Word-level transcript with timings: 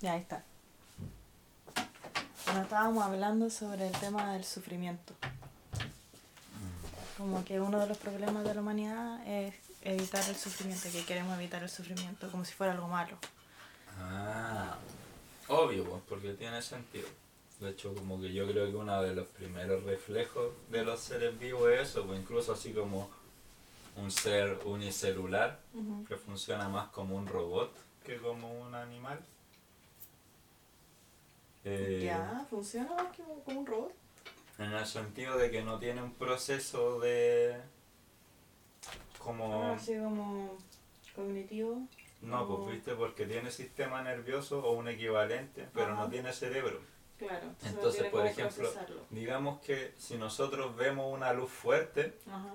Ya, 0.00 0.12
ahí 0.14 0.20
está. 0.20 0.42
Bueno, 2.46 2.62
estábamos 2.62 3.04
hablando 3.04 3.50
sobre 3.50 3.86
el 3.86 3.92
tema 3.92 4.32
del 4.32 4.44
sufrimiento. 4.44 5.14
Como 7.18 7.44
que 7.44 7.60
uno 7.60 7.78
de 7.78 7.86
los 7.86 7.98
problemas 7.98 8.44
de 8.44 8.54
la 8.54 8.62
humanidad 8.62 9.26
es 9.28 9.54
evitar 9.82 10.26
el 10.26 10.36
sufrimiento, 10.36 10.88
que 10.90 11.04
queremos 11.04 11.36
evitar 11.38 11.62
el 11.62 11.68
sufrimiento 11.68 12.30
como 12.30 12.46
si 12.46 12.54
fuera 12.54 12.72
algo 12.72 12.88
malo. 12.88 13.18
Ah, 13.98 14.76
obvio, 15.48 15.84
pues, 15.84 16.02
porque 16.08 16.32
tiene 16.32 16.62
sentido. 16.62 17.08
De 17.60 17.68
hecho, 17.68 17.94
como 17.94 18.18
que 18.18 18.32
yo 18.32 18.48
creo 18.48 18.70
que 18.70 18.76
uno 18.76 19.02
de 19.02 19.14
los 19.14 19.28
primeros 19.28 19.84
reflejos 19.84 20.54
de 20.70 20.82
los 20.82 20.98
seres 20.98 21.38
vivos 21.38 21.68
es 21.70 21.90
eso, 21.90 22.06
pues 22.06 22.18
incluso 22.18 22.54
así 22.54 22.72
como 22.72 23.10
un 23.96 24.10
ser 24.10 24.58
unicelular 24.64 25.60
que 26.08 26.16
funciona 26.16 26.70
más 26.70 26.88
como 26.88 27.16
un 27.16 27.26
robot 27.26 27.70
que 28.06 28.16
como 28.16 28.50
un 28.62 28.74
animal. 28.74 29.20
Eh, 31.64 32.00
Ya, 32.04 32.46
funciona 32.48 32.90
más 32.94 33.14
que 33.14 33.22
un- 33.22 33.40
como 33.42 33.60
un 33.60 33.66
robot. 33.66 33.92
En 34.58 34.72
el 34.72 34.86
sentido 34.86 35.36
de 35.38 35.50
que 35.50 35.62
no 35.62 35.78
tiene 35.78 36.02
un 36.02 36.12
proceso 36.14 37.00
de... 37.00 37.60
como... 39.18 39.72
Así 39.72 39.94
como 39.96 40.56
cognitivo. 41.14 41.82
No, 42.22 42.46
como- 42.46 42.64
pues 42.64 42.76
viste, 42.76 42.94
porque 42.94 43.26
tiene 43.26 43.50
sistema 43.50 44.02
nervioso 44.02 44.60
o 44.64 44.72
un 44.72 44.88
equivalente, 44.88 45.68
pero 45.72 45.92
Ajá. 45.92 46.02
no 46.04 46.10
tiene 46.10 46.32
cerebro. 46.32 46.80
Claro. 47.18 47.48
Entonces, 47.64 48.04
por 48.06 48.26
ejemplo, 48.26 48.56
procesarlo. 48.70 49.02
digamos 49.10 49.60
que 49.60 49.92
si 49.98 50.16
nosotros 50.16 50.74
vemos 50.76 51.12
una 51.12 51.32
luz 51.34 51.50
fuerte, 51.50 52.18
Ajá. 52.26 52.54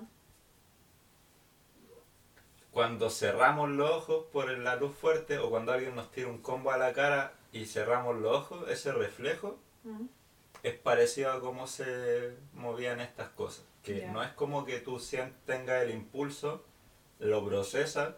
cuando 2.72 3.08
cerramos 3.10 3.70
los 3.70 3.90
ojos 3.90 4.24
por 4.32 4.50
la 4.58 4.76
luz 4.76 4.94
fuerte 4.96 5.38
o 5.38 5.50
cuando 5.50 5.72
alguien 5.72 5.94
nos 5.94 6.10
tira 6.10 6.28
un 6.28 6.38
combo 6.42 6.70
a 6.72 6.78
la 6.78 6.92
cara 6.92 7.32
y 7.52 7.66
cerramos 7.66 8.16
los 8.16 8.32
ojos, 8.36 8.68
ese 8.70 8.92
reflejo 8.92 9.58
Ujú. 9.84 10.08
es 10.62 10.74
parecido 10.74 11.32
a 11.32 11.40
cómo 11.40 11.66
se 11.66 12.34
movían 12.54 13.00
estas 13.00 13.28
cosas. 13.30 13.64
Que 13.82 14.00
Ya. 14.00 14.10
no 14.12 14.22
es 14.22 14.30
como 14.32 14.64
que 14.64 14.80
tú 14.80 15.00
tengas 15.46 15.82
el 15.84 15.90
impulso, 15.92 16.64
lo 17.20 17.44
procesas 17.46 18.14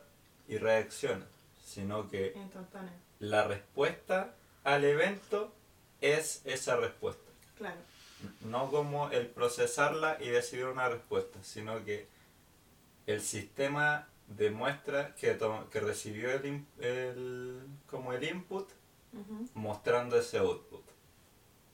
y 0.49 0.57
reaccionas, 0.59 1.29
sino 1.65 2.09
que 2.09 2.35
la 3.21 3.45
respuesta 3.47 4.35
al 4.65 4.85
evento 4.85 5.53
es 6.01 6.41
esa 6.45 6.77
respuesta. 6.77 7.31
Claro. 7.57 7.81
No 8.41 8.71
como 8.71 9.11
el 9.11 9.27
procesarla 9.27 10.17
y 10.21 10.29
decidir 10.31 10.65
una 10.67 10.89
respuesta, 10.89 11.39
sino 11.43 11.85
que 11.85 12.07
el 13.07 13.21
sistema 13.21 14.09
demuestra 14.27 15.15
que, 15.15 15.35
to- 15.35 15.69
que 15.71 15.81
recibió 15.81 16.31
el, 16.31 16.65
el- 16.81 17.63
como 17.89 18.13
el 18.13 18.25
input 18.25 18.69
Mostrando 19.55 20.17
ese 20.17 20.39
output. 20.39 20.85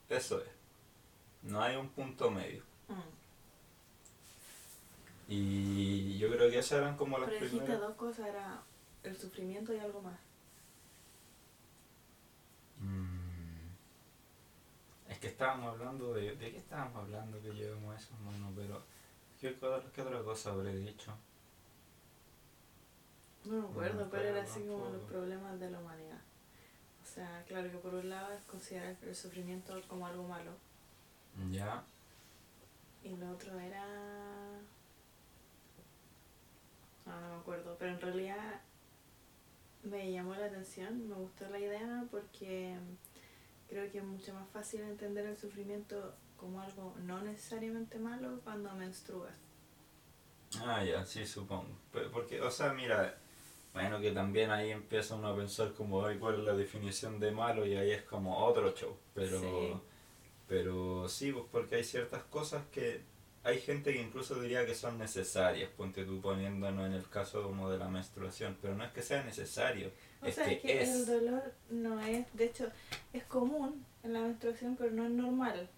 Eso 0.09 0.41
es. 0.41 0.49
No 1.43 1.61
hay 1.63 1.77
un 1.77 1.89
punto 1.89 2.31
medio. 2.31 2.63
Mm. 2.89 3.15
Y 5.29 6.19
yo 6.19 6.31
creo 6.31 6.51
que 6.51 6.59
esas 6.59 6.81
eran 6.81 6.97
como 6.97 7.19
las 7.19 7.31
Pero 7.31 7.47
primeras. 7.47 7.81
dos 7.81 7.95
cosas, 7.97 8.29
era 8.29 8.63
el 9.03 9.17
sufrimiento 9.17 9.73
y 9.73 9.79
algo 9.79 10.03
más. 10.03 10.19
Mm. 12.79 13.69
Es 15.09 15.19
que 15.19 15.29
estábamos 15.29 15.73
hablando 15.75 16.13
de... 16.15 16.37
¿De 16.37 16.51
qué 16.53 16.59
estábamos 16.59 16.97
hablando 16.97 17.41
que 17.41 17.53
llevamos 17.53 18.01
eso, 18.01 18.15
mano? 18.25 18.53
Pero... 18.55 18.83
¿Qué, 19.41 19.59
qué 19.93 20.03
otra 20.03 20.23
cosa 20.23 20.53
habré 20.53 20.75
dicho? 20.77 21.13
No 23.45 23.61
me 23.61 23.69
acuerdo, 23.69 24.09
pero 24.11 24.29
era 24.29 24.43
así 24.43 24.61
como 24.67 24.89
los 24.89 25.03
problemas 25.03 25.61
de 25.61 25.71
la 25.71 25.79
humanidad. 25.79 26.21
O 27.15 27.17
sea, 27.17 27.45
claro 27.47 27.71
que 27.71 27.79
por 27.79 27.95
un 27.95 28.11
lado 28.11 28.33
es 28.33 28.43
considerar 28.43 28.97
el 29.07 29.15
sufrimiento 29.15 29.81
como 29.87 30.05
algo 30.05 30.27
malo. 30.27 30.51
Ya. 31.49 31.85
Y 33.05 33.11
lo 33.17 33.31
otro 33.31 33.57
era... 33.61 33.85
Ah, 37.07 37.21
no 37.21 37.29
me 37.29 37.41
acuerdo, 37.41 37.77
pero 37.79 37.93
en 37.93 38.01
realidad 38.01 38.61
me 39.85 40.11
llamó 40.11 40.35
la 40.35 40.47
atención, 40.47 41.09
me 41.09 41.15
gustó 41.15 41.49
la 41.51 41.61
idea 41.61 42.05
porque 42.11 42.77
creo 43.69 43.89
que 43.93 43.99
es 43.99 44.05
mucho 44.05 44.35
más 44.35 44.49
fácil 44.49 44.81
entender 44.81 45.25
el 45.25 45.37
sufrimiento 45.37 46.17
como 46.37 46.61
algo 46.63 46.97
no 47.05 47.21
necesariamente 47.21 47.97
malo 48.01 48.41
cuando 48.43 48.75
menstruas. 48.75 49.37
Ah, 50.67 50.83
ya, 50.83 51.07
sí, 51.07 51.25
supongo. 51.25 51.79
Porque, 52.13 52.41
o 52.41 52.51
sea, 52.51 52.73
mira, 52.73 53.21
bueno, 53.75 54.01
que 54.01 54.13
también 54.13 54.51
ahí 54.51 54.71
empieza 54.71 55.17
uno 55.17 55.29
a 55.29 55.37
pensar 55.37 55.73
como, 55.75 56.07
ay, 56.07 56.17
¿cuál 56.19 56.37
es 56.39 56.45
la 56.45 56.55
definición 56.55 57.21
de 57.21 57.31
malo? 57.33 57.67
Y 57.67 57.75
ahí 57.77 57.91
es 57.91 58.03
como 58.03 58.39
otro 58.39 58.73
show. 58.73 58.97
Pero 59.15 59.41
Sí. 59.41 59.75
pero 60.49 61.09
sí, 61.09 61.33
pues 61.33 61.45
porque 61.51 61.77
hay 61.77 61.85
ciertas 61.85 62.23
cosas 62.25 62.63
que 62.73 63.03
hay 63.43 63.61
gente 63.61 63.93
que 63.93 64.01
incluso 64.01 64.41
diría 64.41 64.65
que 64.65 64.75
son 64.75 64.97
necesarias, 64.99 65.69
ponte 65.77 66.05
tú 66.05 66.21
poniéndonos 66.23 66.87
en 66.87 66.93
el 66.95 67.07
caso 67.11 67.43
como 67.43 67.71
de 67.71 67.77
la 67.79 67.89
menstruación, 67.89 68.57
pero 68.63 68.75
no 68.75 68.85
es 68.85 68.93
que 68.93 69.03
sea 69.03 69.23
necesario, 69.23 69.91
O 70.23 70.27
es 70.27 70.35
sea, 70.37 70.47
que, 70.47 70.55
es 70.55 70.61
que 70.63 70.83
es. 70.83 70.89
el 70.91 71.07
dolor 71.07 71.43
no 71.69 72.01
es, 72.01 72.27
de 72.35 72.45
hecho, 72.47 72.69
es 73.13 73.25
común 73.25 73.85
en 74.03 74.13
la 74.15 74.21
menstruación, 74.21 74.77
pero 74.77 74.93
no 74.93 75.05
es 75.05 75.11
normal. 75.11 75.69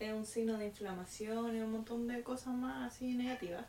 Es 0.00 0.12
un 0.12 0.24
signo 0.26 0.56
de 0.58 0.66
inflamación 0.66 1.56
y 1.56 1.60
un 1.60 1.72
montón 1.72 2.06
de 2.08 2.22
cosas 2.22 2.54
más 2.54 2.92
así 2.92 3.14
negativas. 3.14 3.66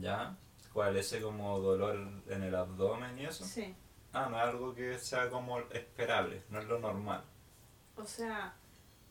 ¿Ya? 0.00 0.34
¿Cuál? 0.74 0.96
¿Ese 0.96 1.20
como 1.20 1.60
dolor 1.60 1.96
en 2.28 2.42
el 2.42 2.54
abdomen 2.54 3.16
y 3.16 3.24
eso? 3.26 3.44
Sí. 3.44 3.74
Ah, 4.12 4.28
no 4.30 4.36
es 4.36 4.42
algo 4.42 4.74
que 4.74 4.98
sea 4.98 5.30
como 5.30 5.60
esperable, 5.60 6.42
no 6.50 6.58
es 6.58 6.66
lo 6.66 6.80
normal. 6.80 7.22
O 7.96 8.04
sea, 8.04 8.54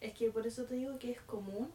es 0.02 0.14
que 0.14 0.30
por 0.30 0.46
eso 0.46 0.66
te 0.66 0.76
digo 0.76 1.00
que 1.00 1.12
es 1.12 1.22
común, 1.22 1.72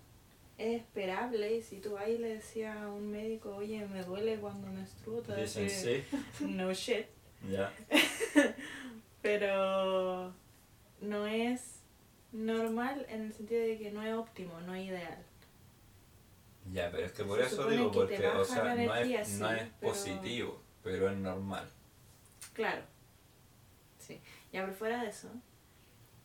es 0.58 0.82
esperable. 0.82 1.56
Y 1.56 1.62
si 1.62 1.78
tú 1.80 1.92
vas 1.92 2.08
y 2.08 2.18
le 2.18 2.34
decías 2.34 2.76
a 2.76 2.88
un 2.88 3.10
médico, 3.10 3.56
oye, 3.56 3.86
me 3.86 4.04
duele 4.04 4.38
cuando 4.38 4.68
menstruo, 4.68 5.22
te 5.22 5.34
Dicen 5.36 5.70
sí, 5.70 6.04
no 6.44 6.72
shit. 6.74 7.06
ya. 7.50 7.72
Pero 9.22 10.34
no 11.00 11.26
es 11.26 11.80
normal 12.32 13.06
en 13.08 13.22
el 13.22 13.32
sentido 13.32 13.62
de 13.62 13.78
que 13.78 13.90
no 13.90 14.02
es 14.02 14.14
óptimo, 14.14 14.60
no 14.60 14.74
es 14.74 14.86
ideal. 14.86 15.24
Ya, 16.72 16.90
pero 16.90 17.06
es 17.06 17.12
que 17.12 17.24
por 17.24 17.38
Se 17.40 17.46
eso 17.46 17.68
digo, 17.68 17.90
porque, 17.90 18.26
o 18.26 18.44
sea, 18.44 18.64
no 18.64 18.70
energía, 18.82 19.22
es, 19.22 19.38
no 19.38 19.50
es 19.50 19.62
pero- 19.80 19.92
positivo, 19.92 20.62
pero 20.82 21.10
es 21.10 21.16
normal. 21.16 21.68
Claro. 22.52 22.82
Sí. 23.98 24.20
Ya, 24.52 24.62
pero 24.64 24.74
fuera 24.74 25.02
de 25.02 25.08
eso, 25.10 25.28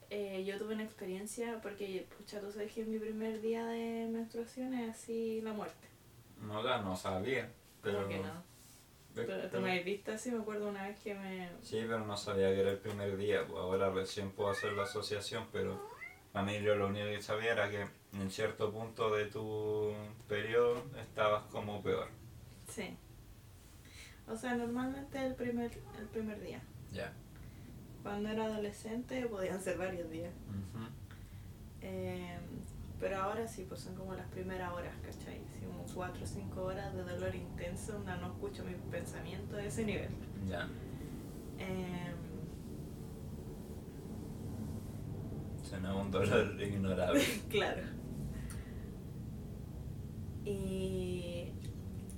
eh, 0.10 0.44
yo 0.46 0.58
tuve 0.58 0.74
una 0.74 0.84
experiencia, 0.84 1.60
porque, 1.62 2.08
pucha, 2.18 2.40
tú 2.42 2.52
sabes 2.52 2.72
que 2.74 2.84
mi 2.86 3.00
primer 3.00 3.42
día 3.42 3.66
de 3.66 4.08
menstruación 4.12 4.74
es 4.74 4.90
así 4.96 5.42
la 5.42 5.54
muerte. 5.54 5.88
No, 6.42 6.62
la 6.62 6.82
no 6.82 6.96
sabía, 6.96 7.50
pero... 7.82 8.00
¿Cómo 8.00 8.10
que 8.10 8.20
no? 8.20 8.44
Tú 9.16 9.22
pero- 9.28 9.62
me 9.62 9.70
habéis 9.72 9.86
visto 9.86 10.12
así, 10.12 10.32
me 10.32 10.40
acuerdo 10.42 10.68
una 10.70 10.88
vez 10.88 11.00
que 11.00 11.14
me... 11.14 11.50
Sí, 11.62 11.78
pero 11.88 12.00
no 12.06 12.18
sabía 12.18 12.50
que 12.50 12.62
era 12.62 12.72
el 12.72 12.80
primer 12.80 13.16
día, 13.16 13.46
pues 13.48 13.60
ahora 13.60 13.90
recién 13.92 14.32
puedo 14.32 14.50
hacer 14.50 14.74
la 14.74 14.84
asociación, 14.84 15.48
pero 15.52 15.80
a 16.34 16.42
mí 16.42 16.60
yo 16.62 16.76
lo 16.76 16.88
único 16.88 17.06
que 17.06 17.22
sabía 17.22 17.52
era 17.54 17.70
que 17.70 17.86
en 18.20 18.30
cierto 18.30 18.72
punto 18.72 19.16
de 19.16 19.26
tu 19.26 19.92
periodo 20.28 20.84
estabas 21.02 21.44
como 21.52 21.82
peor. 21.82 22.08
Sí. 22.68 22.96
O 24.28 24.36
sea, 24.36 24.56
normalmente 24.56 25.26
el 25.26 25.36
primer, 25.36 25.72
el 26.00 26.06
primer 26.08 26.42
día. 26.42 26.62
Ya. 26.92 27.12
Cuando 28.04 28.30
era 28.30 28.46
adolescente 28.46 29.26
podían 29.28 29.62
ser 29.62 29.78
varios 29.78 30.10
días. 30.10 30.34
Eh, 31.82 32.38
pero 33.00 33.18
ahora 33.18 33.46
sí, 33.48 33.66
pues 33.68 33.82
son 33.82 33.96
como 33.96 34.14
las 34.14 34.28
primeras 34.28 34.72
horas, 34.72 34.94
¿cachai? 35.04 35.42
Así 35.50 35.66
como 35.66 35.84
4 35.94 36.24
o 36.24 36.26
5 36.26 36.62
horas 36.64 36.94
de 36.94 37.04
dolor 37.04 37.36
intenso, 37.36 37.94
donde 37.94 38.16
no 38.18 38.28
escucho 38.28 38.64
mis 38.64 38.78
pensamientos 38.90 39.58
de 39.58 39.68
ese 39.68 39.84
nivel. 39.86 40.10
Ya. 40.48 40.70
Eh, 41.60 42.14
Suena 45.62 45.96
un 45.96 46.12
dolor 46.12 46.56
ignorable. 46.62 47.22
claro. 47.50 47.82
Y 50.46 51.52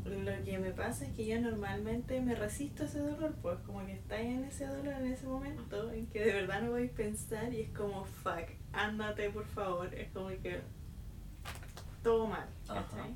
lo 0.05 0.43
que 0.43 0.57
me 0.59 0.71
pasa 0.71 1.05
es 1.05 1.13
que 1.13 1.25
yo 1.25 1.39
normalmente 1.41 2.19
me 2.21 2.35
resisto 2.35 2.83
a 2.83 2.85
ese 2.85 2.99
dolor, 2.99 3.35
pues 3.41 3.59
como 3.59 3.85
que 3.85 3.93
estáis 3.93 4.27
en 4.27 4.43
ese 4.43 4.65
dolor 4.67 4.93
en 4.93 5.07
ese 5.07 5.27
momento 5.27 5.91
en 5.91 6.07
que 6.07 6.23
de 6.23 6.33
verdad 6.33 6.61
no 6.61 6.71
voy 6.71 6.87
a 6.87 6.91
pensar 6.91 7.53
y 7.53 7.61
es 7.61 7.69
como, 7.71 8.05
fuck, 8.05 8.49
ándate 8.73 9.29
por 9.29 9.45
favor. 9.45 9.93
Es 9.93 10.11
como 10.11 10.29
que 10.29 10.61
todo 12.03 12.27
mal. 12.27 12.47
¿cachai? 12.67 13.15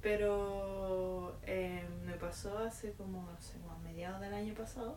Pero 0.00 1.38
eh, 1.42 1.84
me 2.04 2.14
pasó 2.14 2.58
hace 2.58 2.92
como, 2.92 3.22
no 3.22 3.40
sé, 3.40 3.58
como 3.58 3.72
a 3.72 3.78
mediados 3.78 4.20
del 4.20 4.32
año 4.32 4.54
pasado, 4.54 4.96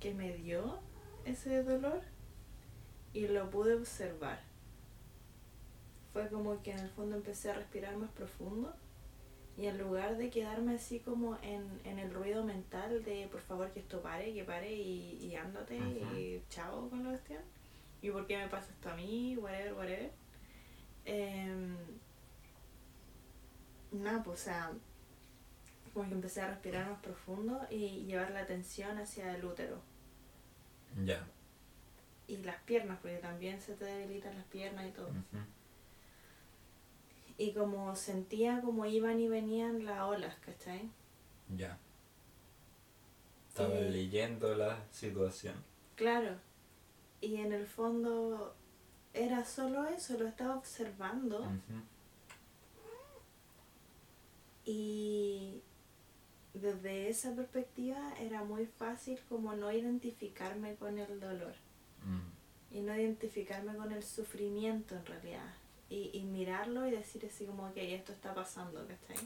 que 0.00 0.14
me 0.14 0.32
dio 0.32 0.80
ese 1.26 1.62
dolor 1.62 2.00
y 3.12 3.28
lo 3.28 3.50
pude 3.50 3.74
observar. 3.74 4.45
Fue 6.16 6.30
como 6.30 6.62
que 6.62 6.70
en 6.72 6.78
el 6.78 6.88
fondo 6.88 7.14
empecé 7.16 7.50
a 7.50 7.54
respirar 7.56 7.94
más 7.98 8.10
profundo 8.12 8.74
Y 9.58 9.66
en 9.66 9.76
lugar 9.76 10.16
de 10.16 10.30
quedarme 10.30 10.76
así 10.76 11.00
como 11.00 11.36
en, 11.42 11.78
en 11.84 11.98
el 11.98 12.10
ruido 12.10 12.42
mental 12.42 13.04
de 13.04 13.28
por 13.30 13.42
favor 13.42 13.70
que 13.72 13.80
esto 13.80 14.00
pare, 14.00 14.32
que 14.32 14.42
pare 14.44 14.72
y, 14.72 15.18
y 15.26 15.34
ándate 15.36 15.76
y 15.76 16.42
chao 16.48 16.88
con 16.88 17.04
la 17.04 17.10
cuestión. 17.10 17.42
¿Y 18.00 18.10
por 18.10 18.26
qué 18.26 18.38
me 18.38 18.48
pasa 18.48 18.72
esto 18.72 18.88
a 18.88 18.96
mí? 18.96 19.36
Whatever, 19.36 19.74
whatever. 19.74 20.10
Em, 21.04 21.76
nada, 23.92 24.22
pues 24.22 24.40
o 24.40 24.44
sea, 24.44 24.72
como 25.92 26.08
que 26.08 26.14
empecé 26.14 26.40
a 26.40 26.48
respirar 26.48 26.88
más 26.88 27.00
profundo 27.00 27.60
y 27.70 28.04
llevar 28.06 28.30
la 28.30 28.40
atención 28.40 28.96
hacia 28.98 29.34
el 29.34 29.44
útero 29.44 29.82
Ya. 31.04 31.26
y 32.26 32.38
las 32.38 32.56
piernas, 32.62 32.98
porque 33.00 33.18
también 33.18 33.60
se 33.60 33.74
te 33.74 33.84
debilitan 33.84 34.34
las 34.34 34.44
piernas 34.46 34.86
y 34.86 34.92
todo. 34.92 35.10
Y 37.38 37.52
como 37.52 37.94
sentía 37.96 38.60
como 38.62 38.86
iban 38.86 39.20
y 39.20 39.28
venían 39.28 39.84
las 39.84 40.00
olas, 40.02 40.34
¿cachai? 40.44 40.88
Ya. 41.54 41.78
Estaba 43.48 43.74
Eh, 43.74 43.90
leyendo 43.90 44.54
la 44.54 44.84
situación. 44.90 45.54
Claro. 45.96 46.30
Y 47.20 47.36
en 47.36 47.52
el 47.52 47.66
fondo 47.66 48.54
era 49.14 49.44
solo 49.44 49.86
eso, 49.86 50.18
lo 50.18 50.26
estaba 50.28 50.56
observando 50.56 51.46
y 54.64 55.62
desde 56.54 57.08
esa 57.08 57.34
perspectiva 57.34 58.14
era 58.20 58.44
muy 58.44 58.66
fácil 58.66 59.18
como 59.28 59.54
no 59.54 59.70
identificarme 59.72 60.74
con 60.76 60.98
el 60.98 61.20
dolor 61.20 61.54
Mm. 62.04 62.76
y 62.76 62.80
no 62.82 62.94
identificarme 62.96 63.74
con 63.76 63.92
el 63.92 64.02
sufrimiento 64.02 64.94
en 64.96 65.06
realidad. 65.06 65.54
Y, 65.88 66.10
y 66.12 66.24
mirarlo 66.24 66.86
y 66.86 66.90
decir 66.90 67.24
así 67.26 67.46
como 67.46 67.72
que 67.72 67.94
esto 67.94 68.12
está 68.12 68.34
pasando, 68.34 68.86
¿cachai? 68.86 69.24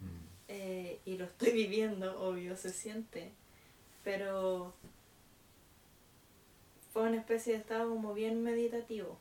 Mm. 0.00 0.26
Eh, 0.48 1.00
y 1.04 1.18
lo 1.18 1.26
estoy 1.26 1.52
viviendo, 1.52 2.20
obvio, 2.20 2.56
se 2.56 2.70
siente. 2.70 3.32
Pero 4.04 4.74
fue 6.92 7.02
una 7.02 7.18
especie 7.18 7.52
de 7.52 7.60
estado 7.60 7.88
como 7.90 8.14
bien 8.14 8.42
meditativo. 8.42 9.18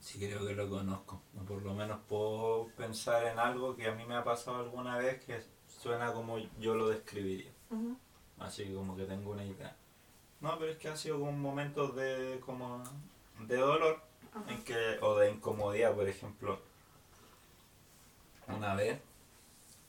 Sí, 0.00 0.18
creo 0.18 0.46
que 0.46 0.54
lo 0.54 0.68
conozco. 0.68 1.20
O 1.38 1.44
por 1.44 1.62
lo 1.62 1.74
menos 1.74 1.98
puedo 2.08 2.68
pensar 2.76 3.26
en 3.26 3.38
algo 3.38 3.76
que 3.76 3.88
a 3.88 3.94
mí 3.94 4.04
me 4.06 4.14
ha 4.14 4.24
pasado 4.24 4.58
alguna 4.58 4.96
vez 4.96 5.22
que 5.24 5.42
suena 5.66 6.12
como 6.12 6.38
yo 6.58 6.74
lo 6.74 6.88
describiría. 6.88 7.52
Así 8.38 8.64
que 8.64 8.74
como 8.74 8.96
que 8.96 9.04
tengo 9.04 9.32
una 9.32 9.44
idea. 9.44 9.76
No, 10.40 10.58
pero 10.58 10.72
es 10.72 10.78
que 10.78 10.88
ha 10.88 10.96
sido 10.96 11.18
como 11.18 11.32
momentos 11.32 11.96
de 11.96 12.40
como 12.44 12.82
de 13.40 13.56
dolor. 13.56 14.00
En 14.48 14.62
que, 14.64 14.98
o 15.00 15.16
de 15.16 15.30
incomodidad, 15.30 15.94
por 15.94 16.08
ejemplo. 16.08 16.60
Una 18.48 18.74
vez 18.74 18.98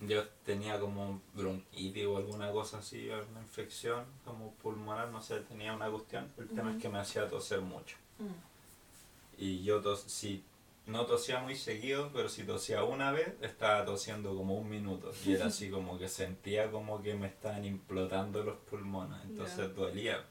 yo 0.01 0.25
tenía 0.45 0.79
como 0.79 1.21
bronquitis 1.33 2.05
o 2.05 2.17
alguna 2.17 2.51
cosa 2.51 2.77
así, 2.77 3.09
una 3.09 3.41
infección 3.41 4.05
como 4.23 4.53
pulmonar, 4.55 5.09
no 5.09 5.21
sé, 5.21 5.41
tenía 5.41 5.73
una 5.73 5.89
cuestión. 5.89 6.31
El 6.37 6.47
tema 6.49 6.71
es 6.71 6.81
que 6.81 6.89
me 6.89 6.99
hacía 6.99 7.27
toser 7.27 7.61
mucho. 7.61 7.97
Mm. 8.17 9.43
Y 9.43 9.63
yo 9.63 9.81
tos, 9.81 10.01
si 10.01 10.43
no 10.85 11.05
tosía 11.05 11.39
muy 11.39 11.55
seguido, 11.55 12.11
pero 12.13 12.29
si 12.29 12.43
tosía 12.43 12.83
una 12.83 13.11
vez, 13.11 13.33
estaba 13.41 13.85
tosiendo 13.85 14.35
como 14.35 14.55
un 14.55 14.69
minuto. 14.69 15.11
Y 15.25 15.33
era 15.33 15.45
así 15.47 15.69
como 15.69 15.97
que 15.97 16.07
sentía 16.07 16.71
como 16.71 17.01
que 17.01 17.13
me 17.15 17.27
estaban 17.27 17.65
implotando 17.65 18.43
los 18.43 18.57
pulmones. 18.57 19.19
Entonces 19.25 19.75
dolía. 19.75 20.23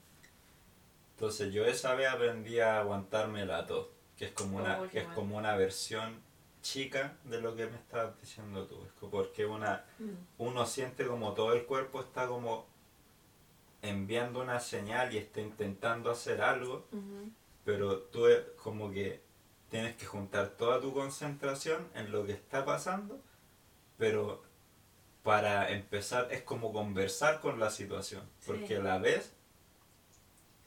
Entonces 1.14 1.52
yo 1.52 1.66
esa 1.66 1.94
vez 1.94 2.08
aprendí 2.08 2.60
a 2.60 2.80
aguantarme 2.80 3.44
la 3.44 3.66
tos, 3.66 3.88
que 4.18 4.26
es 4.26 4.32
como 4.32 4.58
una, 4.58 4.80
Oh, 4.80 4.88
que 4.88 4.98
es 5.00 5.06
como 5.08 5.36
una 5.36 5.56
versión 5.56 6.20
chica 6.60 7.16
de 7.24 7.40
lo 7.40 7.54
que 7.54 7.66
me 7.66 7.76
estabas 7.76 8.20
diciendo 8.20 8.66
tú. 8.66 8.84
Es 8.84 8.92
porque 9.10 9.46
una, 9.46 9.84
Mm. 9.98 10.10
uno 10.38 10.66
siente 10.66 11.06
como 11.06 11.32
todo 11.34 11.52
el 11.54 11.64
cuerpo 11.64 12.00
está 12.00 12.26
como 12.26 12.66
enviando 13.80 14.40
una 14.40 14.58
señal 14.60 15.14
y 15.14 15.18
está 15.18 15.40
intentando 15.40 16.10
hacer 16.10 16.42
algo 16.42 16.86
pero 17.64 17.98
tú 17.98 18.26
eh, 18.26 18.44
como 18.62 18.90
que 18.90 19.20
tienes 19.70 19.94
que 19.96 20.06
juntar 20.06 20.48
toda 20.56 20.80
tu 20.80 20.92
concentración 20.94 21.86
en 21.94 22.10
lo 22.10 22.24
que 22.24 22.32
está 22.32 22.64
pasando, 22.64 23.20
pero 23.98 24.42
para 25.22 25.70
empezar 25.70 26.28
es 26.32 26.42
como 26.42 26.72
conversar 26.72 27.40
con 27.40 27.60
la 27.60 27.70
situación, 27.70 28.22
porque 28.46 28.66
Sí. 28.68 28.74
a 28.74 28.78
la 28.80 28.98
vez 28.98 29.34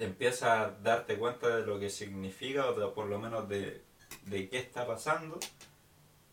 empiezas 0.05 0.43
a 0.49 0.71
darte 0.81 1.17
cuenta 1.17 1.47
de 1.57 1.65
lo 1.65 1.79
que 1.79 1.89
significa 1.89 2.67
o 2.69 2.73
de- 2.79 2.87
por 2.93 3.05
lo 3.07 3.19
menos 3.19 3.47
de, 3.47 3.81
de 4.25 4.49
qué 4.49 4.57
está 4.59 4.85
pasando 4.87 5.39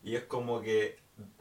y 0.02 0.16
es 0.16 0.24
como 0.24 0.60
que 0.60 0.98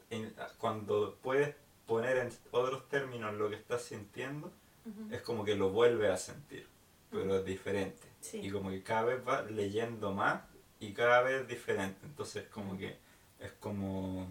en- 0.10 0.34
cuando 0.58 1.18
puedes 1.22 1.56
poner 1.86 2.18
en 2.18 2.30
otros 2.52 2.88
términos 2.90 3.34
lo 3.36 3.50
que 3.50 3.56
estás 3.56 3.82
sintiendo, 3.84 4.52
es 5.12 5.22
como 5.22 5.44
que 5.46 5.56
lo 5.56 5.70
vuelves 5.70 6.10
a 6.12 6.18
sentir, 6.18 6.66
pero 7.12 7.38
es 7.38 7.46
diferente. 7.46 8.08
Sí. 8.22 8.40
Y 8.42 8.52
como 8.52 8.70
que 8.70 8.84
cada 8.84 9.04
vez 9.04 9.22
va 9.28 9.42
leyendo 9.44 10.12
más 10.14 10.42
y 10.80 10.94
cada 10.94 11.22
vez 11.22 11.42
es 11.42 11.48
diferente. 11.48 12.00
Entonces 12.06 12.48
como 12.48 12.74
Mm. 12.74 12.78
que 12.78 12.98
es 13.40 13.52
como 13.60 14.28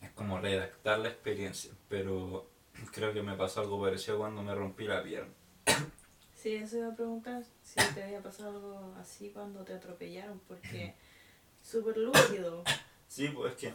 es 0.00 0.10
como 0.12 0.38
redactar 0.40 0.98
la 0.98 1.08
experiencia. 1.08 1.72
Pero 1.88 2.46
creo 2.92 3.12
que 3.12 3.22
me 3.22 3.36
pasó 3.36 3.60
algo 3.60 3.80
parecido 3.80 4.18
cuando 4.18 4.42
me 4.42 4.54
rompí 4.54 4.84
la 4.84 5.02
pierna. 5.02 5.32
Sí, 6.34 6.56
eso 6.56 6.78
iba 6.78 6.88
a 6.88 6.96
preguntar 6.96 7.44
si 7.62 7.76
te 7.94 8.02
había 8.02 8.20
pasado 8.20 8.50
algo 8.50 8.94
así 9.00 9.30
cuando 9.30 9.62
te 9.62 9.74
atropellaron, 9.74 10.40
porque 10.48 10.92
súper 11.62 11.96
lúcido. 11.96 12.64
Sí, 13.06 13.28
pues 13.28 13.52
es 13.52 13.58
que 13.58 13.74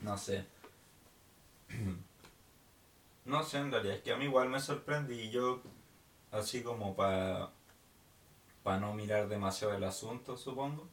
no 0.00 0.18
sé. 0.18 0.44
No 3.26 3.44
sé 3.44 3.58
en 3.58 3.70
realidad, 3.70 3.96
es 3.96 4.02
que 4.02 4.12
a 4.12 4.16
mí 4.16 4.24
igual 4.24 4.48
me 4.48 4.58
sorprendí 4.58 5.14
y 5.14 5.30
yo 5.30 5.60
así 6.32 6.62
como 6.62 6.96
para 6.96 7.50
no 8.80 8.94
mirar 8.94 9.28
demasiado 9.28 9.74
el 9.74 9.84
asunto, 9.84 10.36
supongo. 10.36 10.88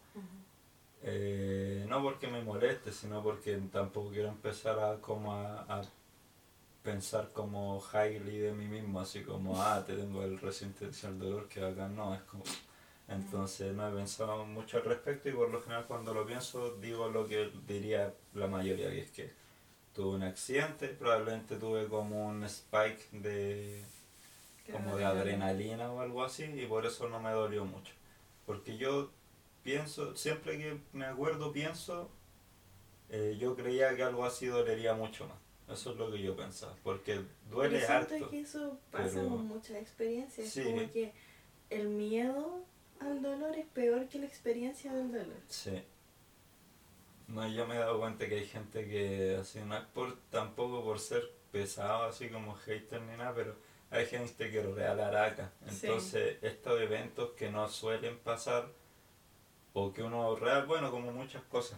Eh, 1.04 1.86
no 1.88 2.04
porque 2.04 2.28
me 2.28 2.44
moleste, 2.44 2.92
sino 2.92 3.24
porque 3.24 3.58
tampoco 3.72 4.12
quiero 4.12 4.28
empezar 4.30 4.78
a 4.78 4.98
como 5.02 5.34
a, 5.34 5.62
a 5.62 5.82
pensar 6.88 7.34
como 7.34 7.84
highly 7.94 8.38
de 8.38 8.54
mí 8.54 8.66
mismo, 8.66 9.02
así 9.02 9.22
como, 9.22 9.62
ah, 9.62 9.84
te 9.86 9.94
tengo 9.98 10.24
el 10.24 10.40
resistencia 10.40 11.10
al 11.10 11.20
dolor, 11.20 11.50
que 11.50 11.62
acá 11.62 11.90
no, 11.90 12.16
es 12.16 12.22
como... 12.22 12.46
Entonces 13.10 13.74
no 13.74 13.90
he 13.90 13.92
pensado 13.92 14.46
mucho 14.46 14.78
al 14.78 14.86
respecto 14.86 15.28
y 15.28 15.34
por 15.34 15.50
lo 15.50 15.62
general 15.62 15.86
cuando 15.86 16.14
lo 16.14 16.26
pienso 16.26 16.76
digo 16.78 17.10
lo 17.10 17.28
que 17.28 17.52
diría 17.66 18.14
la 18.34 18.48
mayoría, 18.48 18.90
que 18.90 19.02
es 19.02 19.12
que 19.12 19.34
tuve 19.94 20.16
un 20.16 20.24
accidente, 20.24 20.88
probablemente 20.88 21.58
tuve 21.58 21.88
como 21.88 22.26
un 22.26 22.46
spike 22.46 23.12
de 23.12 23.84
como 24.72 24.96
de 24.96 25.04
adrenalina 25.04 25.92
o 25.92 26.00
algo 26.00 26.24
así 26.24 26.44
y 26.44 26.66
por 26.68 26.86
eso 26.86 27.10
no 27.10 27.20
me 27.20 27.32
dolió 27.32 27.66
mucho. 27.66 27.94
Porque 28.46 28.78
yo 28.78 29.12
pienso, 29.64 30.16
siempre 30.16 30.58
que 30.58 30.80
me 30.94 31.06
acuerdo 31.06 31.52
pienso, 31.52 32.10
eh, 33.10 33.38
yo 33.40 33.56
creía 33.58 33.94
que 33.96 34.04
algo 34.04 34.24
así 34.26 34.46
dolería 34.48 34.94
mucho 34.94 35.28
más. 35.28 35.47
Eso 35.70 35.92
es 35.92 35.98
lo 35.98 36.10
que 36.12 36.22
yo 36.22 36.36
pensaba, 36.36 36.74
porque 36.84 37.22
duele 37.50 37.80
Pero 37.80 37.88
siento 37.88 38.16
harto. 38.16 38.30
que 38.30 38.40
eso 38.40 38.80
pasa 38.92 39.10
pero- 39.16 39.30
con 39.30 39.48
muchas 39.48 39.76
experiencias. 39.78 40.48
Sí. 40.50 40.64
Como 40.64 40.90
que 40.92 41.12
el 41.70 41.90
miedo 41.90 42.62
al 43.02 43.22
dolor 43.22 43.56
es 43.58 43.66
peor 43.68 44.08
que 44.08 44.20
la 44.20 44.26
experiencia 44.28 44.94
del 44.94 45.12
dolor. 45.12 45.38
Sí. 45.48 45.84
No, 47.28 47.46
yo 47.50 47.68
me 47.68 47.76
he 47.76 47.80
dado 47.80 48.00
cuenta 48.00 48.28
que 48.30 48.36
hay 48.36 48.46
gente 48.46 48.88
que 48.88 49.38
así 49.42 49.60
no 49.60 49.76
es 49.78 49.84
por 49.94 50.18
tampoco 50.30 50.84
por 50.84 51.00
ser 51.00 51.30
pesado 51.52 52.04
así 52.04 52.30
como 52.30 52.54
hater 52.56 53.02
ni 53.02 53.18
nada, 53.18 53.34
pero 53.36 53.56
hay 53.92 54.06
gente 54.06 54.50
que 54.50 54.62
real 54.64 55.00
araca. 55.02 55.52
Sí. 55.70 55.88
Entonces, 55.88 56.38
estos 56.42 56.80
eventos 56.80 57.32
que 57.32 57.52
no 57.52 57.68
suelen 57.68 58.18
pasar 58.20 58.70
o 59.74 59.92
que 59.92 60.02
uno 60.04 60.34
real, 60.38 60.66
bueno, 60.66 60.90
como 60.90 61.12
muchas 61.12 61.44
cosas, 61.44 61.78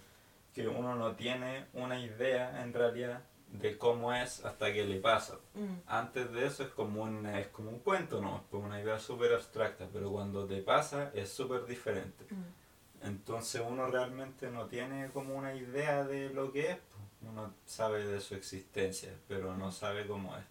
que 0.53 0.67
uno 0.67 0.95
no 0.95 1.15
tiene 1.15 1.65
una 1.73 1.99
idea 1.99 2.61
en 2.63 2.71
realidad 2.73 3.23
de 3.51 3.77
cómo 3.77 4.13
es 4.13 4.45
hasta 4.45 4.71
que 4.71 4.85
le 4.85 4.99
pasa. 4.99 5.39
Mm. 5.55 5.81
Antes 5.87 6.31
de 6.31 6.45
eso 6.45 6.63
es 6.63 6.69
como 6.69 7.03
un, 7.03 7.25
es 7.25 7.47
como 7.47 7.69
un 7.71 7.79
cuento, 7.79 8.21
¿no? 8.21 8.37
Es 8.37 8.43
como 8.49 8.65
una 8.65 8.81
idea 8.81 8.99
súper 8.99 9.33
abstracta, 9.33 9.87
pero 9.91 10.11
cuando 10.11 10.45
te 10.45 10.61
pasa 10.61 11.11
es 11.13 11.29
súper 11.29 11.65
diferente. 11.65 12.25
Mm. 12.29 13.07
Entonces 13.07 13.61
uno 13.67 13.87
realmente 13.87 14.49
no 14.51 14.65
tiene 14.65 15.09
como 15.11 15.35
una 15.35 15.55
idea 15.55 16.03
de 16.03 16.29
lo 16.29 16.51
que 16.51 16.71
es, 16.71 16.77
uno 17.21 17.53
sabe 17.65 18.05
de 18.05 18.19
su 18.19 18.35
existencia, 18.35 19.13
pero 19.27 19.55
no 19.55 19.71
sabe 19.71 20.05
cómo 20.05 20.35
es. 20.37 20.43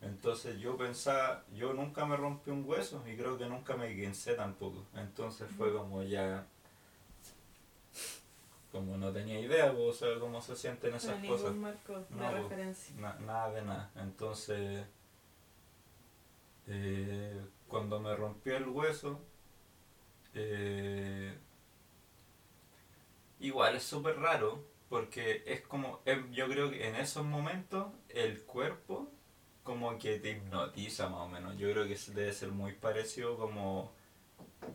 Entonces 0.00 0.58
yo 0.60 0.76
pensaba, 0.76 1.44
yo 1.54 1.72
nunca 1.72 2.04
me 2.06 2.16
rompí 2.16 2.50
un 2.50 2.64
hueso 2.68 3.02
y 3.06 3.16
creo 3.16 3.36
que 3.36 3.46
nunca 3.46 3.76
me 3.76 3.88
guincé 3.88 4.34
tampoco. 4.34 4.84
Entonces 4.94 5.48
fue 5.56 5.72
como 5.72 6.02
ya, 6.02 6.46
como 8.72 8.96
no 8.98 9.12
tenía 9.12 9.40
idea, 9.40 9.72
pues, 9.72 9.80
o 9.88 9.92
sea, 9.92 10.18
cómo 10.20 10.40
se 10.42 10.54
sienten 10.56 10.90
No 10.90 10.96
esas 10.98 11.18
hay 11.22 11.28
cosas. 11.28 11.54
marco 11.54 11.92
No, 12.10 12.30
pues, 12.30 12.42
referencia. 12.42 12.94
Na- 12.96 13.18
nada 13.20 13.50
de 13.52 13.62
nada. 13.62 13.90
Entonces, 13.96 14.86
eh, 16.66 17.40
cuando 17.66 18.00
me 18.00 18.14
rompió 18.14 18.56
el 18.56 18.68
hueso, 18.68 19.20
eh, 20.34 21.36
igual 23.40 23.76
es 23.76 23.82
súper 23.84 24.18
raro 24.18 24.64
porque 24.88 25.42
es 25.46 25.60
como, 25.62 26.00
em, 26.04 26.30
yo 26.32 26.48
creo 26.48 26.70
que 26.70 26.88
en 26.88 26.96
esos 26.96 27.24
momentos 27.24 27.88
el 28.08 28.42
cuerpo 28.44 29.10
como 29.62 29.98
que 29.98 30.18
te 30.18 30.30
hipnotiza 30.30 31.08
más 31.10 31.20
o 31.20 31.28
menos. 31.28 31.56
Yo 31.58 31.70
creo 31.70 31.86
que 31.86 31.94
debe 32.14 32.32
ser 32.32 32.50
muy 32.52 32.72
parecido 32.72 33.36
como, 33.36 33.92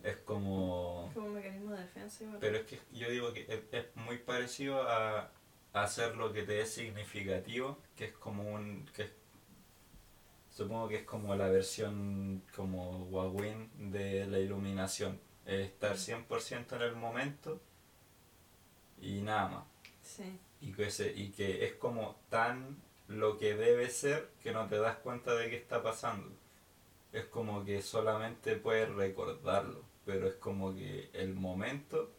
es 0.02 0.16
como... 0.18 1.10
Como 1.14 1.26
un 1.28 1.34
mecanismo 1.34 1.72
de 1.72 1.80
defensa. 1.82 2.24
igual. 2.24 2.38
Pero 2.40 2.56
es 2.58 2.64
que 2.66 2.80
yo 2.92 3.10
digo 3.10 3.32
que 3.32 3.42
es, 3.48 3.60
es 3.72 3.96
muy 3.96 4.18
parecido 4.18 4.82
a, 4.82 5.30
hacer 5.72 6.16
lo 6.16 6.32
que 6.32 6.44
te 6.44 6.60
es 6.60 6.72
significativo, 6.72 7.78
que 7.96 8.06
es 8.06 8.12
como 8.12 8.42
un... 8.44 8.86
Que 8.94 9.02
es- 9.02 9.12
supongo 10.50 10.88
que 10.88 10.96
es 10.98 11.04
como 11.04 11.34
la 11.34 11.48
versión 11.48 12.42
como 12.54 13.06
Wawin 13.06 13.90
de 13.90 14.26
la 14.26 14.38
iluminación. 14.38 15.20
Es 15.44 15.66
estar 15.66 15.96
100% 15.96 16.76
en 16.76 16.82
el 16.82 16.94
momento 16.94 17.60
y 19.00 19.20
nada 19.20 19.48
más. 19.48 19.64
Sí. 20.02 20.38
Y 20.60 20.72
que, 20.72 20.90
se, 20.90 21.12
y 21.12 21.30
que 21.30 21.66
es 21.66 21.74
como 21.74 22.16
tan 22.30 22.80
lo 23.08 23.36
que 23.36 23.54
debe 23.54 23.90
ser 23.90 24.30
que 24.42 24.52
no 24.52 24.66
te 24.68 24.78
das 24.78 24.96
cuenta 24.98 25.34
de 25.34 25.50
qué 25.50 25.56
está 25.56 25.82
pasando. 25.82 26.30
Es 27.14 27.26
como 27.26 27.64
que 27.64 27.80
solamente 27.80 28.56
puedes 28.56 28.92
recordarlo, 28.92 29.84
pero 30.04 30.26
es 30.26 30.34
como 30.34 30.74
que 30.74 31.10
el 31.12 31.32
momento, 31.32 32.10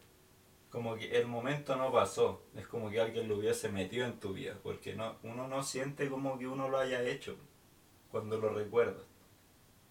como 0.70 0.96
que 0.96 1.18
el 1.18 1.26
momento 1.26 1.76
no 1.76 1.92
pasó, 1.92 2.42
es 2.56 2.66
como 2.66 2.88
que 2.88 2.98
alguien 2.98 3.28
lo 3.28 3.36
hubiese 3.36 3.68
metido 3.68 4.06
en 4.06 4.18
tu 4.18 4.32
vida, 4.32 4.56
porque 4.62 4.94
no, 4.94 5.18
uno 5.22 5.48
no 5.48 5.62
siente 5.62 6.08
como 6.08 6.38
que 6.38 6.46
uno 6.48 6.70
lo 6.70 6.78
haya 6.78 7.02
hecho 7.02 7.36
cuando 8.10 8.38
lo 8.38 8.48
recuerdas. 8.48 9.04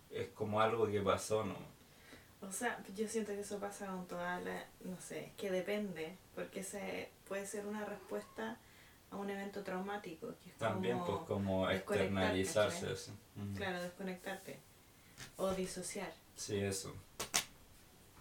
Es 0.10 0.30
como 0.30 0.60
algo 0.60 0.88
que 0.88 1.02
pasó, 1.02 1.46
¿no? 1.46 1.56
O 2.42 2.52
sea, 2.52 2.84
yo 2.96 3.08
siento 3.08 3.32
que 3.32 3.42
eso 3.42 3.60
pasa 3.60 3.86
con 3.86 4.08
toda 4.08 4.40
la, 4.40 4.66
no 4.86 5.00
sé, 5.00 5.34
que 5.38 5.52
depende, 5.52 6.18
porque 6.34 6.64
se 6.64 7.12
puede 7.28 7.46
ser 7.46 7.68
una 7.68 7.86
respuesta 7.86 8.58
a 9.12 9.18
un 9.18 9.30
evento 9.30 9.64
traumático, 9.64 10.34
que 10.44 10.50
es 10.50 10.56
También 10.58 10.98
como, 10.98 11.18
pues 11.18 11.28
como 11.28 11.70
externalizarse 11.70 12.92
eso. 12.92 13.12
Mm. 13.36 13.54
claro, 13.54 13.84
desconectarte 13.84 14.60
o 15.38 15.52
disociar. 15.52 16.12
Sí, 16.36 16.58
eso. 16.60 16.94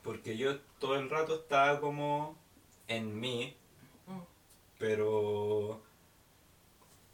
Porque 0.02 0.36
yo 0.36 0.58
todo 0.78 0.96
el 0.96 1.08
rato 1.10 1.36
estaba 1.36 1.80
como 1.80 2.36
en 2.88 3.18
mí, 3.18 3.56
Mm. 4.06 4.20
pero 4.78 5.80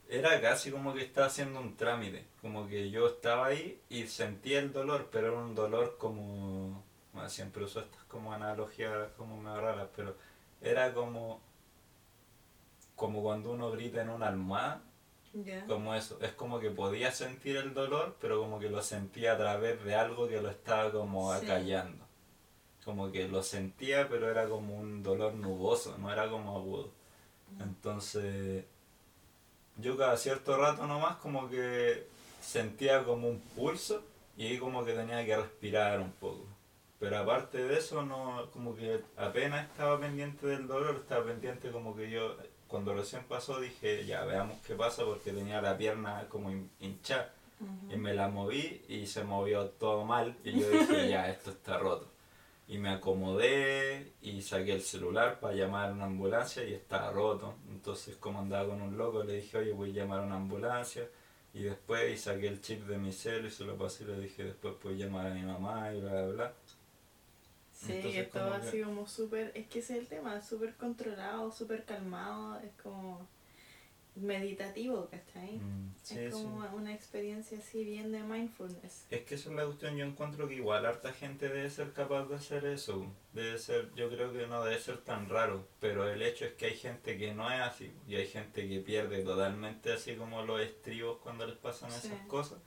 era 0.09 0.41
casi 0.41 0.73
como 0.73 0.93
que 0.93 1.03
estaba 1.03 1.29
haciendo 1.29 1.61
un 1.61 1.77
trámite. 1.77 2.27
Como 2.43 2.67
que 2.67 2.91
yo 2.91 3.07
estaba 3.07 3.47
ahí 3.47 3.81
y 3.89 4.07
sentía 4.09 4.59
el 4.59 4.73
dolor, 4.73 5.09
pero 5.13 5.29
era 5.29 5.37
un 5.39 5.55
dolor 5.55 5.97
como... 5.99 6.83
bueno, 7.13 7.29
siempre 7.29 7.63
uso 7.65 7.81
estas 7.81 8.03
como 8.05 8.33
analogías 8.33 9.09
como 9.17 9.41
me 9.41 9.55
raras, 9.61 9.89
pero 9.95 10.17
era 10.61 10.93
como... 10.93 11.41
Como 12.97 13.23
cuando 13.23 13.53
uno 13.53 13.71
grita 13.71 14.03
en 14.03 14.11
una 14.11 14.27
almohada, 14.29 14.83
Ya. 15.33 15.65
como 15.67 15.95
eso, 15.95 16.19
es 16.21 16.33
como 16.33 16.59
que 16.59 16.71
podía 16.71 17.13
sentir 17.13 17.57
el 17.57 17.73
dolor, 17.73 18.17
pero 18.21 18.41
como 18.41 18.59
que 18.59 18.69
lo 18.69 18.83
sentía 18.83 19.35
a 19.35 19.39
través 19.39 19.83
de 19.85 19.95
algo 19.95 20.27
que 20.29 20.41
lo 20.41 20.51
estaba 20.51 20.91
como 20.91 21.33
Sí. 21.39 21.45
acallando. 21.45 22.05
Como 22.85 23.13
que 23.13 23.29
lo 23.29 23.43
sentía, 23.43 24.09
pero 24.09 24.29
era 24.31 24.49
como 24.49 24.77
un 24.77 25.03
dolor 25.03 25.35
nuboso, 25.35 25.97
no 25.99 26.13
era 26.13 26.29
como 26.29 26.57
agudo. 26.57 26.91
Entonces, 27.61 28.65
yo 29.77 29.97
cada 29.97 30.17
cierto 30.17 30.57
rato 30.57 30.87
nomás 30.87 31.17
como 31.17 31.49
que 31.49 32.07
sentía 32.41 33.05
como 33.05 33.29
un 33.29 33.41
pulso 33.41 34.03
y 34.37 34.47
ahí 34.47 34.59
como 34.59 34.85
que 34.85 34.95
tenía 34.95 35.25
que 35.25 35.37
respirar 35.37 36.01
un 36.01 36.13
poco. 36.13 36.45
Pero 36.99 37.19
aparte 37.19 37.59
de 37.65 37.79
eso, 37.79 38.03
no, 38.03 38.51
como 38.53 38.75
que 38.75 39.03
apenas 39.17 39.67
estaba 39.71 39.99
pendiente 40.01 40.47
del 40.47 40.67
dolor, 40.67 40.97
estaba 40.97 41.25
pendiente 41.25 41.71
como 41.71 41.95
que 41.97 42.11
yo, 42.11 42.37
cuando 42.71 42.95
recién 42.95 43.25
pasó, 43.25 43.61
dije, 43.61 44.07
ya 44.07 44.25
veamos 44.25 44.59
qué 44.67 44.75
pasa 44.75 45.05
porque 45.05 45.33
tenía 45.33 45.61
la 45.61 45.77
pierna 45.77 46.27
como 46.29 46.51
hin- 46.51 46.69
hinchada. 46.81 47.33
Ujú. 47.61 47.93
Y 47.95 47.97
me 47.99 48.15
la 48.15 48.29
moví 48.29 48.83
y 48.89 49.07
se 49.07 49.25
movió 49.25 49.67
todo 49.71 50.05
mal 50.05 50.35
y 50.45 50.59
yo 50.61 50.71
dije, 50.71 51.09
ya, 51.11 51.29
esto 51.29 51.51
está 51.51 51.77
roto. 51.79 52.07
Y 52.69 52.79
me 52.79 52.91
acomodé 52.91 54.13
y 54.23 54.41
saqué 54.43 54.73
el 54.75 54.83
celular 54.83 55.41
para 55.41 55.55
llamar 55.55 55.91
a 55.91 55.93
una 55.93 56.05
ambulancia 56.07 56.63
y 56.65 56.73
estaba 56.73 57.11
roto. 57.11 57.55
Entonces 57.71 58.17
como 58.17 58.39
andaba 58.41 58.69
con 58.69 58.81
un 58.81 58.97
loco 58.97 59.23
le 59.25 59.35
dije, 59.37 59.59
oye, 59.59 59.73
voy 59.73 59.91
a 59.91 59.95
llamar 60.03 60.21
a 60.21 60.23
una 60.23 60.37
ambulancia. 60.37 61.09
Y 61.53 61.65
después 61.65 62.13
y 62.13 62.17
saqué 62.17 62.47
el 62.47 62.61
chip 62.63 62.87
de 62.87 62.97
mi 62.97 63.13
cel 63.13 63.47
y 63.47 63.51
se 63.51 63.65
lo 63.65 63.77
pasé 63.77 64.05
y 64.05 64.07
le 64.07 64.21
dije, 64.21 64.45
después 64.45 64.75
puedo 64.81 64.95
llamar 64.95 65.27
a 65.27 65.35
mi 65.35 65.43
mamá 65.43 65.93
y 65.93 66.01
bla, 66.01 66.13
bla, 66.13 66.27
bla. 66.33 66.53
Sí, 67.81 67.93
Entonces, 67.95 68.27
que 68.27 68.31
todo 68.31 68.53
así 68.53 68.83
como 68.83 69.07
súper, 69.09 69.53
es 69.55 69.67
que 69.69 69.79
ese 69.79 69.95
es 69.95 70.01
el 70.01 70.07
tema, 70.07 70.43
súper 70.43 70.75
controlado, 70.77 71.51
súper 71.51 71.85
calmado, 71.87 72.61
es 72.61 72.73
como 72.83 73.27
meditativo, 74.17 75.09
¿cachai? 75.09 75.57
Mm, 75.57 75.95
sí, 76.03 76.19
es 76.19 76.35
sí. 76.35 76.43
como 76.43 76.67
una 76.77 76.93
experiencia 76.93 77.59
así 77.59 77.83
bien 77.85 78.13
de 78.13 78.23
mindfulness. 78.23 79.07
Es 79.11 79.23
que 79.25 79.35
esa 79.37 79.49
es 79.49 79.57
la 79.57 79.65
cuestión, 79.65 79.97
yo 79.97 80.05
encuentro 80.05 80.47
que 80.47 80.57
igual 80.57 80.85
harta 80.85 81.13
gente 81.15 81.49
debe 81.49 81.71
ser 81.71 81.93
capaz 81.95 82.27
de 82.27 82.35
hacer 82.35 82.67
eso. 82.67 83.07
Debe 83.33 83.57
ser, 83.59 83.91
yo 83.95 84.11
creo 84.11 84.31
que 84.33 84.47
no 84.47 84.63
debe 84.63 84.79
ser 84.79 84.99
tan 84.99 85.29
raro, 85.31 85.67
pero 85.79 86.07
el 86.07 86.21
hecho 86.21 86.45
es 86.45 86.53
que 86.55 86.67
hay 86.67 86.77
gente 86.77 87.17
que 87.17 87.33
no 87.33 87.51
es 87.51 87.61
así 87.61 87.91
y 88.07 88.17
hay 88.17 88.27
gente 88.27 88.69
que 88.69 88.81
pierde 88.81 89.23
totalmente 89.23 89.93
así 89.93 90.17
como 90.17 90.43
los 90.43 90.61
estribos 90.61 91.19
cuando 91.23 91.47
les 91.47 91.57
pasan 91.57 91.91
Sí. 91.91 92.09
esas 92.09 92.27
cosas. 92.27 92.59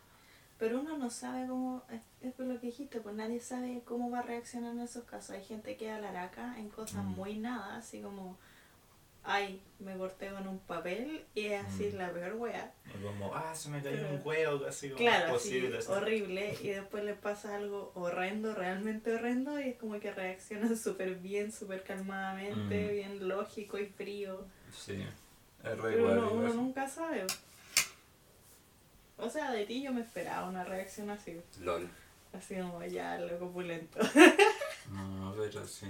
Pero 0.59 0.79
uno 0.79 0.97
no 0.97 1.09
sabe 1.09 1.47
cómo, 1.47 1.83
es, 2.21 2.33
por 2.33 2.45
lo 2.45 2.59
que 2.59 2.67
dijiste, 2.67 3.01
pues 3.01 3.15
nadie 3.15 3.39
sabe 3.39 3.81
cómo 3.85 4.09
va 4.09 4.19
a 4.19 4.23
reaccionar 4.23 4.71
en 4.73 4.79
esos 4.81 5.03
casos. 5.03 5.31
Hay 5.31 5.43
gente 5.43 5.75
que 5.77 5.87
da 5.87 5.99
la 5.99 6.09
araca 6.09 6.57
en 6.59 6.69
cosas 6.69 7.03
Mm. 7.03 7.15
muy 7.15 7.35
nada, 7.37 7.75
así 7.77 8.01
como, 8.01 8.37
ay, 9.25 9.61
me 9.79 9.97
corté 9.97 10.29
con 10.29 10.47
un 10.47 10.59
papel 10.59 11.25
y 11.33 11.47
es 11.47 11.65
así 11.65 11.89
Mm. 11.91 11.97
la 11.97 12.11
peor 12.11 12.33
wea. 12.35 12.71
O 12.97 13.05
como, 13.05 13.33
ah, 13.35 13.53
se 13.55 13.69
me 13.69 13.81
cayó 13.81 13.97
Pero- 13.97 14.09
un 14.15 14.21
huevo, 14.23 14.65
así 14.65 14.89
como 14.89 14.99
Claro, 14.99 15.35
así. 15.35 15.65
horrible, 15.89 16.55
y 16.61 16.67
después 16.69 17.03
le 17.03 17.15
pasa 17.15 17.55
algo 17.55 17.91
horrendo, 17.95 18.53
realmente 18.53 19.13
horrendo, 19.15 19.59
y 19.59 19.69
es 19.69 19.77
como 19.77 19.99
que 19.99 20.11
reaccionan 20.13 20.77
súper 20.77 21.15
bien, 21.15 21.51
súper 21.51 21.83
calmadamente, 21.83 22.85
Mm. 22.85 22.91
bien 22.91 23.27
lógico 23.27 23.77
y 23.79 23.87
frío. 23.87 24.45
Sí, 24.71 24.93
es 25.63 25.77
re 25.77 25.91
Pero 25.93 25.99
igual, 25.99 26.17
uno, 26.19 26.31
uno 26.33 26.53
nunca 26.53 26.87
sabe. 26.87 27.25
O 29.23 29.29
sea, 29.29 29.51
de 29.51 29.65
ti 29.65 29.81
yo 29.81 29.93
me 29.93 30.01
esperaba 30.01 30.47
una 30.49 30.63
reacción 30.63 31.09
así, 31.09 31.39
LOL. 31.61 31.89
así 32.33 32.55
como 32.55 32.83
ya 32.83 33.17
loco 33.19 33.49
pulento. 33.51 33.99
No, 34.91 35.33
pero 35.37 35.65
sí. 35.65 35.87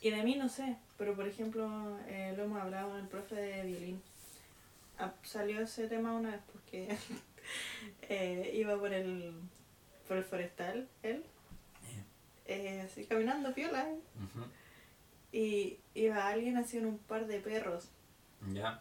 Y 0.00 0.10
de 0.10 0.22
mí 0.22 0.36
no 0.36 0.48
sé, 0.48 0.76
pero 0.96 1.14
por 1.14 1.26
ejemplo, 1.26 1.98
eh, 2.06 2.32
lo 2.36 2.44
hemos 2.44 2.60
hablado 2.60 2.90
con 2.90 3.00
el 3.00 3.08
profe 3.08 3.34
de 3.34 3.62
violín. 3.64 4.02
Ah, 4.98 5.12
salió 5.24 5.60
ese 5.60 5.88
tema 5.88 6.12
una 6.12 6.30
vez 6.32 6.40
porque 6.52 6.96
eh, 8.02 8.52
iba 8.54 8.78
por 8.78 8.92
el, 8.92 9.32
por 10.06 10.16
el 10.18 10.24
forestal, 10.24 10.88
él, 11.02 11.24
eh, 12.46 12.82
así 12.84 13.04
caminando 13.06 13.52
piola, 13.54 13.88
eh, 13.88 13.98
Ujú. 14.16 14.44
Y 15.32 15.78
iba 15.94 16.26
alguien 16.28 16.56
haciendo 16.56 16.88
un 16.88 16.98
par 16.98 17.26
de 17.26 17.40
perros, 17.40 17.88
Ya. 18.52 18.80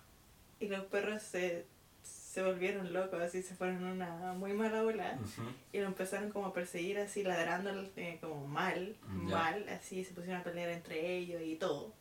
y 0.59 0.67
los 0.67 0.85
perros 0.85 1.21
se, 1.23 1.65
se 2.03 2.41
volvieron 2.43 2.93
locos, 2.93 3.21
así 3.21 3.41
se 3.41 3.55
fueron 3.55 3.83
una 3.83 4.33
muy 4.33 4.53
mala 4.53 4.83
ola. 4.83 5.17
Ujú. 5.21 5.41
Y 5.73 5.79
lo 5.79 5.87
empezaron 5.87 6.29
como 6.31 6.47
a 6.47 6.53
perseguir 6.53 6.99
así, 6.99 7.23
ladrando 7.23 7.71
eh, 7.95 8.17
como 8.21 8.47
mal, 8.47 8.95
mal, 9.07 9.67
así 9.69 10.03
se 10.05 10.13
pusieron 10.13 10.41
a 10.41 10.43
pelear 10.43 10.69
entre 10.69 11.17
ellos 11.17 11.41
y 11.43 11.55
todo. 11.55 11.91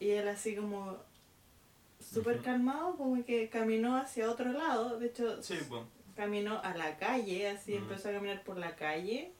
Y 0.00 0.10
él 0.10 0.28
así 0.28 0.54
como 0.56 0.98
súper 2.00 2.42
calmado, 2.42 2.96
como 2.96 3.24
que 3.24 3.48
caminó 3.48 3.96
hacia 3.96 4.30
otro 4.30 4.52
lado, 4.52 4.98
de 4.98 5.06
hecho 5.06 5.42
Sí, 5.42 5.58
caminó 6.14 6.60
a 6.62 6.76
la 6.76 6.96
calle, 6.98 7.48
así 7.48 7.74
empezó 7.74 8.10
a 8.10 8.12
caminar 8.12 8.42
por 8.44 8.58
la 8.58 8.76
calle, 8.76 9.32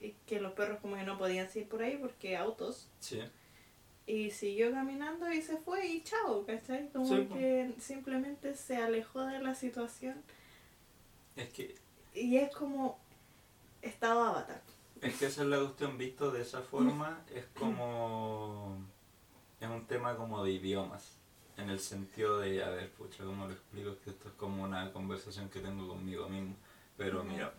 y 0.00 0.14
que 0.26 0.40
los 0.40 0.52
perros 0.52 0.78
como 0.80 0.96
que 0.96 1.04
no 1.04 1.16
podían 1.18 1.48
ir 1.54 1.68
por 1.68 1.82
ahí 1.82 1.96
porque 1.96 2.36
autos. 2.36 2.88
Sí. 2.98 3.20
Y 4.10 4.30
siguió 4.30 4.72
caminando 4.72 5.30
y 5.32 5.40
se 5.40 5.56
fue 5.58 5.86
y 5.86 6.02
chao, 6.02 6.44
¿cachai? 6.44 6.88
Como 6.90 7.06
Sí, 7.06 7.20
po. 7.22 7.34
que 7.34 7.72
simplemente 7.78 8.56
se 8.56 8.76
alejó 8.76 9.24
de 9.24 9.40
la 9.40 9.54
situación 9.54 10.22
Es 11.36 11.48
que 11.50 11.76
y 12.14 12.36
es 12.36 12.50
como 12.54 12.98
estado 13.82 14.22
avatar. 14.24 14.62
Es 15.00 15.16
que 15.16 15.26
esa 15.26 15.42
es 15.42 15.48
la 15.48 15.58
cuestión 15.60 15.96
visto 15.96 16.30
de 16.32 16.42
esa 16.42 16.60
forma, 16.60 17.22
es 17.34 17.44
como... 17.58 18.76
es 19.60 19.68
un 19.68 19.86
tema 19.86 20.16
como 20.16 20.42
de 20.44 20.50
idiomas, 20.50 21.12
en 21.56 21.70
el 21.70 21.78
sentido 21.78 22.40
de, 22.40 22.64
a 22.64 22.70
ver, 22.70 22.90
pucha, 22.90 23.24
¿cómo 23.24 23.46
lo 23.46 23.52
explico? 23.52 23.90
Es 23.90 23.98
que 23.98 24.10
esto 24.10 24.28
es 24.28 24.34
como 24.34 24.64
una 24.64 24.92
conversación 24.92 25.48
que 25.50 25.60
tengo 25.60 25.86
conmigo 25.88 26.28
mismo, 26.28 26.56
pero 26.96 27.22
mira, 27.22 27.52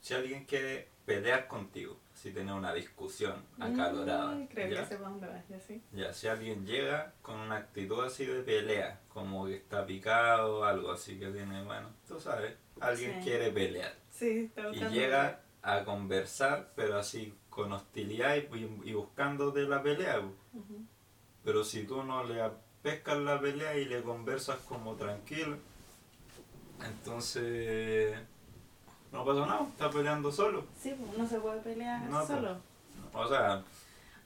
si 0.00 0.14
alguien 0.14 0.44
quiere 0.46 0.88
pelear 1.08 1.48
contigo, 1.48 1.96
si 2.14 2.30
tiene 2.30 2.52
una 2.52 2.72
discusión 2.72 3.42
acalorada, 3.58 4.34
Mm, 4.36 4.46
creo 4.46 4.70
¿ya? 4.70 4.80
que 4.82 4.86
sepa 4.86 5.08
dónde 5.08 5.26
vas, 5.26 5.48
ya 5.48 5.58
sí. 5.58 5.82
Ya, 5.92 6.12
si 6.12 6.28
alguien 6.28 6.64
llega 6.66 7.12
con 7.22 7.36
una 7.40 7.56
actitud 7.56 8.04
así 8.04 8.24
de 8.26 8.42
pelea, 8.42 9.00
como 9.08 9.46
que 9.46 9.56
está 9.56 9.84
picado, 9.86 10.64
algo 10.64 10.92
así 10.92 11.18
que 11.18 11.28
tiene, 11.30 11.64
bueno, 11.64 11.88
tú 12.06 12.20
sabes, 12.20 12.54
alguien 12.78 13.14
Sí. 13.14 13.20
quiere 13.24 13.50
pelear 13.50 13.94
Sí, 14.10 14.50
está 14.54 14.68
y 14.70 14.80
llega 14.88 15.40
a 15.62 15.84
conversar, 15.84 16.72
pero 16.76 16.98
así 16.98 17.34
con 17.50 17.72
hostilidad 17.72 18.36
y, 18.36 18.90
y 18.90 18.92
buscando 18.92 19.50
de 19.50 19.62
la 19.66 19.82
pelea. 19.82 20.20
Ujú. 20.20 20.84
Pero 21.44 21.64
si 21.64 21.84
tú 21.84 22.02
no 22.04 22.22
le 22.24 22.40
pescas 22.82 23.18
la 23.18 23.40
pelea 23.40 23.76
y 23.76 23.86
le 23.86 24.02
conversas 24.02 24.58
como 24.68 24.94
tranquilo, 24.94 25.56
entonces 26.86 28.18
no 29.12 29.24
pasa 29.24 29.46
nada, 29.46 29.66
está 29.68 29.90
peleando 29.90 30.30
solo. 30.32 30.64
Sí, 30.80 30.94
pues, 30.98 31.18
no 31.18 31.26
se 31.26 31.40
puede 31.40 31.60
pelear 31.60 32.02
No, 32.02 32.16
pues. 32.18 32.28
solo. 32.28 32.56
O 33.12 33.26
sea, 33.28 33.62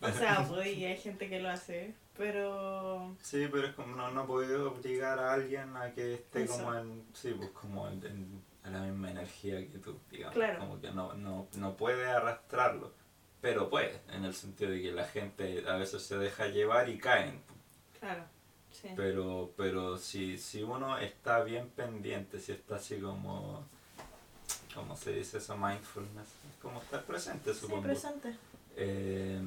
O 0.00 0.08
sea, 0.10 0.44
pues, 0.48 0.66
y 0.76 0.84
hay 0.84 0.96
gente 0.96 1.28
que 1.28 1.40
lo 1.40 1.48
hace, 1.50 1.94
pero... 2.16 3.14
sí, 3.22 3.48
pero 3.50 3.66
es 3.68 3.74
como 3.74 3.94
no, 3.96 4.10
no 4.10 4.26
puedes 4.26 4.58
obligar 4.58 5.18
a 5.18 5.32
alguien 5.34 5.76
a 5.76 5.92
que 5.92 6.14
esté 6.14 6.44
Eso. 6.44 6.54
como 6.54 6.74
en, 6.74 7.04
sí, 7.12 7.34
pues 7.36 7.50
como 7.50 7.88
en, 7.88 8.04
en- 8.06 8.52
en 8.64 8.72
la 8.72 8.80
misma 8.80 9.10
energía 9.10 9.56
que 9.58 9.78
tú, 9.78 9.98
digamos. 10.08 10.34
Claro. 10.34 10.60
Como 10.60 10.80
que 10.80 10.90
no, 10.92 11.14
no, 11.14 11.48
no 11.56 11.76
puede 11.76 12.06
arrastrarlo. 12.08 12.92
Pero 13.40 13.68
puede, 13.68 14.00
en 14.12 14.24
el 14.24 14.34
sentido 14.34 14.70
de 14.70 14.80
que 14.80 14.92
la 14.92 15.04
gente 15.04 15.64
a 15.68 15.74
veces 15.74 16.00
se 16.04 16.16
deja 16.16 16.46
llevar 16.46 16.88
y 16.88 16.96
caen. 16.96 17.42
Claro, 17.98 18.22
sí. 18.70 18.86
Pero, 18.94 19.50
pero 19.56 19.98
si, 19.98 20.38
si 20.38 20.62
uno 20.62 20.96
está 20.98 21.42
bien 21.42 21.70
pendiente, 21.70 22.38
si 22.38 22.52
está 22.52 22.76
así 22.76 23.00
como, 23.00 23.66
¿cómo 24.74 24.96
se 24.96 25.12
dice 25.12 25.38
eso? 25.38 25.56
Mindfulness, 25.56 26.28
es 26.28 26.56
como 26.60 26.80
estar 26.80 27.02
presente, 27.04 27.52
Sí, 27.54 27.60
supongo. 27.60 27.82
presente. 27.82 28.36
Eh, 28.76 29.40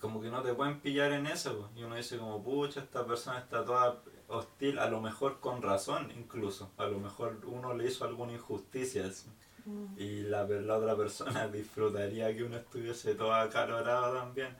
como 0.00 0.20
que 0.20 0.30
no 0.30 0.42
te 0.42 0.52
pueden 0.54 0.80
pillar 0.80 1.12
en 1.12 1.26
eso, 1.26 1.70
y 1.76 1.82
uno 1.84 1.94
dice 1.94 2.18
como, 2.18 2.42
pucha, 2.42 2.80
esta 2.80 3.06
persona 3.06 3.38
está 3.38 3.64
toda 3.64 4.02
hostil, 4.28 4.78
a 4.78 4.88
lo 4.88 5.00
mejor 5.00 5.38
con 5.40 5.62
razón 5.62 6.10
incluso, 6.16 6.70
a 6.76 6.86
lo 6.86 6.98
mejor 6.98 7.38
uno 7.46 7.72
le 7.74 7.86
hizo 7.86 8.04
alguna 8.04 8.32
injusticia, 8.32 9.06
así. 9.06 9.28
Mm, 9.64 9.94
y 9.96 10.22
la, 10.22 10.42
la 10.44 10.76
otra 10.78 10.96
persona 10.96 11.46
disfrutaría 11.48 12.34
que 12.36 12.42
uno 12.42 12.56
estuviese 12.56 13.14
todo 13.14 13.32
acalorado 13.32 14.18
también, 14.18 14.56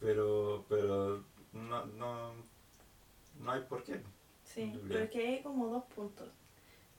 pero, 0.00 0.64
pero 0.66 1.22
no, 1.52 1.84
no, 1.84 2.32
no 3.38 3.50
hay 3.52 3.60
por 3.62 3.82
qué. 3.84 4.00
Sí, 4.44 4.80
pero 4.88 5.00
es 5.00 5.10
que 5.10 5.26
hay 5.28 5.42
como 5.42 5.66
dos 5.68 5.84
puntos. 5.94 6.28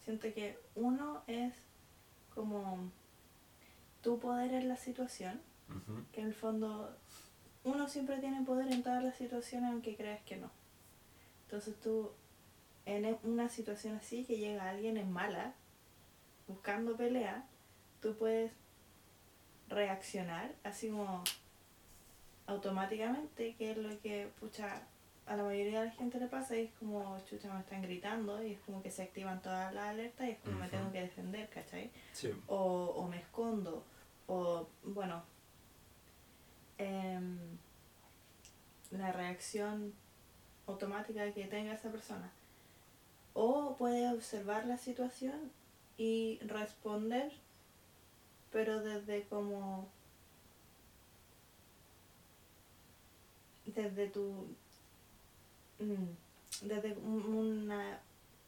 Siento 0.03 0.33
que 0.33 0.57
uno 0.75 1.21
es 1.27 1.53
como 2.33 2.89
tu 4.01 4.19
poder 4.19 4.53
en 4.53 4.67
la 4.67 4.77
situación, 4.77 5.39
que 6.11 6.21
en 6.21 6.27
el 6.27 6.33
fondo 6.33 6.95
uno 7.63 7.87
siempre 7.87 8.17
tiene 8.19 8.43
poder 8.43 8.71
en 8.71 8.83
todas 8.83 9.03
las 9.03 9.15
situaciones 9.15 9.71
aunque 9.71 9.95
creas 9.95 10.21
que 10.23 10.37
no. 10.37 10.49
Entonces 11.45 11.79
tú 11.79 12.11
en 12.85 13.05
e- 13.05 13.19
una 13.23 13.47
situación 13.49 13.95
así 13.95 14.25
que 14.25 14.37
llega 14.37 14.69
alguien 14.69 14.97
en 14.97 15.11
mala, 15.11 15.53
buscando 16.47 16.97
pelea, 16.97 17.45
tú 18.01 18.15
puedes 18.15 18.51
reaccionar 19.69 20.53
así 20.63 20.89
como 20.89 21.23
automáticamente, 22.47 23.55
que 23.55 23.71
es 23.71 23.77
lo 23.77 23.99
que 24.01 24.29
pucha 24.39 24.81
a 25.31 25.37
la 25.37 25.43
mayoría 25.43 25.79
de 25.79 25.85
la 25.85 25.91
gente 25.93 26.19
le 26.19 26.27
pasa 26.27 26.57
y 26.57 26.65
es 26.65 26.71
como 26.73 27.17
chucha 27.25 27.53
me 27.53 27.61
están 27.61 27.81
gritando 27.81 28.43
y 28.43 28.51
es 28.51 28.59
como 28.61 28.83
que 28.83 28.91
se 28.91 29.03
activan 29.03 29.41
todas 29.41 29.73
las 29.73 29.85
alertas 29.85 30.27
y 30.27 30.31
es 30.31 30.39
como 30.39 30.59
me 30.59 30.67
tengo 30.67 30.91
que 30.91 31.01
defender, 31.01 31.49
¿cachai? 31.49 31.89
Sí. 32.11 32.33
o, 32.47 32.57
o 32.57 33.07
me 33.07 33.17
escondo, 33.17 33.85
o 34.27 34.67
bueno, 34.83 35.23
em, 36.77 37.37
la 38.91 39.13
reacción 39.13 39.93
automática 40.67 41.31
que 41.31 41.45
tenga 41.45 41.73
esa 41.75 41.89
persona. 41.89 42.29
O 43.33 43.77
puede 43.77 44.11
observar 44.11 44.65
la 44.65 44.77
situación 44.77 45.49
y 45.97 46.39
responder, 46.39 47.31
pero 48.51 48.81
desde 48.81 49.23
como... 49.29 49.87
desde 53.65 54.07
tu... 54.09 54.53
mm, 55.81 56.67
desde 56.67 56.93
un- 56.93 57.25
una, 57.35 57.99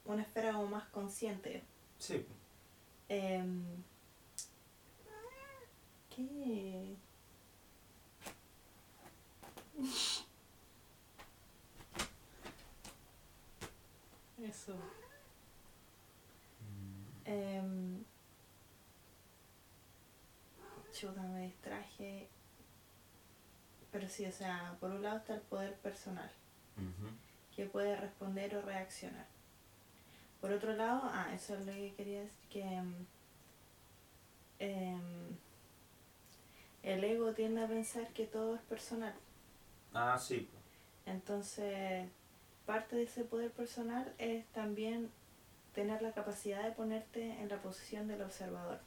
una 0.06 0.22
esfera 0.22 0.54
como 0.54 0.68
más 0.68 0.86
consciente. 0.90 1.64
Sí. 2.00 2.26
Em, 3.10 3.64
¿Qué? 6.16 6.96
Eso. 14.44 14.76
Em, 17.26 18.04
chuta, 20.92 21.22
me 21.22 21.44
distraje. 21.48 22.28
Pero 23.92 24.10
sí, 24.10 24.26
o 24.26 24.32
sea, 24.32 24.76
por 24.80 24.92
un 24.92 25.04
lado 25.04 25.18
está 25.18 25.36
el 25.36 25.42
poder 25.42 25.76
personal, 25.80 26.32
Que 27.56 27.66
puede 27.66 27.96
responder 27.96 28.56
o 28.56 28.62
reaccionar. 28.62 29.28
Por 30.42 30.52
otro 30.52 30.74
lado, 30.74 31.02
ah, 31.06 31.32
eso 31.34 31.56
es 31.56 31.66
lo 31.66 31.72
que 31.72 31.94
quería 31.96 32.22
decir, 32.22 32.48
que 32.50 32.62
em, 32.62 32.94
em, 34.60 35.38
el 36.84 37.04
ego 37.04 37.34
tiende 37.34 37.64
a 37.64 37.68
pensar 37.68 38.08
que 38.10 38.26
todo 38.26 38.56
es 38.56 38.62
personal. 38.64 39.14
Ah, 39.94 40.18
sí. 40.18 40.50
Entonces, 41.06 42.10
parte 42.66 42.96
de 42.96 43.04
ese 43.04 43.24
poder 43.24 43.52
personal 43.52 44.14
es 44.18 44.46
también 44.48 45.10
tener 45.74 46.02
la 46.02 46.12
capacidad 46.12 46.64
de 46.64 46.72
ponerte 46.72 47.40
en 47.42 47.50
la 47.50 47.62
posición 47.62 48.08
del 48.08 48.22
observador 48.22 48.80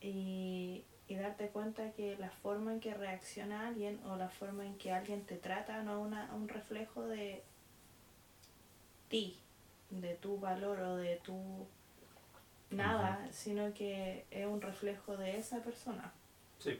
y, 0.00 0.84
y 1.08 1.14
darte 1.16 1.48
cuenta 1.48 1.90
que 1.92 2.16
la 2.18 2.30
forma 2.30 2.72
en 2.72 2.80
que 2.80 2.92
reacciona 2.94 3.66
alguien 3.68 3.98
o 4.06 4.16
la 4.16 4.28
forma 4.28 4.66
en 4.66 4.76
que 4.76 4.92
alguien 4.92 5.24
te 5.24 5.36
trata 5.36 5.82
no 5.82 5.98
es 6.00 6.06
una, 6.06 6.34
un 6.34 6.48
reflejo 6.48 7.06
de 7.06 7.42
ti, 9.08 9.38
de 9.90 10.14
tu 10.16 10.38
valor 10.38 10.78
o 10.80 10.96
de 10.96 11.16
tu 11.16 11.66
nada, 12.70 13.26
sino 13.32 13.72
que 13.72 14.26
es 14.30 14.46
un 14.46 14.60
reflejo 14.60 15.16
de 15.16 15.38
esa 15.38 15.62
persona 15.62 16.12
Sí. 16.58 16.78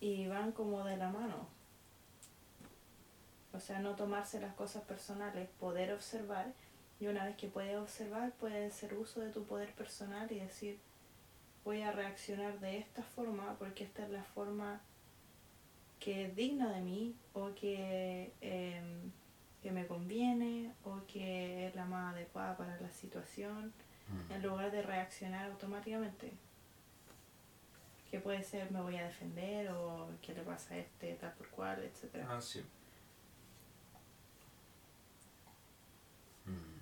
y 0.00 0.26
van 0.26 0.52
como 0.52 0.84
de 0.84 0.96
la 0.98 1.08
mano. 1.08 1.46
O 3.54 3.60
sea, 3.60 3.78
no 3.78 3.94
tomarse 3.94 4.38
las 4.38 4.54
cosas 4.54 4.82
personales, 4.82 5.48
poder 5.58 5.94
observar 5.94 6.52
y 7.00 7.06
una 7.06 7.24
vez 7.24 7.36
que 7.36 7.48
puedes 7.48 7.76
observar, 7.78 8.32
puedes 8.32 8.74
hacer 8.74 8.92
uso 8.94 9.20
de 9.20 9.30
tu 9.30 9.44
poder 9.44 9.72
personal 9.72 10.30
y 10.30 10.40
decir, 10.40 10.78
voy 11.66 11.82
a 11.82 11.90
reaccionar 11.90 12.60
de 12.60 12.78
esta 12.78 13.02
forma 13.02 13.56
porque 13.58 13.82
esta 13.82 14.04
es 14.04 14.10
la 14.10 14.22
forma 14.22 14.80
que 15.98 16.26
es 16.26 16.36
digna 16.36 16.72
de 16.72 16.80
mí 16.80 17.16
o 17.32 17.52
que, 17.56 18.32
em, 18.40 19.10
que 19.62 19.72
me 19.72 19.84
conviene 19.88 20.72
o 20.84 21.00
que 21.08 21.66
es 21.66 21.74
la 21.74 21.84
más 21.84 22.14
adecuada 22.14 22.56
para 22.56 22.80
la 22.80 22.92
situación 22.92 23.72
en 24.30 24.40
lugar 24.42 24.70
de 24.70 24.82
reaccionar 24.82 25.50
automáticamente. 25.50 26.32
Que 28.12 28.20
puede 28.20 28.44
ser 28.44 28.70
me 28.70 28.80
voy 28.80 28.96
a 28.98 29.04
defender 29.06 29.68
o 29.72 30.08
qué 30.22 30.32
le 30.34 30.42
pasa 30.42 30.74
a 30.74 30.78
este, 30.78 31.14
tal 31.14 31.32
por 31.32 31.48
cual, 31.48 31.82
etc. 31.82 32.24
Ah, 32.28 32.40
sí. 32.40 32.60
Mm. 36.44 36.76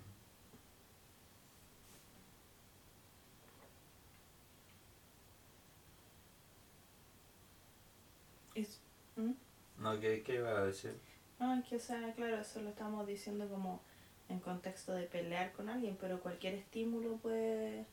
Es- 8.53 8.79
¿Mm? 9.15 9.31
No, 9.77 9.99
¿qué, 9.99 10.23
¿qué 10.23 10.35
iba 10.35 10.49
a 10.49 10.65
decir? 10.65 10.97
No, 11.39 11.53
es 11.55 11.65
que, 11.65 11.75
o 11.75 11.79
sea, 11.79 12.13
claro, 12.13 12.37
eso 12.37 12.61
lo 12.61 12.69
estamos 12.69 13.05
diciendo 13.05 13.47
como 13.49 13.81
en 14.29 14.39
contexto 14.39 14.93
de 14.93 15.03
pelear 15.03 15.51
con 15.53 15.69
alguien, 15.69 15.97
pero 15.99 16.19
cualquier 16.19 16.55
estímulo 16.55 17.17
puede 17.17 17.85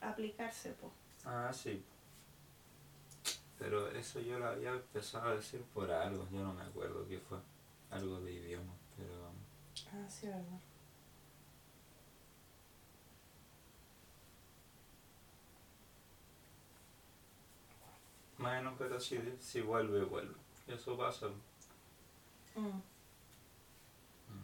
aplicarse, 0.00 0.72
pues. 0.80 0.92
Ah, 1.24 1.50
sí. 1.52 1.82
Pero 3.58 3.90
eso 3.90 4.20
yo 4.20 4.38
lo 4.38 4.46
había 4.46 4.70
empezado 4.70 5.30
a 5.30 5.36
decir 5.36 5.62
por 5.74 5.90
algo, 5.90 6.28
yo 6.30 6.42
no 6.42 6.52
me 6.52 6.62
acuerdo 6.62 7.06
qué 7.08 7.18
fue. 7.18 7.38
Algo 7.90 8.20
de 8.20 8.32
idioma, 8.32 8.72
pero... 8.96 9.30
Ah, 9.92 10.08
sí, 10.08 10.26
verdad. 10.26 10.60
Bueno, 18.38 18.74
pero 18.78 19.00
si, 19.00 19.18
si 19.38 19.60
vuelve, 19.62 20.04
vuelve. 20.04 20.34
Eso 20.68 20.96
pasa. 20.96 21.28
Mm. 22.54 22.66
Mm. 22.66 22.82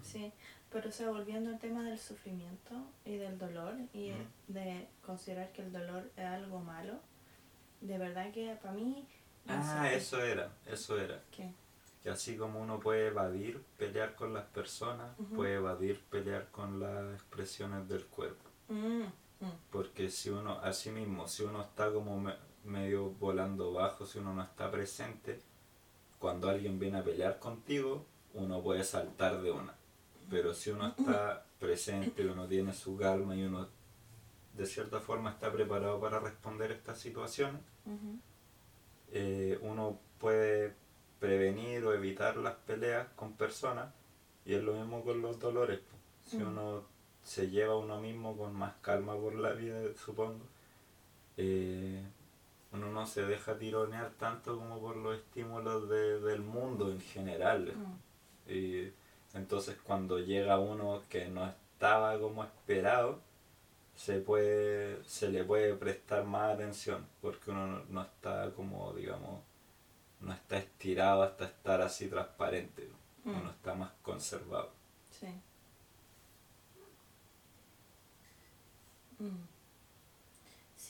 Sí, 0.03 0.33
pero 0.71 0.89
o 0.89 0.93
sea, 0.93 1.11
volviendo 1.11 1.51
al 1.51 1.59
tema 1.59 1.83
del 1.83 1.99
sufrimiento 1.99 2.75
y 3.05 3.17
del 3.17 3.39
dolor 3.39 3.75
y 3.93 4.13
de 4.49 4.89
considerar 5.05 5.53
que 5.53 5.63
el 5.63 5.73
dolor 5.73 6.11
es 6.17 6.25
algo 6.25 6.61
malo, 6.61 7.01
de 7.81 7.99
verdad 7.99 8.31
que 8.33 8.57
para 8.63 8.75
mí... 8.75 9.07
no 9.47 9.55
Ah, 9.55 9.83
sé, 9.83 9.97
eso 9.97 10.23
era, 10.23 10.51
eso 10.67 10.99
era. 10.99 11.23
¿Qué? 11.31 11.53
Que 12.03 12.11
así 12.11 12.37
como 12.37 12.61
uno 12.61 12.81
puede 12.81 13.09
evadir, 13.09 13.63
pelear 13.77 14.15
con 14.17 14.33
las 14.35 14.45
personas, 14.47 15.15
puede 15.37 15.55
evadir, 15.57 16.01
pelear 16.11 16.49
con 16.51 16.81
las 16.81 17.15
expresiones 17.15 17.89
del 17.89 18.05
cuerpo. 18.07 18.49
Mm, 18.69 19.05
porque 19.71 20.09
si 20.11 20.31
uno, 20.31 20.59
así 20.63 20.91
mismo, 20.91 21.29
si 21.29 21.43
uno 21.45 21.63
está 21.63 21.93
como 21.93 22.33
medio 22.65 23.11
volando 23.11 23.73
bajo, 23.73 24.07
si 24.07 24.19
uno 24.19 24.35
no 24.35 24.43
está 24.43 24.71
presente, 24.71 25.41
cuando 26.19 26.49
alguien 26.49 26.79
viene 26.79 26.99
a 26.99 27.05
pelear 27.05 27.39
contigo, 27.39 28.05
uno 28.35 28.63
puede 28.63 28.85
saltar 28.85 29.41
de 29.43 29.51
una. 29.51 29.75
Pero 30.31 30.55
si 30.55 30.71
uno 30.71 30.95
está 30.97 31.45
presente, 31.59 32.27
uno 32.27 32.47
tiene 32.47 32.73
su 32.73 32.97
calma 32.97 33.35
y 33.37 33.43
uno 33.45 33.69
de 34.57 34.67
cierta 34.67 35.01
forma 35.01 35.31
está 35.31 35.51
preparado 35.53 36.01
para 36.01 36.21
responder 36.21 36.71
estas 36.73 36.99
situaciones, 36.99 37.61
eh, 39.13 39.59
uno 39.63 39.99
puede 40.19 40.75
prevenir 41.21 41.85
o 41.85 41.93
evitar 41.95 42.37
las 42.37 42.55
peleas 42.55 43.09
con 43.17 43.33
personas 43.35 43.93
y 44.45 44.55
es 44.55 44.63
lo 44.63 44.75
mismo 44.75 45.03
con 45.05 45.21
los 45.23 45.39
dolores. 45.39 45.81
Si 46.27 46.39
Mm. 46.39 46.49
uno 46.49 46.83
se 47.23 47.49
lleva 47.51 47.75
a 47.75 47.77
uno 47.77 48.01
mismo 48.01 48.37
con 48.37 48.55
más 48.55 48.75
calma 48.81 49.15
por 49.17 49.35
la 49.35 49.53
vida, 49.53 49.81
supongo, 50.05 50.45
eh, 51.37 52.03
uno 52.73 52.91
no 52.91 53.07
se 53.07 53.25
deja 53.27 53.59
tironear 53.59 54.11
tanto 54.19 54.57
como 54.59 54.81
por 54.81 54.97
los 54.97 55.17
estímulos 55.19 55.89
de- 55.89 56.21
del 56.21 56.41
mundo 56.43 56.91
en 56.91 57.01
general. 57.01 57.75
Mm. 57.77 58.51
Y 58.51 58.93
entonces 59.35 59.77
cuando 59.85 60.19
llega 60.19 60.59
uno 60.59 61.03
que 61.09 61.29
no 61.29 61.47
estaba 61.47 62.19
como 62.19 62.45
esperado, 62.45 63.21
se 63.95 64.19
puede, 64.21 65.05
se 65.05 65.29
le 65.29 65.45
puede 65.45 65.75
prestar 65.75 66.25
más 66.25 66.55
atención, 66.55 67.07
porque 67.21 67.51
uno 67.51 67.67
no, 67.67 67.85
no 67.91 68.03
está 68.03 68.51
como, 68.57 68.93
digamos, 68.95 69.41
no 70.21 70.33
está 70.33 70.57
estirado 70.57 71.23
hasta 71.25 71.45
estar 71.45 71.81
así 71.83 72.09
transparente, 72.09 72.89
Mm. 73.25 73.31
uno 73.41 73.51
está 73.51 73.75
más 73.75 73.91
conservado. 74.03 74.71
Sí. 75.11 75.27
Mm. 79.19 79.52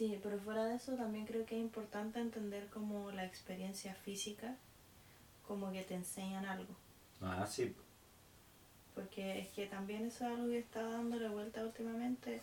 Sí, 0.03 0.19
pero 0.21 0.37
fuera 0.41 0.65
de 0.65 0.75
eso 0.75 0.97
también 0.97 1.27
creo 1.27 1.47
que 1.47 1.55
es 1.55 1.61
importante 1.61 2.19
entender 2.19 2.67
como 2.71 3.13
la 3.13 3.25
experiencia 3.25 3.95
física, 3.95 4.57
como 5.47 5.71
que 5.71 5.85
te 5.85 5.95
enseñan 5.95 6.45
algo. 6.45 6.75
Ah, 7.21 7.47
sí, 7.47 7.73
Porque 8.97 9.39
es 9.39 9.51
que 9.51 9.67
también 9.67 10.07
eso 10.07 10.25
es 10.27 10.33
algo 10.33 10.49
que 10.49 10.59
está 10.59 10.83
dándole 10.83 11.29
vuelta 11.29 11.63
últimamente 11.63 12.41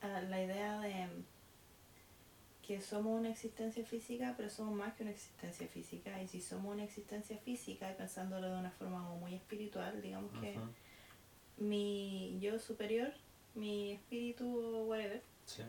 a 0.00 0.20
la 0.22 0.42
idea 0.42 0.80
de 0.80 1.06
que 2.66 2.80
somos 2.80 3.20
una 3.20 3.30
existencia 3.30 3.84
física, 3.86 4.34
pero 4.36 4.50
somos 4.50 4.74
más 4.74 4.92
que 4.94 5.04
una 5.04 5.12
existencia 5.12 5.68
física. 5.68 6.20
Y 6.20 6.26
si 6.26 6.40
somos 6.40 6.74
una 6.74 6.82
existencia 6.82 7.38
física, 7.38 7.88
y 7.88 7.94
pensándolo 7.94 8.50
de 8.50 8.58
una 8.58 8.72
forma 8.72 8.98
como 9.04 9.20
muy 9.20 9.34
espiritual, 9.36 10.02
digamos 10.02 10.32
que 10.40 10.58
mi 11.56 12.36
yo 12.40 12.58
superior, 12.58 13.12
mi 13.54 13.92
espíritu 13.92 14.58
o 14.58 14.86
whatever, 14.86 15.22
sí, 15.46 15.62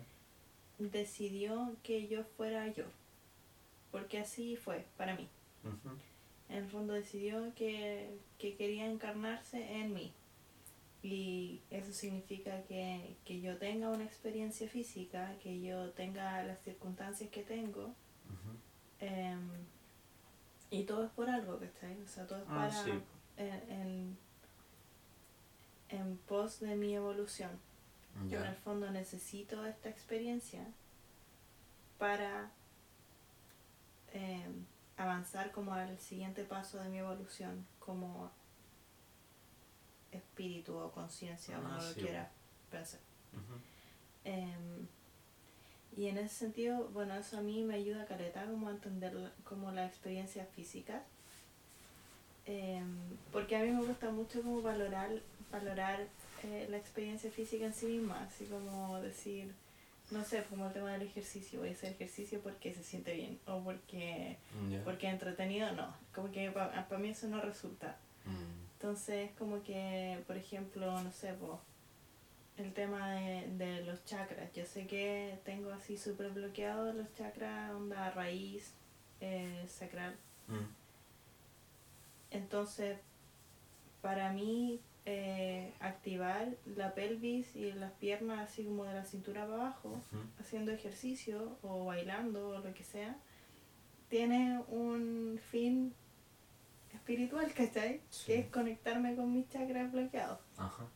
decidió 0.89 1.75
que 1.83 2.07
yo 2.07 2.23
fuera 2.23 2.67
yo. 2.67 2.85
Porque 3.91 4.19
así 4.19 4.55
fue 4.55 4.85
para 4.97 5.15
mí. 5.15 5.27
En 6.49 6.57
el 6.57 6.69
fondo 6.69 6.93
decidió 6.93 7.53
que, 7.55 8.09
que 8.37 8.55
quería 8.55 8.85
encarnarse 8.85 9.79
en 9.79 9.93
mí. 9.93 10.13
Y 11.03 11.61
eso 11.71 11.91
significa 11.93 12.61
que, 12.63 13.15
que 13.25 13.41
yo 13.41 13.57
tenga 13.57 13.89
una 13.89 14.03
experiencia 14.03 14.67
física, 14.69 15.35
que 15.41 15.59
yo 15.61 15.89
tenga 15.91 16.43
las 16.43 16.59
circunstancias 16.61 17.29
que 17.31 17.43
tengo. 17.43 17.93
em, 18.99 19.49
y 20.69 20.83
todo 20.83 21.05
es 21.05 21.11
por 21.11 21.29
algo, 21.29 21.59
¿cachai? 21.59 21.99
O 22.01 22.07
sea, 22.07 22.25
todo 22.27 22.39
es 22.39 22.45
Ah, 22.47 22.55
para 22.55 22.83
sí. 22.83 22.91
en, 23.37 23.71
en, 23.71 24.17
en 25.89 26.17
pos 26.27 26.59
de 26.61 26.75
mi 26.75 26.95
evolución. 26.95 27.51
Yo 28.29 28.39
en 28.39 28.47
el 28.47 28.55
fondo 28.55 28.89
necesito 28.91 29.65
esta 29.65 29.89
experiencia 29.89 30.65
para 31.97 32.49
em, 34.13 34.65
avanzar 34.97 35.51
como 35.51 35.73
al 35.73 35.97
siguiente 35.99 36.43
paso 36.43 36.77
de 36.79 36.89
mi 36.89 36.97
evolución 36.99 37.65
como 37.79 38.29
espíritu 40.11 40.75
o 40.77 40.91
conciencia, 40.91 41.55
Ah, 41.57 41.61
como 41.61 41.73
lo 41.75 41.93
quiera 41.93 42.29
pensar. 42.69 42.99
Em, 44.25 44.87
y 45.97 46.07
en 46.07 46.17
ese 46.17 46.35
sentido, 46.35 46.89
bueno, 46.89 47.15
eso 47.15 47.37
a 47.37 47.41
mí 47.41 47.63
me 47.63 47.75
ayuda 47.75 48.03
a 48.03 48.05
caleta 48.05 48.45
como 48.45 48.67
a 48.69 48.71
entender 48.71 49.13
la- 49.13 49.31
como 49.43 49.71
la 49.71 49.85
experiencia 49.85 50.45
física. 50.45 51.03
Em, 52.45 52.97
porque 53.31 53.55
a 53.55 53.61
mí 53.63 53.71
me 53.71 53.85
gusta 53.85 54.09
mucho 54.11 54.41
como 54.41 54.61
valorar, 54.61 55.09
valorar 55.51 56.07
eh, 56.43 56.67
la 56.69 56.77
experiencia 56.77 57.31
física 57.31 57.65
en 57.65 57.73
sí 57.73 57.85
misma, 57.87 58.23
así 58.23 58.45
como 58.45 58.99
decir, 59.01 59.53
no 60.11 60.23
sé, 60.23 60.43
como 60.49 60.67
el 60.67 60.73
tema 60.73 60.91
del 60.93 61.03
ejercicio, 61.03 61.59
voy 61.59 61.69
a 61.69 61.71
hacer 61.73 61.91
ejercicio 61.93 62.41
porque 62.41 62.73
se 62.73 62.83
siente 62.83 63.13
bien 63.13 63.39
o 63.47 63.61
porque, 63.63 64.37
ya, 64.69 64.83
porque 64.83 65.07
es 65.07 65.13
entretenido, 65.13 65.71
no, 65.73 65.93
como 66.13 66.31
que 66.31 66.51
para 66.51 66.97
mí 66.97 67.09
eso 67.09 67.27
no 67.27 67.41
resulta. 67.41 67.97
mm, 68.25 68.71
Entonces, 68.73 69.31
como 69.37 69.63
que, 69.63 70.21
por 70.27 70.35
ejemplo, 70.37 71.01
no 71.01 71.11
sé, 71.11 71.33
po, 71.33 71.61
el 72.57 72.73
tema 72.73 73.11
de, 73.15 73.47
de 73.57 73.83
los 73.85 74.03
chakras. 74.05 74.51
Yo 74.53 74.65
sé 74.65 74.85
que 74.87 75.39
tengo 75.45 75.71
así 75.71 75.97
súper 75.97 76.31
bloqueados 76.31 76.93
los 76.95 77.13
chakras, 77.15 77.71
onda 77.71 78.11
raíz, 78.11 78.73
eh, 79.21 79.65
sacral. 79.67 80.15
mm, 80.47 80.55
Entonces, 82.31 82.97
para 84.01 84.31
mí, 84.31 84.79
eh, 85.05 85.73
activar 85.79 86.49
la 86.75 86.93
pelvis 86.93 87.55
y 87.55 87.71
las 87.71 87.91
piernas 87.93 88.39
así 88.49 88.63
como 88.65 88.83
de 88.83 88.93
la 88.93 89.03
cintura 89.03 89.47
para 89.47 89.63
abajo, 89.63 89.99
haciendo 90.39 90.71
ejercicio 90.71 91.57
o 91.63 91.85
bailando 91.85 92.49
o 92.49 92.59
lo 92.59 92.73
que 92.73 92.83
sea, 92.83 93.17
tiene 94.09 94.59
un 94.67 95.39
fin 95.49 95.93
espiritual, 96.93 97.51
¿cachai? 97.57 98.01
Sí. 98.09 98.25
Que 98.27 98.39
es 98.39 98.47
conectarme 98.47 99.15
con 99.15 99.33
mis 99.33 99.49
chakras 99.49 99.91
bloqueados. 99.91 100.39
Ajá, 100.57 100.87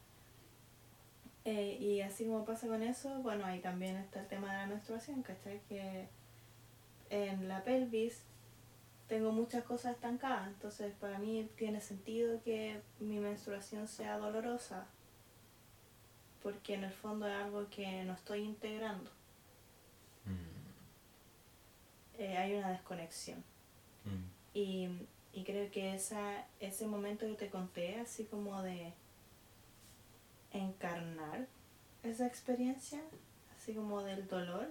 Eh, 1.45 1.77
y 1.79 2.01
así 2.01 2.25
como 2.25 2.43
pasa 2.43 2.67
con 2.67 2.81
eso, 2.83 3.21
bueno, 3.21 3.45
ahí 3.45 3.59
también 3.59 3.95
está 3.97 4.21
el 4.21 4.27
tema 4.27 4.51
de 4.51 4.57
la 4.57 4.65
menstruación, 4.67 5.21
¿cachai? 5.23 5.61
Que 5.69 6.07
en 7.09 7.47
la 7.47 7.63
pelvis 7.63 8.23
tengo 9.07 9.31
muchas 9.31 9.63
cosas 9.63 9.95
estancadas, 9.95 10.47
entonces 10.47 10.93
para 10.99 11.19
mí 11.19 11.49
tiene 11.57 11.79
sentido 11.81 12.41
que 12.43 12.81
mi 12.99 13.19
menstruación 13.19 13.87
sea 13.87 14.17
dolorosa, 14.17 14.87
porque 16.41 16.73
en 16.75 16.83
el 16.85 16.91
fondo 16.91 17.27
es 17.27 17.33
algo 17.35 17.67
que 17.69 18.03
no 18.03 18.13
estoy 18.13 18.39
integrando, 18.41 19.09
mm, 20.25 20.55
Eh, 22.17 22.37
hay 22.37 22.53
una 22.55 22.69
desconexión. 22.71 23.43
mm, 24.05 24.57
Y, 24.57 24.87
y 25.33 25.43
creo 25.43 25.69
que 25.69 25.93
esa, 25.95 26.45
ese 26.61 26.87
momento 26.87 27.25
que 27.27 27.33
te 27.35 27.49
conté, 27.49 27.99
así 27.99 28.23
como 28.25 28.61
de 28.63 28.93
encarnar 30.53 31.47
esa 32.03 32.25
experiencia, 32.25 33.01
así 33.57 33.73
como 33.73 34.01
del 34.03 34.27
dolor, 34.29 34.69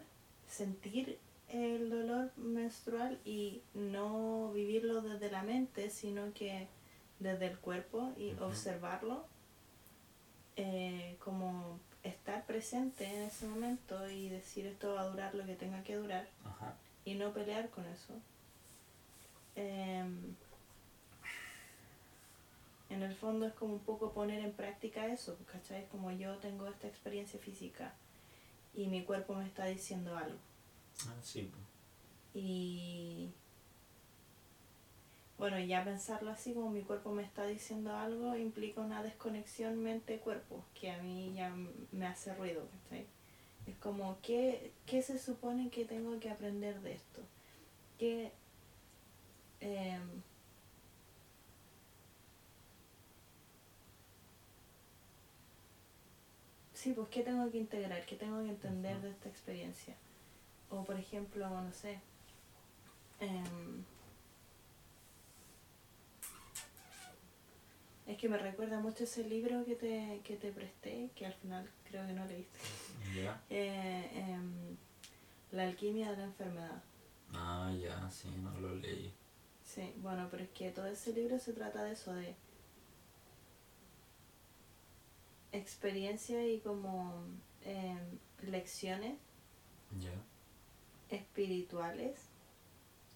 sentir 0.49 1.18
el 1.49 1.91
dolor 1.91 2.33
menstrual 2.37 3.19
y 3.25 3.63
no 3.75 4.51
vivirlo 4.53 5.03
desde 5.03 5.31
la 5.31 5.43
mente, 5.43 5.91
sino 5.91 6.33
que 6.33 6.69
desde 7.19 7.47
el 7.47 7.59
cuerpo 7.59 8.13
y 8.17 8.33
observarlo, 8.41 9.25
eh, 10.57 11.17
como 11.19 11.79
estar 12.03 12.45
presente 12.45 13.07
en 13.07 13.23
ese 13.23 13.47
momento 13.47 14.09
y 14.09 14.29
decir 14.29 14.67
esto 14.67 14.95
va 14.95 15.03
a 15.03 15.09
durar 15.09 15.35
lo 15.35 15.45
que 15.47 15.55
tenga 15.55 15.83
que 15.83 15.97
durar 15.97 16.29
y 17.05 17.15
no 17.15 17.33
pelear 17.33 17.71
con 17.71 17.87
eso. 17.87 18.15
Em, 19.57 20.35
en 22.91 23.03
el 23.03 23.15
fondo 23.15 23.47
es 23.47 23.55
como 23.55 23.75
un 23.75 23.81
poco 23.81 24.13
poner 24.13 24.45
en 24.45 24.53
práctica 24.53 25.07
eso, 25.07 25.37
¿cachai? 25.51 25.87
Como 25.89 26.11
yo 26.11 26.37
tengo 26.39 26.67
esta 26.67 26.87
experiencia 26.87 27.41
física 27.41 27.95
y 28.75 28.87
mi 28.87 29.05
cuerpo 29.05 29.35
me 29.35 29.47
está 29.47 29.67
diciendo 29.67 30.17
algo. 30.17 30.39
Ah, 31.09 31.15
sí. 31.23 31.51
Y 32.35 33.31
bueno, 35.39 35.59
ya 35.59 35.85
pensarlo 35.85 36.31
así 36.31 36.53
como 36.55 36.71
mi 36.71 36.83
cuerpo 36.83 37.13
me 37.13 37.23
está 37.23 37.47
diciendo 37.47 37.95
algo 37.97 38.37
implica 38.37 38.81
una 38.81 39.03
desconexión 39.03 39.83
mente-cuerpo 39.83 40.65
que 40.75 40.91
a 40.91 41.03
mí 41.03 41.33
ya 41.35 41.55
me 41.93 42.07
hace 42.07 42.35
ruido, 42.35 42.67
¿cachai? 42.71 43.07
Es 43.67 43.77
como, 43.79 44.19
¿qué, 44.23 44.73
qué 44.87 45.03
se 45.03 45.19
supone 45.19 45.71
que 45.71 45.85
tengo 45.85 46.19
que 46.21 46.31
aprender 46.31 46.81
de 46.83 46.95
esto? 46.95 47.23
¿Qué, 47.99 48.33
em, 49.61 50.23
sí, 56.75 56.93
pues 56.93 57.09
qué 57.09 57.23
tengo 57.23 57.51
que 57.51 57.59
integrar, 57.59 58.05
qué 58.07 58.17
tengo 58.17 58.43
que 58.43 58.51
entender 58.51 59.01
de 59.01 59.11
esta 59.11 59.29
experiencia. 59.29 59.97
O 60.70 60.85
por 60.85 60.98
ejemplo, 60.98 61.48
no 61.48 61.72
sé, 61.72 62.00
em, 63.20 63.85
Es 68.07 68.18
que 68.18 68.29
me 68.29 68.37
recuerda 68.37 68.81
mucho 68.81 69.05
ese 69.05 69.24
libro 69.24 69.64
que 69.64 69.77
te, 69.77 70.20
que 70.24 70.37
te 70.37 70.53
presté, 70.53 71.11
que 71.16 71.24
al 71.24 71.33
final 71.33 71.68
creo 71.88 72.07
que 72.07 72.12
no 72.12 72.24
leíste. 72.27 72.59
Ya. 73.14 73.40
Eh, 73.50 74.11
em, 74.14 74.77
la 75.53 75.64
alquimia 75.64 76.11
de 76.11 76.16
la 76.18 76.24
enfermedad. 76.24 76.83
Ah, 77.33 77.72
ya, 77.81 78.11
sí, 78.11 78.29
no 78.42 78.50
lo 78.61 78.74
leí. 78.74 79.12
Sí, 79.64 79.92
bueno, 79.98 80.29
pero 80.31 80.42
es 80.44 80.50
que 80.50 80.70
todo 80.70 80.87
ese 80.87 81.12
libro 81.12 81.38
se 81.38 81.53
trata 81.53 81.83
de 81.83 81.92
eso, 81.92 82.12
de 82.12 82.35
experiencia 85.53 86.46
y 86.46 86.61
como 86.61 87.24
em, 87.62 88.18
lecciones 88.42 89.14
Ya. 90.00 90.11
Espirituales 91.11 92.19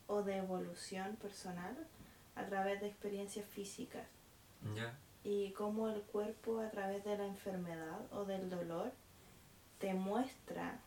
o 0.07 0.23
de 0.23 0.39
evolución 0.39 1.17
personal 1.17 1.77
a 2.35 2.45
través 2.47 2.81
de 2.81 2.89
experiencias 2.89 3.47
físicas 3.47 4.07
y 5.25 5.51
cómo 5.53 5.89
el 5.89 6.03
cuerpo 6.03 6.61
a 6.61 6.71
través 6.71 7.05
de 7.05 7.17
la 7.17 7.27
enfermedad 7.27 8.01
o 8.13 8.25
del 8.25 8.49
dolor 8.49 8.93
te 9.79 9.95
muestra 9.95 10.81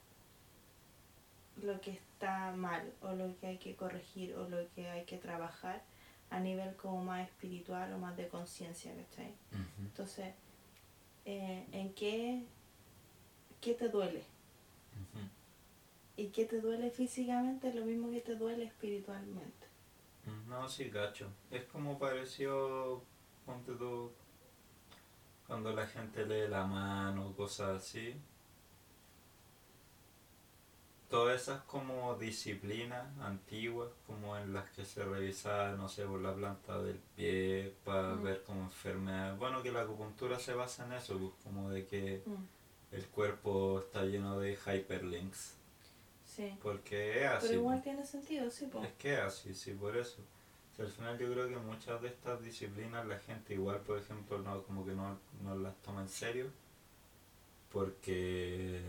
lo 1.61 1.79
que 1.81 1.91
está 1.91 2.51
mal 2.51 2.91
o 3.01 3.13
lo 3.13 3.37
que 3.39 3.47
hay 3.47 3.57
que 3.57 3.75
corregir 3.75 4.35
o 4.35 4.47
lo 4.49 4.67
que 4.73 4.89
hay 4.89 5.05
que 5.05 5.17
trabajar 5.17 5.81
a 6.29 6.39
nivel 6.39 6.75
como 6.75 7.03
más 7.03 7.27
espiritual 7.27 7.93
o 7.93 7.97
más 7.97 8.15
de 8.17 8.27
conciencia, 8.29 8.91
¿cachai? 8.95 9.33
Ujú. 9.51 9.81
Entonces, 9.81 10.33
eh, 11.25 11.65
¿en 11.71 11.93
qué, 11.93 12.43
qué 13.59 13.73
te 13.73 13.89
duele? 13.89 14.23
Y 16.21 16.27
qué 16.27 16.45
te 16.45 16.61
duele 16.61 16.91
físicamente 16.91 17.69
es 17.69 17.75
lo 17.75 17.83
mismo 17.83 18.11
que 18.11 18.21
te 18.21 18.35
duele 18.35 18.65
espiritualmente. 18.65 19.65
No, 20.47 20.67
sí, 20.69 20.89
gacho. 20.89 21.27
Es 21.49 21.63
como 21.65 21.97
pareció, 21.97 23.01
ponte 23.45 23.73
tú, 23.73 24.11
cuando 25.47 25.73
la 25.73 25.87
gente 25.87 26.25
lee 26.25 26.47
la 26.47 26.65
mano, 26.65 27.33
cosas 27.35 27.81
así. 27.81 28.15
Todas 31.09 31.41
esas 31.41 31.61
como 31.63 32.15
disciplinas 32.17 33.05
antiguas, 33.19 33.89
como 34.07 34.37
en 34.37 34.53
las 34.53 34.69
que 34.71 34.85
se 34.85 35.03
revisaba, 35.03 35.71
no 35.73 35.89
sé, 35.89 36.05
por 36.05 36.21
la 36.21 36.33
planta 36.33 36.81
del 36.81 36.99
pie, 37.15 37.73
para 37.83 38.15
Mm. 38.15 38.23
ver 38.23 38.43
como 38.43 38.61
enfermedades. 38.63 39.37
Bueno, 39.37 39.61
que 39.61 39.71
la 39.71 39.81
acupuntura 39.81 40.39
se 40.39 40.53
basa 40.53 40.85
en 40.85 40.93
eso, 40.93 41.17
pues, 41.17 41.33
como 41.43 41.69
de 41.69 41.85
que 41.85 42.23
Mm, 42.25 42.95
el 42.95 43.05
cuerpo 43.07 43.79
está 43.79 44.03
lleno 44.05 44.39
de 44.39 44.55
hyperlinks. 44.55 45.57
Sí. 46.35 46.57
Porque 46.61 47.23
es 47.23 47.29
así. 47.29 47.47
Pero 47.47 47.59
igual 47.61 47.81
tiene 47.81 48.05
sentido, 48.05 48.49
sí, 48.49 48.67
po. 48.67 48.83
Es 48.83 48.93
que 48.93 49.13
es 49.13 49.19
así, 49.19 49.53
sí, 49.53 49.73
por 49.73 49.95
eso. 49.97 50.21
Al 50.79 50.87
final 50.87 51.17
yo 51.19 51.31
creo 51.31 51.47
que 51.47 51.57
muchas 51.57 52.01
de 52.01 52.07
estas 52.07 52.41
disciplinas 52.41 53.05
la 53.05 53.19
gente 53.19 53.53
igual, 53.53 53.81
por 53.81 53.99
ejemplo, 53.99 54.39
no 54.39 54.63
como 54.63 54.83
que 54.83 54.93
no, 54.93 55.19
no 55.43 55.55
las 55.55 55.75
toma 55.81 56.01
en 56.01 56.09
serio. 56.09 56.47
Porque... 57.71 58.81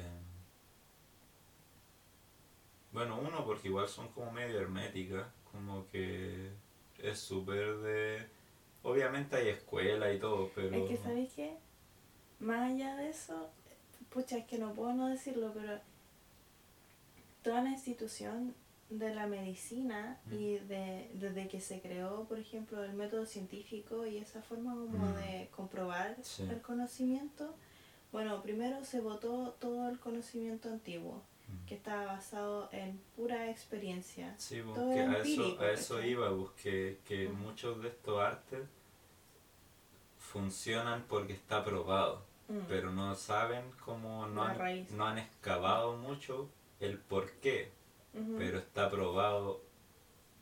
Bueno, 2.92 3.20
uno, 3.20 3.44
porque 3.44 3.68
igual 3.68 3.88
son 3.88 4.09
como 4.09 4.33
medio 4.33 4.59
herméticas, 4.59 5.26
como 5.50 5.87
que 5.88 6.50
es 6.98 7.18
súper 7.18 7.76
de... 7.78 8.26
Obviamente 8.83 9.37
hay 9.37 9.48
escuela 9.48 10.12
y 10.12 10.18
todo, 10.18 10.50
pero... 10.55 10.76
Es 10.76 10.88
que, 10.88 10.96
¿sabéis 10.96 11.33
qué? 11.35 11.57
Más 12.40 12.72
allá 12.72 12.96
de 12.96 13.11
eso, 13.11 13.50
pucha, 14.11 14.38
es 14.38 14.46
que 14.46 14.59
no 14.59 14.74
puedo 14.74 14.92
no 14.94 15.09
decirlo, 15.09 15.52
pero 15.55 15.81
toda 17.42 17.62
la 17.62 17.70
institución 17.70 18.55
de 18.90 19.14
la 19.14 19.26
medicina 19.26 20.20
Mm. 20.26 20.33
y 20.35 20.59
de, 20.59 21.11
desde 21.14 21.48
que 21.48 21.61
se 21.61 21.81
creó, 21.81 22.24
por 22.24 22.38
ejemplo, 22.38 22.85
el 22.85 22.92
método 22.92 23.24
científico 23.24 24.07
y 24.07 24.18
esa 24.18 24.42
forma 24.42 24.72
como 24.74 25.07
Mm. 25.09 25.14
de 25.14 25.48
comprobar 25.57 26.16
Sí. 26.22 26.42
el 26.42 26.61
conocimiento, 26.61 27.55
bueno, 28.12 28.42
primero 28.42 28.85
se 28.85 29.00
votó 29.00 29.57
todo 29.59 29.88
el 29.88 29.98
conocimiento 29.98 30.68
antiguo, 30.68 31.22
Mm. 31.48 31.66
que 31.66 31.74
estaba 31.76 32.05
basado 32.05 32.68
en 32.72 33.00
pura 33.16 33.48
experiencia. 33.50 34.35
Sí, 34.37 34.61
pues, 34.62 34.74
todo 34.76 34.90
que 34.92 34.98
era 35.00 35.12
a 35.12 35.18
eso, 35.18 35.61
a 35.61 35.70
eso 35.70 36.02
iba, 36.05 36.28
pues, 36.37 36.98
que, 37.07 37.28
muchos 37.28 37.83
de 37.83 37.88
estos 37.88 38.20
artes 38.20 38.61
funcionan 40.18 41.05
porque 41.09 41.33
está 41.33 41.64
probado. 41.64 42.31
Pero 42.68 42.90
no 42.92 43.14
saben 43.14 43.64
cómo 43.83 44.26
no 44.26 44.42
han, 44.44 44.87
no 44.90 45.07
han 45.07 45.16
excavado 45.16 45.96
mucho 45.96 46.50
el 46.83 46.99
por 46.99 47.31
qué, 47.40 47.71
pero 48.37 48.59
está 48.59 48.90
probado 48.90 49.62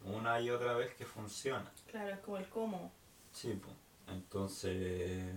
una 0.05 0.40
y 0.40 0.50
otra 0.50 0.74
vez 0.74 0.94
que 0.94 1.05
funciona. 1.05 1.70
Claro, 1.87 2.14
es 2.14 2.18
como 2.20 2.37
el 2.38 2.48
cómo. 2.48 2.92
Sí, 3.33 3.59
pues. 3.62 3.74
Entonces, 4.09 5.35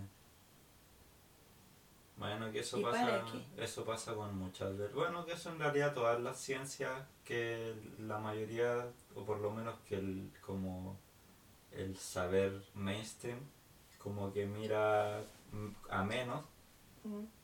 bueno, 2.18 2.52
que 2.52 2.60
eso 2.60 2.80
¿Y 2.80 2.84
pasa, 2.84 3.24
eso 3.58 3.86
pasa 3.86 4.14
con 4.16 4.36
muchas 4.38 4.78
de, 4.78 4.88
bueno, 4.88 5.26
que 5.26 5.34
eso 5.34 5.52
en 5.52 5.60
realidad 5.60 5.94
todas 5.94 6.22
las 6.22 6.40
ciencias 6.40 7.06
que 7.24 7.76
la 8.00 8.18
mayoría, 8.18 8.88
o 9.16 9.26
por 9.26 9.40
lo 9.40 9.52
menos 9.52 9.80
que 9.82 9.96
el, 9.96 10.32
como 10.42 10.98
el 11.72 11.98
saber 11.98 12.64
mainstream, 12.74 13.40
como 13.98 14.32
que 14.32 14.46
mira 14.46 15.22
mm, 15.52 15.70
a 15.90 16.04
menos, 16.04 16.46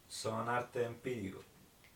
son 0.07 0.49
arte 0.49 0.85
empírico. 0.85 1.41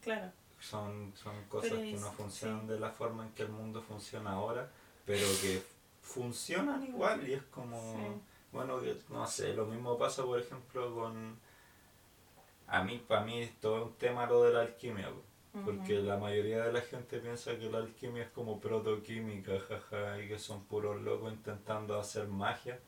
Claro. 0.01 0.31
Son, 0.69 1.11
son 1.15 1.35
cosas 1.49 1.71
que 1.73 1.93
no 1.99 2.11
funcionan 2.13 2.61
sí. 2.61 2.67
de 2.67 2.79
la 2.79 2.89
forma 2.91 3.23
en 3.25 3.31
que 3.33 3.43
el 3.43 3.49
mundo 3.49 3.81
funciona 3.81 4.31
ahora, 4.31 4.69
pero 5.05 5.27
que 5.41 5.61
funcionan 6.01 6.83
igual 6.85 7.27
y 7.27 7.33
es 7.33 7.43
como, 7.43 7.77
Sí. 7.93 8.21
bueno, 8.53 8.79
que 8.81 8.95
no 9.09 9.27
sé, 9.27 9.53
lo 9.53 9.65
mismo 9.65 9.97
pasa 9.97 10.23
por 10.23 10.39
ejemplo 10.39 10.93
con, 10.95 11.37
a 12.67 12.83
mí, 12.83 13.03
para 13.07 13.23
mí 13.25 13.41
es 13.41 13.59
todo 13.59 13.85
un 13.85 13.93
tema 13.95 14.25
lo 14.25 14.43
de 14.43 14.53
la 14.53 14.61
alquimia, 14.61 15.09
po, 15.09 15.21
porque 15.65 15.99
la 15.99 16.17
mayoría 16.17 16.63
de 16.65 16.73
la 16.73 16.81
gente 16.81 17.19
piensa 17.19 17.57
que 17.59 17.69
la 17.69 17.79
alquimia 17.79 18.23
es 18.23 18.29
como 18.31 18.59
protoquímica, 18.59 19.59
jaja, 19.67 20.19
y 20.21 20.27
que 20.29 20.39
son 20.39 20.63
puros 20.63 20.99
locos 21.01 21.31
intentando 21.33 21.99
hacer 21.99 22.27
magia. 22.27 22.79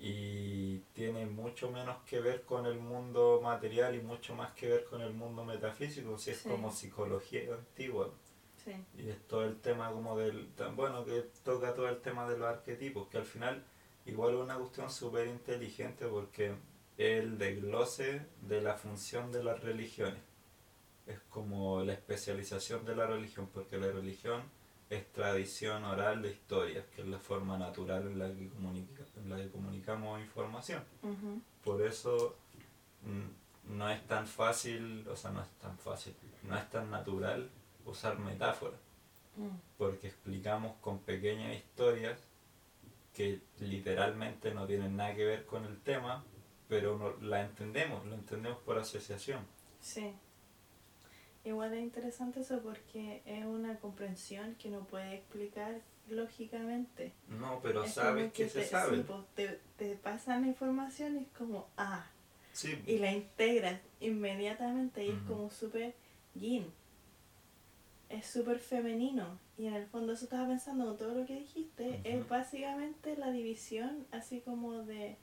Y 0.00 0.78
tiene 0.94 1.26
mucho 1.26 1.70
menos 1.70 1.96
que 2.04 2.20
ver 2.20 2.42
con 2.44 2.66
el 2.66 2.78
mundo 2.78 3.40
material 3.42 3.94
y 3.96 4.00
mucho 4.00 4.34
más 4.34 4.52
que 4.52 4.68
ver 4.68 4.84
con 4.84 5.00
el 5.00 5.12
mundo 5.12 5.44
metafísico, 5.44 6.16
si 6.18 6.30
es 6.30 6.38
Sí. 6.38 6.48
como 6.48 6.70
psicología 6.70 7.52
antigua. 7.54 8.10
Sí. 8.64 8.72
Y 8.96 9.08
es 9.08 9.26
todo 9.26 9.44
el 9.44 9.60
tema 9.60 9.90
como 9.90 10.16
del, 10.16 10.48
bueno, 10.76 11.04
que 11.04 11.22
toca 11.44 11.74
todo 11.74 11.88
el 11.88 12.00
tema 12.00 12.28
de 12.28 12.38
los 12.38 12.46
arquetipos, 12.48 13.08
que 13.08 13.18
al 13.18 13.24
final 13.24 13.64
igual 14.06 14.34
es 14.34 14.40
una 14.40 14.56
cuestión 14.56 14.90
súper 14.90 15.26
inteligente 15.26 16.06
porque 16.06 16.54
el 16.96 17.38
desglose 17.38 18.22
de 18.42 18.60
la 18.60 18.74
función 18.74 19.32
de 19.32 19.42
las 19.42 19.60
religiones. 19.62 20.20
Es 21.06 21.20
como 21.30 21.82
la 21.82 21.94
especialización 21.94 22.84
de 22.84 22.94
la 22.94 23.06
religión, 23.06 23.48
porque 23.52 23.78
la 23.78 23.90
religión 23.90 24.42
es 24.90 25.12
tradición 25.12 25.84
oral 25.84 26.22
de 26.22 26.30
historias, 26.30 26.84
que 26.94 27.02
es 27.02 27.08
la 27.08 27.18
forma 27.18 27.58
natural 27.58 28.06
en 28.06 28.18
la 28.18 28.28
que, 28.34 28.48
comunica- 28.48 29.04
en 29.16 29.28
la 29.30 29.36
que 29.36 29.48
comunicamos 29.50 30.20
información. 30.20 30.82
Por 31.64 31.82
eso 31.82 32.36
mm, 33.02 33.76
no 33.76 33.90
es 33.90 34.06
tan 34.06 34.26
fácil, 34.26 35.06
o 35.08 35.16
sea, 35.16 35.30
no 35.30 35.42
es 35.42 35.48
tan 35.60 35.76
fácil, 35.78 36.14
no 36.44 36.56
es 36.56 36.68
tan 36.70 36.90
natural 36.90 37.50
usar 37.84 38.18
metáforas, 38.18 38.80
Mm. 39.36 39.50
porque 39.76 40.08
explicamos 40.08 40.76
con 40.80 40.98
pequeñas 41.00 41.54
historias 41.54 42.18
que 43.14 43.40
literalmente 43.60 44.52
no 44.54 44.66
tienen 44.66 44.96
nada 44.96 45.14
que 45.14 45.24
ver 45.24 45.44
con 45.46 45.64
el 45.64 45.78
tema, 45.80 46.24
pero 46.68 46.96
no, 46.98 47.16
la 47.26 47.42
entendemos, 47.42 48.04
lo 48.06 48.14
entendemos 48.14 48.58
por 48.60 48.78
asociación. 48.78 49.40
Sí. 49.80 50.12
Igual 51.48 51.74
es 51.74 51.82
interesante 51.82 52.40
eso 52.40 52.60
porque 52.60 53.22
es 53.26 53.44
una 53.44 53.78
comprensión 53.78 54.54
que 54.56 54.68
no 54.70 54.80
puede 54.84 55.14
explicar 55.16 55.80
lógicamente. 56.08 57.12
No, 57.28 57.60
pero 57.62 57.84
Es 57.84 57.94
sabes 57.94 58.32
que, 58.32 58.48
se 58.48 58.60
te, 58.60 58.66
sabe. 58.66 58.96
sí, 58.98 59.04
pues, 59.06 59.20
te, 59.34 59.60
te 59.76 59.94
pasan 59.96 60.42
la 60.42 60.48
información 60.48 61.16
y 61.16 61.20
es 61.22 61.28
como, 61.36 61.66
ah, 61.76 62.06
Sí, 62.52 62.76
y 62.86 62.98
la 62.98 63.12
integras 63.12 63.80
inmediatamente 64.00 65.04
y 65.04 65.10
es 65.10 65.18
como 65.28 65.48
súper 65.48 65.94
yin. 66.34 66.66
Es 68.08 68.26
súper 68.26 68.58
femenino. 68.58 69.38
Y 69.56 69.66
en 69.66 69.74
el 69.74 69.86
fondo 69.86 70.12
eso 70.14 70.24
estaba 70.24 70.48
pensando, 70.48 70.94
todo 70.94 71.14
lo 71.14 71.24
que 71.26 71.36
dijiste 71.36 72.00
es 72.04 72.28
básicamente 72.28 73.16
la 73.16 73.30
división 73.30 74.06
así 74.10 74.40
como 74.40 74.72
de 74.84 75.16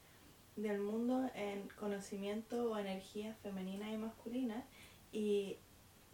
del 0.56 0.80
mundo 0.80 1.30
en 1.36 1.68
conocimiento 1.78 2.72
o 2.72 2.78
energía 2.78 3.36
femenina 3.44 3.92
y 3.92 3.98
masculina 3.98 4.64
y 5.12 5.58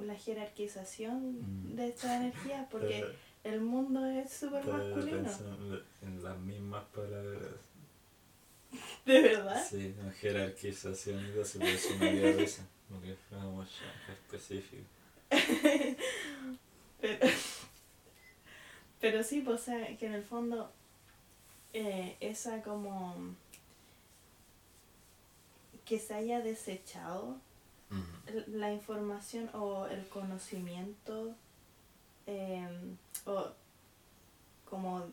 la 0.08 0.16
jerarquización 0.16 1.40
Mm. 1.42 1.76
de 1.76 1.88
esta 1.90 2.18
energía 2.18 2.68
porque 2.72 3.06
el 3.44 3.62
mundo 3.62 4.06
es 4.06 4.32
súper 4.32 4.66
masculino. 4.66 5.30
en 6.02 6.24
las 6.24 6.38
mismas 6.40 6.84
palabras. 6.86 7.52
¿De 9.06 9.22
verdad? 9.22 9.66
Sí, 9.70 9.96
en 10.00 10.12
jerarquización 10.14 11.20
y 11.36 11.40
eso, 11.40 11.60
por 11.60 11.68
eso 11.68 11.96
me 12.00 12.14
dio 12.14 12.38
risa, 12.38 12.64
porque 12.90 13.16
fue 13.30 14.14
específico. 14.14 14.84
Pero, 17.02 17.28
pero 19.00 19.24
sí, 19.24 19.42
pues, 19.42 19.62
o 19.62 19.64
sea, 19.64 19.98
que 19.98 20.06
en 20.06 20.14
el 20.14 20.22
fondo 20.24 20.72
eh, 21.74 22.16
esa 22.20 22.62
como 22.62 23.16
que 25.84 25.98
se 25.98 26.14
haya 26.14 26.42
desechado 26.42 27.38
Mm. 27.92 28.58
la 28.60 28.72
información 28.72 29.50
o 29.54 29.86
el 29.88 30.08
conocimiento 30.08 31.36
em, 32.26 32.96
o 33.26 33.48
como 34.66 35.08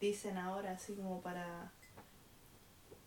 dicen 0.00 0.38
ahora 0.38 0.72
así 0.72 0.94
como 0.94 1.20
para 1.20 1.70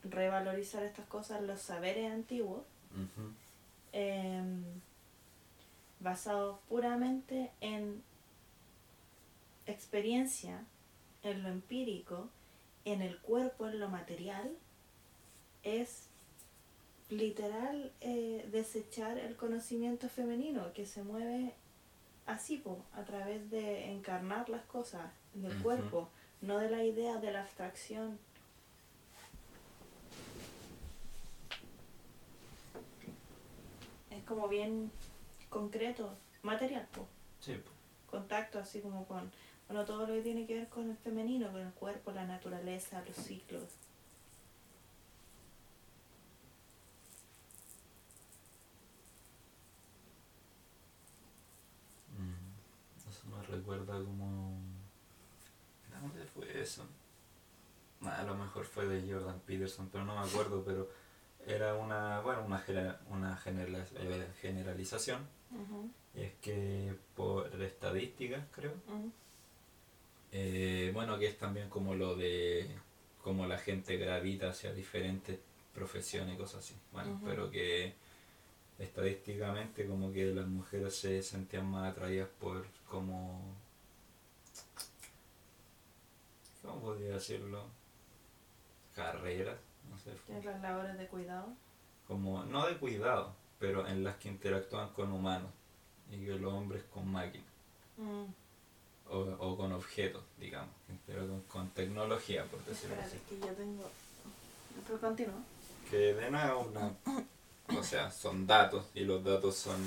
revalorizar 0.03 0.83
estas 0.83 1.07
cosas 1.07 1.41
los 1.41 1.59
saberes 1.61 2.11
antiguos 2.11 2.61
em, 3.91 4.63
basados 5.99 6.59
puramente 6.69 7.51
en 7.61 8.03
experiencia, 9.65 10.63
en 11.23 11.43
lo 11.43 11.49
empírico, 11.49 12.29
en 12.85 13.01
el 13.01 13.19
cuerpo, 13.19 13.67
en 13.67 13.79
lo 13.79 13.89
material, 13.89 14.51
es 15.63 16.08
literal 17.09 17.91
eh, 18.01 18.47
desechar 18.51 19.17
el 19.17 19.35
conocimiento 19.35 20.09
femenino 20.09 20.71
que 20.73 20.85
se 20.85 21.03
mueve 21.03 21.53
así, 22.25 22.57
po, 22.57 22.83
a 22.93 23.03
través 23.03 23.49
de 23.49 23.91
encarnar 23.91 24.49
las 24.49 24.63
cosas 24.65 25.11
del 25.33 25.57
cuerpo, 25.61 26.09
no 26.41 26.59
de 26.59 26.69
la 26.69 26.83
idea 26.83 27.17
de 27.17 27.31
la 27.31 27.41
abstracción. 27.41 28.19
Es 34.11 34.23
como 34.25 34.47
bien 34.47 34.91
concreto, 35.49 36.15
material, 36.43 36.87
po 36.93 37.07
Sí, 37.39 37.53
po. 37.55 37.71
contacto 38.11 38.59
así 38.59 38.81
como 38.81 39.05
con 39.07 39.31
bueno 39.67 39.85
todo 39.85 40.05
lo 40.07 40.13
que 40.13 40.21
tiene 40.21 40.45
que 40.45 40.55
ver 40.55 40.67
con 40.69 40.89
el 40.89 40.97
femenino 40.97 41.51
con 41.51 41.61
el 41.61 41.71
cuerpo 41.73 42.11
la 42.11 42.25
naturaleza 42.25 43.03
los 43.05 43.15
ciclos 43.15 43.63
Mm, 52.17 53.09
Eso 53.09 53.27
me 53.27 53.37
recuerda 53.49 53.93
como... 54.03 54.59
¿A 55.95 55.99
¿Dónde 56.01 56.23
fue 56.25 56.61
eso? 56.61 56.85
Nah, 58.01 58.19
a 58.19 58.23
lo 58.23 58.35
mejor 58.35 58.65
fue 58.65 58.85
de 58.87 59.11
Jordan 59.11 59.39
Peterson, 59.45 59.89
pero 59.91 60.05
no 60.05 60.15
me 60.19 60.25
acuerdo, 60.27 60.63
pero 60.63 60.89
era 61.45 61.75
una, 61.75 62.21
bueno, 62.21 62.43
una, 62.45 62.59
genera- 62.59 63.01
una 63.09 63.35
generala- 63.37 63.85
eh, 63.95 64.27
generalización. 64.41 65.27
Y 66.15 66.21
es 66.21 66.33
que 66.41 66.95
por 67.15 67.47
estadísticas, 67.61 68.45
creo, 68.51 68.73
eh, 70.31 70.91
bueno, 70.93 71.17
que 71.17 71.27
es 71.27 71.37
también 71.37 71.69
como 71.69 71.95
lo 71.95 72.15
de 72.15 72.69
cómo 73.23 73.45
la 73.47 73.57
gente 73.57 73.97
gravita 73.97 74.49
hacia 74.49 74.73
diferentes 74.73 75.37
profesiones 75.73 76.35
y 76.35 76.37
cosas 76.37 76.63
así. 76.63 76.75
Bueno, 76.91 77.19
pero 77.25 77.49
que 77.51 77.93
estadísticamente 78.77 79.85
como 79.87 80.11
que 80.11 80.25
las 80.33 80.47
mujeres 80.47 80.95
se 80.95 81.21
sentían 81.21 81.65
más 81.69 81.91
atraídas 81.91 82.29
por 82.39 82.65
como... 82.89 83.41
¿Cómo 86.61 86.81
podría 86.81 87.13
decirlo? 87.13 87.63
Carreras, 88.95 89.57
no 89.89 89.97
sé. 89.99 90.11
Tienes 90.25 90.45
las 90.45 90.61
labores 90.61 90.97
de 90.97 91.07
cuidado 91.07 91.47
Como, 92.07 92.43
no 92.45 92.67
de 92.67 92.77
cuidado, 92.77 93.33
pero 93.59 93.87
en 93.87 94.03
las 94.03 94.17
que 94.17 94.29
interactúan 94.29 94.89
con 94.89 95.11
humanos 95.11 95.51
y 96.11 96.25
que 96.25 96.35
los 96.35 96.51
hombres 96.53 96.83
con 96.93 97.07
máquinas. 97.09 97.47
o, 99.09 99.17
o 99.39 99.57
con 99.57 99.71
objetos, 99.71 100.23
digamos, 100.37 100.73
pero 101.07 101.27
con, 101.27 101.41
con 101.43 101.69
tecnología, 101.71 102.45
por 102.45 102.63
decirlo 102.65 102.95
espérate 102.95 103.17
así. 103.17 103.19
que 103.29 103.39
yo 103.39 103.53
tengo 103.53 103.89
pero 104.85 104.99
continúa 105.01 105.43
Que 105.89 106.13
de 106.13 106.31
nuevo, 106.31 106.61
una, 106.61 106.93
o 107.77 107.83
sea, 107.83 108.11
son 108.11 108.45
datos 108.47 108.85
y 108.93 109.01
los 109.01 109.23
datos 109.23 109.55
son 109.55 109.77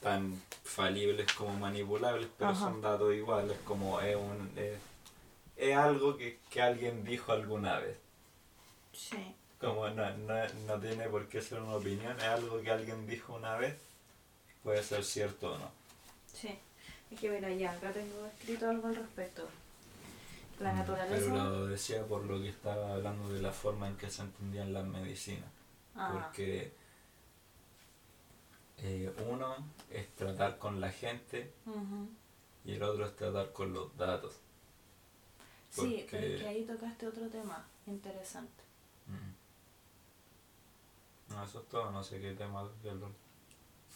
tan 0.00 0.42
falibles 0.64 1.32
como 1.34 1.54
manipulables, 1.58 2.28
pero 2.38 2.54
Ajá. 2.54 2.54
son 2.54 2.80
datos 2.80 3.14
iguales, 3.14 3.58
como 3.64 4.00
es, 4.00 4.16
un, 4.16 4.52
es, 4.56 4.78
es 5.56 5.76
algo 5.76 6.16
que, 6.16 6.40
que 6.50 6.62
alguien 6.62 7.04
dijo 7.04 7.32
alguna 7.32 7.80
vez. 7.80 7.98
sí 8.92 9.34
Como 9.60 9.86
no, 9.90 10.16
no, 10.16 10.48
no 10.66 10.80
tiene 10.80 11.10
por 11.10 11.28
qué 11.28 11.42
ser 11.42 11.60
una 11.60 11.76
opinión, 11.76 12.16
es 12.18 12.24
algo 12.24 12.62
que 12.62 12.70
alguien 12.70 13.06
dijo 13.06 13.34
una 13.34 13.56
vez, 13.56 13.76
puede 14.62 14.82
ser 14.82 15.04
cierto 15.04 15.54
o 15.54 15.58
no. 15.58 15.70
sí 16.32 16.50
es 17.10 17.20
que 17.20 17.30
mira 17.30 17.50
ya 17.50 17.72
acá 17.72 17.92
tengo 17.92 18.26
escrito 18.26 18.68
algo 18.70 18.88
al 18.88 18.96
respecto 18.96 19.48
la 20.60 20.72
Mm, 20.72 20.72
naturaleza 20.72 21.06
Pero 21.08 21.30
lo 21.30 21.66
decía 21.66 22.04
por 22.06 22.24
lo 22.24 22.40
que 22.40 22.48
estaba 22.48 22.94
hablando 22.94 23.28
de 23.32 23.40
la 23.42 23.52
forma 23.52 23.88
en 23.88 23.96
que 23.96 24.10
se 24.10 24.22
entendían 24.22 24.72
las 24.72 24.84
medicinas. 24.84 25.50
Ah, 25.96 26.10
Porque 26.10 26.72
eh, 28.78 29.12
uno 29.30 29.56
es 29.90 30.08
tratar 30.14 30.58
con 30.58 30.80
la 30.80 30.90
gente 30.90 31.52
y 32.64 32.72
el 32.72 32.82
otro 32.82 33.06
es 33.06 33.16
tratar 33.16 33.52
con 33.52 33.72
los 33.72 33.96
datos. 33.96 34.34
sí 35.70 36.06
pero 36.10 36.26
es 36.26 36.40
que 36.42 36.48
ahí 36.48 36.64
tocaste 36.64 37.06
otro 37.06 37.28
tema 37.28 37.64
interesante 37.86 38.64
Mm. 39.06 39.34
No, 41.34 41.44
eso 41.44 41.60
es 41.60 41.68
todo, 41.68 41.90
no 41.92 42.02
sé 42.02 42.20
qué 42.20 42.32
tema 42.34 42.68
verlo. 42.82 43.10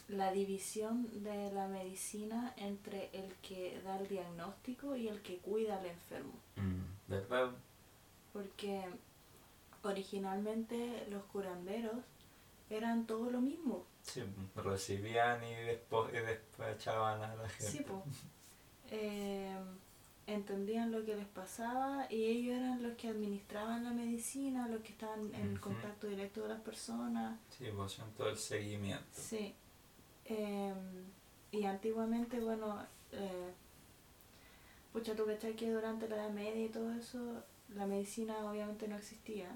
la 0.09 0.31
división 0.33 1.07
de 1.25 1.51
la 1.53 1.67
medicina 1.69 2.55
entre 2.57 3.11
el 3.13 3.35
que 3.43 3.81
da 3.85 3.99
el 3.99 4.07
diagnóstico 4.09 4.95
y 4.97 5.09
el 5.09 5.21
que 5.23 5.39
cuida 5.39 5.79
al 5.79 5.87
enfermo. 5.87 6.33
Mm, 6.57 7.11
¿Verdad? 7.11 7.51
Porque 8.33 8.85
originalmente 9.83 11.07
los 11.11 11.23
curanderos 11.25 11.97
eran 12.71 13.07
todo 13.07 13.31
lo 13.31 13.41
mismo. 13.41 13.85
Sí, 14.03 14.23
recibían 14.57 15.43
y, 15.45 15.53
y 15.53 16.21
despachaban 16.21 17.23
a 17.23 17.35
la 17.35 17.49
gente. 17.49 17.73
Sí, 17.73 17.85
po. 17.85 18.03
Eh, 18.91 19.57
entendían 20.27 20.91
lo 20.91 21.05
que 21.05 21.17
les 21.17 21.27
pasaba 21.27 22.07
y 22.11 22.25
ellos 22.25 22.57
eran 22.57 22.83
los 22.83 22.97
que 22.97 23.09
administraban 23.09 23.85
la 23.85 23.91
medicina, 23.91 24.69
los 24.69 24.81
que 24.83 24.93
estaban 24.93 25.35
en 25.35 25.57
contacto 25.57 26.07
directo 26.07 26.41
con 26.41 26.51
las 26.51 26.61
personas. 26.61 27.39
Sí, 27.57 27.67
pues 27.75 27.99
todo 28.17 28.31
el 28.31 28.37
seguimiento. 28.37 29.05
Sí. 29.13 29.55
Eh, 30.25 30.75
y 31.53 31.65
antiguamente, 31.65 32.41
bueno, 32.41 32.85
eh, 33.13 33.53
pucha, 34.93 35.15
tú 35.15 35.27
cachai 35.27 35.55
que 35.57 35.71
durante 35.71 36.09
la 36.09 36.17
Edad 36.17 36.31
Media 36.31 36.65
y 36.65 36.69
todo 36.69 36.93
eso, 36.93 37.43
la 37.75 37.87
medicina 37.87 38.39
obviamente 38.49 38.87
no 38.89 38.97
existía. 38.97 39.51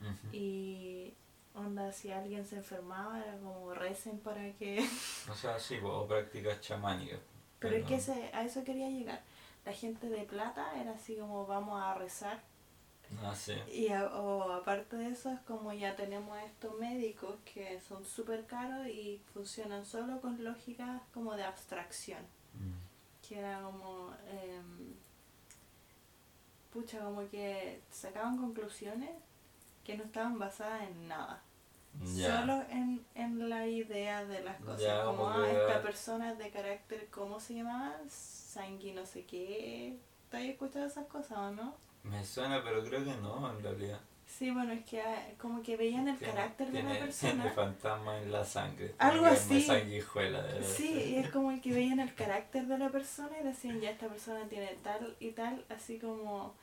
Ujú. 0.00 0.34
Y 0.34 1.14
onda, 1.54 1.92
si 1.92 2.10
alguien 2.10 2.44
se 2.44 2.56
enfermaba, 2.56 3.18
era 3.22 3.38
como 3.38 3.72
recen 3.74 4.18
para 4.18 4.52
que... 4.54 4.86
O 5.30 5.34
sea, 5.34 5.58
sí, 5.58 5.78
o 5.82 6.06
prácticas 6.06 6.60
chamánicas. 6.60 7.20
Pero 7.60 7.76
es 7.76 7.86
que 7.86 7.94
ese, 7.96 8.30
a 8.34 8.44
eso 8.44 8.62
quería 8.64 8.90
llegar. 8.90 9.22
La 9.64 9.72
gente 9.72 10.08
de 10.08 10.24
plata 10.24 10.78
era 10.80 10.92
así 10.92 11.16
como 11.16 11.46
vamos 11.46 11.80
a 11.82 11.94
rezar. 11.94 12.42
Ah, 13.22 13.34
sí. 13.34 13.54
Y 13.72 13.88
a- 13.88 14.06
o 14.16 14.52
aparte 14.52 14.96
de 14.96 15.08
eso 15.10 15.30
es 15.30 15.40
como 15.40 15.72
ya 15.72 15.94
tenemos 15.96 16.36
estos 16.42 16.78
médicos 16.78 17.36
que 17.44 17.80
son 17.80 18.04
súper 18.04 18.44
caros 18.46 18.86
y 18.88 19.22
funcionan 19.32 19.86
solo 19.86 20.20
con 20.20 20.42
lógicas 20.44 21.00
como 21.12 21.34
de 21.36 21.44
abstracción. 21.44 22.22
Mm. 22.54 23.26
Que 23.26 23.38
era 23.38 23.62
como... 23.62 24.12
em, 24.28 24.94
pucha, 26.72 27.00
como 27.00 27.28
que 27.30 27.80
sacaban 27.90 28.36
conclusiones 28.36 29.10
que 29.84 29.96
no 29.96 30.04
estaban 30.04 30.38
basadas 30.38 30.82
en 30.82 31.08
nada. 31.08 31.42
Solo 32.02 32.62
en, 32.70 33.04
en 33.14 33.48
la 33.48 33.66
idea 33.66 34.24
de 34.24 34.42
las 34.42 34.60
cosas. 34.60 35.04
Como, 35.04 35.28
ah, 35.28 35.42
que- 35.44 35.52
esta 35.52 35.82
persona 35.82 36.32
es 36.32 36.38
de 36.38 36.50
carácter, 36.50 37.08
¿cómo 37.10 37.40
se 37.40 37.54
llamaba? 37.54 37.96
Sangui 38.08 38.92
no 38.92 39.06
sé 39.06 39.24
qué. 39.24 39.96
¿Te 40.30 40.36
has 40.38 40.42
escuchado 40.44 40.86
esas 40.86 41.06
cosas 41.06 41.38
o 41.38 41.50
no? 41.52 41.76
Me 42.02 42.24
suena, 42.24 42.62
pero 42.62 42.82
creo 42.84 43.04
que 43.04 43.14
no, 43.16 43.50
en 43.56 43.62
realidad. 43.62 44.00
Sí, 44.26 44.50
bueno, 44.50 44.72
es 44.72 44.84
que 44.84 45.00
ah, 45.00 45.28
como 45.38 45.62
que 45.62 45.76
veían 45.76 46.08
el 46.08 46.18
Tiene- 46.18 46.32
carácter 46.34 46.66
de 46.66 46.72
tiene, 46.72 46.88
la 46.88 46.94
Tiene 46.94 47.06
persona. 47.06 47.50
fantasma 47.52 48.18
en 48.18 48.32
la 48.32 48.44
sangre. 48.44 48.94
Algo 48.98 49.20
Tiene 49.24 49.36
así. 49.36 49.62
sanguijuela. 49.62 50.42
debe 50.42 50.64
Sí, 50.64 50.92
y 50.92 51.16
es 51.16 51.30
como 51.30 51.60
que 51.60 51.72
veían 51.72 52.00
el 52.00 52.14
carácter 52.14 52.66
de 52.66 52.78
la 52.78 52.88
persona 52.90 53.38
y 53.40 53.44
decían, 53.44 53.80
ya 53.80 53.90
esta 53.90 54.08
persona 54.08 54.46
tiene 54.48 54.76
tal 54.82 55.14
y 55.20 55.30
tal, 55.32 55.64
así 55.68 55.98
como 55.98 56.54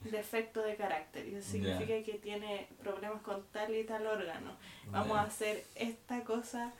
defecto 0.00 0.62
de 0.62 0.76
carácter. 0.76 1.26
Y 1.28 1.34
eso 1.36 1.50
significa 1.52 2.02
que 2.04 2.18
tiene 2.22 2.68
problemas 2.82 3.22
con 3.22 3.42
tal 3.52 3.74
y 3.74 3.84
tal 3.84 4.06
órgano. 4.06 4.56
Vamos 4.90 5.16
a 5.16 5.22
hacer 5.22 5.64
esta 5.74 6.22
cosa 6.24 6.72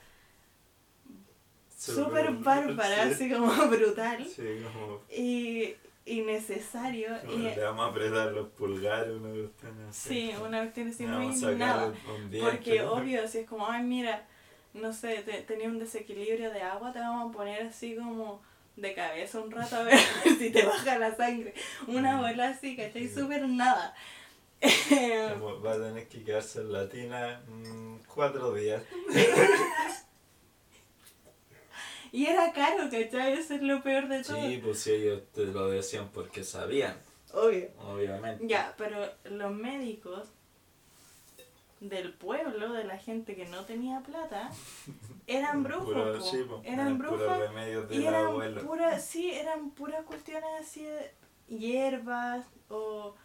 Súper- 1.77 2.31
bárbara, 2.31 3.03
sí. 3.05 3.11
así 3.13 3.31
como 3.31 3.51
brutal 3.69 4.25
Sí, 4.25 4.43
como. 4.63 5.01
y 5.15 5.75
innecesario. 6.05 7.09
como 7.21 7.33
Y, 7.33 7.37
le 7.55 7.59
vamos 7.61 7.85
a 7.85 7.89
apretar 7.89 8.31
los 8.31 8.47
pulgares, 8.49 9.09
una 9.15 9.29
cuestión 9.29 9.87
así. 9.87 10.09
sí, 10.09 10.33
una 10.43 10.59
cuestión 10.61 10.87
así 10.87 11.05
muy 11.05 11.55
nada. 11.55 11.93
Porque 12.41 12.79
¿no? 12.81 12.93
obvio, 12.93 13.27
si 13.27 13.39
es 13.39 13.47
como, 13.47 13.67
ay, 13.69 13.83
mira, 13.83 14.25
no 14.73 14.91
sé, 14.93 15.21
te- 15.23 15.41
tenía 15.43 15.67
un 15.67 15.77
desequilibrio 15.79 16.51
de 16.51 16.61
agua, 16.61 16.91
te 16.93 16.99
vamos 16.99 17.29
a 17.33 17.37
poner 17.37 17.67
así 17.67 17.95
como 17.95 18.41
de 18.77 18.93
cabeza 18.93 19.39
un 19.41 19.51
rato 19.51 19.75
a 19.75 19.83
ver 19.83 19.99
si 20.39 20.49
te 20.51 20.65
baja 20.65 20.97
la 20.97 21.15
sangre. 21.15 21.53
Una 21.87 22.15
Mm. 22.17 22.21
bola 22.21 22.49
así, 22.49 22.75
¿cachai? 22.77 23.07
Sí. 23.07 23.13
Súper 23.15 23.47
nada. 23.47 23.93
Como 25.33 25.61
va 25.61 25.73
a 25.73 25.77
tener 25.77 26.07
que 26.07 26.23
quedarse 26.23 26.61
en 26.61 26.71
la 26.73 26.87
tina 26.89 27.43
mm, 27.47 27.97
cuatro 28.07 28.53
días. 28.53 28.81
Y 32.11 32.25
era 32.25 32.51
caro, 32.53 32.85
¿cachai? 32.89 33.33
Eso 33.33 33.55
es 33.55 33.61
lo 33.61 33.83
peor 33.83 34.07
de 34.07 34.23
todo. 34.23 34.37
Sí, 34.41 34.61
pues 34.63 34.79
si 34.79 34.91
ellos 34.91 35.21
te 35.33 35.43
lo 35.45 35.69
decían 35.69 36.09
porque 36.13 36.43
sabían, 36.43 36.97
Obvio. 37.33 37.69
obviamente. 37.79 38.47
Ya, 38.47 38.73
pero 38.77 39.11
los 39.25 39.51
médicos 39.53 40.29
del 41.79 42.13
pueblo, 42.13 42.73
de 42.73 42.83
la 42.85 42.97
gente 42.97 43.35
que 43.35 43.45
no 43.45 43.65
tenía 43.65 44.01
plata, 44.01 44.49
eran 45.27 45.63
brujos. 45.63 45.85
Puro- 45.85 46.21
sí, 46.21 46.45
eran 46.63 46.97
brujos 46.97 47.19
y 47.91 48.05
eran 48.05 48.33
puras, 48.65 49.05
sí, 49.05 49.31
eran 49.31 49.69
puras 49.71 50.03
cuestiones 50.05 50.49
así 50.59 50.83
de 50.83 51.11
hierbas 51.47 52.45
o 52.69 53.15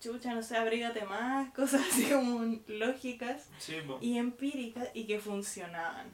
chucha, 0.00 0.34
no 0.34 0.42
sé, 0.42 0.56
abrígate 0.56 1.04
más, 1.04 1.50
cosas 1.54 1.82
así 1.90 2.04
como 2.10 2.58
lógicas 2.68 3.48
Sí, 3.58 3.76
y 4.00 4.18
empíricas 4.18 4.88
y 4.94 5.06
que 5.06 5.18
funcionaban 5.18 6.06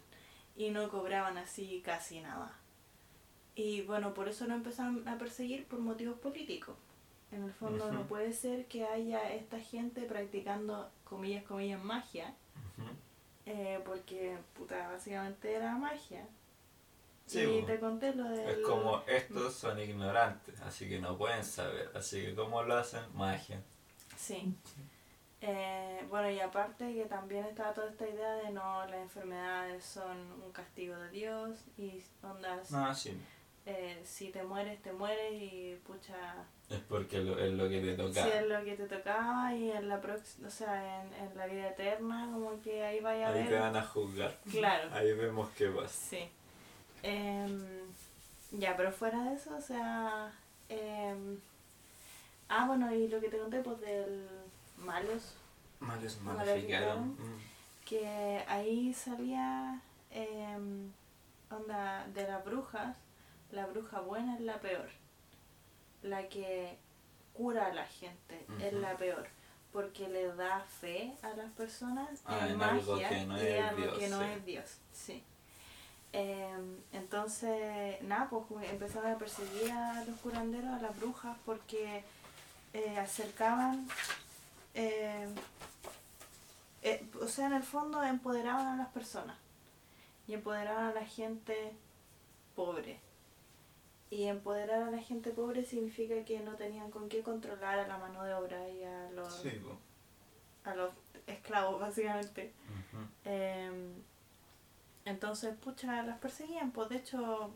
y 0.57 0.71
no 0.71 0.89
cobraban 0.91 1.39
así 1.39 1.83
casi 1.85 2.21
nada. 2.21 2.57
Y 3.57 3.83
bueno, 3.83 4.15
por 4.15 4.29
eso 4.29 4.47
lo 4.47 4.55
empezaron 4.55 5.07
a 5.09 5.19
perseguir 5.19 5.67
por 5.67 5.81
motivos 5.81 6.19
políticos. 6.19 6.77
En 7.33 7.45
el 7.45 7.53
fondo 7.53 7.91
no 7.93 8.07
puede 8.07 8.33
ser 8.33 8.67
que 8.67 8.85
haya 8.85 9.33
esta 9.33 9.59
gente 9.61 10.03
practicando, 10.03 10.91
comillas, 11.11 11.45
comillas, 11.45 11.83
magia, 11.83 12.35
eh, 13.45 13.81
porque, 13.85 14.39
puta, 14.57 14.89
básicamente 14.89 15.53
era 15.53 15.77
magia. 15.77 16.25
Sí, 17.27 17.41
y 17.43 17.63
te 17.65 17.79
conté 17.79 18.15
lo 18.15 18.25
del... 18.29 18.49
Es 18.49 18.59
como 18.67 19.03
estos 19.07 19.55
son 19.55 19.79
ignorantes, 19.79 20.61
así 20.63 20.89
que 20.89 20.99
no 20.99 21.17
pueden 21.19 21.45
saber. 21.45 21.91
Así 21.95 22.23
que 22.23 22.35
¿cómo 22.35 22.63
lo 22.63 22.77
hacen? 22.77 23.03
Magia. 23.15 23.63
Sí. 24.17 24.55
Eh, 25.41 26.05
bueno, 26.11 26.29
y 26.31 26.41
aparte 26.41 26.93
que 26.93 27.05
también 27.07 27.45
estaba 27.47 27.73
toda 27.73 27.89
esta 27.91 28.09
idea 28.09 28.33
de 28.35 28.51
no, 28.51 28.85
las 28.87 29.01
enfermedades 29.01 29.85
son 29.85 30.17
un 30.45 30.53
castigo 30.53 30.97
de 30.97 31.11
Dios 31.11 31.59
y 31.79 32.03
ondas, 32.23 32.71
No, 32.73 32.93
sí. 32.95 33.17
eh, 33.65 34.01
si 34.05 34.31
te 34.31 34.43
mueres, 34.43 34.83
te 34.83 34.93
mueres 34.93 35.33
y 35.33 35.81
pucha, 35.87 36.45
Es 36.71 36.79
porque 36.89 37.19
lo- 37.19 37.39
es 37.39 37.53
lo 37.53 37.69
que 37.69 37.81
te 37.81 37.95
toca. 37.95 38.23
si 38.25 38.31
es 38.31 38.47
lo 38.47 38.65
que 38.65 38.77
te 38.77 38.87
tocaba 38.87 39.55
y 39.55 39.71
en 39.73 39.89
la 39.89 40.01
próxima, 40.01 40.49
o 40.49 40.51
sea, 40.51 41.03
en, 41.03 41.13
en 41.15 41.37
la 41.37 41.47
vida 41.47 41.69
eterna, 41.69 42.29
como 42.33 42.61
que 42.63 42.83
ahí 42.85 43.01
vaya 43.01 43.29
a 43.29 43.33
Ahí 43.33 43.45
te 43.45 43.51
ver. 43.51 43.61
van 43.61 43.77
a 43.77 43.83
juzgar. 43.85 44.39
Claro. 44.51 44.89
Ahí 44.95 45.13
vemos 45.15 45.51
qué 45.59 45.69
pasa. 45.69 45.89
Sí. 45.89 46.29
Em, 47.03 47.65
ya, 48.53 48.77
pero 48.77 48.93
fuera 48.93 49.23
de 49.25 49.35
eso, 49.35 49.57
o 49.57 49.61
sea... 49.61 50.33
em, 50.69 51.39
ah, 52.49 52.67
bueno, 52.67 52.95
y 52.95 53.09
lo 53.09 53.21
que 53.21 53.29
te 53.29 53.39
conté, 53.39 53.61
pues 53.61 53.81
del 53.81 54.29
malos, 54.79 55.35
Males 55.81 56.21
Maleficaron. 56.21 57.09
Mm. 57.13 57.41
que 57.87 58.45
ahí 58.49 58.93
salía, 58.93 59.81
em, 60.11 60.91
onda, 61.51 62.07
de 62.15 62.29
las 62.29 62.45
brujas, 62.45 62.97
la 63.51 63.67
bruja 63.67 64.01
buena 64.01 64.35
es 64.35 64.41
la 64.43 64.61
peor. 64.61 64.89
La 66.03 66.29
que 66.29 66.77
cura 67.35 67.67
a 67.67 67.73
la 67.73 67.87
gente 67.87 68.47
es 68.61 68.73
la 68.73 68.97
peor. 68.97 69.27
Porque 69.73 70.09
le 70.09 70.35
da 70.35 70.61
fe 70.81 71.13
a 71.23 71.29
las 71.37 71.51
personas 71.53 72.21
Ah, 72.25 72.49
en 72.49 72.57
magia 72.59 73.09
que 73.09 73.25
no 73.25 73.41
y 73.43 73.53
algo 73.53 73.83
Dios, 73.83 73.99
que 73.99 74.09
no 74.09 74.19
sí. 74.21 74.25
es 74.27 74.45
Dios. 74.45 74.79
Sí. 74.93 75.25
Em, 76.13 76.77
entonces, 76.93 78.03
nada, 78.03 78.29
pues 78.29 78.47
como 78.47 78.61
empezaron 78.63 79.13
a 79.13 79.19
perseguir 79.19 79.71
a 79.71 80.05
los 80.05 80.19
curanderos, 80.21 80.71
a 80.71 80.83
las 80.83 80.99
brujas, 80.99 81.37
porque 81.47 82.03
eh, 82.73 82.99
acercaban, 82.99 83.87
eh, 84.75 85.29
eh, 86.83 87.07
o 87.21 87.29
sea, 87.29 87.47
en 87.47 87.53
el 87.53 87.63
fondo 87.63 88.03
empoderaban 88.03 88.67
a 88.67 88.77
las 88.77 88.89
personas 88.89 89.37
y 90.27 90.35
empoderaban 90.35 90.87
a 90.87 90.93
la 90.93 91.05
gente 91.07 91.73
pobre. 92.57 92.99
Y 94.11 94.25
empoderar 94.25 94.83
a 94.83 94.91
la 94.91 94.99
gente 94.99 95.31
pobre 95.31 95.65
significa 95.65 96.25
que 96.25 96.41
no 96.41 96.57
tenían 96.57 96.91
con 96.91 97.09
qué 97.09 97.23
controlar 97.23 97.79
a 97.79 97.87
la 97.87 97.97
mano 97.97 98.25
de 98.25 98.35
obra 98.35 98.69
y 98.69 98.83
a 98.83 99.11
los, 99.13 99.33
Sí, 99.33 99.53
a 100.65 100.75
los 100.75 100.91
esclavos, 101.29 101.81
básicamente. 101.81 102.53
Eh, 103.25 103.71
entonces, 105.05 105.55
pucha, 105.57 106.03
las 106.03 106.19
perseguían. 106.19 106.73
Pues 106.73 106.89
de 106.89 106.97
hecho, 106.97 107.51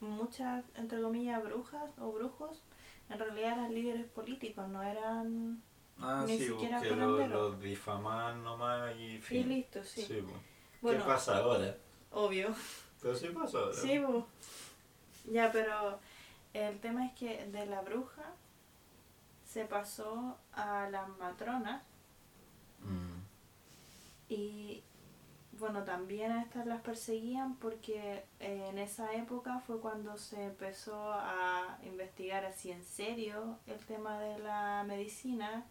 muchas, 0.00 0.64
entre 0.74 1.00
comillas, 1.00 1.42
brujas 1.42 1.88
o 2.00 2.12
brujos, 2.12 2.60
en 3.08 3.18
realidad 3.18 3.52
eran 3.52 3.74
líderes 3.74 4.06
políticos, 4.06 4.68
no 4.68 4.82
eran... 4.82 5.62
Ah, 6.00 6.24
Ni 6.26 6.36
sí, 6.36 6.48
siquiera 6.48 6.78
porque 6.78 6.96
lo, 6.96 7.12
curandero. 7.12 7.48
lo 7.50 7.56
difamaban 7.58 8.42
nomás 8.42 8.96
y 8.96 9.14
Y 9.14 9.18
fin. 9.20 9.48
listo, 9.48 9.84
sí. 9.84 10.24
Bueno, 10.80 10.98
¿Qué 10.98 11.04
pasa 11.08 11.38
ahora? 11.38 11.76
obvio. 12.10 12.52
Pero 13.00 13.14
sí 13.14 13.28
pasa 13.28 13.58
ahora. 13.58 13.74
Sí, 13.74 14.00
pues. 14.04 14.24
Ya, 15.24 15.50
pero 15.52 15.98
el 16.52 16.78
tema 16.80 17.06
es 17.06 17.12
que 17.14 17.46
de 17.46 17.66
la 17.66 17.80
bruja 17.82 18.22
se 19.44 19.64
pasó 19.64 20.36
a 20.52 20.88
las 20.90 21.08
matronas 21.18 21.82
Mm. 22.80 23.22
Y 24.28 24.82
bueno, 25.58 25.84
también 25.84 26.32
a 26.32 26.42
estas 26.42 26.66
las 26.66 26.82
perseguían 26.82 27.56
porque 27.56 28.24
eh, 28.40 28.66
en 28.68 28.78
esa 28.78 29.14
época 29.14 29.60
fue 29.66 29.80
cuando 29.80 30.18
se 30.18 30.44
empezó 30.44 31.12
a 31.14 31.78
investigar 31.84 32.44
así 32.44 32.70
en 32.72 32.84
serio 32.84 33.58
el 33.66 33.78
tema 33.86 34.18
de 34.20 34.38
la 34.40 34.84
medicina 34.86 35.64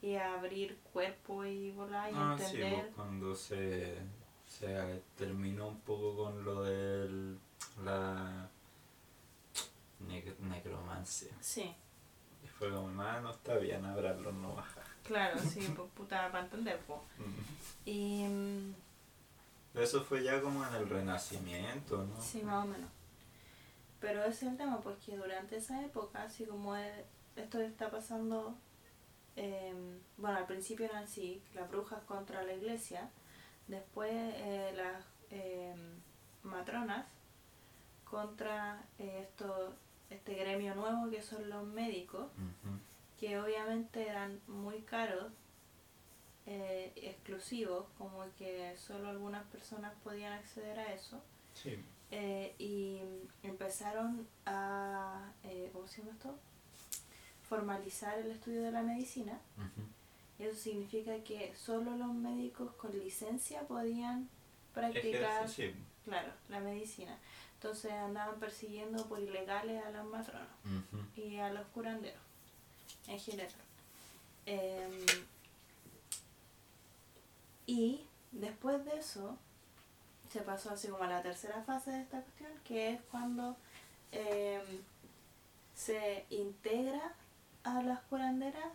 y 0.00 0.14
a 0.14 0.34
abrir 0.34 0.78
cuerpo 0.92 1.44
y 1.44 1.72
volar 1.72 2.12
y 2.12 2.14
Ah, 2.16 2.36
sí, 2.38 2.44
entender. 2.56 2.82
pues, 2.84 2.94
cuando 2.94 3.34
se, 3.34 3.96
se 4.46 5.02
terminó 5.16 5.66
un 5.68 5.80
poco 5.80 6.16
con 6.16 6.44
lo 6.44 6.62
de 6.62 7.36
la 7.84 8.48
nec- 10.08 10.38
necromancia. 10.38 11.30
Sí, 11.40 11.74
Y 12.44 12.48
fue 12.48 12.70
como, 12.70 13.02
"Ah, 13.02 13.20
no 13.20 13.30
está 13.30 13.56
bien 13.56 13.84
hablarlo, 13.84 14.32
no 14.32 14.54
baja. 14.54 14.82
claro, 15.04 15.38
sí, 15.38 15.60
pues 15.76 15.88
puta, 15.94 16.30
para 16.30 16.44
entender, 16.44 16.78
pues. 16.86 17.00
Y 17.84 18.24
mm, 18.24 18.74
Eso 19.74 20.02
fue 20.04 20.22
ya 20.22 20.40
como 20.40 20.66
en 20.66 20.74
el 20.74 20.88
Renacimiento, 20.88 22.04
¿no? 22.04 22.20
sí, 22.20 22.42
más 22.42 22.64
o 22.64 22.68
menos. 22.68 22.90
Pero 24.00 24.24
ese 24.24 24.46
es 24.46 24.52
el 24.52 24.56
tema, 24.56 24.80
pues 24.80 24.98
que 25.04 25.16
durante 25.16 25.56
esa 25.56 25.82
época, 25.84 26.24
así 26.24 26.44
como 26.44 26.74
es- 26.76 27.04
esto 27.36 27.60
está 27.60 27.90
pasando, 27.90 28.54
eh, 29.36 29.72
bueno, 30.18 30.36
al 30.38 30.46
principio 30.46 30.86
eran 30.86 31.04
así, 31.04 31.40
las 31.54 31.70
brujas 31.70 32.02
contra 32.04 32.42
la 32.42 32.52
iglesia, 32.52 33.08
después 33.68 34.10
eh, 34.12 34.74
las 34.76 35.04
eh, 35.30 35.74
matronas 36.42 37.06
contra 38.04 38.82
eh, 38.98 39.20
esto, 39.28 39.74
este 40.12 40.34
gremio 40.34 40.74
nuevo 40.74 41.10
que 41.10 41.22
son 41.22 41.48
los 41.48 41.66
médicos, 41.66 42.26
que 43.18 43.38
obviamente 43.38 44.08
eran 44.08 44.40
muy 44.46 44.80
caros, 44.82 45.32
eh, 46.46 46.92
exclusivos, 46.96 47.86
como 47.96 48.24
que 48.36 48.74
solo 48.76 49.08
algunas 49.08 49.44
personas 49.46 49.92
podían 50.02 50.32
acceder 50.32 50.78
a 50.78 50.92
eso. 50.92 51.22
Sí. 51.54 51.78
Eh, 52.10 52.54
y 52.58 52.98
empezaron 53.42 54.26
a, 54.44 55.32
eh, 55.44 55.70
¿cómo 55.72 55.86
se 55.86 56.02
llama 56.02 56.12
esto? 56.12 56.36
Formalizar 57.48 58.18
el 58.18 58.32
estudio 58.32 58.62
de 58.62 58.72
la 58.72 58.82
medicina. 58.82 59.38
Y 60.38 60.44
eso 60.44 60.56
significa 60.56 61.16
que 61.24 61.54
solo 61.54 61.96
los 61.96 62.12
médicos 62.12 62.72
con 62.74 62.98
licencia 62.98 63.62
podían 63.62 64.28
practicar, 64.74 65.44
Ejerce, 65.44 65.72
sí. 65.72 65.74
claro, 66.04 66.32
la 66.48 66.60
medicina. 66.60 67.16
Entonces 67.62 67.92
andaban 67.92 68.40
persiguiendo 68.40 69.06
por 69.06 69.20
ilegales 69.20 69.84
a 69.84 69.90
las 69.90 70.04
matronas 70.04 70.48
y 71.14 71.36
a 71.38 71.52
los 71.52 71.64
curanderos 71.68 72.20
en 73.06 73.20
general. 73.20 73.52
Em, 74.46 75.06
y 77.66 78.04
después 78.32 78.84
de 78.84 78.96
eso 78.98 79.38
se 80.32 80.40
pasó 80.40 80.70
así 80.70 80.88
como 80.88 81.04
a 81.04 81.06
la 81.06 81.22
tercera 81.22 81.62
fase 81.62 81.92
de 81.92 82.02
esta 82.02 82.20
cuestión, 82.22 82.50
que 82.64 82.94
es 82.94 83.00
cuando 83.12 83.56
em, 84.10 84.80
se 85.76 86.26
integra 86.30 87.14
a 87.62 87.80
las 87.82 88.00
curanderas 88.02 88.72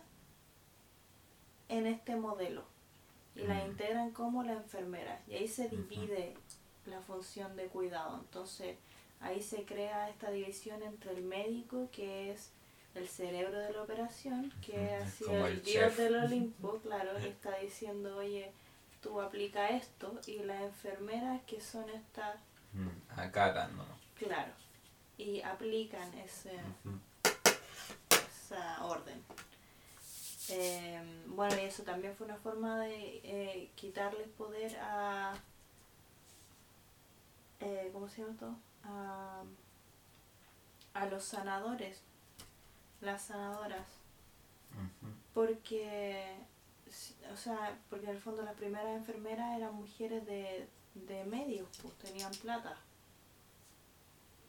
en 1.68 1.86
este 1.86 2.16
modelo 2.16 2.64
y 3.36 3.42
las 3.42 3.64
Mm. 3.64 3.70
integran 3.70 4.10
como 4.12 4.42
la 4.44 4.54
enfermera 4.54 5.20
y 5.28 5.34
ahí 5.34 5.46
se 5.46 5.68
divide 5.68 6.34
la 6.90 7.00
función 7.02 7.56
de 7.56 7.66
cuidado. 7.66 8.18
Entonces 8.18 8.76
ahí 9.20 9.42
se 9.42 9.64
crea 9.64 10.08
esta 10.08 10.30
división 10.30 10.82
entre 10.82 11.12
el 11.12 11.22
médico, 11.22 11.88
que 11.92 12.30
es 12.32 12.50
el 12.94 13.08
cerebro 13.08 13.58
de 13.58 13.72
la 13.72 13.82
operación, 13.82 14.52
que 14.64 14.94
ha 14.94 15.08
sido 15.08 15.30
como 15.30 15.46
el, 15.46 15.62
dios 15.62 15.96
del 15.96 16.16
Olimpo, 16.24 16.78
claro, 16.82 17.18
y 17.20 17.26
está 17.26 17.56
diciendo, 17.58 18.16
oye, 18.16 18.50
tú 19.00 19.20
aplica 19.20 19.68
esto, 19.68 20.18
y 20.26 20.38
las 20.40 20.62
enfermeras 20.62 21.40
que 21.46 21.60
son 21.60 21.88
estas, 21.90 22.36
Mm, 22.72 23.18
Acatan, 23.18 23.74
¿no? 23.78 23.84
claro, 24.14 24.52
y 25.16 25.40
aplican 25.40 26.12
ese, 26.18 26.52
esa 28.10 28.84
orden. 28.84 29.22
Em, 30.50 31.34
bueno, 31.34 31.56
y 31.56 31.64
eso 31.64 31.82
también 31.82 32.14
fue 32.14 32.26
una 32.26 32.36
forma 32.36 32.80
de 32.80 33.20
eh, 33.22 33.70
quitarles 33.74 34.28
poder 34.28 34.76
a... 34.80 35.34
Eh, 37.60 37.90
¿Cómo 37.92 38.08
se 38.08 38.22
llama 38.22 38.36
todo? 38.38 38.56
A, 38.84 39.42
a 40.94 41.06
los 41.06 41.24
sanadores, 41.24 42.00
las 43.00 43.22
sanadoras. 43.22 43.86
Porque, 45.34 46.36
o 47.32 47.36
sea, 47.36 47.78
porque 47.90 48.06
en 48.06 48.12
el 48.12 48.20
fondo 48.20 48.42
las 48.42 48.54
primeras 48.54 48.96
enfermeras 48.96 49.56
eran 49.56 49.74
mujeres 49.74 50.24
de, 50.26 50.68
de 50.94 51.24
medios, 51.24 51.68
pues 51.82 51.94
tenían 51.94 52.32
plata. 52.32 52.76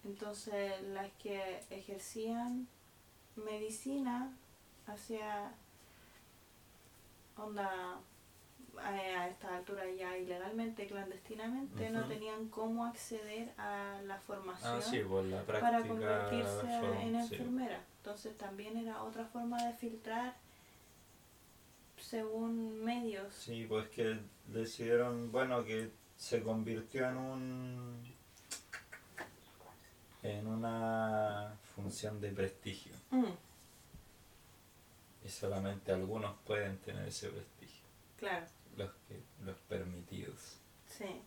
Entonces 0.04 0.82
las 0.90 1.12
que 1.14 1.64
ejercían 1.70 2.68
medicina 3.36 4.32
hacia 4.88 5.52
onda 7.38 8.00
a, 8.84 8.90
a 8.90 9.28
esta 9.28 9.58
altura 9.58 9.84
ya 9.98 10.18
ilegalmente, 10.18 10.88
clandestinamente, 10.88 11.90
no 11.90 12.06
tenían 12.06 12.50
cómo 12.50 12.86
acceder 12.86 13.52
a 13.58 14.00
la 14.06 14.20
formación 14.20 14.74
Ah, 14.78 14.82
sí, 14.82 15.02
pues 15.08 15.26
la 15.28 15.42
práctica. 15.44 15.72
para 15.72 15.88
convertirse 15.88 16.74
en 17.02 17.28
sí. 17.28 17.36
enfermera. 17.36 17.82
Entonces 17.98 18.38
también 18.38 18.78
era 18.78 19.04
otra 19.04 19.26
forma 19.26 19.64
de 19.66 19.74
filtrar 19.74 20.36
según 22.00 22.84
medios. 22.84 23.34
Sí, 23.34 23.66
pues 23.68 23.88
que 23.90 24.20
decidieron, 24.48 25.32
bueno, 25.32 25.64
que 25.66 25.92
se 26.18 26.42
convirtió 26.42 27.08
en 27.10 27.18
un 27.18 28.14
en 30.24 30.48
una 30.48 31.54
función 31.76 32.20
de 32.20 32.32
prestigio 32.32 32.92
Mm, 33.12 33.26
y 35.26 35.30
solamente 35.30 35.92
algunos 35.92 36.36
pueden 36.46 36.78
tener 36.80 37.08
ese 37.08 37.30
prestigio, 37.30 37.84
claro, 38.18 38.46
los 38.80 38.92
que 39.08 39.22
los 39.46 39.58
permitidos. 39.68 40.58
sí. 40.88 41.22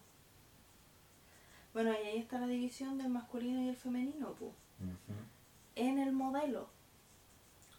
Bueno, 1.73 1.91
y 1.93 2.07
ahí 2.07 2.19
está 2.19 2.39
la 2.39 2.47
división 2.47 2.99
del 2.99 3.09
masculino 3.09 3.63
y 3.63 3.69
el 3.71 3.77
femenino, 3.77 4.35
pu. 4.35 4.47
Ujú, 4.49 5.15
En 5.75 5.99
el 5.99 6.13
modelo. 6.13 6.69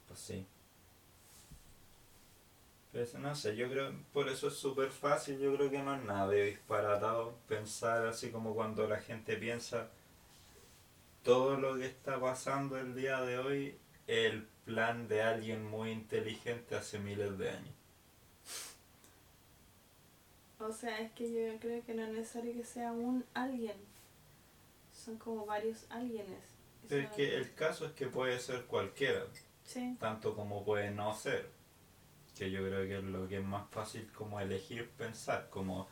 Pues 0.07 0.19
sí. 0.19 0.47
Pero 2.91 3.03
eso 3.03 3.19
no 3.19 3.35
sé, 3.35 3.55
yo 3.55 3.69
creo, 3.69 3.93
por 4.11 4.29
eso 4.29 4.47
es 4.47 4.55
súper 4.55 4.89
fácil, 4.89 5.37
yo 5.39 5.55
creo 5.55 5.69
que 5.69 5.83
no 5.83 5.95
es 5.95 6.03
nada 6.03 6.27
de 6.27 6.45
disparatado 6.45 7.35
pensar 7.47 8.05
así 8.07 8.31
como 8.31 8.55
cuando 8.55 8.87
la 8.87 8.99
gente 8.99 9.35
piensa 9.35 9.89
todo 11.23 11.57
lo 11.57 11.75
que 11.77 11.85
está 11.85 12.19
pasando 12.19 12.77
el 12.79 12.95
día 12.95 13.21
de 13.21 13.37
hoy, 13.37 13.77
el 14.07 14.47
plan 14.65 15.07
de 15.07 15.21
alguien 15.21 15.63
muy 15.65 15.91
inteligente 15.91 16.75
hace 16.75 16.97
miles 16.99 17.37
de 17.37 17.49
años. 17.51 17.75
O 20.65 20.71
sea, 20.71 20.99
es 20.99 21.11
que 21.13 21.31
yo 21.31 21.59
creo 21.59 21.83
que 21.85 21.93
no 21.93 22.03
es 22.03 22.09
necesario 22.09 22.53
que 22.53 22.63
sea 22.63 22.91
un 22.91 23.25
alguien. 23.33 23.75
Son 24.93 25.17
como 25.17 25.45
varios 25.45 25.85
alguienes. 25.89 26.39
Pero 26.87 27.03
es 27.03 27.11
que 27.11 27.35
el 27.35 27.53
caso 27.53 27.85
es 27.85 27.91
que 27.93 28.07
puede 28.07 28.39
ser 28.39 28.65
cualquiera, 28.65 29.25
Sí. 29.65 29.95
tanto 29.99 30.35
como 30.35 30.63
puede 30.63 30.91
no 30.91 31.15
ser. 31.15 31.49
Que 32.37 32.49
yo 32.51 32.59
creo 32.65 32.85
que 32.87 32.97
es 32.97 33.03
lo 33.03 33.27
que 33.27 33.37
es 33.37 33.43
más 33.45 33.69
fácil 33.69 34.09
como 34.13 34.39
elegir 34.39 34.89
pensar, 34.91 35.49
como 35.49 35.87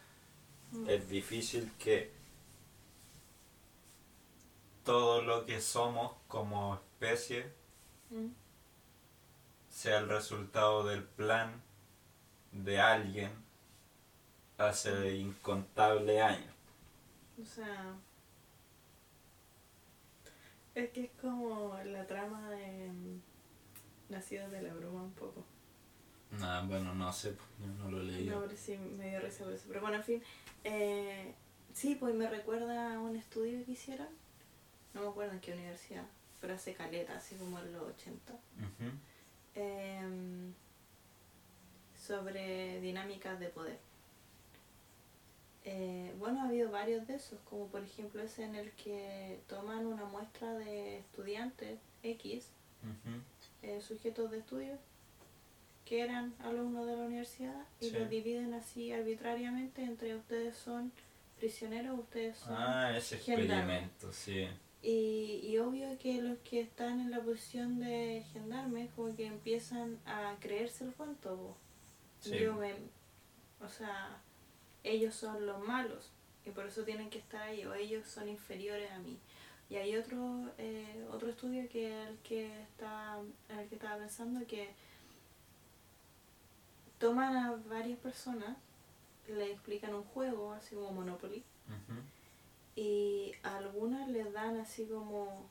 Mm. 0.72 0.89
es 0.89 1.09
difícil 1.09 1.72
que 1.78 2.11
todo 4.84 5.22
lo 5.22 5.45
que 5.45 5.61
somos 5.61 6.13
como 6.28 6.76
especie 6.76 7.51
Mm. 8.09 8.28
sea 9.69 9.99
el 9.99 10.09
resultado 10.09 10.84
del 10.86 11.03
plan 11.03 11.61
de 12.51 12.80
alguien 12.82 13.32
hace 14.70 15.16
incontables 15.18 16.22
años. 16.22 16.53
O 17.41 17.45
sea, 17.45 17.95
es 20.76 20.89
que 20.91 21.05
es 21.05 21.12
como 21.22 21.78
la 21.86 22.05
trama 22.07 22.49
de 22.51 22.89
mm, 22.91 23.22
Nacidos 24.09 24.51
de 24.51 24.62
la 24.62 24.74
Bruma 24.74 25.03
un 25.03 25.14
poco. 25.14 25.43
Nah, 26.39 26.62
bueno, 26.64 26.93
no 26.95 27.12
sé, 27.12 27.36
yo 27.59 27.68
no 27.84 27.91
lo 27.91 28.01
leí. 28.03 28.26
No, 28.26 28.41
pero 28.41 28.55
sí 28.55 28.78
me 28.78 29.09
dio 29.09 29.20
risa 29.20 29.43
por 29.43 29.53
eso. 29.53 29.66
Pero 29.68 29.82
bueno, 29.82 29.97
en 29.97 30.03
fin, 30.03 30.24
eh, 30.64 31.34
sí, 31.74 31.95
pues 31.95 32.16
me 32.16 32.30
recuerda 32.30 32.93
a 32.95 32.99
un 32.99 33.16
estudio 33.18 33.66
que 33.66 33.72
hicieron, 33.74 34.07
no 34.93 35.01
me 35.01 35.07
acuerdo 35.07 35.34
en 35.34 35.39
qué 35.41 35.53
universidad, 35.53 36.05
pero 36.39 36.53
hace 36.53 36.74
caleta, 36.74 37.18
así 37.18 37.36
como 37.36 37.59
en 37.59 37.74
los 37.74 37.82
80, 37.84 38.34
Ujú. 38.34 38.91
em, 39.55 40.53
sobre 41.97 42.80
dinámicas 42.82 43.39
de 43.39 43.47
poder. 43.49 43.80
Eh, 45.64 46.14
bueno, 46.18 46.41
ha 46.41 46.47
habido 46.47 46.72
varios 46.72 47.05
de 47.07 47.16
esos, 47.16 47.39
como 47.49 47.68
por 47.68 47.84
ejemplo 47.84 48.22
ese 48.22 48.43
en 48.43 48.55
el 48.55 48.72
que 48.72 49.39
toman 49.47 49.86
una 49.86 50.05
muestra 50.05 50.53
de 50.53 50.99
estudiantes 50.99 51.80
X, 52.03 52.47
Ujú. 52.82 53.18
eh, 53.62 53.80
sujetos 53.82 54.32
de 54.32 54.39
estudio, 54.39 54.78
que 55.86 56.01
eran 56.01 56.34
alumnos 56.39 56.88
de 56.88 56.95
la 56.95 57.03
universidad, 57.03 57.66
y 57.80 57.89
Sí. 57.89 57.91
los 57.91 58.09
dividen 58.09 58.53
así 58.55 58.91
arbitrariamente 58.91 59.84
entre 59.84 60.16
ustedes 60.16 60.55
son 60.55 60.91
prisioneros, 61.38 61.99
ustedes 61.99 62.38
son... 62.38 62.55
Ah, 62.57 62.97
ese 62.97 63.16
experimento, 63.16 64.12
sí. 64.14 64.47
Y, 64.84 65.41
y 65.43 65.57
obvio 65.59 65.95
que 65.99 66.22
los 66.24 66.39
que 66.39 66.59
están 66.62 66.99
en 67.01 67.12
la 67.12 67.20
posición 67.22 67.80
de 67.80 68.24
gendarme 68.34 68.89
como 68.95 69.16
que 69.16 69.28
empiezan 69.28 69.99
a 70.07 70.36
creerse 70.39 70.86
el 70.86 70.93
cuento. 70.93 71.55
Sí. 72.20 72.38
Yo 72.39 72.55
me, 72.55 72.74
o 73.64 73.70
sea, 73.70 74.18
ellos 74.84 75.13
son 75.15 75.45
los 75.45 75.59
malos 75.59 76.11
y 76.45 76.49
por 76.51 76.65
eso 76.65 76.84
tienen 76.84 77.09
que 77.09 77.19
estar 77.19 77.41
ahí 77.41 77.65
o 77.65 77.73
ellos 77.73 78.07
son 78.07 78.27
inferiores 78.29 78.91
a 78.91 78.99
mí. 78.99 79.17
Y 79.69 79.75
hay 79.77 79.95
otro 79.95 80.49
eh, 80.57 81.07
otro 81.11 81.29
estudio 81.29 81.69
que 81.69 82.03
el 82.07 82.17
que 82.19 82.61
está 82.63 83.17
en 83.49 83.59
el 83.59 83.69
que 83.69 83.75
estaba 83.75 83.97
pensando 83.97 84.45
que 84.47 84.73
toman 86.99 87.36
a 87.36 87.55
varias 87.67 87.97
personas, 87.99 88.57
le 89.27 89.51
explican 89.51 89.93
un 89.93 90.03
juego 90.03 90.51
así 90.53 90.75
como 90.75 90.91
Monopoly 90.91 91.43
y 92.75 93.34
a 93.43 93.57
algunas 93.57 94.07
les 94.09 94.32
dan 94.34 94.57
así 94.59 94.86
como 94.88 95.45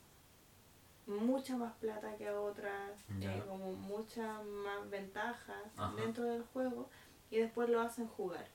mucha 1.07 1.57
más 1.57 1.73
plata 1.77 2.17
que 2.17 2.29
a 2.29 2.39
otras, 2.41 2.93
Ya. 3.19 3.37
eh, 3.37 3.43
como 3.49 3.73
muchas 3.73 4.45
más 4.45 4.89
ventajas 4.91 5.63
dentro 5.97 6.25
del 6.25 6.43
juego 6.45 6.89
y 7.31 7.39
después 7.39 7.69
lo 7.69 7.81
hacen 7.81 8.07
jugar. 8.07 8.47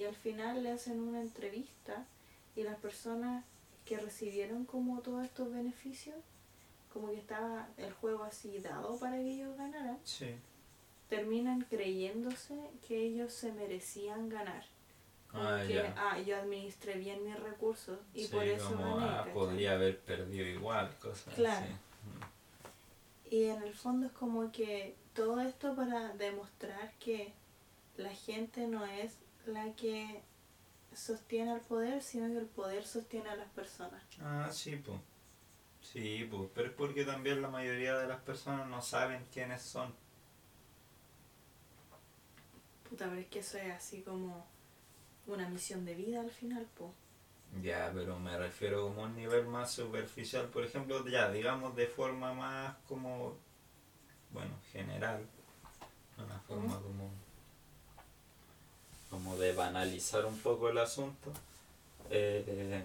Y 0.00 0.04
al 0.06 0.14
final 0.14 0.62
le 0.62 0.70
hacen 0.70 0.98
una 0.98 1.20
entrevista 1.20 2.06
y 2.56 2.62
las 2.62 2.76
personas 2.78 3.44
que 3.84 3.98
recibieron 3.98 4.64
como 4.64 5.00
todos 5.02 5.24
estos 5.26 5.52
beneficios, 5.52 6.16
como 6.90 7.08
que 7.10 7.18
estaba 7.18 7.68
el 7.76 7.92
juego 7.92 8.24
así 8.24 8.60
dado 8.60 8.98
para 8.98 9.16
que 9.16 9.34
ellos 9.34 9.54
ganaran, 9.58 9.98
Sí. 10.04 10.34
terminan 11.10 11.66
creyéndose 11.68 12.54
que 12.88 12.96
ellos 12.98 13.30
se 13.34 13.52
merecían 13.52 14.30
ganar. 14.30 14.64
Ah, 15.34 15.62
que, 15.66 15.74
ya. 15.74 15.94
ah, 15.96 16.18
yo 16.18 16.36
administré 16.36 16.94
bien 16.94 17.22
mis 17.24 17.38
recursos 17.38 17.98
y 18.14 18.24
Sí, 18.24 18.32
por 18.34 18.42
eso 18.44 18.74
como, 18.74 18.96
gané. 18.96 19.08
ah, 19.10 19.26
podría 19.34 19.72
haber 19.74 20.00
perdido 20.00 20.46
igual, 20.46 20.96
cosas 20.98 21.34
Claro. 21.34 21.66
así. 21.66 23.36
Y 23.36 23.44
en 23.44 23.62
el 23.62 23.74
fondo 23.74 24.06
es 24.06 24.12
como 24.12 24.50
que 24.50 24.96
todo 25.14 25.40
esto 25.40 25.76
para 25.76 26.08
demostrar 26.14 26.90
que 26.98 27.32
la 27.96 28.10
gente 28.14 28.66
no 28.66 28.84
es 28.86 29.14
la 29.50 29.74
que 29.74 30.22
sostiene 30.94 31.52
al 31.52 31.60
poder, 31.60 32.02
sino 32.02 32.28
que 32.28 32.38
el 32.38 32.46
poder 32.46 32.84
sostiene 32.84 33.28
a 33.30 33.36
las 33.36 33.48
personas. 33.50 34.02
Ah, 34.20 34.48
sí, 34.52 34.76
pues. 34.76 34.98
Sí, 35.80 36.28
pues. 36.30 36.50
Pero 36.54 36.68
es 36.68 36.74
porque 36.74 37.04
también 37.04 37.42
la 37.42 37.48
mayoría 37.48 37.96
de 37.98 38.06
las 38.06 38.20
personas 38.20 38.68
no 38.68 38.82
saben 38.82 39.26
quiénes 39.32 39.62
son. 39.62 39.94
Puta, 42.88 43.08
pero 43.08 43.20
es 43.20 43.28
que 43.28 43.38
eso 43.38 43.58
es 43.58 43.72
así 43.72 44.02
como 44.02 44.46
una 45.26 45.48
misión 45.48 45.84
de 45.84 45.94
vida 45.94 46.20
al 46.20 46.30
final, 46.30 46.66
po. 46.76 46.92
Ya, 47.62 47.90
pero 47.92 48.18
me 48.18 48.36
refiero 48.38 48.86
como 48.86 49.04
a 49.04 49.06
un 49.06 49.16
nivel 49.16 49.46
más 49.46 49.72
superficial, 49.72 50.46
por 50.48 50.64
ejemplo, 50.64 51.06
ya, 51.08 51.30
digamos 51.30 51.74
de 51.74 51.86
forma 51.86 52.32
más 52.32 52.76
como, 52.86 53.36
bueno, 54.32 54.52
general, 54.72 55.26
una 56.16 56.38
forma 56.40 56.80
como, 56.80 57.10
como 59.10 59.36
de 59.36 59.52
banalizar 59.52 60.24
un 60.24 60.38
poco 60.38 60.68
el 60.68 60.78
asunto. 60.78 61.32
Eh, 62.10 62.84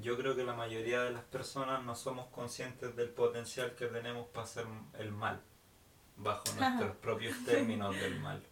yo 0.00 0.16
creo 0.16 0.36
que 0.36 0.44
la 0.44 0.54
mayoría 0.54 1.02
de 1.02 1.10
las 1.10 1.24
personas 1.24 1.82
no 1.84 1.94
somos 1.96 2.26
conscientes 2.28 2.94
del 2.96 3.08
potencial 3.08 3.74
que 3.74 3.86
tenemos 3.86 4.26
para 4.28 4.44
hacer 4.44 4.64
el 4.98 5.10
mal, 5.10 5.40
bajo 6.16 6.44
nuestros 6.56 6.96
propios 6.96 7.36
términos 7.44 7.94
del 7.96 8.20
mal. 8.20 8.42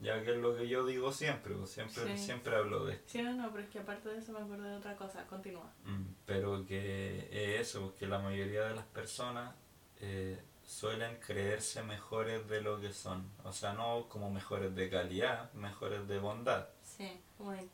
Ya 0.00 0.22
que 0.24 0.30
es 0.32 0.38
lo 0.38 0.56
que 0.56 0.66
yo 0.66 0.86
digo 0.86 1.12
siempre, 1.12 1.54
pues, 1.54 1.70
siempre, 1.70 2.16
Sí. 2.16 2.24
siempre 2.24 2.56
hablo 2.56 2.86
de 2.86 2.94
esto. 2.94 3.04
Sí, 3.06 3.22
no, 3.22 3.34
no, 3.34 3.50
pero 3.50 3.64
es 3.64 3.68
que 3.70 3.80
aparte 3.80 4.08
de 4.08 4.18
eso 4.18 4.32
me 4.32 4.38
acuerdo 4.40 4.64
de 4.64 4.76
otra 4.76 4.96
cosa. 4.96 5.26
Continúa. 5.26 5.70
Mm, 5.84 6.04
Pero 6.24 6.64
que 6.66 7.28
es 7.30 7.68
eso, 7.68 7.94
que 7.98 8.06
la 8.06 8.18
mayoría 8.18 8.62
de 8.64 8.76
las 8.76 8.86
personas 8.86 9.54
eh, 10.00 10.40
suelen 10.70 11.16
creerse 11.18 11.82
mejores 11.82 12.46
de 12.48 12.60
lo 12.60 12.80
que 12.80 12.92
son. 12.92 13.28
O 13.44 13.52
sea, 13.52 13.72
no 13.72 14.08
como 14.08 14.30
mejores 14.30 14.74
de 14.76 14.88
calidad, 14.88 15.52
mejores 15.52 16.06
de 16.06 16.18
bondad. 16.20 16.68
Sí, 16.84 17.20
de- 17.38 17.68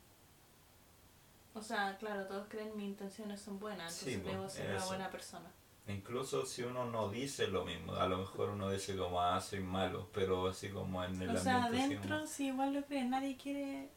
O 1.55 1.63
sea, 1.63 1.97
claro, 1.99 2.27
todos 2.27 2.49
creen 2.49 2.77
mis 2.77 2.87
intenciones 2.87 3.41
son 3.41 3.59
buenas, 3.59 3.93
Sí, 3.95 4.15
entonces 4.15 4.23
pues, 4.23 4.35
debo 4.35 4.49
ser 4.49 4.67
una 4.71 4.77
eso. 4.79 4.87
buena 4.89 5.11
persona. 5.11 5.51
Incluso 5.89 6.45
si 6.47 6.63
uno 6.63 6.85
no 6.87 7.09
dice 7.11 7.47
lo 7.49 7.65
mismo, 7.65 7.95
a 7.95 8.09
lo 8.09 8.19
mejor 8.19 8.49
uno 8.51 8.71
dice 8.71 8.97
como, 8.97 9.21
ah, 9.23 9.41
soy 9.41 9.61
malo, 9.61 10.09
pero 10.13 10.49
así 10.49 10.71
como 10.71 11.05
en 11.05 11.21
el 11.23 11.37
O 11.37 11.39
sea, 11.39 11.65
ambiente 11.67 11.97
adentro 11.97 12.27
sí 12.27 12.47
igual 12.49 12.73
lo 12.75 12.85
creen, 12.85 13.11
nadie 13.11 13.37
quiere 13.37 13.91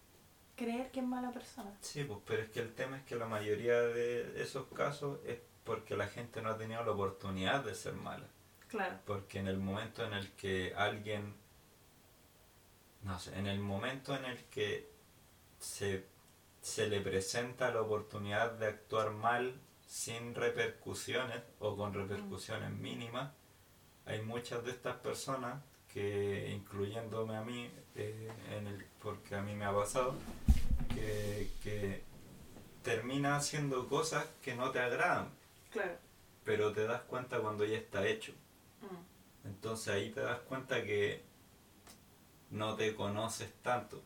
creer 0.55 0.91
que 0.91 0.99
es 0.99 1.05
mala 1.05 1.31
persona. 1.31 1.73
Sí, 1.81 2.03
pues, 2.03 2.19
pero 2.25 2.43
es 2.43 2.49
que 2.49 2.59
el 2.59 2.75
tema 2.75 2.97
es 2.97 3.03
que 3.05 3.15
la 3.15 3.25
mayoría 3.25 3.79
de 3.79 4.41
esos 4.41 4.67
casos 4.73 5.19
es 5.25 5.39
porque 5.63 5.95
la 5.97 6.07
gente 6.07 6.41
no 6.41 6.49
ha 6.49 6.57
tenido 6.57 6.83
la 6.83 6.91
oportunidad 6.91 7.63
de 7.63 7.73
ser 7.75 7.93
mala. 7.93 8.27
Claro. 8.69 8.97
Porque 9.05 9.39
en 9.39 9.47
el 9.47 9.57
momento 9.57 10.05
en 10.05 10.13
el 10.13 10.31
que 10.33 10.73
alguien, 10.75 11.33
no 13.03 13.19
sé, 13.19 13.37
en 13.37 13.47
el 13.47 13.59
momento 13.59 14.15
en 14.15 14.25
el 14.25 14.43
que 14.45 14.89
se, 15.59 16.05
se 16.61 16.87
le 16.87 17.01
presenta 17.01 17.71
la 17.73 17.81
oportunidad 17.81 18.51
de 18.53 18.67
actuar 18.67 19.11
mal 19.11 19.59
sin 19.87 20.35
repercusiones 20.35 21.41
o 21.59 21.75
con 21.75 21.93
repercusiones 21.93 22.69
mínimas, 22.71 23.31
hay 24.05 24.21
muchas 24.21 24.63
de 24.63 24.71
estas 24.71 24.97
personas 24.97 25.61
que, 25.91 26.51
incluyéndome 26.51 27.35
a 27.35 27.41
mí, 27.41 27.71
eh, 27.95 28.31
en 28.51 28.67
el, 28.67 28.85
porque 29.01 29.35
a 29.35 29.41
mí 29.41 29.55
me 29.55 29.65
ha 29.65 29.73
pasado, 29.73 30.13
que, 30.93 31.49
que 31.63 32.03
termina 32.83 33.35
haciendo 33.35 33.87
cosas 33.87 34.27
que 34.43 34.53
no 34.55 34.69
te 34.71 34.79
agradan, 34.79 35.29
Claro. 35.71 35.97
pero 36.43 36.71
te 36.71 36.85
das 36.85 37.01
cuenta 37.01 37.39
cuando 37.39 37.65
ya 37.65 37.77
está 37.77 38.05
hecho. 38.07 38.33
Mm. 39.43 39.47
Entonces 39.47 39.93
ahí 39.93 40.09
te 40.11 40.21
das 40.21 40.39
cuenta 40.41 40.83
que 40.83 41.21
no 42.51 42.75
te 42.75 42.95
conoces 42.95 43.51
tanto, 43.61 44.01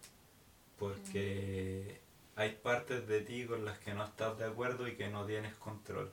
porque 0.78 2.02
hay 2.36 2.52
partes 2.56 3.08
de 3.08 3.22
ti 3.22 3.46
con 3.46 3.64
las 3.64 3.80
que 3.80 3.94
no 3.94 4.04
estás 4.04 4.38
de 4.38 4.46
acuerdo 4.46 4.88
y 4.88 4.96
que 4.96 5.10
no 5.10 5.26
tienes 5.26 5.56
control. 5.56 6.12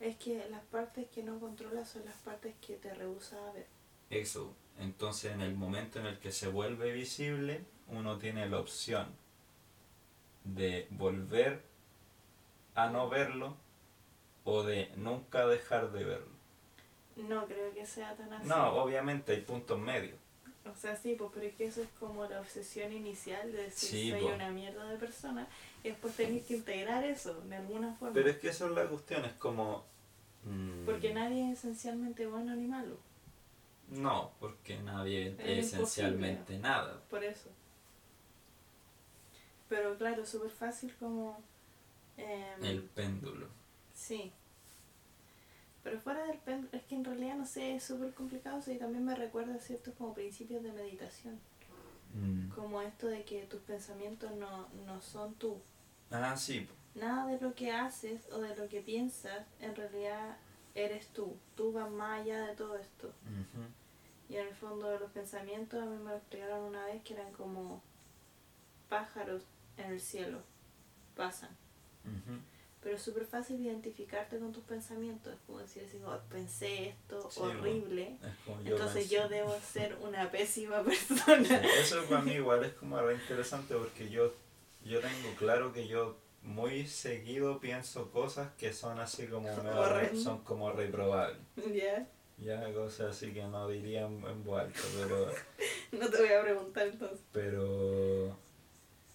Es 0.00 0.16
que 0.16 0.46
las 0.50 0.62
partes 0.64 1.08
que 1.08 1.22
no 1.22 1.40
controlas 1.40 1.88
son 1.88 2.04
las 2.04 2.16
partes 2.16 2.54
que 2.60 2.76
te 2.76 2.94
rehusas 2.94 3.40
a 3.40 3.52
ver. 3.52 3.66
Eso. 4.10 4.54
Entonces 4.78 5.32
en 5.32 5.40
el 5.40 5.54
momento 5.54 5.98
en 5.98 6.06
el 6.06 6.18
que 6.18 6.32
se 6.32 6.48
vuelve 6.48 6.92
visible, 6.92 7.64
uno 7.88 8.18
tiene 8.18 8.48
la 8.48 8.60
opción 8.60 9.06
de 10.44 10.86
volver 10.90 11.62
a 12.74 12.90
no 12.90 13.08
verlo 13.08 13.56
o 14.44 14.62
de 14.62 14.92
nunca 14.96 15.46
dejar 15.46 15.92
de 15.92 16.04
verlo. 16.04 16.35
No 17.16 17.46
creo 17.46 17.72
que 17.72 17.86
sea 17.86 18.14
tan 18.16 18.32
así. 18.32 18.46
No, 18.48 18.74
obviamente 18.74 19.32
hay 19.32 19.40
puntos 19.40 19.78
medios. 19.78 20.16
O 20.70 20.74
sea, 20.74 20.96
sí, 20.96 21.14
pues, 21.16 21.30
pero 21.32 21.46
es 21.46 21.54
que 21.54 21.64
eso 21.66 21.80
es 21.82 21.88
como 22.00 22.26
la 22.26 22.40
obsesión 22.40 22.92
inicial 22.92 23.52
de 23.52 23.62
decir 23.64 23.88
Sí, 23.90 24.10
soy 24.10 24.20
po. 24.22 24.34
una 24.34 24.50
mierda 24.50 24.84
de 24.90 24.96
persona 24.98 25.46
y 25.84 25.88
después 25.90 26.14
tenés 26.16 26.44
que 26.44 26.56
integrar 26.56 27.04
eso 27.04 27.40
de 27.42 27.56
alguna 27.56 27.94
forma. 27.94 28.12
Pero 28.14 28.28
es 28.30 28.38
que 28.38 28.48
esa 28.48 28.66
es 28.66 28.72
la 28.72 28.86
cuestión, 28.88 29.24
es 29.24 29.32
como... 29.34 29.84
mm, 30.44 30.84
Porque 30.84 31.14
nadie 31.14 31.52
es 31.52 31.58
esencialmente 31.60 32.26
bueno 32.26 32.54
ni 32.56 32.66
malo, 32.66 32.98
No, 33.90 34.32
porque 34.40 34.76
nadie 34.78 35.28
Es 35.38 35.68
es 35.68 35.72
esencialmente 35.72 36.58
nada. 36.58 37.00
por 37.08 37.22
eso. 37.22 37.48
Pero 39.68 39.96
claro, 39.96 40.24
súper 40.26 40.50
fácil 40.50 40.92
como... 40.98 41.40
em, 42.16 42.64
El 42.64 42.82
péndulo. 42.82 43.46
Sí. 43.94 44.32
Pero 45.86 46.00
fuera 46.00 46.26
del 46.26 46.38
péndulo, 46.38 46.76
es 46.76 46.82
que 46.82 46.96
en 46.96 47.04
realidad 47.04 47.36
no 47.36 47.46
sé, 47.46 47.76
es 47.76 47.84
súper 47.84 48.12
complicado, 48.12 48.60
sí, 48.60 48.74
también 48.74 49.04
me 49.04 49.14
recuerda 49.14 49.54
a 49.54 49.60
ciertos 49.60 49.94
como 49.94 50.14
principios 50.14 50.60
de 50.64 50.72
meditación. 50.72 51.38
Mm. 52.12 52.48
Como 52.48 52.82
esto 52.82 53.06
de 53.06 53.22
que 53.22 53.42
tus 53.42 53.60
pensamientos 53.60 54.32
no, 54.32 54.66
no 54.84 55.00
son 55.00 55.34
tú. 55.34 55.60
Ah, 56.10 56.36
sí. 56.36 56.68
Nada 56.96 57.28
de 57.28 57.40
lo 57.40 57.54
que 57.54 57.70
haces 57.70 58.26
o 58.32 58.40
de 58.40 58.56
lo 58.56 58.68
que 58.68 58.80
piensas 58.80 59.46
en 59.60 59.76
realidad 59.76 60.38
eres 60.74 61.06
tú. 61.10 61.36
Tú 61.54 61.70
vas 61.70 61.88
más 61.88 62.22
allá 62.22 62.48
de 62.48 62.56
todo 62.56 62.76
esto. 62.76 63.12
Y 64.28 64.34
en 64.34 64.48
el 64.48 64.54
fondo 64.56 64.98
los 64.98 65.12
pensamientos 65.12 65.80
a 65.80 65.86
mí 65.86 65.98
me 65.98 66.10
lo 66.10 66.16
explicaron 66.16 66.64
una 66.64 66.84
vez 66.86 67.00
que 67.04 67.14
eran 67.14 67.32
como 67.32 67.80
pájaros 68.88 69.44
en 69.76 69.92
el 69.92 70.00
cielo. 70.00 70.40
Pasan. 71.14 71.50
Pero 72.86 72.98
es 72.98 73.02
súper 73.02 73.26
fácil 73.26 73.60
identificarte 73.60 74.38
con 74.38 74.52
tus 74.52 74.62
pensamientos. 74.62 75.34
Es 75.34 75.40
como 75.44 75.58
decir 75.58 75.82
así, 75.88 75.98
como, 75.98 76.16
pensé 76.30 76.90
esto 76.90 77.28
Sí, 77.28 77.40
horrible. 77.40 78.16
Es 78.22 78.36
como 78.44 78.62
yo 78.62 78.76
Entonces 78.76 79.10
yo 79.10 79.28
debo 79.28 79.58
ser 79.72 79.96
una 80.02 80.30
pésima 80.30 80.84
persona. 80.84 81.48
Sí, 81.62 81.68
Eso 81.80 82.04
para 82.04 82.22
mí 82.22 82.34
igual 82.34 82.62
es 82.64 82.74
como 82.74 82.96
algo 82.96 83.10
interesante 83.10 83.74
porque 83.74 84.08
yo, 84.08 84.32
yo 84.84 85.00
tengo 85.00 85.34
claro 85.36 85.72
que 85.72 85.88
yo 85.88 86.16
muy 86.42 86.86
seguido 86.86 87.58
pienso 87.58 88.12
cosas 88.12 88.52
que 88.56 88.72
son 88.72 89.00
así 89.00 89.26
como 89.26 89.48
son 90.22 90.44
como 90.44 90.70
reprobables. 90.70 91.40
¿Ya? 91.74 92.08
Ya 92.38 92.72
cosas 92.72 93.16
así 93.16 93.32
que 93.32 93.42
no 93.42 93.66
diría 93.66 94.02
en, 94.02 94.24
alta, 94.24 94.80
pero, 94.96 95.32
No 95.90 96.08
te 96.08 96.18
voy 96.18 96.32
a 96.32 96.40
preguntar 96.40 96.86
entonces. 96.86 97.26
pero 97.32 98.38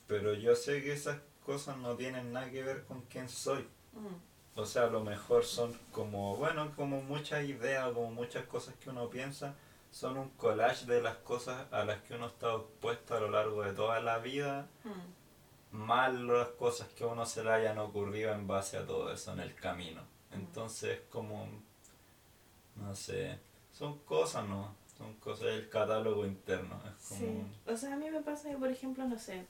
pero 0.08 0.34
yo 0.34 0.58
sé 0.58 0.84
que 0.84 0.92
esas 0.92 1.22
cosas 1.46 1.78
no 1.78 1.96
tienen 1.96 2.32
nada 2.34 2.50
que 2.50 2.64
ver 2.64 2.86
con 2.86 3.02
quién 3.04 3.28
soy. 3.30 3.68
Mm, 3.94 4.60
O 4.60 4.66
sea, 4.66 4.84
a 4.84 4.88
lo 4.88 5.02
mejor 5.04 5.46
son 5.46 5.74
como, 5.92 6.36
bueno, 6.36 6.74
como 6.76 7.02
muchas 7.02 7.44
ideas 7.46 7.92
como 7.94 8.12
muchas 8.12 8.46
cosas 8.46 8.76
que 8.76 8.89
uno 8.89 9.10
piensa, 9.10 9.56
son 9.92 10.18
un 10.18 10.30
collage 10.32 10.86
de 10.86 11.02
las 11.02 11.18
cosas 11.18 11.68
a 11.72 11.84
las 11.86 12.02
que 12.04 12.16
uno 12.16 12.28
está 12.28 12.54
expuesto 12.56 13.16
a 13.16 13.20
lo 13.20 13.30
largo 13.32 13.64
de 13.64 13.74
toda 13.74 14.00
la 14.02 14.20
vida, 14.20 14.68
mm. 14.84 15.76
más 15.78 16.14
las 16.14 16.48
cosas 16.50 16.88
que 16.89 17.04
a 17.04 17.08
uno 17.08 17.26
se 17.26 17.44
le 17.44 17.52
hayan 17.52 17.78
ocurrido 17.80 18.32
en 18.34 18.46
base 18.48 18.78
a 18.78 18.86
todo 18.86 19.12
eso 19.12 19.34
en 19.34 19.39
el 19.39 19.56
camino. 19.56 20.02
Entonces, 20.32 21.02
como, 21.10 21.48
no 22.76 22.96
sé, 22.96 23.39
son 23.74 24.00
cosas, 24.00 24.48
¿no? 24.48 24.76
Son 24.98 25.14
cosas 25.16 25.46
del 25.48 25.70
catálogo 25.70 26.26
interno. 26.26 26.80
Es 26.88 27.08
como, 27.08 27.20
Sí. 27.22 27.44
O 27.66 27.76
sea, 27.76 27.94
a 27.94 27.98
mí 27.98 28.10
me 28.10 28.22
pasa 28.22 28.50
que, 28.50 28.58
por 28.58 28.70
ejemplo, 28.70 29.06
no 29.06 29.18
sé, 29.18 29.46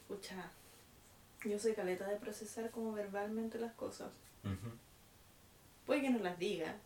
escucha, 0.00 0.50
yo 1.44 1.58
soy 1.58 1.74
caleta 1.74 2.06
de 2.08 2.16
procesar 2.16 2.70
como 2.70 2.92
verbalmente 2.92 3.58
las 3.58 3.72
cosas. 3.74 4.10
Ujú. 4.44 4.70
Puede 5.86 6.02
que 6.02 6.10
no 6.10 6.18
las 6.18 6.38
diga, 6.38 6.76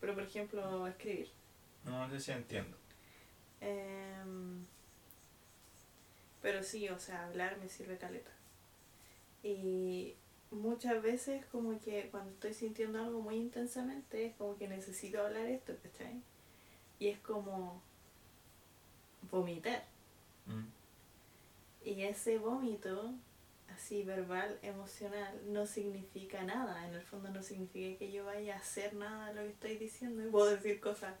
pero 0.00 0.14
por 0.14 0.24
ejemplo, 0.24 0.86
escribir. 0.86 1.28
No 1.84 2.08
sé 2.10 2.20
si 2.20 2.32
entiendo. 2.32 2.76
Em, 3.60 4.64
pero 6.42 6.62
sí, 6.62 6.88
o 6.88 6.98
sea, 6.98 7.26
hablar 7.26 7.58
me 7.58 7.68
sirve 7.68 7.98
caleta. 7.98 8.30
Y 9.42 10.14
muchas 10.50 11.02
veces 11.02 11.44
como 11.46 11.78
que 11.80 12.08
cuando 12.10 12.30
estoy 12.30 12.54
sintiendo 12.54 13.02
algo 13.02 13.20
muy 13.20 13.36
intensamente 13.36 14.26
es 14.26 14.34
como 14.36 14.56
que 14.56 14.68
necesito 14.68 15.24
hablar 15.24 15.46
esto, 15.46 15.74
¿cachai? 15.82 16.22
Y 16.98 17.08
es 17.08 17.18
como 17.20 17.82
vomitar. 19.30 19.84
Mm. 20.46 20.66
Y 21.84 22.02
ese 22.02 22.38
vómito, 22.38 23.14
así 23.74 24.02
verbal, 24.04 24.58
emocional, 24.62 25.40
no 25.46 25.66
significa 25.66 26.42
nada. 26.42 26.86
En 26.86 26.94
el 26.94 27.02
fondo 27.02 27.30
no 27.30 27.42
significa 27.42 27.98
que 27.98 28.10
yo 28.10 28.24
vaya 28.24 28.54
a 28.54 28.58
hacer 28.58 28.94
nada 28.94 29.28
de 29.28 29.34
lo 29.34 29.42
que 29.42 29.50
estoy 29.50 29.76
diciendo. 29.76 30.26
Y 30.26 30.30
puedo 30.30 30.50
decir 30.50 30.80
cosas 30.80 31.14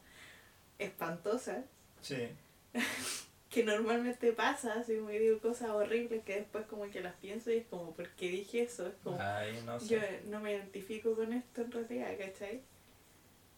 espantosas, 0.78 1.64
Sí. 2.00 2.28
que 3.50 3.64
normalmente 3.64 4.32
pasa, 4.32 4.74
así 4.74 4.96
como 4.96 5.08
que 5.08 5.18
digo 5.20 5.40
cosas 5.40 5.70
horribles 5.70 6.22
que 6.22 6.36
después 6.36 6.66
como 6.66 6.88
que 6.90 7.00
las 7.00 7.14
pienso 7.14 7.50
y 7.50 7.56
es 7.56 7.66
como, 7.66 7.92
¿por 7.94 8.08
qué 8.10 8.28
dije 8.28 8.62
eso? 8.62 8.86
Es 8.86 8.94
como, 9.02 9.16
no 9.64 9.78
yo 9.80 9.98
no 10.26 10.40
me 10.40 10.52
identifico 10.52 11.14
con 11.14 11.32
esto 11.32 11.62
en 11.62 11.72
realidad, 11.72 12.10
¿cachai? 12.18 12.60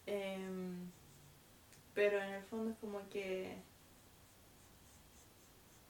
Em, 0.05 0.89
pero 1.93 2.21
en 2.21 2.33
el 2.33 2.43
fondo 2.43 2.71
es 2.71 2.77
como 2.77 3.07
que 3.09 3.57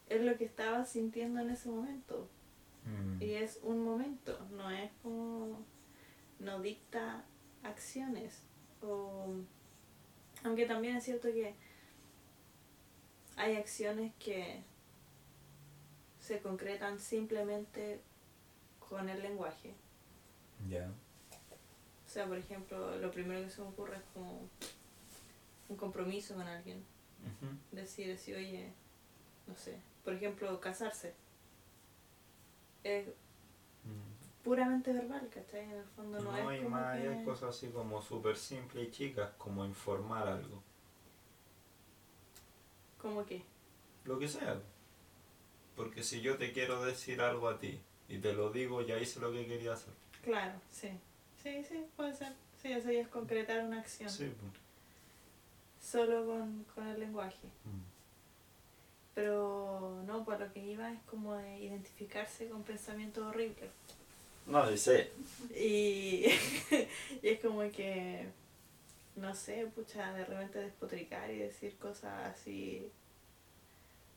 es 0.09 0.21
lo 0.21 0.35
que 0.37 0.45
estaba 0.45 0.83
sintiendo 0.85 1.39
en 1.39 1.51
ese 1.51 1.69
momento. 1.69 2.27
Mm. 2.85 3.21
Y 3.21 3.33
es 3.33 3.59
un 3.63 3.83
momento, 3.83 4.39
no 4.51 4.69
es 4.69 4.91
como. 5.03 5.65
no 6.39 6.59
dicta 6.61 7.23
acciones. 7.63 8.41
O, 8.81 9.33
aunque 10.43 10.65
también 10.65 10.97
es 10.97 11.03
cierto 11.03 11.27
que 11.29 11.53
hay 13.35 13.55
acciones 13.55 14.13
que 14.19 14.63
se 16.19 16.39
concretan 16.39 16.99
simplemente 16.99 18.01
con 18.79 19.09
el 19.09 19.21
lenguaje. 19.21 19.73
Ya. 20.69 20.89
O 22.05 22.09
sea, 22.09 22.27
por 22.27 22.37
ejemplo, 22.37 22.97
lo 22.97 23.11
primero 23.11 23.41
que 23.41 23.49
se 23.49 23.61
me 23.61 23.67
ocurre 23.69 23.97
es 23.97 24.03
como 24.13 24.49
un 25.69 25.77
compromiso 25.77 26.35
con 26.35 26.47
alguien. 26.47 26.83
Ujú. 27.21 27.55
Decir 27.71 28.11
así, 28.11 28.33
oye, 28.33 28.73
no 29.47 29.55
sé, 29.55 29.79
por 30.03 30.13
ejemplo, 30.13 30.59
casarse. 30.59 31.13
Es 32.83 33.07
Mm. 33.83 34.43
puramente 34.43 34.91
verbal, 34.93 35.29
¿cachai? 35.33 35.61
En 35.65 35.71
el 35.71 35.85
fondo 35.95 36.19
no, 36.19 36.31
No, 36.31 36.51
es 36.51 36.59
y 36.59 36.63
como 36.63 36.75
más 36.77 36.97
que- 36.99 37.07
hay 37.07 37.23
cosas 37.25 37.55
así 37.55 37.67
como 37.69 38.01
súper 38.01 38.37
simples 38.37 38.87
y 38.87 38.91
chicas, 38.91 39.31
como 39.37 39.65
informar 39.65 40.27
algo. 40.27 40.61
como 42.97 43.25
que, 43.25 43.41
Lo 44.05 44.19
que 44.19 44.27
sea. 44.27 44.59
Porque 45.75 46.03
si 46.03 46.21
yo 46.21 46.37
te 46.37 46.51
quiero 46.53 46.83
decir 46.83 47.21
algo 47.21 47.47
a 47.49 47.57
ti 47.57 47.79
y 48.09 48.19
te 48.19 48.33
lo 48.33 48.51
digo, 48.51 48.81
ya 48.83 48.97
hice 48.99 49.19
lo 49.19 49.31
que 49.31 49.47
quería 49.47 49.73
hacer. 49.73 49.93
claro, 50.23 50.53
sí. 50.71 50.89
Sí, 51.41 51.63
sí, 51.63 51.83
puede 51.95 52.13
ser. 52.13 52.33
Sí, 52.61 52.71
eso 52.71 52.91
ya 52.91 53.01
es 53.01 53.07
concretar 53.07 53.63
una 53.65 53.79
acción. 53.79 54.07
Sí, 54.09 54.31
pues. 54.39 54.51
Solo 55.81 56.25
con, 56.27 56.63
con 56.75 56.85
el 56.87 56.99
lenguaje. 56.99 57.47
Mm. 57.65 57.81
Pero 59.21 60.01
no, 60.07 60.25
por 60.25 60.39
lo 60.39 60.51
que 60.51 60.59
iba 60.65 60.91
es 60.91 60.99
como 61.03 61.35
de 61.35 61.59
identificarse 61.59 62.49
con 62.49 62.63
pensamientos 62.63 63.23
horribles. 63.23 63.69
No, 64.47 64.67
sí 64.67 64.79
sé. 64.79 65.11
Y, 65.55 66.25
y 67.21 67.27
es 67.29 67.39
como 67.39 67.61
que, 67.69 68.25
no 69.15 69.35
sé, 69.35 69.67
pucha, 69.75 70.11
de 70.13 70.25
repente 70.25 70.57
despotricar 70.57 71.29
y 71.29 71.37
decir 71.37 71.77
cosas 71.77 72.33
así. 72.33 72.89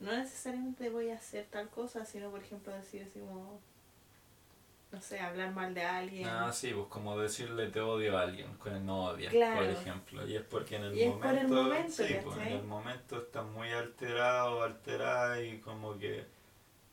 No 0.01 0.11
necesariamente 0.17 0.89
voy 0.89 1.11
a 1.11 1.17
hacer 1.17 1.49
tal 1.51 1.69
cosa, 1.69 2.07
sino 2.07 2.31
por 2.31 2.41
ejemplo 2.41 2.73
decir 2.73 3.07
así 3.07 3.21
como, 3.21 3.61
no 4.95 5.01
sé, 5.01 5.19
hablar 5.21 5.53
mal 5.53 5.75
de 5.75 5.83
alguien. 5.83 6.29
Ah, 6.29 6.53
sí, 6.53 6.73
pues 6.75 6.87
como 6.89 7.19
decirle 7.19 7.69
te 7.69 7.81
odio 7.81 8.17
a 8.17 8.23
alguien, 8.23 8.55
con 8.59 8.75
el 8.75 8.85
no 8.87 9.05
odias, 9.07 9.33
Claro. 9.33 9.57
por 9.57 9.65
ejemplo. 9.67 10.27
Y 10.29 10.37
es 10.37 10.43
porque 10.43 10.77
en 10.77 10.85
el 10.85 10.97
Y 10.97 11.03
es 11.03 11.13
por 11.13 11.21
momento. 11.25 11.41
el 11.43 11.49
momento, 11.65 11.93
sí, 11.93 12.17
pues 12.23 12.37
en 12.39 12.47
el 12.49 12.65
momento 12.65 13.19
estás 13.19 13.45
muy 13.47 13.71
alterado, 13.71 14.63
alterada 14.63 15.41
y 15.43 15.59
como 15.61 15.99
que 15.99 16.25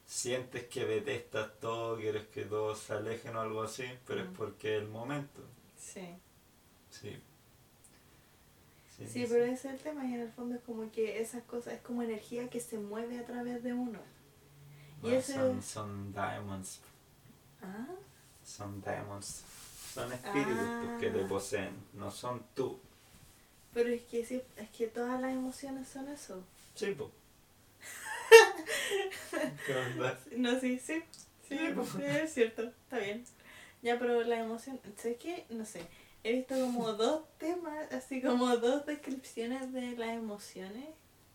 sientes 0.05 0.65
que 0.65 0.85
detestas 0.85 1.57
todo, 1.59 1.97
quieres 1.97 2.27
que 2.27 2.43
todos 2.43 2.79
se 2.79 2.93
alejen 2.93 3.35
o 3.35 3.41
algo 3.41 3.63
así, 3.63 3.85
pero 4.05 4.21
es 4.21 4.29
Mm. 4.29 4.33
porque 4.33 4.75
es 4.77 4.81
el 4.83 4.89
momento. 4.89 5.41
Sí. 5.77 6.15
Sí. 6.89 7.21
Sí, 9.07 9.25
pero 9.27 9.43
ese 9.45 9.53
es 9.69 9.73
el 9.73 9.79
tema 9.79 10.05
y 10.05 10.13
en 10.13 10.19
el 10.21 10.29
fondo 10.31 10.55
es 10.55 10.61
como 10.61 10.91
que 10.91 11.19
esas 11.21 11.41
cosas, 11.43 11.73
es 11.73 11.81
como 11.81 12.03
energía 12.03 12.49
que 12.49 12.59
se 12.59 12.77
mueve 12.77 13.17
a 13.17 13.25
través 13.25 13.63
de 13.63 13.73
uno. 13.73 13.97
Y 15.03 15.13
ese- 15.13 15.33
son, 15.33 15.63
son 15.63 16.13
diamonds, 16.13 16.81
Ah, 17.61 17.87
son 18.43 18.81
diamonds. 18.81 19.43
Son 19.93 20.11
espíritus 20.11 20.99
que 20.99 21.09
te 21.09 21.23
Ah. 21.23 21.27
poseen, 21.27 21.71
no 21.93 22.11
son 22.11 22.43
tú. 22.55 22.79
pero 23.73 23.89
es 23.89 24.01
que 24.03 24.25
sí, 24.25 24.41
es 24.57 24.69
que 24.69 24.87
todas 24.87 25.19
las 25.21 25.31
emociones 25.31 25.87
son 25.87 26.07
eso. 26.09 26.43
Sí. 26.75 26.95
¿Qué 29.65 29.75
onda? 29.75 30.19
No, 30.35 30.59
sí, 30.59 30.79
sí. 30.79 31.01
Sí, 31.47 31.57
Sí, 31.57 31.73
sí, 31.97 32.03
es 32.05 32.33
cierto, 32.33 32.63
está 32.63 32.97
bien. 32.99 33.25
Ya, 33.81 33.97
pero 33.99 34.23
la 34.23 34.39
emoción, 34.39 34.79
¿sabes 34.97 35.17
qué? 35.17 35.45
No 35.49 35.65
sé. 35.65 35.81
He 36.23 36.33
visto 36.33 36.55
como 36.55 36.93
dos 36.93 37.23
temas, 37.37 37.91
así 37.91 38.21
como 38.21 38.55
dos 38.57 38.85
descripciones 38.85 39.73
de 39.73 39.97
las 39.97 40.09
emociones 40.09 40.85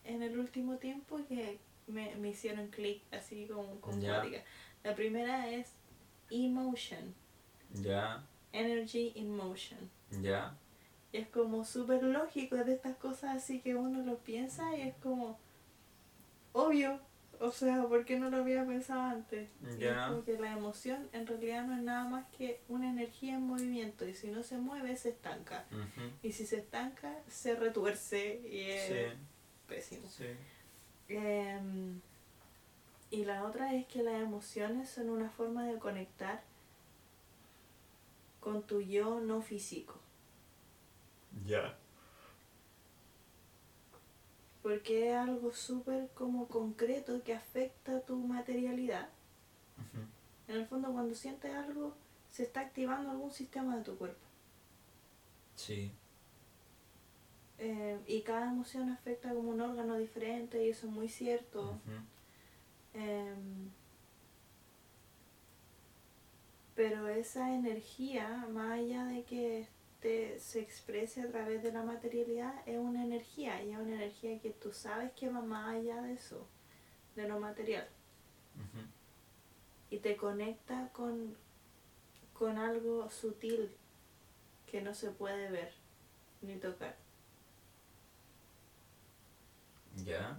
en 0.05 0.23
el 0.23 0.39
último 0.39 0.77
tiempo 0.77 1.19
que 1.27 1.59
me, 1.87 2.15
me 2.15 2.29
hicieron 2.29 2.67
clic, 2.69 3.01
así 3.11 3.47
como 3.47 3.79
con. 3.81 4.01
La 4.83 4.95
primera 4.95 5.49
es 5.49 5.67
emotion, 6.29 7.13
Ya, 7.73 8.23
energy 8.53 9.11
in 9.15 9.35
motion. 9.35 9.79
ya. 10.21 10.55
Es 11.13 11.27
como 11.29 11.63
súper 11.63 12.03
lógico 12.03 12.55
es 12.57 12.65
de 12.65 12.73
estas 12.73 12.95
cosas 12.97 13.35
así 13.37 13.61
que 13.61 13.75
uno 13.75 14.03
lo 14.03 14.17
piensa 14.19 14.75
y 14.75 14.81
es 14.81 14.95
como 14.95 15.39
obvio. 16.53 16.99
O 17.39 17.51
sea, 17.51 17.83
¿por 17.83 18.03
qué 18.03 18.17
no 18.17 18.31
lo 18.31 18.37
había 18.37 18.65
pensado 18.65 19.01
antes? 19.01 19.47
Y 19.63 19.73
es 19.73 19.79
Ya. 19.79 20.07
como 20.07 20.23
que 20.25 20.39
la 20.39 20.51
emoción 20.53 21.07
en 21.13 21.27
realidad 21.27 21.65
no 21.67 21.75
es 21.75 21.83
nada 21.83 22.03
más 22.09 22.25
que 22.35 22.61
una 22.67 22.89
energía 22.89 23.35
en 23.35 23.43
movimiento 23.43 24.07
y 24.07 24.15
si 24.15 24.27
no 24.29 24.41
se 24.41 24.57
mueve 24.57 24.95
se 24.97 25.09
estanca. 25.09 25.65
Y 26.23 26.31
si 26.31 26.47
se 26.47 26.57
estanca 26.57 27.13
se 27.27 27.53
retuerce 27.55 28.41
y 28.51 28.61
es 28.71 28.87
Sí, 28.87 29.19
pésimo. 29.67 30.07
sí. 30.09 30.25
Em, 31.09 32.01
y 33.09 33.25
la 33.25 33.43
otra 33.43 33.73
es 33.73 33.85
que 33.87 34.03
las 34.03 34.21
emociones 34.21 34.89
son 34.89 35.09
una 35.09 35.29
forma 35.29 35.65
de 35.65 35.79
conectar 35.79 36.43
con 38.39 38.63
tu 38.63 38.81
yo 38.81 39.19
no 39.19 39.41
físico. 39.41 39.95
Ya. 41.45 41.77
porque 44.63 45.11
es 45.11 45.15
algo 45.15 45.53
súper 45.53 46.09
como 46.13 46.49
concreto 46.49 47.23
que 47.23 47.33
afecta 47.33 48.01
tu 48.01 48.17
materialidad. 48.17 49.07
En 50.49 50.55
el 50.57 50.65
fondo 50.67 50.91
cuando 50.91 51.15
sientes 51.15 51.53
algo 51.55 51.93
se 52.31 52.43
está 52.43 52.61
activando 52.61 53.11
algún 53.11 53.31
sistema 53.31 53.77
de 53.77 53.83
tu 53.83 53.97
cuerpo 53.97 54.25
Sí. 55.55 55.91
Eh, 57.59 57.97
y 58.07 58.21
cada 58.23 58.51
emoción 58.51 58.89
afecta 58.89 59.29
como 59.33 59.51
un 59.51 59.61
órgano 59.61 59.97
diferente 59.97 60.65
y 60.65 60.69
eso 60.71 60.87
es 60.87 60.91
muy 60.91 61.07
cierto. 61.07 61.61
Ujú. 61.61 62.01
Em, 62.93 63.69
pero 66.75 67.07
esa 67.07 67.53
energía, 67.53 68.47
más 68.51 68.79
allá 68.79 69.05
de 69.05 69.23
que 69.23 69.67
este 69.97 70.39
se 70.39 70.59
exprese 70.59 71.21
a 71.21 71.31
través 71.31 71.63
de 71.63 71.71
la 71.71 71.81
materialidad, 71.81 72.53
es 72.67 72.77
una 72.77 73.03
energía 73.03 73.63
y 73.63 73.71
es 73.71 73.79
una 73.79 73.95
energía 73.95 74.39
que 74.39 74.51
tú 74.51 74.71
sabes 74.71 75.11
que 75.13 75.27
va 75.29 75.41
más 75.41 75.75
allá 75.75 76.01
de 76.03 76.13
eso, 76.13 76.47
de 77.15 77.27
lo 77.27 77.39
material. 77.39 77.87
Y 79.89 79.99
te 79.99 80.17
conecta 80.17 80.89
con, 80.93 81.35
con 82.33 82.57
algo 82.57 83.09
sutil 83.09 83.71
que 84.69 84.81
no 84.81 84.93
se 84.93 85.09
puede 85.09 85.49
ver 85.49 85.73
ni 86.41 86.57
tocar. 86.57 86.95
Ya. 90.05 90.37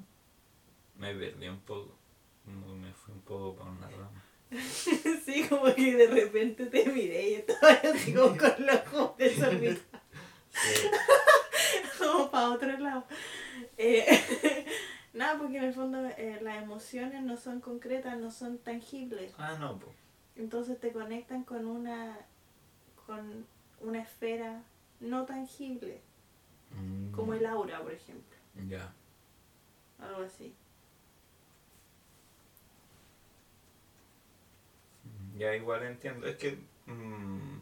Me 0.96 1.14
perdí 1.14 1.48
un 1.48 1.60
poco. 1.60 1.97
Como 2.54 2.76
Me 2.76 2.92
fui 2.92 3.14
un 3.14 3.20
poco 3.22 3.56
para 3.56 3.70
una 3.70 3.88
rama. 3.88 4.24
sí, 5.24 5.46
como 5.48 5.74
que 5.74 5.94
de 5.96 6.06
repente 6.06 6.66
te 6.66 6.86
miré 6.86 7.30
y 7.30 7.34
estaba 7.34 7.72
así 7.72 8.14
como 8.14 8.28
con 8.36 8.54
los 8.66 8.80
ojos 8.94 9.16
desorbitados, 9.18 9.82
Sí. 10.50 10.88
como 11.98 12.30
para 12.30 12.50
otro 12.50 12.78
lado. 12.78 13.04
Eh, 13.76 14.06
nada, 15.12 15.38
porque 15.38 15.58
en 15.58 15.64
el 15.64 15.74
fondo 15.74 16.04
eh, 16.16 16.38
las 16.42 16.62
emociones 16.62 17.22
no 17.22 17.36
son 17.36 17.60
concretas, 17.60 18.16
no 18.18 18.30
son 18.30 18.58
tangibles. 18.58 19.34
Ah, 19.38 19.56
no, 19.60 19.78
pues. 19.78 19.94
Entonces 20.36 20.80
te 20.80 20.92
conectan 20.92 21.44
con 21.44 21.66
una, 21.66 22.16
con 23.06 23.46
una 23.80 24.00
esfera 24.02 24.62
no 25.00 25.26
tangible, 25.26 26.00
como 27.12 27.34
el 27.34 27.44
aura, 27.46 27.82
por 27.82 27.92
ejemplo. 27.92 28.36
Ya. 28.68 28.92
Algo 30.00 30.22
así. 30.22 30.54
Ya 35.38 35.54
igual 35.54 35.82
entiendo. 35.84 36.26
Es 36.26 36.36
que. 36.36 36.58
mm, 36.86 37.60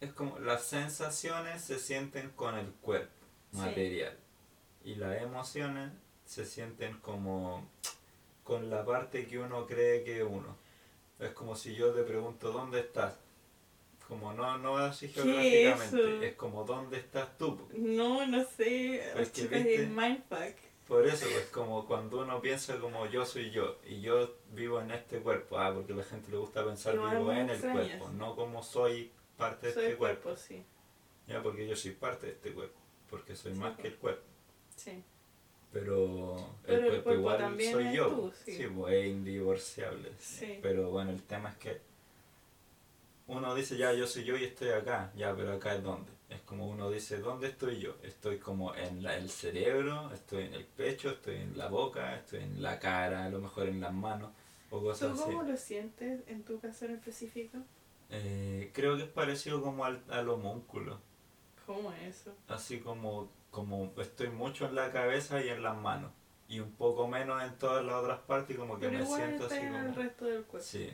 es 0.00 0.12
como 0.12 0.38
las 0.40 0.64
sensaciones 0.64 1.62
se 1.62 1.78
sienten 1.78 2.30
con 2.30 2.56
el 2.58 2.66
cuerpo 2.80 3.12
Sí. 3.52 3.58
material. 3.58 4.16
Y 4.84 4.94
las 4.96 5.20
emociones 5.22 5.92
se 6.24 6.44
sienten 6.44 6.98
como 6.98 7.68
con 8.42 8.68
la 8.70 8.84
parte 8.84 9.26
que 9.26 9.38
uno 9.38 9.66
cree 9.66 10.02
que 10.02 10.18
es 10.18 10.26
uno. 10.28 10.56
Es 11.20 11.30
como 11.30 11.54
si 11.54 11.74
yo 11.74 11.92
te 11.92 12.02
pregunto 12.02 12.50
¿dónde 12.50 12.80
estás? 12.80 13.14
Como 14.08 14.32
no, 14.32 14.58
no 14.58 14.76
así 14.78 15.06
¿Qué 15.08 15.22
geográficamente, 15.22 16.28
es 16.28 16.34
como 16.34 16.64
¿dónde 16.64 16.98
estás 16.98 17.38
tú? 17.38 17.68
No, 17.74 18.26
no 18.26 18.44
sé. 18.44 18.96
Es 19.20 19.30
que, 19.30 19.42
¿viste? 19.46 19.74
es 19.84 19.88
mindfuck. 19.88 20.56
Por 20.92 21.06
eso, 21.06 21.26
es 21.26 21.46
como 21.46 21.86
cuando 21.86 22.20
uno 22.20 22.38
piensa 22.42 22.78
como 22.78 23.06
yo 23.06 23.24
soy 23.24 23.50
yo 23.50 23.78
y 23.88 24.02
yo 24.02 24.36
vivo 24.50 24.78
en 24.78 24.90
este 24.90 25.20
cuerpo, 25.20 25.58
ah, 25.58 25.72
porque 25.74 25.94
a 25.94 25.96
la 25.96 26.04
gente 26.04 26.30
le 26.30 26.36
gusta 26.36 26.62
pensar 26.62 26.92
vivo 26.92 27.32
en 27.32 27.48
el 27.48 27.50
extrañas. 27.52 27.86
cuerpo, 27.98 28.10
no 28.10 28.36
como 28.36 28.62
soy 28.62 29.10
parte 29.38 29.68
de 29.68 29.72
Soy 29.72 29.84
este 29.84 29.96
cuerpo. 29.96 30.22
cuerpo, 30.24 30.38
sí. 30.38 30.62
Ya, 31.26 31.42
porque 31.42 31.66
yo 31.66 31.74
soy 31.76 31.92
parte 31.92 32.26
de 32.26 32.32
este 32.32 32.52
cuerpo, 32.52 32.78
porque 33.08 33.34
soy 33.34 33.54
Sí, 33.54 33.58
más 33.58 33.70
pues. 33.72 33.80
que 33.80 33.88
el 33.88 33.96
cuerpo. 33.96 34.22
Sí. 34.76 35.02
Pero, 35.72 36.36
Pero 36.66 36.78
el 36.78 36.84
el 36.84 36.90
cuerpo 36.90 37.14
igual 37.14 37.38
también 37.38 37.72
soy 37.72 37.96
yo, 37.96 38.08
tú, 38.08 38.32
sí, 38.44 38.52
sí. 38.58 38.66
pues, 38.66 38.94
es 38.94 39.06
indivorciable. 39.06 40.12
Sí. 40.18 40.58
Pero 40.60 40.90
bueno, 40.90 41.10
el 41.12 41.22
tema 41.22 41.48
es 41.48 41.56
que 41.56 41.80
uno 43.28 43.54
dice 43.54 43.78
ya 43.78 43.94
yo 43.94 44.06
soy 44.06 44.24
yo 44.24 44.36
y 44.36 44.44
estoy 44.44 44.68
acá, 44.68 45.10
ya, 45.16 45.34
pero 45.34 45.54
acá 45.54 45.74
es 45.74 45.82
dónde. 45.82 46.11
Es 46.32 46.40
como 46.42 46.66
uno 46.68 46.90
dice, 46.90 47.18
¿dónde 47.18 47.48
estoy 47.48 47.78
yo? 47.78 47.96
Estoy 48.02 48.38
como 48.38 48.74
en 48.74 49.02
la- 49.02 49.16
el 49.16 49.30
cerebro, 49.30 50.10
estoy 50.12 50.44
en 50.44 50.54
el 50.54 50.64
pecho, 50.64 51.10
estoy 51.10 51.36
en 51.36 51.56
la 51.58 51.68
boca, 51.68 52.16
estoy 52.16 52.40
en 52.42 52.62
la 52.62 52.78
cara, 52.78 53.24
a 53.26 53.28
lo 53.30 53.40
mejor 53.40 53.68
en 53.68 53.80
las 53.80 53.92
manos 53.92 54.30
o 54.70 54.78
¿Tú 54.78 54.84
cosas 54.84 55.12
así. 55.12 55.30
cómo 55.30 55.42
lo 55.42 55.56
sientes 55.56 56.20
en 56.28 56.42
tu 56.44 56.58
caso 56.60 56.84
en 56.86 56.92
específico? 56.92 57.58
Eh, 58.10 58.70
creo 58.74 58.96
que 58.96 59.04
es 59.04 59.08
parecido 59.08 59.62
como 59.62 59.84
al, 59.84 60.02
al 60.10 60.28
homúnculo, 60.28 61.00
¿Cómo 61.66 61.92
es 61.92 62.20
eso? 62.20 62.32
así 62.48 62.80
como, 62.80 63.30
como 63.50 63.92
estoy 63.98 64.28
mucho 64.28 64.66
en 64.66 64.74
la 64.74 64.90
cabeza 64.92 65.42
y 65.44 65.48
en 65.48 65.62
las 65.62 65.76
manos 65.76 66.12
y 66.48 66.60
un 66.60 66.72
poco 66.72 67.08
menos 67.08 67.42
en 67.42 67.56
todas 67.58 67.84
las 67.84 67.94
otras 67.96 68.20
partes 68.20 68.54
y 68.54 68.58
como 68.58 68.78
que 68.78 68.86
Pero 68.86 68.98
me 68.98 69.04
igual 69.04 69.20
siento 69.20 69.46
así 69.46 69.56
en 69.56 69.74
el 69.74 69.94
resto 69.94 70.24
del 70.26 70.44
cuerpo. 70.44 70.66
Sí. 70.68 70.90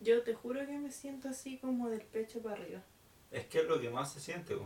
Yo 0.00 0.22
te 0.24 0.34
juro 0.34 0.66
que 0.66 0.78
me 0.78 0.90
siento 0.90 1.28
así 1.28 1.58
como 1.58 1.88
del 1.90 2.02
pecho 2.02 2.42
para 2.42 2.56
arriba. 2.56 2.82
Es 3.30 3.46
que 3.46 3.60
es 3.60 3.68
lo 3.68 3.80
que 3.80 3.90
más 3.90 4.12
se 4.12 4.20
siente, 4.20 4.56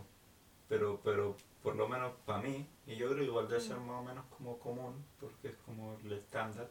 pero 0.69 1.01
pero 1.05 1.37
por 1.63 1.77
lo 1.77 1.89
menos 1.89 2.13
para 2.27 2.43
mí, 2.43 2.67
y 2.87 2.97
yo 2.97 3.07
creo 3.09 3.19
que 3.21 3.25
igual 3.25 3.49
debe 3.49 3.61
ser 3.61 3.77
más 3.79 4.01
o 4.01 4.05
menos 4.05 4.25
como 4.37 4.59
común, 4.59 5.05
porque 5.21 5.49
es 5.49 5.55
como 5.65 5.97
el 6.05 6.13
estándar, 6.13 6.69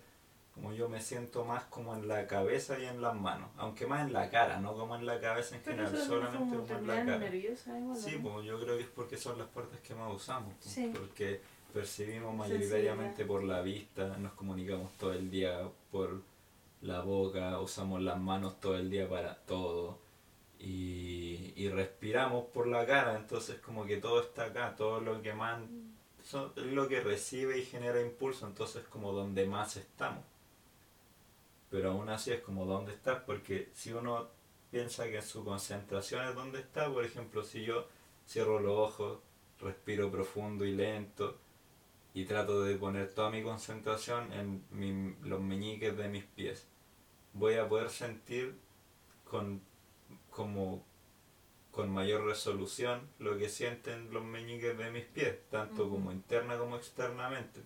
como 0.53 0.71
yo 0.71 0.87
me 0.87 1.01
siento 1.01 1.43
más 1.45 1.63
como 1.65 1.95
en 1.95 2.07
la 2.07 2.27
cabeza 2.27 2.77
y 2.77 2.85
en 2.85 3.01
las 3.01 3.15
manos, 3.15 3.49
aunque 3.57 3.87
más 3.87 4.05
en 4.05 4.13
la 4.13 4.29
cara, 4.29 4.59
no 4.59 4.73
como 4.75 4.95
en 4.95 5.05
la 5.07 5.19
cabeza 5.19 5.55
en 5.55 5.61
Pero 5.63 5.87
general, 5.87 6.07
solamente 6.07 6.37
como 6.55 6.67
como 6.67 6.79
en 6.79 6.87
la 6.87 6.95
cara. 7.05 7.17
nerviosa 7.17 7.79
igual, 7.79 7.97
Sí, 7.97 8.19
¿no? 8.19 8.33
pues 8.33 8.45
yo 8.45 8.59
creo 8.59 8.77
que 8.77 8.83
es 8.83 8.89
porque 8.89 9.17
son 9.17 9.37
las 9.39 9.47
partes 9.47 9.79
que 9.79 9.95
más 9.95 10.13
usamos, 10.13 10.53
pues, 10.61 10.71
Sí. 10.73 10.93
porque 10.95 11.41
percibimos 11.73 12.35
mayoritariamente 12.35 13.25
por 13.25 13.43
la 13.43 13.61
vista, 13.61 14.15
nos 14.17 14.33
comunicamos 14.33 14.91
todo 14.99 15.13
el 15.13 15.31
día 15.31 15.67
por 15.91 16.21
la 16.81 17.01
boca, 17.01 17.59
usamos 17.59 17.99
las 18.03 18.19
manos 18.19 18.59
todo 18.59 18.75
el 18.77 18.91
día 18.91 19.09
para 19.09 19.35
todo 19.45 19.97
y, 20.63 21.53
y 21.57 21.69
respiramos 21.69 22.45
por 22.53 22.67
la 22.67 22.85
cara, 22.85 23.17
entonces 23.17 23.59
como 23.59 23.85
que 23.85 23.97
todo 23.97 24.21
está 24.21 24.45
acá, 24.45 24.75
todo 24.77 25.01
lo 25.01 25.21
que 25.21 25.33
más 25.33 25.61
son- 26.23 26.53
es 26.55 26.63
lo 26.65 26.87
que 26.87 27.01
recibe 27.01 27.57
y 27.59 27.65
genera 27.65 28.01
impulso, 28.01 28.47
entonces 28.47 28.83
como 28.89 29.11
donde 29.11 29.45
más 29.45 29.77
estamos. 29.77 30.23
Pero 31.69 31.91
aún 31.91 32.09
así 32.09 32.31
es 32.31 32.41
como 32.41 32.65
donde 32.65 32.93
estás, 32.93 33.23
porque 33.25 33.69
si 33.73 33.91
uno 33.93 34.27
piensa 34.71 35.05
que 35.09 35.21
su 35.21 35.43
concentración 35.43 36.27
es 36.27 36.35
donde 36.35 36.59
está, 36.59 36.91
por 36.91 37.03
ejemplo, 37.03 37.43
si 37.43 37.63
yo 37.65 37.87
cierro 38.27 38.59
los 38.59 38.77
ojos, 38.77 39.19
respiro 39.59 40.11
profundo 40.11 40.65
y 40.65 40.71
lento 40.73 41.37
y 42.13 42.25
trato 42.25 42.63
de 42.63 42.75
poner 42.75 43.13
toda 43.13 43.29
mi 43.31 43.43
concentración 43.43 44.31
en 44.33 44.63
mi- 44.71 45.15
los 45.27 45.41
meñiques 45.41 45.97
de 45.97 46.07
mis 46.09 46.25
pies, 46.25 46.67
voy 47.33 47.55
a 47.55 47.67
poder 47.67 47.89
sentir 47.89 48.55
con, 49.25 49.61
como, 50.35 50.85
con 51.71 51.89
mayor 51.89 52.25
resolución 52.25 53.09
lo 53.19 53.37
que 53.37 53.49
sienten 53.49 54.11
los 54.11 54.23
meñiques 54.23 54.77
de 54.77 54.91
mis 54.91 55.05
pies, 55.05 55.35
tanto 55.49 55.89
como 55.89 56.11
interna 56.11 56.57
como 56.57 56.75
externamente. 56.75 57.61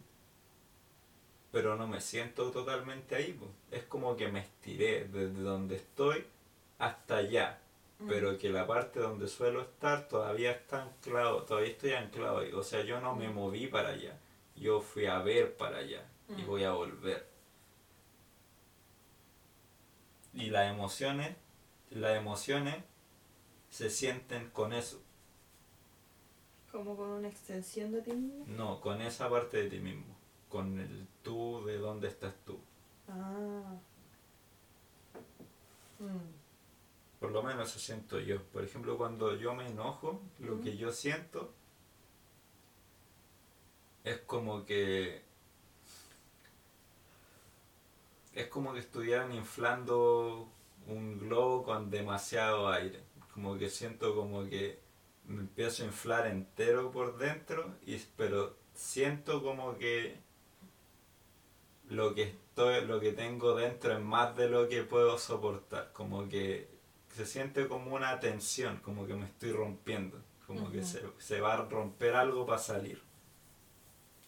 Pero 1.52 1.76
no 1.76 1.88
me 1.88 2.02
siento 2.02 2.52
totalmente 2.52 3.16
ahí, 3.16 3.40
es 3.72 3.84
como 3.84 4.16
que 4.16 4.28
me 4.28 4.42
estiré 4.42 5.06
desde 5.06 5.42
donde 5.42 5.78
estoy 5.78 6.26
hasta 6.78 7.18
allá, 7.18 7.60
pero 8.08 8.38
que 8.38 8.50
la 8.50 8.68
parte 8.68 9.00
donde 9.00 9.28
suelo 9.28 9.62
estar 9.62 10.08
todavía 10.08 10.52
está 10.52 10.84
anclado, 10.84 11.44
todavía 11.44 11.72
estoy 11.72 11.94
anclado 11.94 12.40
ahí, 12.40 12.52
o 12.52 12.64
sea, 12.64 12.84
yo 12.84 13.00
no 13.00 13.16
me 13.16 13.30
moví 13.30 13.68
para 13.68 13.90
allá, 13.90 14.20
yo 14.56 14.82
fui 14.82 15.06
a 15.08 15.20
ver 15.20 15.56
para 15.56 15.78
allá 15.78 16.06
y 16.36 16.44
voy 16.44 16.64
a 16.64 16.72
volver. 16.72 17.26
Y 20.34 20.50
las 20.52 20.72
emociones, 20.72 21.36
las 21.92 22.18
emociones 22.18 22.76
se 23.70 23.90
sienten 23.90 24.50
con 24.52 24.74
eso, 24.74 25.02
Como 26.72 26.96
con 26.96 27.10
una 27.10 27.28
extensión 27.28 27.92
de 27.92 28.02
ti 28.02 28.12
mismo. 28.14 28.46
no, 28.48 28.80
con 28.82 29.02
esa 29.02 29.30
parte 29.30 29.58
de 29.64 29.70
ti 29.70 29.80
mismo, 29.80 30.16
con 30.50 30.80
el 30.80 31.08
tú 31.24 31.64
de 31.66 31.78
dónde 31.78 32.08
estás 32.08 32.34
tú. 32.46 32.60
Ah. 33.10 33.76
Mm. 36.00 37.20
Por 37.20 37.32
lo 37.32 37.42
menos 37.42 37.70
eso 37.70 37.80
siento 37.80 38.20
yo. 38.20 38.44
Por 38.44 38.64
ejemplo, 38.64 38.98
cuando 38.98 39.36
yo 39.36 39.56
me 39.56 39.66
enojo, 39.68 40.22
lo 40.40 40.62
que 40.62 40.78
yo 40.78 40.92
siento 40.92 41.52
es 44.04 44.20
como 44.20 44.66
que 44.66 45.24
es 48.34 48.48
como 48.48 48.74
que 48.74 48.80
estuvieran 48.80 49.34
inflando 49.34 50.48
un 50.88 51.20
globo 51.20 51.64
con 51.64 51.90
demasiado 51.90 52.70
aire. 52.70 53.04
Como 53.34 53.58
que 53.58 53.70
siento 53.70 54.16
como 54.16 54.48
que 54.50 54.80
me 55.26 55.42
empiezo 55.42 55.84
a 55.84 55.88
inflar 55.88 56.28
entero 56.28 56.92
por 56.92 57.18
dentro, 57.18 57.76
y, 57.86 57.98
pero 58.16 58.56
siento 58.74 59.44
como 59.44 59.78
que 59.78 60.20
lo 61.90 62.14
que 62.16 62.24
estoy, 62.24 62.86
lo 62.86 63.00
que 63.00 63.12
tengo 63.12 63.56
dentro 63.56 63.94
es 63.94 64.02
más 64.02 64.36
de 64.36 64.50
lo 64.50 64.68
que 64.68 64.84
puedo 64.84 65.18
soportar. 65.18 65.92
Como 65.94 66.28
que 66.28 66.70
se 67.16 67.26
siente 67.26 67.68
como 67.68 67.96
una 67.96 68.20
tensión, 68.20 68.78
como 68.78 69.06
que 69.06 69.16
me 69.16 69.26
estoy 69.26 69.52
rompiendo. 69.52 70.22
Como 70.46 70.72
que 70.72 70.84
se, 70.84 71.04
se 71.18 71.42
va 71.42 71.56
a 71.56 71.66
romper 71.66 72.16
algo 72.16 72.46
para 72.46 72.60
salir. 72.60 73.02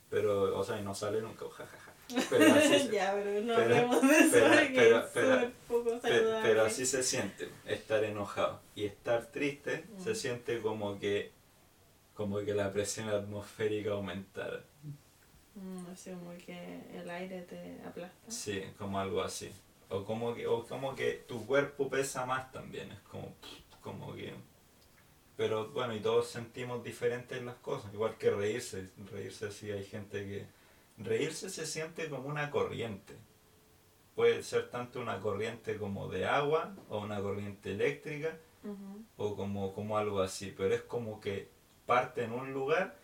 Pero, 0.10 0.58
o 0.58 0.64
sea, 0.64 0.80
y 0.80 0.84
no 0.84 0.94
sale 0.94 1.22
nunca, 1.22 1.46
jajaja. 1.50 1.89
Pero 2.30 2.54
así 2.54 2.80
se- 2.80 2.90
ya, 2.92 3.14
pero 3.14 3.42
no 3.42 3.56
pero- 3.56 3.62
hablemos 3.76 4.02
de 4.02 4.18
eso 4.18 4.30
pero- 4.32 4.50
porque 4.50 4.72
pero- 4.76 4.98
es 5.00 5.06
pero- 5.14 5.34
súper 5.34 5.52
poco 5.68 6.00
Pe- 6.00 6.10
saludable. 6.10 6.50
Pero 6.50 6.62
así 6.64 6.86
se 6.86 7.04
siente, 7.04 7.50
estar 7.66 8.04
enojado. 8.04 8.60
Y 8.76 8.86
estar 8.86 9.26
triste 9.28 9.86
Mm. 9.98 10.04
se 10.04 10.16
siente 10.16 10.60
como 10.62 11.00
que 11.00 11.32
como 12.16 12.40
que 12.40 12.54
la 12.54 12.72
presión 12.74 13.08
atmosférica 13.10 13.92
aumentara. 13.92 14.62
Mm, 15.56 15.86
así 15.94 16.12
como 16.12 16.32
que 16.46 16.80
el 16.94 17.10
aire 17.10 17.42
te 17.44 17.78
aplasta. 17.88 18.30
Sí, 18.32 18.62
como 18.78 19.00
algo 19.00 19.22
así. 19.22 19.50
O 19.90 20.04
como 20.04 20.36
que, 20.36 20.46
o 20.46 20.66
como 20.68 20.96
que 20.96 21.24
tu 21.28 21.46
cuerpo 21.46 21.90
pesa 21.90 22.26
más 22.26 22.52
también, 22.52 22.92
es 22.92 23.00
como, 23.10 23.34
como 23.82 24.14
que... 24.16 24.34
Pero 25.38 25.70
bueno, 25.70 25.96
y 25.96 26.02
todos 26.02 26.28
sentimos 26.28 26.84
diferentes 26.84 27.42
las 27.42 27.56
cosas, 27.56 27.94
igual 27.94 28.18
que 28.18 28.30
reírse. 28.30 28.90
Reírse 29.12 29.52
sí 29.52 29.72
hay 29.72 29.86
gente 29.86 30.20
que... 30.26 30.46
Reírse 31.00 31.50
se 31.50 31.66
siente 31.66 32.10
como 32.10 32.28
una 32.28 32.52
corriente. 32.52 33.16
Puede 34.16 34.44
ser 34.44 34.70
tanto 34.70 35.00
una 35.00 35.20
corriente 35.20 35.78
como 35.78 36.10
de 36.10 36.26
agua 36.26 36.76
o 36.90 37.00
una 37.00 37.22
corriente 37.22 37.72
eléctrica 37.72 38.38
o 39.18 39.36
como, 39.36 39.74
como 39.74 39.98
algo 39.98 40.22
así, 40.22 40.54
pero 40.56 40.76
es 40.76 40.82
como 40.82 41.22
que 41.22 41.50
parte 41.86 42.24
en 42.24 42.34
un 42.34 42.54
lugar 42.54 42.98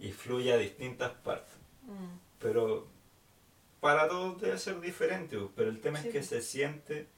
y 0.00 0.12
fluye 0.12 0.52
a 0.52 0.56
distintas 0.56 1.10
partes. 1.10 1.54
mm. 1.82 2.18
Pero 2.38 2.86
para 3.80 4.08
todos 4.08 4.40
debe 4.40 4.58
ser 4.58 4.80
diferente, 4.80 5.36
pero 5.56 5.68
el 5.68 5.80
tema 5.80 5.98
Sí, 6.00 6.06
es 6.08 6.12
que 6.12 6.22
se 6.22 6.40
siente, 6.40 7.08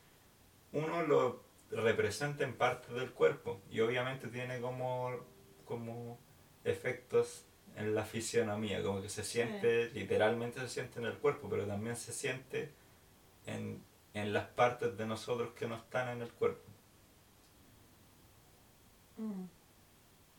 uno 0.73 1.03
lo 1.03 1.43
representa 1.71 2.45
en 2.45 2.57
parte 2.57 2.93
del 2.95 3.13
cuerpo 3.13 3.61
y 3.71 3.81
obviamente 3.81 4.29
tiene 4.29 4.61
como, 4.63 5.11
como 5.67 6.19
efectos 6.65 7.45
en 7.77 7.95
la 7.95 8.05
fisionomía, 8.05 8.83
como 8.83 9.03
que 9.03 9.09
se 9.09 9.25
siente, 9.25 9.91
literalmente 9.91 10.61
se 10.61 10.69
siente 10.69 11.01
en 11.01 11.07
el 11.07 11.19
cuerpo, 11.19 11.49
pero 11.51 11.67
también 11.67 11.97
se 11.97 12.13
siente 12.13 12.73
en, 13.47 13.83
en 14.15 14.33
las 14.33 14.47
partes 14.49 14.97
de 14.99 15.07
nosotros 15.07 15.55
que 15.55 15.67
no 15.69 15.77
están 15.77 16.09
en 16.11 16.23
el 16.23 16.33
cuerpo. 16.33 16.71
Mm. 19.21 19.49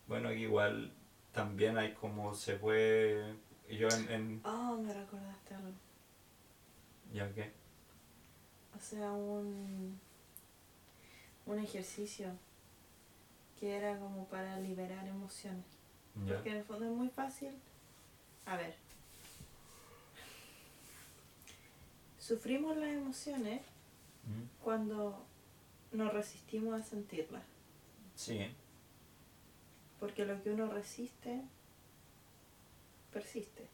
Bueno, 0.08 0.32
igual 0.32 0.94
también 1.32 1.78
hay 1.78 1.94
como 1.94 2.34
se 2.34 2.56
puede, 2.56 3.36
yo 3.70 3.92
en, 3.92 4.12
en 4.12 4.44
Oh, 4.46 4.78
me 4.78 4.94
recordaste 4.94 5.56
algo. 5.56 5.74
ya 7.14 7.32
que, 7.34 7.52
O 8.76 8.80
sea, 8.80 9.12
un, 9.12 10.00
un 11.46 11.60
ejercicio 11.60 12.38
que 13.60 13.76
era 13.76 13.98
como 14.00 14.28
para 14.28 14.60
liberar 14.60 15.08
emociones. 15.08 15.75
Porque 16.28 16.50
en 16.50 16.56
el 16.58 16.64
fondo 16.64 16.86
es 16.86 16.92
muy 16.92 17.10
fácil. 17.10 17.52
A 18.46 18.56
ver. 18.58 18.76
Sufrimos 22.20 22.76
las 22.78 22.90
emociones 22.90 23.62
¿Mm? 24.26 24.64
cuando 24.64 25.24
nos 25.92 26.14
resistimos 26.14 26.80
a 26.80 26.84
sentirlas. 26.84 27.44
sí, 28.16 28.48
Porque 30.00 30.26
lo 30.26 30.42
que 30.44 30.52
uno 30.52 30.68
resiste, 30.72 31.42
persiste. 33.12 33.68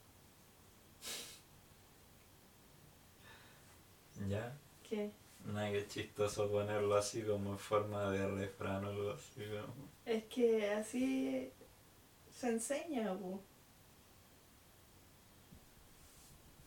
ya. 4.28 4.54
¿Qué? 4.88 5.12
No 5.46 5.58
hay 5.58 5.72
que 5.74 5.88
chistoso 5.88 6.50
ponerlo 6.52 6.96
así 6.96 7.24
como 7.24 7.52
en 7.54 7.58
forma 7.58 8.12
de 8.12 8.28
refrán 8.28 8.86
o 8.86 8.90
algo 8.90 9.12
así. 9.12 9.42
como- 9.46 9.90
Es 10.06 10.24
que 10.26 10.70
así 10.72 11.52
se 12.42 12.50
enseña, 12.50 13.14
po. 13.18 13.40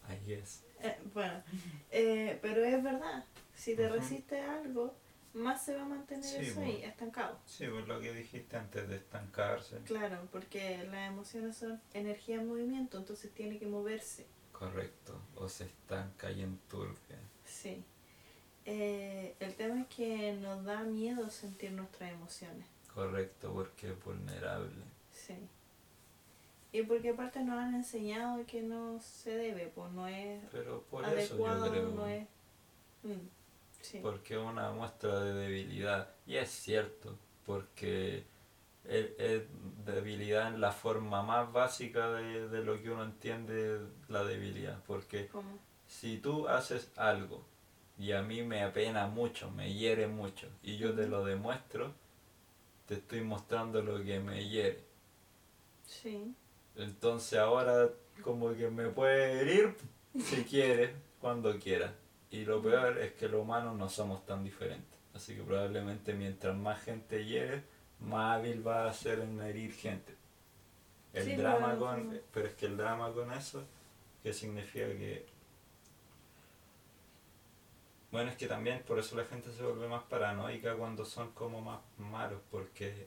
Ahí 0.08 0.32
es. 0.34 0.62
Eh, 0.80 0.96
bueno, 1.12 1.42
eh, 1.90 2.38
pero 2.42 2.64
es 2.64 2.82
verdad. 2.82 3.24
Si 3.56 3.74
te 3.74 3.86
Ujú. 3.86 3.94
resistes 3.94 4.40
a 4.40 4.60
algo, 4.60 4.94
más 5.32 5.64
se 5.64 5.74
va 5.74 5.82
a 5.82 5.86
mantener 5.86 6.24
Sí, 6.24 6.36
eso 6.50 6.60
ahí, 6.60 6.82
estancado. 6.84 7.38
Sí, 7.46 7.66
pues 7.66 7.88
lo 7.88 8.00
que 8.00 8.12
dijiste 8.12 8.56
antes 8.56 8.88
de 8.88 8.96
estancarse. 8.96 9.78
Claro, 9.78 10.28
porque 10.30 10.84
las 10.90 11.08
emociones 11.10 11.56
son 11.56 11.80
energía 11.92 12.36
en 12.36 12.48
movimiento, 12.48 12.98
entonces 12.98 13.32
tiene 13.32 13.58
que 13.58 13.66
moverse. 13.66 14.26
Correcto. 14.52 15.18
O 15.36 15.48
se 15.48 15.64
estanca 15.64 16.30
y 16.30 16.42
enturbia. 16.42 17.18
Sí. 17.44 17.82
Eh, 18.66 19.34
el 19.40 19.54
tema 19.54 19.80
es 19.82 19.86
que 19.88 20.34
nos 20.34 20.64
da 20.64 20.82
miedo 20.84 21.28
sentir 21.30 21.72
nuestras 21.72 22.12
emociones. 22.12 22.66
Correcto, 22.94 23.52
porque 23.52 23.90
es 23.90 24.04
vulnerable. 24.04 24.82
Sí. 25.12 25.34
Y 26.74 26.82
porque 26.82 27.10
aparte 27.10 27.40
nos 27.42 27.58
han 27.58 27.74
enseñado 27.74 28.44
que 28.46 28.60
no 28.62 29.00
se 29.00 29.30
debe, 29.30 29.72
pues 29.74 29.90
no 29.92 30.06
es 30.08 30.42
Pero 30.52 30.82
por 30.90 31.04
eso 31.04 31.46
adecuado, 31.46 31.66
yo 31.66 31.72
creo. 31.72 31.88
no 31.90 32.06
es... 32.06 32.26
Mm, 33.02 33.28
Sí. 33.80 33.98
porque 34.02 34.34
es 34.34 34.40
una 34.40 34.70
muestra 34.72 35.20
de 35.20 35.34
debilidad. 35.34 36.08
Y 36.26 36.36
es 36.36 36.50
cierto, 36.50 37.18
porque 37.44 38.24
es, 38.84 39.10
es 39.18 39.42
debilidad 39.84 40.48
en 40.48 40.60
la 40.60 40.72
forma 40.72 41.22
más 41.22 41.52
básica 41.52 42.10
de, 42.14 42.48
de 42.48 42.64
lo 42.64 42.80
que 42.82 42.90
uno 42.90 43.04
entiende 43.04 43.80
la 44.08 44.24
debilidad. 44.24 44.82
Porque 44.86 45.28
¿Cómo? 45.28 45.58
si 45.86 46.18
tú 46.18 46.48
haces 46.48 46.90
algo 46.96 47.44
y 47.98 48.12
a 48.12 48.22
mí 48.22 48.42
me 48.42 48.62
apena 48.62 49.06
mucho, 49.06 49.50
me 49.50 49.72
hiere 49.74 50.08
mucho, 50.08 50.48
y 50.62 50.78
yo 50.78 50.94
te 50.94 51.06
lo 51.06 51.24
demuestro, 51.24 51.92
te 52.86 52.94
estoy 52.94 53.22
mostrando 53.22 53.82
lo 53.82 54.02
que 54.04 54.20
me 54.20 54.48
hiere. 54.48 54.82
Sí. 55.86 56.34
Entonces 56.76 57.38
ahora 57.38 57.88
como 58.22 58.54
que 58.54 58.68
me 58.70 58.88
puede 58.88 59.40
herir 59.40 59.76
si 60.18 60.44
quieres, 60.44 60.90
cuando 61.20 61.58
quieras. 61.58 61.92
Y 62.30 62.44
lo 62.44 62.60
peor 62.62 62.98
es 62.98 63.12
que 63.12 63.28
los 63.28 63.42
humanos 63.42 63.76
no 63.76 63.88
somos 63.88 64.24
tan 64.26 64.42
diferentes. 64.42 64.98
Así 65.14 65.34
que 65.36 65.42
probablemente 65.42 66.12
mientras 66.14 66.56
más 66.56 66.82
gente 66.82 67.24
hiere, 67.24 67.62
más 68.00 68.38
hábil 68.38 68.66
va 68.66 68.88
a 68.88 68.92
ser 68.92 69.20
en 69.20 69.40
herir 69.40 69.72
gente. 69.72 70.14
El 71.12 71.24
Sí, 71.24 71.36
drama 71.36 71.76
con. 71.78 72.20
Pero 72.32 72.48
es 72.48 72.54
que 72.54 72.66
el 72.66 72.76
drama 72.76 73.12
con 73.12 73.32
eso, 73.32 73.64
que 74.22 74.32
significa 74.32 74.86
que. 74.86 75.26
Bueno, 78.10 78.30
es 78.30 78.36
que 78.36 78.46
también 78.46 78.82
por 78.86 78.98
eso 78.98 79.16
la 79.16 79.24
gente 79.24 79.50
se 79.52 79.62
vuelve 79.62 79.88
más 79.88 80.02
paranoica 80.04 80.74
cuando 80.74 81.04
son 81.04 81.32
como 81.32 81.60
más 81.60 81.80
malos, 81.98 82.40
porque 82.50 83.06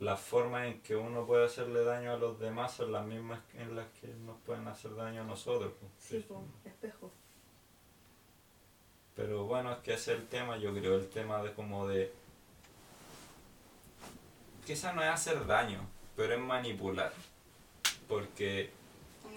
las 0.00 0.20
formas 0.20 0.66
en 0.66 0.80
que 0.80 0.96
uno 0.96 1.26
puede 1.26 1.46
hacerle 1.46 1.84
daño 1.84 2.12
a 2.12 2.16
los 2.16 2.38
demás 2.38 2.74
son 2.74 2.92
las 2.92 3.06
mismas 3.06 3.40
en 3.54 3.76
las 3.76 3.86
que 4.00 4.08
nos 4.08 4.38
pueden 4.40 4.66
hacer 4.66 4.94
daño 4.94 5.22
a 5.22 5.24
nosotros. 5.24 5.72
pues. 5.80 5.92
Sí, 5.98 6.18
po, 6.28 6.44
espejo. 6.64 7.12
Pero 9.14 9.44
bueno, 9.44 9.72
es 9.72 9.78
que 9.78 9.94
ese 9.94 10.14
es 10.14 10.20
el 10.20 10.26
tema, 10.26 10.56
yo 10.56 10.74
creo, 10.74 10.96
el 10.96 11.08
tema 11.08 11.42
de 11.42 11.52
como 11.52 11.86
de... 11.86 12.12
Quizá 14.66 14.92
no 14.92 15.02
es 15.02 15.08
hacer 15.08 15.46
daño, 15.46 15.80
pero 16.16 16.34
es 16.34 16.40
manipular. 16.40 17.12
Porque 18.08 18.70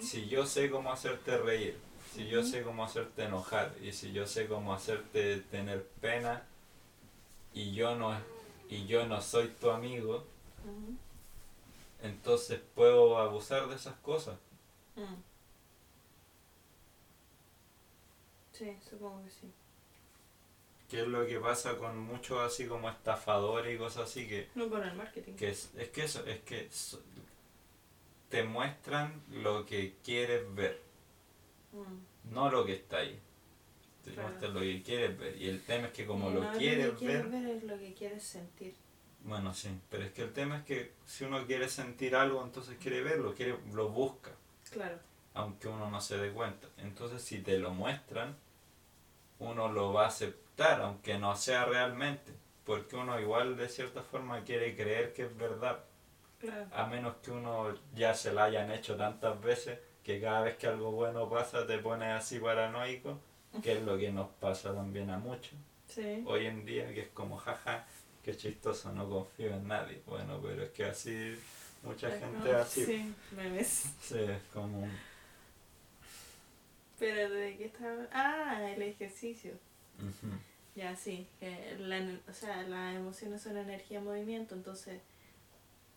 si 0.00 0.28
yo 0.28 0.46
sé 0.46 0.70
cómo 0.70 0.92
hacerte 0.92 1.38
reír, 1.38 1.78
si 2.12 2.26
yo 2.26 2.42
sé 2.42 2.62
cómo 2.62 2.84
hacerte 2.84 3.24
enojar, 3.24 3.72
y 3.82 3.92
si 3.92 4.12
yo 4.12 4.26
sé 4.26 4.48
cómo 4.48 4.74
hacerte 4.74 5.36
tener 5.42 5.86
pena, 6.00 6.42
y 7.52 7.72
yo 7.72 7.94
no, 7.94 8.16
y 8.68 8.86
yo 8.86 9.06
no 9.06 9.20
soy 9.20 9.48
tu 9.48 9.70
amigo, 9.70 10.24
Entonces 12.02 12.60
puedo 12.74 13.18
abusar 13.18 13.68
de 13.68 13.74
esas 13.76 13.96
cosas. 13.96 14.36
Mm. 14.96 15.14
Sí, 18.52 18.76
supongo 18.88 19.22
que 19.24 19.30
sí. 19.30 19.52
Que 20.90 21.02
es 21.02 21.06
lo 21.08 21.26
que 21.26 21.38
pasa 21.38 21.76
con 21.76 21.98
muchos 21.98 22.38
así 22.40 22.66
como 22.66 22.88
estafadores 22.88 23.74
y 23.74 23.78
cosas 23.78 24.04
así 24.10 24.26
que 24.26 24.48
No 24.54 24.68
con 24.68 24.82
el 24.82 24.94
marketing. 24.94 25.34
que 25.34 25.50
es, 25.50 25.70
es 25.76 25.88
que 25.90 26.04
eso, 26.04 26.24
es 26.26 26.40
que 26.40 26.68
so- 26.70 27.00
te 28.30 28.42
muestran 28.42 29.22
lo 29.30 29.64
que 29.66 29.94
quieres 30.04 30.42
ver, 30.54 30.80
Mm. 31.72 32.32
no 32.34 32.50
lo 32.50 32.64
que 32.64 32.74
está 32.74 32.98
ahí. 32.98 33.18
Te 34.04 34.12
Claro. 34.12 34.28
muestran 34.28 34.54
lo 34.54 34.60
que 34.60 34.82
quieres 34.82 35.18
ver. 35.18 35.36
Y 35.40 35.48
el 35.48 35.62
tema 35.62 35.88
es 35.88 35.92
que 35.92 36.06
como 36.06 36.30
lo 36.30 36.40
quieres 36.52 36.90
que 36.92 36.96
quieres 36.96 37.30
ver, 37.30 37.42
ver 37.42 37.56
es 37.56 37.64
lo 37.64 37.78
que 37.78 37.92
quieres 37.94 38.22
sentir. 38.22 38.74
Bueno 39.24 39.52
sí, 39.54 39.70
pero 39.90 40.04
es 40.04 40.12
que 40.12 40.22
el 40.22 40.32
tema 40.32 40.58
es 40.58 40.64
que 40.64 40.92
si 41.06 41.24
uno 41.24 41.44
quiere 41.46 41.68
sentir 41.68 42.14
algo, 42.16 42.42
entonces 42.42 42.76
quiere 42.80 43.02
verlo, 43.02 43.34
quiere, 43.34 43.56
lo 43.72 43.88
busca, 43.88 44.30
Claro. 44.70 44.98
aunque 45.34 45.68
uno 45.68 45.90
no 45.90 46.00
se 46.00 46.16
dé 46.18 46.30
cuenta. 46.30 46.66
Entonces 46.78 47.22
si 47.22 47.40
te 47.40 47.58
lo 47.58 47.70
muestran, 47.72 48.36
uno 49.38 49.68
lo 49.68 49.92
va 49.92 50.04
a 50.04 50.08
aceptar, 50.08 50.80
aunque 50.82 51.18
no 51.18 51.36
sea 51.36 51.64
realmente, 51.64 52.32
porque 52.64 52.96
uno 52.96 53.18
igual 53.20 53.56
de 53.56 53.68
cierta 53.68 54.02
forma 54.02 54.42
quiere 54.44 54.74
creer 54.76 55.12
que 55.12 55.24
es 55.24 55.36
verdad. 55.36 55.80
Claro. 56.40 56.66
A 56.72 56.86
menos 56.86 57.16
que 57.22 57.30
uno 57.32 57.74
ya 57.94 58.14
se 58.14 58.32
la 58.32 58.44
hayan 58.44 58.70
hecho 58.70 58.96
tantas 58.96 59.40
veces 59.40 59.78
que 60.04 60.20
cada 60.20 60.40
vez 60.42 60.56
que 60.56 60.66
algo 60.68 60.92
bueno 60.92 61.28
pasa 61.28 61.66
te 61.66 61.78
pones 61.78 62.08
así 62.10 62.38
paranoico, 62.38 63.18
que 63.62 63.72
es 63.72 63.82
lo 63.82 63.98
que 63.98 64.10
nos 64.12 64.28
pasa 64.40 64.72
también 64.74 65.10
a 65.10 65.18
muchos 65.18 65.54
Sí. 65.88 66.22
hoy 66.26 66.46
en 66.46 66.64
día, 66.66 66.92
que 66.92 67.00
es 67.02 67.08
como 67.08 67.38
jaja, 67.38 67.86
qué 68.28 68.36
chistoso, 68.36 68.92
no 68.92 69.08
confío 69.08 69.54
en 69.54 69.66
nadie. 69.66 70.02
Bueno, 70.06 70.38
pero 70.42 70.64
es 70.64 70.70
que 70.72 70.84
así 70.84 71.34
mucha 71.82 72.10
gente 72.10 72.52
no, 72.52 72.58
así. 72.58 72.84
Sí, 72.84 73.14
memes. 73.34 73.86
Sí, 74.02 74.18
es 74.18 74.42
como 74.52 74.82
un- 74.82 74.98
Pero 76.98 77.30
de 77.30 77.56
qué 77.56 77.64
estaba. 77.66 78.06
Ah, 78.12 78.70
el 78.70 78.82
ejercicio. 78.82 79.52
Ya, 80.74 80.94
sí. 80.94 81.26
que 81.40 81.76
la, 81.78 81.98
ener- 82.00 82.20
o 82.28 82.32
sea, 82.34 82.62
las 82.64 82.96
emociones 82.96 83.40
son 83.40 83.56
energía 83.56 83.98
en 83.98 84.04
movimiento, 84.04 84.54
entonces 84.54 85.00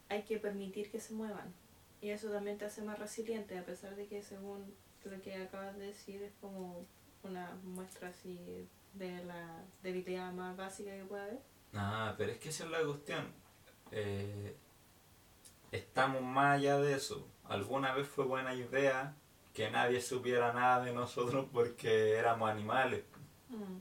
hay 0.08 0.24
que 0.24 0.38
permitir 0.38 0.90
que 0.90 1.02
se 1.02 1.14
muevan. 1.14 1.54
Y 2.02 2.12
eso 2.12 2.30
también 2.32 2.58
te 2.58 2.64
hace 2.66 2.82
más 2.82 2.98
resiliente, 2.98 3.58
a 3.58 3.66
pesar 3.66 3.96
de 3.98 4.08
que 4.08 4.22
según 4.24 4.74
lo 5.04 5.22
que 5.22 5.36
acabas 5.36 5.78
de 5.78 5.88
decir 5.88 6.22
es 6.24 6.32
como 6.40 6.86
una 7.24 7.52
muestra 7.64 8.08
así 8.08 8.40
de 8.94 9.22
la 9.26 9.64
debilidad 9.84 10.32
más 10.32 10.56
básica 10.56 10.92
que 10.96 11.04
puede 11.04 11.24
haber. 11.24 11.51
Ah, 11.74 12.14
pero 12.18 12.32
es 12.32 12.40
que 12.40 12.50
esa 12.50 12.66
es 12.66 12.70
la 12.72 12.82
cuestión. 12.84 13.26
Eh, 13.92 14.56
estamos 15.72 16.22
más 16.22 16.58
allá 16.58 16.78
de 16.78 16.94
eso. 16.96 17.28
Alguna 17.46 17.94
vez 17.94 18.08
fue 18.08 18.26
buena 18.26 18.54
idea 18.54 19.16
que 19.54 19.70
nadie 19.70 20.02
supiera 20.02 20.54
nada 20.54 20.84
de 20.86 20.94
nosotros 20.94 21.46
porque 21.52 22.12
éramos 22.18 22.50
animales. 22.50 23.04
Mm, 23.50 23.80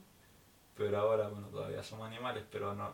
Pero 0.75 0.97
ahora, 0.99 1.27
bueno, 1.29 1.47
todavía 1.47 1.83
somos 1.83 2.07
animales, 2.07 2.43
pero 2.51 2.73
no 2.75 2.93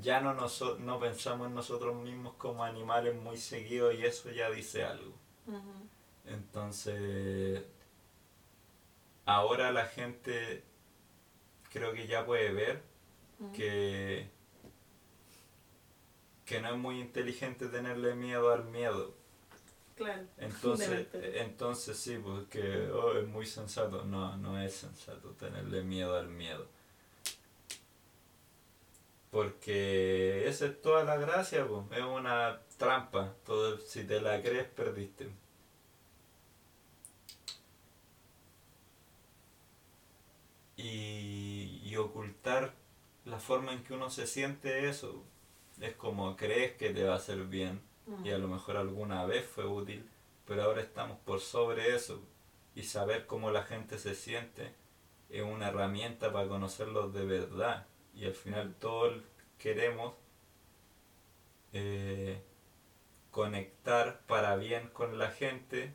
ya 0.00 0.20
no, 0.20 0.34
noso- 0.34 0.76
no 0.80 0.98
pensamos 0.98 1.46
en 1.48 1.54
nosotros 1.54 1.94
mismos 1.94 2.34
como 2.34 2.64
animales 2.64 3.14
muy 3.14 3.36
seguidos 3.38 3.94
y 3.94 4.04
eso 4.04 4.30
ya 4.30 4.50
dice 4.50 4.84
algo. 4.84 5.14
Entonces, 6.26 7.62
ahora 9.26 9.70
la 9.72 9.86
gente 9.86 10.64
creo 11.72 11.92
que 11.92 12.06
ya 12.06 12.24
puede 12.26 12.52
ver. 12.52 12.82
Que, 13.52 14.28
que 16.44 16.60
no 16.60 16.70
es 16.70 16.76
muy 16.76 17.00
inteligente 17.00 17.66
tenerle 17.68 18.14
miedo 18.14 18.52
al 18.52 18.64
miedo. 18.64 19.14
Claro. 19.96 20.22
Entonces, 20.38 21.06
entonces 21.12 21.96
sí, 21.96 22.18
porque 22.22 22.90
oh, 22.90 23.16
es 23.16 23.28
muy 23.28 23.46
sensato. 23.46 24.04
No, 24.04 24.36
no 24.36 24.60
es 24.60 24.74
sensato 24.74 25.30
tenerle 25.30 25.82
miedo 25.82 26.16
al 26.16 26.28
miedo. 26.28 26.66
Porque 29.30 30.48
esa 30.48 30.66
es 30.66 30.80
toda 30.80 31.04
la 31.04 31.16
gracia, 31.16 31.66
pues. 31.66 31.98
es 31.98 32.04
una 32.04 32.60
trampa. 32.78 33.34
Todo, 33.44 33.78
si 33.78 34.04
te 34.04 34.20
la 34.20 34.40
crees, 34.40 34.66
perdiste. 34.68 35.28
Y, 40.76 41.80
y 41.84 41.96
ocultar 41.96 42.74
la 43.24 43.38
forma 43.38 43.72
en 43.72 43.82
que 43.84 43.94
uno 43.94 44.10
se 44.10 44.26
siente 44.26 44.88
eso. 44.88 45.22
Es 45.80 45.94
como 45.96 46.36
crees 46.36 46.76
que 46.76 46.90
te 46.90 47.04
va 47.04 47.14
a 47.14 47.16
hacer 47.16 47.44
bien 47.44 47.80
Mm, 48.06 48.26
y 48.26 48.30
a 48.30 48.38
lo 48.38 48.48
mejor 48.48 48.76
alguna 48.76 49.24
vez 49.24 49.46
fue 49.46 49.66
útil, 49.66 50.08
pero 50.46 50.64
ahora 50.64 50.82
estamos 50.82 51.18
por 51.20 51.40
sobre 51.40 51.94
eso 51.94 52.22
y 52.74 52.82
saber 52.82 53.26
cómo 53.26 53.50
la 53.50 53.62
gente 53.62 53.98
se 53.98 54.14
siente 54.14 54.74
es 55.30 55.42
una 55.42 55.68
herramienta 55.68 56.32
para 56.32 56.48
conocerlos 56.48 57.12
de 57.14 57.24
verdad 57.24 57.86
y 58.14 58.26
al 58.26 58.34
final 58.34 58.74
todos 58.74 59.22
queremos 59.58 60.14
eh, 61.72 62.42
conectar 63.30 64.20
para 64.26 64.56
bien 64.56 64.88
con 64.90 65.18
la 65.18 65.30
gente 65.30 65.94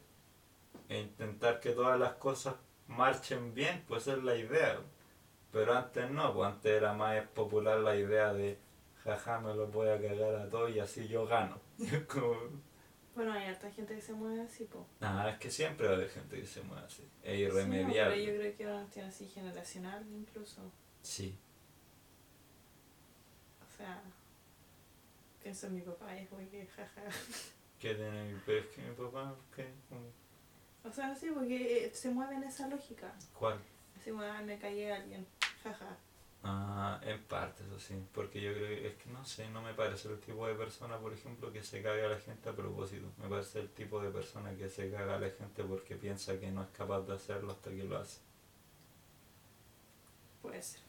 e 0.90 1.00
intentar 1.00 1.60
que 1.60 1.72
todas 1.72 2.00
las 2.00 2.14
cosas 2.14 2.56
marchen 2.88 3.54
bien, 3.54 3.86
pues 3.88 4.04
esa 4.04 4.18
es 4.18 4.24
la 4.24 4.36
idea. 4.36 4.80
Pero 5.52 5.74
antes 5.74 6.10
no, 6.12 6.34
pues 6.34 6.48
antes 6.48 6.72
era 6.72 6.94
más 6.94 7.26
popular 7.30 7.80
la 7.80 7.96
idea 7.96 8.34
de 8.34 8.58
jaja 9.04 9.40
me 9.40 9.54
lo 9.56 9.68
voy 9.68 9.88
a 9.90 10.00
cagar 10.00 10.36
a 10.36 10.50
todos 10.50 10.70
y 10.72 10.80
así 10.80 11.08
yo 11.08 11.26
gano. 11.26 11.60
Como, 12.08 12.36
Bueno, 13.16 13.34
hay 13.34 13.46
harta 13.48 13.72
gente 13.72 13.96
que 13.96 14.02
se 14.02 14.14
mueve 14.14 14.42
así, 14.42 14.66
po. 14.66 14.86
nada, 15.00 15.32
es 15.32 15.40
que 15.40 15.50
siempre 15.50 15.88
va 15.88 15.94
a 15.94 15.96
haber 15.96 16.10
gente 16.10 16.40
que 16.40 16.46
se 16.46 16.62
mueve 16.62 16.86
así. 16.86 17.04
Es 17.24 17.38
Sí, 17.38 17.44
no, 17.46 17.50
pero 17.54 17.60
irremediable. 17.62 18.24
yo 18.26 18.36
creo 18.36 18.58
que 18.58 18.66
ahora 18.66 18.86
tiene 18.94 19.10
así 19.10 19.28
generacional 19.28 20.06
incluso. 20.12 20.72
Sí. 21.02 21.36
O 23.62 23.78
sea, 23.78 24.02
pienso 25.42 25.68
en 25.68 25.76
mi 25.76 25.82
papá 25.82 26.16
y 26.16 26.24
es 26.24 26.30
como 26.30 26.50
que 26.50 26.68
jaja. 26.68 27.02
Que 27.80 27.96
tiene, 27.96 28.36
pero 28.46 28.60
es 28.60 28.66
que 28.68 28.82
mi 28.82 28.94
papá, 28.94 29.34
¿qué? 29.56 29.66
O 30.84 30.92
sea, 30.92 31.16
sí, 31.16 31.30
porque 31.34 31.86
eh, 31.86 31.90
se 31.94 32.10
mueve 32.10 32.36
en 32.36 32.44
esa 32.44 32.68
lógica. 32.68 33.14
¿Cuál? 33.34 33.58
Así, 33.98 34.12
bueno, 34.12 34.34
me 34.44 34.60
caí 34.60 34.84
a 34.84 34.98
alguien. 34.98 35.26
Jaja. 35.64 35.98
Ah, 36.44 37.00
en 37.04 37.22
parte, 37.26 37.64
eso 37.66 37.80
sí. 37.80 37.96
Porque 38.14 38.42
yo 38.42 38.54
creo 38.54 38.68
que, 38.68 38.88
es 38.88 38.96
que 38.96 39.10
no 39.10 39.24
sé, 39.26 39.50
no 39.50 39.62
me 39.62 39.74
parece 39.74 40.08
el 40.10 40.20
tipo 40.20 40.48
de 40.48 40.56
persona, 40.56 40.98
por 40.98 41.12
ejemplo, 41.14 41.52
que 41.52 41.64
se 41.64 41.82
caga 41.84 42.06
a 42.06 42.10
la 42.10 42.18
gente 42.20 42.48
a 42.50 42.54
propósito. 42.56 43.08
Me 43.18 43.28
parece 43.28 43.60
el 43.60 43.70
tipo 43.70 44.02
de 44.02 44.10
persona 44.10 44.56
que 44.56 44.70
se 44.70 44.90
caga 44.90 45.16
a 45.16 45.20
la 45.20 45.30
gente 45.32 45.64
porque 45.66 45.96
piensa 45.96 46.40
que 46.40 46.50
no 46.52 46.64
es 46.64 46.70
capaz 46.70 47.02
de 47.02 47.14
hacerlo 47.14 47.52
hasta 47.52 47.70
que 47.72 47.84
lo 47.84 47.98
hace. 47.98 48.22
Puede 50.42 50.62
ser. 50.62 50.82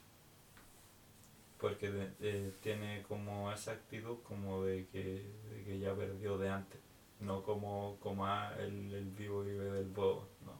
Porque 1.59 1.89
de- 1.91 2.11
eh, 2.19 2.53
tiene 2.61 3.03
como 3.03 3.51
esa 3.53 3.71
actitud 3.71 4.17
como 4.23 4.63
de 4.65 4.87
que, 4.87 5.31
de 5.49 5.63
que 5.63 5.79
ya 5.79 5.93
perdió 5.95 6.37
de 6.37 6.49
antes. 6.49 6.79
No 7.21 7.43
como, 7.43 7.97
como 8.01 8.25
ah, 8.25 8.53
el, 8.59 8.93
el 8.93 9.09
vivo 9.11 9.43
vive 9.43 9.65
del 9.71 9.87
bobo, 9.89 10.27
no. 10.45 10.53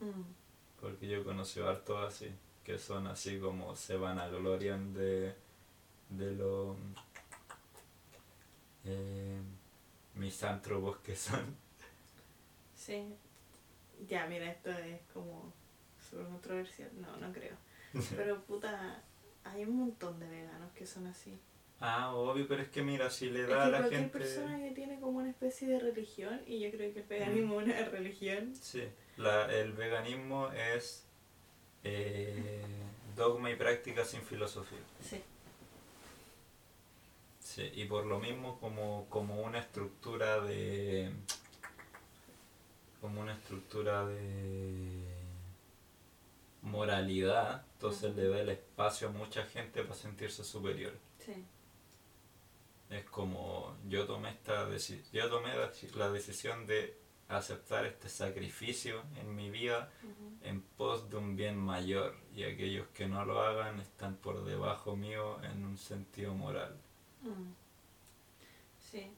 Mm. 0.00 0.34
Porque 0.80 1.08
yo 1.08 1.24
conocí 1.24 1.60
hartos 1.60 1.98
así, 2.06 2.30
que 2.66 2.80
son 2.80 3.06
así 3.06 3.38
como 3.38 3.76
se 3.76 3.96
van 3.96 4.18
a 4.18 4.26
glorian 4.26 4.92
de, 4.92 5.32
de 6.10 6.32
los 6.32 6.76
eh, 8.84 9.40
misántropos 10.16 10.96
que 10.98 11.14
son. 11.14 11.56
Sí. 12.74 13.04
Ya, 14.08 14.26
mira, 14.26 14.50
esto 14.50 14.70
es 14.70 15.00
como 15.14 15.52
súper 16.10 16.26
controversial. 16.26 16.90
No, 17.00 17.16
no 17.18 17.32
creo. 17.32 17.54
Pero 18.16 18.42
puta, 18.46 19.00
hay 19.44 19.62
un 19.62 19.76
montón 19.76 20.18
de 20.18 20.28
veganos 20.28 20.72
que 20.72 20.86
son 20.86 21.06
así. 21.06 21.38
Ah, 21.78 22.12
obvio, 22.16 22.48
pero 22.48 22.62
es 22.62 22.68
que 22.68 22.82
mira, 22.82 23.10
si 23.10 23.30
le 23.30 23.42
Es 23.42 23.48
da 23.48 23.62
a 23.62 23.66
que 23.66 23.70
la 23.70 23.78
cualquier 23.78 24.00
gente... 24.00 24.18
persona 24.18 24.58
que 24.58 24.72
tiene 24.72 24.98
como 24.98 25.18
una 25.18 25.30
especie 25.30 25.68
de 25.68 25.78
religión, 25.78 26.40
y 26.48 26.58
yo 26.58 26.70
creo 26.72 26.92
que 26.92 27.00
el 27.00 27.06
veganismo 27.06 27.60
es 27.60 27.66
una 27.68 27.84
religión. 27.90 28.54
Sí, 28.60 28.82
la, 29.18 29.44
el 29.54 29.72
veganismo 29.72 30.50
es 30.50 31.05
eh, 31.86 32.62
dogma 33.14 33.50
y 33.50 33.56
práctica 33.56 34.04
sin 34.04 34.22
filosofía. 34.22 34.78
Sí. 35.00 35.22
Sí, 37.40 37.70
y 37.74 37.84
por 37.84 38.04
lo 38.04 38.18
mismo 38.18 38.58
como, 38.60 39.06
como 39.08 39.40
una 39.40 39.60
estructura 39.60 40.40
de... 40.40 41.10
como 43.00 43.20
una 43.20 43.34
estructura 43.34 44.04
de 44.04 45.06
moralidad, 46.62 47.64
entonces 47.74 48.14
le 48.16 48.28
da 48.28 48.40
el 48.40 48.48
espacio 48.48 49.08
a 49.08 49.12
mucha 49.12 49.44
gente 49.44 49.82
para 49.82 49.94
sentirse 49.94 50.42
superior. 50.44 50.92
Sí. 51.24 51.44
Es 52.90 53.04
como 53.04 53.76
yo 53.88 54.06
tomé 54.06 54.30
esta 54.30 54.68
yo 55.12 55.28
tomé 55.28 55.50
la 55.94 56.10
decisión 56.10 56.66
de 56.66 57.05
aceptar 57.28 57.86
este 57.86 58.08
sacrificio 58.08 59.02
en 59.20 59.34
mi 59.34 59.50
vida 59.50 59.90
en 60.42 60.60
pos 60.62 61.10
de 61.10 61.16
un 61.16 61.34
bien 61.36 61.56
mayor 61.58 62.14
y 62.34 62.44
aquellos 62.44 62.86
que 62.88 63.08
no 63.08 63.24
lo 63.24 63.40
hagan 63.40 63.80
están 63.80 64.16
por 64.16 64.44
debajo 64.44 64.96
mío 64.96 65.42
en 65.42 65.64
un 65.64 65.76
sentido 65.76 66.34
moral. 66.34 66.76
Mm. 67.22 67.52
Sí. 68.90 69.10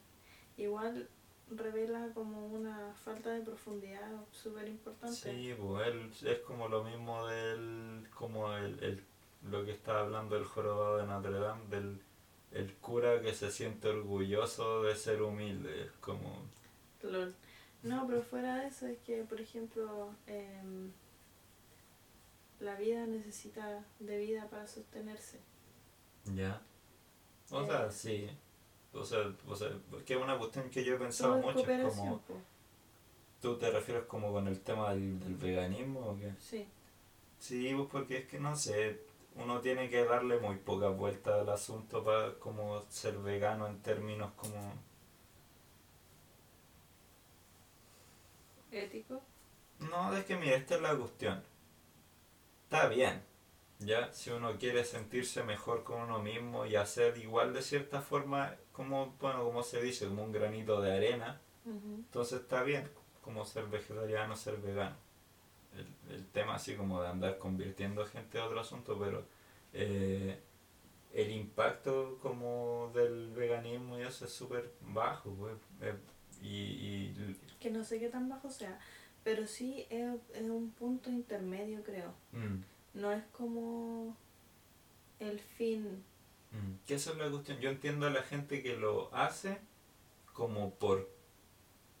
Igual 0.57 1.07
revela 1.51 2.09
como 2.13 2.47
una 2.47 2.93
falta 3.03 3.31
de 3.31 3.41
profundidad 3.41 4.11
súper 4.31 4.67
importante. 4.67 5.15
Sí, 5.15 5.55
pues 5.59 5.87
él 5.87 6.11
es 6.25 6.39
como 6.39 6.67
lo 6.67 6.83
mismo 6.83 7.25
del 7.27 8.07
como 8.13 8.53
el, 8.53 8.83
el- 8.83 9.03
lo 9.49 9.63
que 9.63 9.71
estaba 9.71 10.01
hablando 10.01 10.35
el 10.35 10.43
jorobado 10.45 10.97
de 10.97 11.05
Notre 11.07 11.39
Dame 11.39 11.65
del 11.69 12.01
el 12.51 12.73
cura 12.75 13.21
que 13.21 13.33
se 13.33 13.51
siente 13.51 13.87
orgulloso 13.89 14.81
de 14.83 14.95
ser 14.95 15.21
humilde, 15.21 15.83
es 15.85 15.91
como 16.01 16.41
Lol. 17.03 17.33
No, 17.83 18.05
pero 18.07 18.21
fuera 18.21 18.57
de 18.57 18.67
eso 18.67 18.87
es 18.87 18.97
que, 18.99 19.23
por 19.23 19.39
ejemplo, 19.39 20.13
em, 20.27 20.91
la 22.59 22.75
vida 22.75 23.05
necesita 23.05 23.85
de 23.99 24.17
vida 24.17 24.47
para 24.49 24.67
sostenerse. 24.67 25.39
ya. 26.35 26.61
O 27.51 27.61
Eh. 27.61 27.65
sea, 27.67 27.89
sí. 27.91 28.29
O 28.93 29.03
sea, 29.03 29.33
o 29.47 29.55
sea, 29.55 29.69
que 30.05 30.15
es 30.15 30.21
una 30.21 30.37
cuestión 30.37 30.69
que 30.69 30.83
yo 30.83 30.95
he 30.95 30.97
pensado 30.99 31.37
mucho, 31.37 31.59
es 31.69 31.95
como. 31.95 32.21
¿Tú 33.41 33.57
te 33.57 33.71
refieres 33.71 34.03
como 34.05 34.31
con 34.33 34.47
el 34.47 34.59
tema 34.61 34.89
del, 34.93 35.19
del 35.19 35.35
veganismo 35.35 36.01
o 36.01 36.17
qué? 36.19 36.33
Sí. 36.39 36.67
Sí, 37.39 37.73
pues 37.73 37.87
porque 37.89 38.17
es 38.17 38.27
que 38.27 38.37
no 38.39 38.55
sé, 38.55 38.99
uno 39.35 39.61
tiene 39.61 39.89
que 39.89 40.03
darle 40.03 40.37
muy 40.39 40.57
pocas 40.57 40.95
vueltas 40.97 41.41
al 41.41 41.49
asunto 41.49 42.03
para 42.03 42.33
como 42.39 42.81
ser 42.89 43.17
vegano 43.19 43.67
en 43.67 43.81
términos 43.81 44.31
como... 44.35 44.73
Ético. 48.71 49.21
No, 49.79 50.15
es 50.15 50.25
que 50.25 50.37
mira, 50.37 50.55
esta 50.57 50.75
es 50.75 50.81
la 50.81 50.95
cuestión. 50.95 51.41
Está 52.63 52.87
bien, 52.87 53.21
ya, 53.79 54.13
si 54.13 54.29
uno 54.29 54.57
quiere 54.57 54.83
sentirse 54.85 55.43
mejor 55.43 55.83
con 55.83 56.01
uno 56.03 56.19
mismo 56.19 56.65
y 56.65 56.75
hacer 56.75 57.17
igual 57.17 57.53
de 57.53 57.61
cierta 57.63 58.01
forma, 58.01 58.55
como, 58.71 59.15
bueno, 59.19 59.43
como 59.43 59.63
se 59.63 59.81
dice, 59.81 60.07
como 60.07 60.23
un 60.23 60.31
granito 60.31 60.81
de 60.81 60.93
arena, 60.95 61.41
entonces 61.65 62.41
está 62.41 62.63
bien, 62.63 62.89
como 63.21 63.45
ser 63.45 63.65
vegetariano, 63.65 64.35
ser 64.35 64.57
vegano. 64.57 64.95
El, 65.75 66.15
el 66.15 66.27
tema 66.27 66.55
así 66.55 66.75
como 66.75 67.01
de 67.01 67.07
andar 67.09 67.37
convirtiendo 67.37 68.05
gente 68.05 68.37
es 68.39 68.43
otro 68.43 68.59
asunto, 68.59 68.97
pero 68.99 69.25
eh, 69.73 70.39
el 71.13 71.31
impacto 71.31 72.19
como 72.21 72.91
del 72.93 73.31
veganismo 73.31 73.99
y 73.99 74.03
eso 74.03 74.25
es 74.25 74.31
súper 74.33 74.71
bajo, 74.81 75.31
pues. 75.31 75.55
eh, 75.81 75.95
y, 76.41 76.47
y 76.49 77.35
Que 77.59 77.69
no 77.71 77.83
sé 77.83 77.99
qué 77.99 78.09
tan 78.09 78.29
bajo 78.29 78.49
sea, 78.49 78.79
pero 79.23 79.45
sí 79.47 79.85
es, 79.89 80.15
es 80.33 80.49
un 80.49 80.71
punto 80.71 81.09
intermedio, 81.09 81.83
creo. 81.83 82.13
mm, 82.31 82.63
No 82.99 83.11
es 83.11 83.23
como 83.33 84.15
el 85.19 85.39
fin. 85.39 86.03
mm, 86.51 86.85
que 86.87 86.95
esa 86.95 87.11
es 87.11 87.17
la 87.17 87.29
cuestión. 87.29 87.59
Yo 87.59 87.69
entiendo 87.69 88.07
a 88.07 88.09
la 88.11 88.23
gente 88.23 88.63
que 88.63 88.75
lo 88.77 89.13
hace 89.13 89.57
como 90.33 90.71
por 90.75 91.09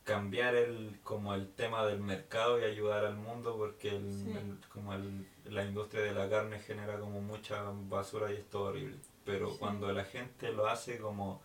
cambiar 0.05 0.55
el 0.55 0.97
como 1.03 1.35
el 1.35 1.49
tema 1.51 1.85
del 1.85 1.99
mercado 1.99 2.59
y 2.59 2.63
ayudar 2.63 3.05
al 3.05 3.15
mundo 3.15 3.55
porque 3.57 3.89
el, 3.95 4.11
Sí. 4.11 4.31
el- 4.31 4.57
como 4.69 4.93
el, 4.93 5.27
la 5.45 5.63
industria 5.65 6.01
de 6.01 6.13
la 6.13 6.27
carne 6.29 6.57
genera 6.59 6.99
como 6.99 7.21
mucha 7.21 7.63
basura 7.89 8.31
y 8.31 8.37
es 8.37 8.49
todo 8.49 8.69
horrible 8.69 8.95
pero 9.25 9.51
Sí. 9.51 9.57
cuando 9.59 9.91
la 9.93 10.05
gente 10.05 10.51
lo 10.51 10.65
hace 10.67 10.97
como 10.97 11.41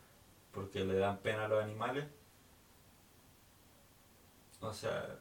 porque 0.53 0.83
le 0.85 0.95
dan 0.95 1.19
pena 1.19 1.45
a 1.45 1.49
los 1.49 1.63
animales 1.63 2.07
o 4.69 4.75
sea 4.75 5.19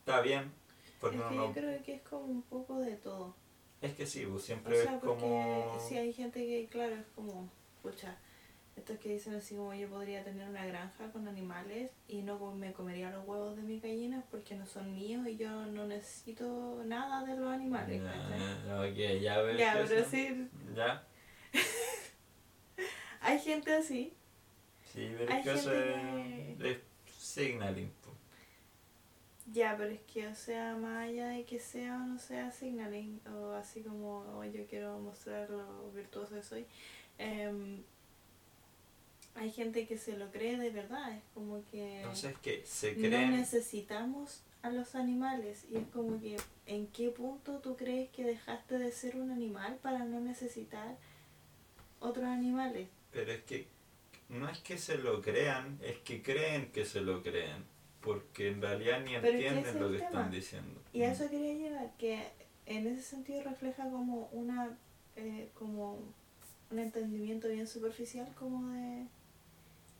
está 0.00 0.20
bien 0.20 0.52
porque 1.00 1.16
es 1.16 1.22
uno 1.22 1.30
que 1.30 1.36
no 1.36 1.46
yo 1.46 1.52
creo 1.52 1.82
que 1.82 1.94
es 1.94 2.02
como 2.02 2.24
un 2.24 2.42
poco 2.42 2.78
de 2.80 2.96
todo. 2.96 3.34
es 3.80 3.94
que 3.94 4.06
sí 4.06 4.26
pues 4.26 4.42
O 4.42 4.46
siempre 4.46 4.82
sea, 4.82 4.96
es 4.96 5.00
como 5.02 5.78
si 5.88 5.96
hay 5.96 6.12
gente 6.12 6.40
que, 6.46 6.66
claro, 6.70 6.94
es 6.96 7.06
como, 7.14 7.48
pucha, 7.82 8.16
estos 8.76 8.98
que 8.98 9.10
dicen 9.10 9.34
así 9.34 9.54
como 9.56 9.74
yo 9.74 9.88
podría 9.88 10.22
tener 10.24 10.48
una 10.48 10.64
granja 10.66 11.10
con 11.12 11.26
animales 11.28 11.90
y 12.08 12.22
no 12.22 12.38
me 12.54 12.72
comería 12.72 13.10
los 13.10 13.26
huevos 13.26 13.56
de 13.56 13.62
mis 13.62 13.82
gallinas 13.82 14.24
porque 14.30 14.54
no 14.54 14.66
son 14.66 14.94
míos 14.94 15.26
y 15.26 15.36
yo 15.36 15.50
no 15.66 15.86
necesito 15.86 16.82
nada 16.84 17.24
de 17.24 17.36
los 17.36 17.50
animales. 17.52 18.02
ya, 18.66 18.80
ok, 18.80 19.20
ya 19.20 19.40
ves 19.42 19.58
Ya, 19.58 19.84
pero 19.86 20.04
sí, 20.08 20.48
ya 20.74 21.04
hay 23.20 23.38
gente 23.38 23.74
así. 23.74 24.12
sí 24.92 25.14
pero 25.18 25.32
Hay 25.32 25.42
que 25.42 25.52
eso 25.52 25.72
es, 25.74 26.60
es 26.60 26.78
signaling 27.18 27.90
pues. 27.90 27.99
Ya, 29.52 29.74
pero 29.76 29.90
es 29.90 30.00
que, 30.02 30.28
o 30.28 30.34
sea, 30.34 30.76
más 30.76 31.08
allá 31.08 31.28
de 31.28 31.44
que 31.44 31.58
sea 31.58 31.96
o 31.96 32.06
no 32.06 32.18
sea 32.18 32.52
signaling, 32.52 33.20
o 33.34 33.52
así 33.52 33.82
como 33.82 34.20
"Oh, 34.38 34.44
yo 34.44 34.64
quiero 34.66 34.98
mostrar 35.00 35.50
lo 35.50 35.90
virtuoso 35.92 36.36
que 36.36 36.42
soy, 36.42 36.66
em, 37.18 37.82
hay 39.34 39.50
gente 39.50 39.86
que 39.86 39.96
se 39.98 40.16
lo 40.16 40.30
cree 40.30 40.56
de 40.56 40.70
verdad, 40.70 41.12
es 41.16 41.22
como 41.34 41.62
que 41.70 41.98
Entonces 42.00 42.36
que 42.38 42.62
se 42.64 42.92
no 42.94 43.08
creen... 43.08 43.30
necesitamos 43.32 44.42
a 44.62 44.70
los 44.70 44.94
animales, 44.94 45.64
y 45.70 45.78
es 45.78 45.86
como 45.88 46.20
que, 46.20 46.36
¿en 46.66 46.86
qué 46.88 47.08
punto 47.08 47.58
tú 47.60 47.76
crees 47.76 48.10
que 48.10 48.22
dejaste 48.24 48.78
de 48.78 48.92
ser 48.92 49.16
un 49.16 49.30
animal 49.30 49.78
para 49.82 50.04
no 50.04 50.20
necesitar 50.20 50.96
otros 51.98 52.26
animales? 52.26 52.88
Pero 53.10 53.32
es 53.32 53.42
que 53.44 53.66
no 54.28 54.48
es 54.48 54.58
que 54.58 54.78
se 54.78 54.98
lo 54.98 55.20
crean, 55.22 55.78
es 55.82 55.98
que 55.98 56.22
creen 56.22 56.70
que 56.70 56.84
se 56.84 57.00
lo 57.00 57.22
creen. 57.22 57.64
Porque 58.00 58.48
en 58.48 58.62
realidad 58.62 59.00
ni 59.04 59.14
entienden 59.14 59.78
lo 59.80 59.90
que 59.90 59.98
tema. 59.98 60.06
están 60.08 60.30
diciendo. 60.30 60.80
Y 60.92 61.02
a 61.02 61.12
eso 61.12 61.28
quería 61.28 61.54
llegar, 61.54 61.90
que 61.98 62.26
en 62.66 62.86
ese 62.86 63.02
sentido 63.02 63.42
refleja 63.42 63.84
como 63.90 64.28
una 64.32 64.76
eh, 65.16 65.50
como 65.58 65.98
un 66.70 66.78
entendimiento 66.78 67.48
bien 67.48 67.66
superficial 67.66 68.32
como 68.38 68.70
de, 68.72 69.06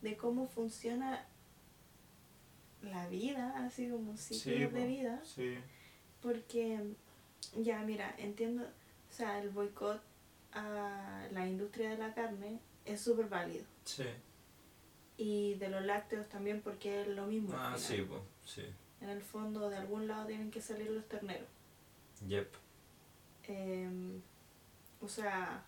de 0.02 0.16
cómo 0.16 0.46
funciona 0.46 1.26
la 2.82 3.06
vida, 3.08 3.64
así 3.66 3.88
como 3.88 4.16
ciclos 4.16 4.42
Sí, 4.42 4.66
de 4.78 4.86
vida, 4.86 5.20
Sí, 5.24 5.58
porque 6.22 6.80
ya 7.56 7.82
mira, 7.82 8.14
entiendo, 8.18 8.62
o 8.64 9.12
sea, 9.12 9.40
el 9.42 9.50
boicot 9.50 10.00
a 10.52 11.26
la 11.32 11.46
industria 11.46 11.90
de 11.90 11.98
la 11.98 12.14
carne 12.14 12.58
es 12.86 13.00
súper 13.00 13.26
válido. 13.28 13.64
sí. 13.84 14.04
Y 15.22 15.54
de 15.56 15.68
los 15.68 15.84
lácteos 15.84 16.26
también 16.30 16.62
porque 16.62 17.02
es 17.02 17.08
lo 17.08 17.26
mismo. 17.26 17.52
Ah, 17.54 17.74
sí, 17.76 18.00
pues, 18.08 18.22
sí. 18.46 18.64
En 19.02 19.10
el 19.10 19.20
fondo 19.20 19.68
de 19.68 19.76
algún 19.76 20.08
lado 20.08 20.24
tienen 20.26 20.50
que 20.50 20.62
salir 20.62 20.90
los 20.90 21.06
terneros. 21.08 21.46
Yep. 22.26 22.48
Em, 23.48 24.22
o 25.02 25.08
sea, 25.08 25.62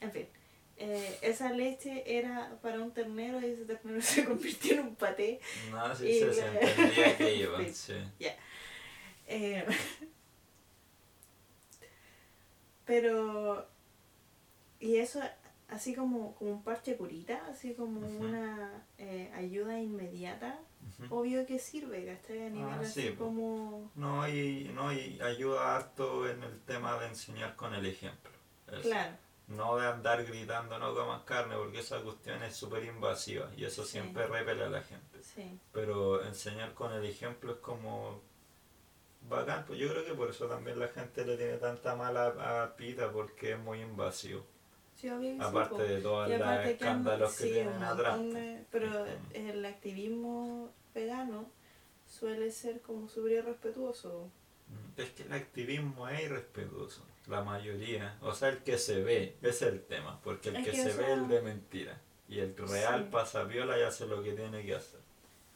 en 0.00 0.10
fin, 0.10 0.26
eh, 0.78 1.18
esa 1.20 1.52
leche 1.52 2.02
era 2.18 2.56
para 2.62 2.80
un 2.80 2.92
ternero 2.94 3.40
y 3.42 3.46
ese 3.46 3.66
ternero 3.66 4.00
se 4.14 4.24
convirtió 4.24 4.72
en 4.74 4.80
un 4.80 4.94
paté. 4.96 5.38
No, 5.70 5.94
sí 5.94 6.08
Y 6.08 6.18
se, 6.18 6.26
la- 6.28 6.32
se 6.32 6.48
entendía 6.70 7.16
que 7.18 7.36
iba, 7.36 7.58
Sí. 7.64 7.74
sí. 7.74 7.94
Eh, 9.26 9.66
Pero, 12.86 13.68
y 14.80 14.96
eso 14.96 15.20
así 15.72 15.94
como, 15.94 16.34
como 16.36 16.52
un 16.52 16.62
parche 16.62 16.96
curita, 16.96 17.42
así 17.50 17.74
como 17.74 18.00
una 18.06 18.86
eh, 18.98 19.30
ayuda 19.34 19.80
inmediata, 19.80 20.58
obvio 21.10 21.46
que 21.46 21.58
sirve, 21.58 22.04
¿cachai? 22.06 22.46
A 22.46 22.50
nivel 22.50 22.72
Ah, 22.74 22.80
así 22.80 23.08
sí, 23.08 23.14
como... 23.16 23.90
No, 23.94 24.28
y, 24.28 24.70
no, 24.74 24.92
y 24.92 25.20
ayuda 25.20 25.76
harto 25.76 26.28
en 26.28 26.42
el 26.42 26.60
tema 26.62 26.98
de 27.00 27.06
enseñar 27.08 27.56
con 27.56 27.74
el 27.74 27.86
ejemplo. 27.86 28.30
Eso. 28.68 28.82
Claro, 28.82 29.16
No 29.48 29.76
de 29.76 29.86
andar 29.86 30.24
gritando 30.24 30.78
no 30.78 30.94
comas 30.94 31.22
carne 31.24 31.56
porque 31.56 31.80
esa 31.80 32.00
cuestión 32.02 32.42
es 32.42 32.54
súper 32.56 32.84
invasiva 32.84 33.50
y 33.56 33.64
eso 33.64 33.84
Sí. 33.84 33.92
siempre 33.92 34.26
repele 34.26 34.64
a 34.64 34.68
la 34.70 34.82
gente. 34.82 35.22
sí. 35.22 35.58
Pero 35.72 36.24
enseñar 36.24 36.72
con 36.74 36.92
el 36.92 37.04
ejemplo 37.04 37.52
es 37.52 37.58
como 37.58 38.20
bacán. 39.28 39.64
Pues 39.66 39.78
yo 39.78 39.88
creo 39.90 40.04
que 40.04 40.14
por 40.14 40.30
eso 40.30 40.46
también 40.46 40.78
la 40.78 40.88
gente 40.88 41.24
le 41.24 41.36
tiene 41.36 41.56
tanta 41.58 41.94
mala 41.96 42.62
a 42.64 42.76
Pita 42.76 43.10
porque 43.12 43.52
es 43.52 43.58
muy 43.58 43.80
invasivo. 43.80 44.44
Sí, 45.02 45.10
obvio 45.10 45.30
que 45.32 45.38
sí, 45.38 45.40
Aparte 45.42 45.82
de 45.82 46.00
todos 46.00 46.28
los 46.28 46.38
que 46.38 46.70
escándalos 46.70 47.36
que 47.36 47.44
sí, 47.44 47.52
tienen 47.54 47.82
atrás. 47.82 48.20
de- 48.22 48.64
pero 48.70 49.04
el 49.34 49.64
activismo 49.64 50.70
vegano 50.94 51.50
suele 52.06 52.52
ser 52.52 52.80
como 52.82 53.08
súper 53.08 53.32
irrespetuoso. 53.32 54.30
Es 54.96 55.10
que 55.10 55.24
el 55.24 55.32
activismo 55.32 56.08
es 56.08 56.22
irrespetuoso, 56.22 57.02
la 57.26 57.42
mayoría. 57.42 58.16
O 58.22 58.32
sea, 58.32 58.50
el 58.50 58.58
que 58.58 58.78
se 58.78 59.02
ve, 59.02 59.34
ese 59.42 59.48
es 59.50 59.62
el 59.62 59.82
tema, 59.82 60.20
porque 60.22 60.50
el 60.50 60.56
Es 60.56 60.64
que, 60.66 60.70
que, 60.70 60.76
se 60.76 60.92
o 60.94 60.96
ve 60.98 61.04
es 61.12 61.18
el 61.18 61.26
de 61.28 61.40
mentira. 61.42 62.00
Y 62.28 62.38
el 62.38 62.56
real 62.56 63.02
Sí. 63.04 63.08
pasa 63.10 63.42
viola 63.42 63.76
y 63.78 63.82
hace 63.82 64.06
lo 64.06 64.22
que 64.22 64.34
tiene 64.34 64.64
que 64.64 64.76
hacer. 64.76 65.00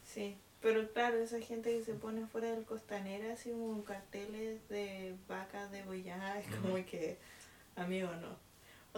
Sí, 0.04 0.36
pero 0.60 0.92
claro, 0.92 1.18
esa 1.18 1.40
gente 1.40 1.70
que 1.70 1.84
se 1.84 1.94
pone 1.94 2.26
fuera 2.26 2.50
del 2.50 2.64
costanera 2.64 3.34
así 3.34 3.50
como 3.52 3.84
carteles 3.84 4.68
de 4.68 5.14
vacas 5.28 5.70
degolladas, 5.70 6.44
es 6.48 6.56
como 6.56 6.74
que, 6.84 7.16
amigo, 7.76 8.08
no. 8.16 8.44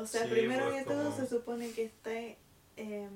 O 0.01 0.07
sea, 0.07 0.25
Sí, 0.25 0.31
primero 0.31 0.71
que 0.71 0.83
todo 0.85 1.05
como- 1.11 1.17
se 1.17 1.27
supone 1.27 1.71
que 1.73 1.85
está 1.85 2.13
em, 2.77 3.11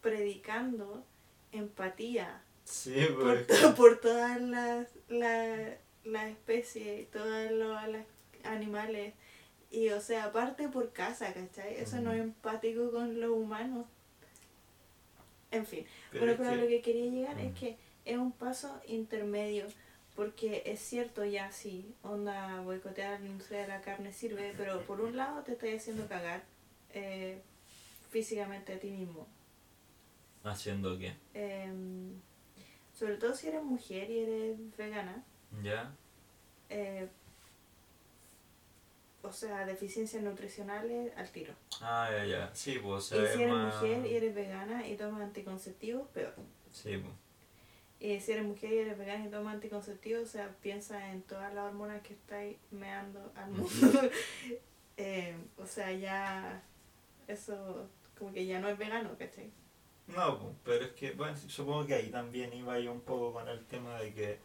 predicando 0.00 1.04
empatía 1.52 2.42
Sí, 2.64 2.94
por, 3.14 3.44
pues. 3.44 3.60
to- 3.60 3.74
por 3.76 4.00
todas 4.00 4.40
las, 4.40 4.88
las, 5.08 5.72
las 6.04 6.30
especies, 6.30 7.10
todos 7.10 7.50
los 7.52 7.88
los 7.88 8.02
animales. 8.44 9.14
Y 9.70 9.88
o 9.90 10.00
sea, 10.00 10.24
aparte 10.24 10.68
por 10.68 10.92
casa, 10.92 11.32
¿cachai? 11.32 11.76
Eso 11.76 12.00
no 12.00 12.12
es 12.12 12.20
empático 12.20 12.90
con 12.90 13.20
los 13.20 13.30
humanos. 13.30 13.86
En 15.50 15.66
fin, 15.66 15.86
Pero 16.10 16.20
pero, 16.20 16.32
es 16.32 16.38
pero 16.38 16.50
que- 16.50 16.56
lo 16.56 16.66
que 16.68 16.82
quería 16.82 17.10
llegar 17.10 17.38
es 17.40 17.54
que 17.58 17.76
es 18.04 18.16
un 18.18 18.32
paso 18.32 18.80
intermedio. 18.86 19.66
Porque 20.14 20.62
es 20.66 20.80
cierto, 20.80 21.24
ya 21.24 21.50
sí, 21.52 21.94
onda 22.02 22.60
boicotear 22.60 23.20
la 23.20 23.26
industria 23.26 23.62
de 23.62 23.68
la 23.68 23.80
carne 23.80 24.12
sirve, 24.12 24.52
pero 24.56 24.82
por 24.82 25.00
un 25.00 25.16
lado 25.16 25.42
te 25.42 25.52
estás 25.52 25.70
haciendo 25.74 26.06
cagar 26.06 26.42
eh, 26.92 27.40
físicamente 28.10 28.74
a 28.74 28.78
ti 28.78 28.90
mismo. 28.90 29.26
¿Haciendo 30.44 30.98
qué? 30.98 31.14
Em, 31.32 32.20
sobre 32.92 33.16
todo 33.16 33.34
si 33.34 33.48
eres 33.48 33.62
mujer 33.62 34.10
y 34.10 34.18
eres 34.18 34.76
vegana, 34.76 35.24
¿Ya? 35.62 35.94
eh, 36.68 37.08
o 39.22 39.32
sea, 39.32 39.64
deficiencias 39.64 40.22
nutricionales 40.22 41.16
al 41.16 41.30
tiro. 41.30 41.54
Ah, 41.80 42.10
ya, 42.10 42.24
ya. 42.24 42.50
Sí, 42.54 42.78
pues 42.82 43.06
y 43.06 43.14
si 43.14 43.42
eres 43.42 43.48
más... 43.48 43.76
mujer 43.76 44.06
y 44.06 44.14
eres 44.16 44.34
vegana 44.34 44.86
y 44.86 44.96
tomas 44.96 45.22
anticonceptivos, 45.22 46.08
peor. 46.08 46.34
Sí, 46.72 46.98
pues. 46.98 47.14
Y 48.02 48.18
si 48.18 48.32
eres 48.32 48.44
mujer 48.44 48.72
y 48.72 48.78
eres 48.78 48.98
vegana 48.98 49.24
y 49.24 49.30
tomas 49.30 49.54
anticonceptivos, 49.54 50.24
o 50.24 50.26
sea, 50.26 50.52
piensa 50.60 51.12
en 51.12 51.22
todas 51.22 51.54
las 51.54 51.66
hormonas 51.66 52.02
que 52.02 52.14
estáis 52.14 52.56
meando 52.70 53.32
al 53.36 53.50
mundo. 53.50 53.68
Eh, 54.98 55.34
o 55.56 55.64
sea, 55.64 55.90
ya 55.90 56.62
eso 57.26 57.88
como 58.16 58.30
que 58.30 58.44
ya 58.44 58.60
no 58.60 58.68
es 58.68 58.76
vegano, 58.76 59.16
¿cachai? 59.18 59.50
No, 60.06 60.38
pues, 60.38 60.54
pero 60.64 60.84
es 60.84 60.90
que, 60.92 61.12
bueno, 61.12 61.34
supongo 61.34 61.86
que 61.86 61.94
ahí 61.94 62.10
también 62.10 62.52
iba 62.52 62.78
yo 62.78 62.92
un 62.92 63.00
poco 63.00 63.32
con 63.32 63.48
el 63.48 63.64
tema 63.64 63.98
de 63.98 64.12
que 64.12 64.38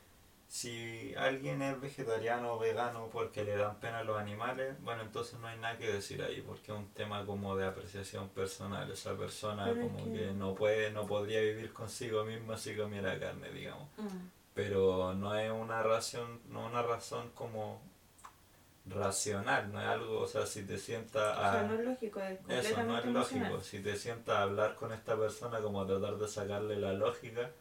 si 0.47 1.13
alguien 1.15 1.61
es 1.61 1.79
vegetariano 1.81 2.53
o 2.53 2.59
vegano 2.59 3.09
porque 3.11 3.43
le 3.43 3.57
dan 3.57 3.79
pena 3.79 3.99
a 3.99 4.03
los 4.03 4.17
animales, 4.17 4.81
bueno, 4.81 5.01
entonces 5.01 5.37
no 5.39 5.47
hay 5.47 5.57
nada 5.59 5.77
que 5.77 5.91
decir 5.91 6.21
ahí, 6.23 6.41
porque 6.41 6.71
es 6.71 6.77
un 6.77 6.87
tema 6.93 7.25
como 7.25 7.55
de 7.57 7.65
apreciación 7.65 8.29
personal. 8.29 8.89
Esa 8.89 9.15
persona 9.17 9.65
Pero 9.65 9.81
como 9.87 10.05
que- 10.05 10.13
que... 10.19 10.31
no 10.31 10.55
puede, 10.55 10.91
no 10.91 11.05
podría 11.05 11.41
vivir 11.41 11.73
consigo 11.73 12.23
misma 12.23 12.57
si 12.57 12.75
comiera 12.77 13.19
carne, 13.19 13.49
digamos. 13.51 13.89
Mm. 13.97 14.07
Pero 14.53 15.13
no 15.13 15.35
es 15.37 15.51
una 15.51 15.83
razón, 15.83 16.39
no 16.49 16.65
una 16.65 16.81
razón 16.81 17.29
como 17.35 17.81
racional, 18.85 19.71
no 19.73 19.81
es 19.81 19.87
algo, 19.87 20.19
o 20.21 20.27
sea, 20.27 20.45
si 20.45 20.63
te 20.63 20.77
sientas 20.77 21.37
O 21.37 21.41
a... 21.41 21.51
sea, 21.51 21.63
no 21.63 21.73
es 21.73 21.85
lógico, 21.85 22.19
es 22.21 22.37
completamente 22.37 22.69
Eso 22.71 22.83
no 22.83 22.97
es 22.97 23.03
emocional. 23.05 23.49
lógico. 23.51 23.61
Si 23.63 23.79
te 23.81 23.95
sientas 23.97 24.35
a 24.37 24.41
hablar 24.43 24.75
con 24.75 24.93
esta 24.93 25.17
persona 25.17 25.59
como 25.59 25.81
a 25.81 25.87
tratar 25.87 26.15
de 26.17 26.27
sacarle 26.27 26.77
la 26.77 26.93
lógica, 26.93 27.51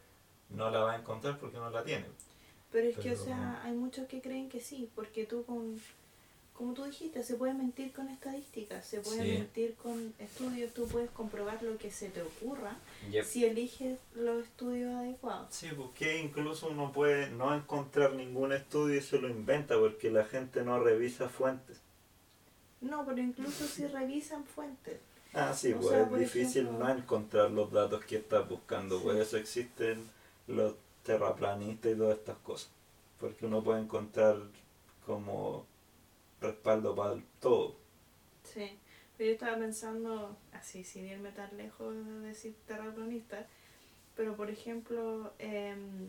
no 0.50 0.70
la 0.70 0.78
va 0.80 0.92
a 0.92 0.96
encontrar 0.96 1.36
porque 1.38 1.56
no 1.56 1.68
la 1.70 1.82
tiene. 1.82 2.06
Pero 2.76 2.88
es 2.90 2.98
que, 2.98 3.12
o 3.12 3.16
sea, 3.16 3.62
hay 3.64 3.72
muchos 3.72 4.06
que 4.06 4.20
creen 4.20 4.50
que 4.50 4.60
sí, 4.60 4.90
porque 4.94 5.24
tú 5.24 5.44
con, 5.46 5.80
como 6.52 6.74
tú 6.74 6.84
dijiste, 6.84 7.22
se 7.22 7.36
puede 7.36 7.54
mentir 7.54 7.90
con 7.92 8.06
estadísticas, 8.10 8.84
se 8.84 9.00
puede 9.00 9.22
Sí. 9.22 9.38
mentir 9.38 9.74
con 9.76 10.12
estudios, 10.18 10.74
tú 10.74 10.86
puedes 10.86 11.08
comprobar 11.12 11.62
lo 11.62 11.78
que 11.78 11.90
se 11.90 12.10
te 12.10 12.20
ocurra 12.20 12.76
Yep. 13.10 13.24
si 13.24 13.46
eliges 13.46 13.98
los 14.14 14.44
estudios 14.44 14.94
adecuados. 14.94 15.46
Sí, 15.54 15.68
porque 15.74 16.18
incluso 16.20 16.68
uno 16.68 16.92
puede 16.92 17.30
no 17.30 17.54
encontrar 17.54 18.12
ningún 18.12 18.52
estudio 18.52 18.96
y 18.96 19.00
se 19.00 19.18
lo 19.18 19.30
inventa 19.30 19.78
porque 19.78 20.10
la 20.10 20.26
gente 20.26 20.62
no 20.62 20.78
revisa 20.78 21.30
fuentes. 21.30 21.78
No, 22.82 23.06
pero 23.06 23.22
incluso 23.22 23.66
si 23.66 23.86
revisan 23.86 24.44
fuentes. 24.44 24.98
Ah, 25.32 25.54
sí, 25.54 25.72
O 25.72 25.76
pues 25.78 25.88
sea, 25.88 26.02
es 26.02 26.08
por 26.08 26.18
difícil 26.18 26.66
ejemplo- 26.66 26.86
no 26.86 26.92
encontrar 26.94 27.50
los 27.50 27.72
datos 27.72 28.04
que 28.04 28.16
estás 28.16 28.46
buscando. 28.46 29.02
Por 29.02 29.14
Sí. 29.14 29.20
eso 29.22 29.36
existen 29.38 30.04
los 30.46 30.74
terraplanistas 31.06 31.92
y 31.92 31.96
todas 31.96 32.18
estas 32.18 32.36
cosas. 32.38 32.70
Porque 33.18 33.46
uno 33.46 33.62
puede 33.62 33.80
encontrar 33.80 34.36
como 35.06 35.64
respaldo 36.40 36.94
para 36.94 37.16
todo. 37.40 37.76
Sí, 38.44 38.78
pero 39.16 39.28
yo 39.28 39.34
estaba 39.34 39.56
pensando, 39.56 40.36
así 40.52 40.84
sin 40.84 41.06
irme 41.06 41.30
tan 41.32 41.56
lejos 41.56 41.94
de 41.94 42.28
decir 42.28 42.54
terraplanista, 42.66 43.46
pero 44.14 44.36
por 44.36 44.50
ejemplo, 44.50 45.32
em, 45.38 46.08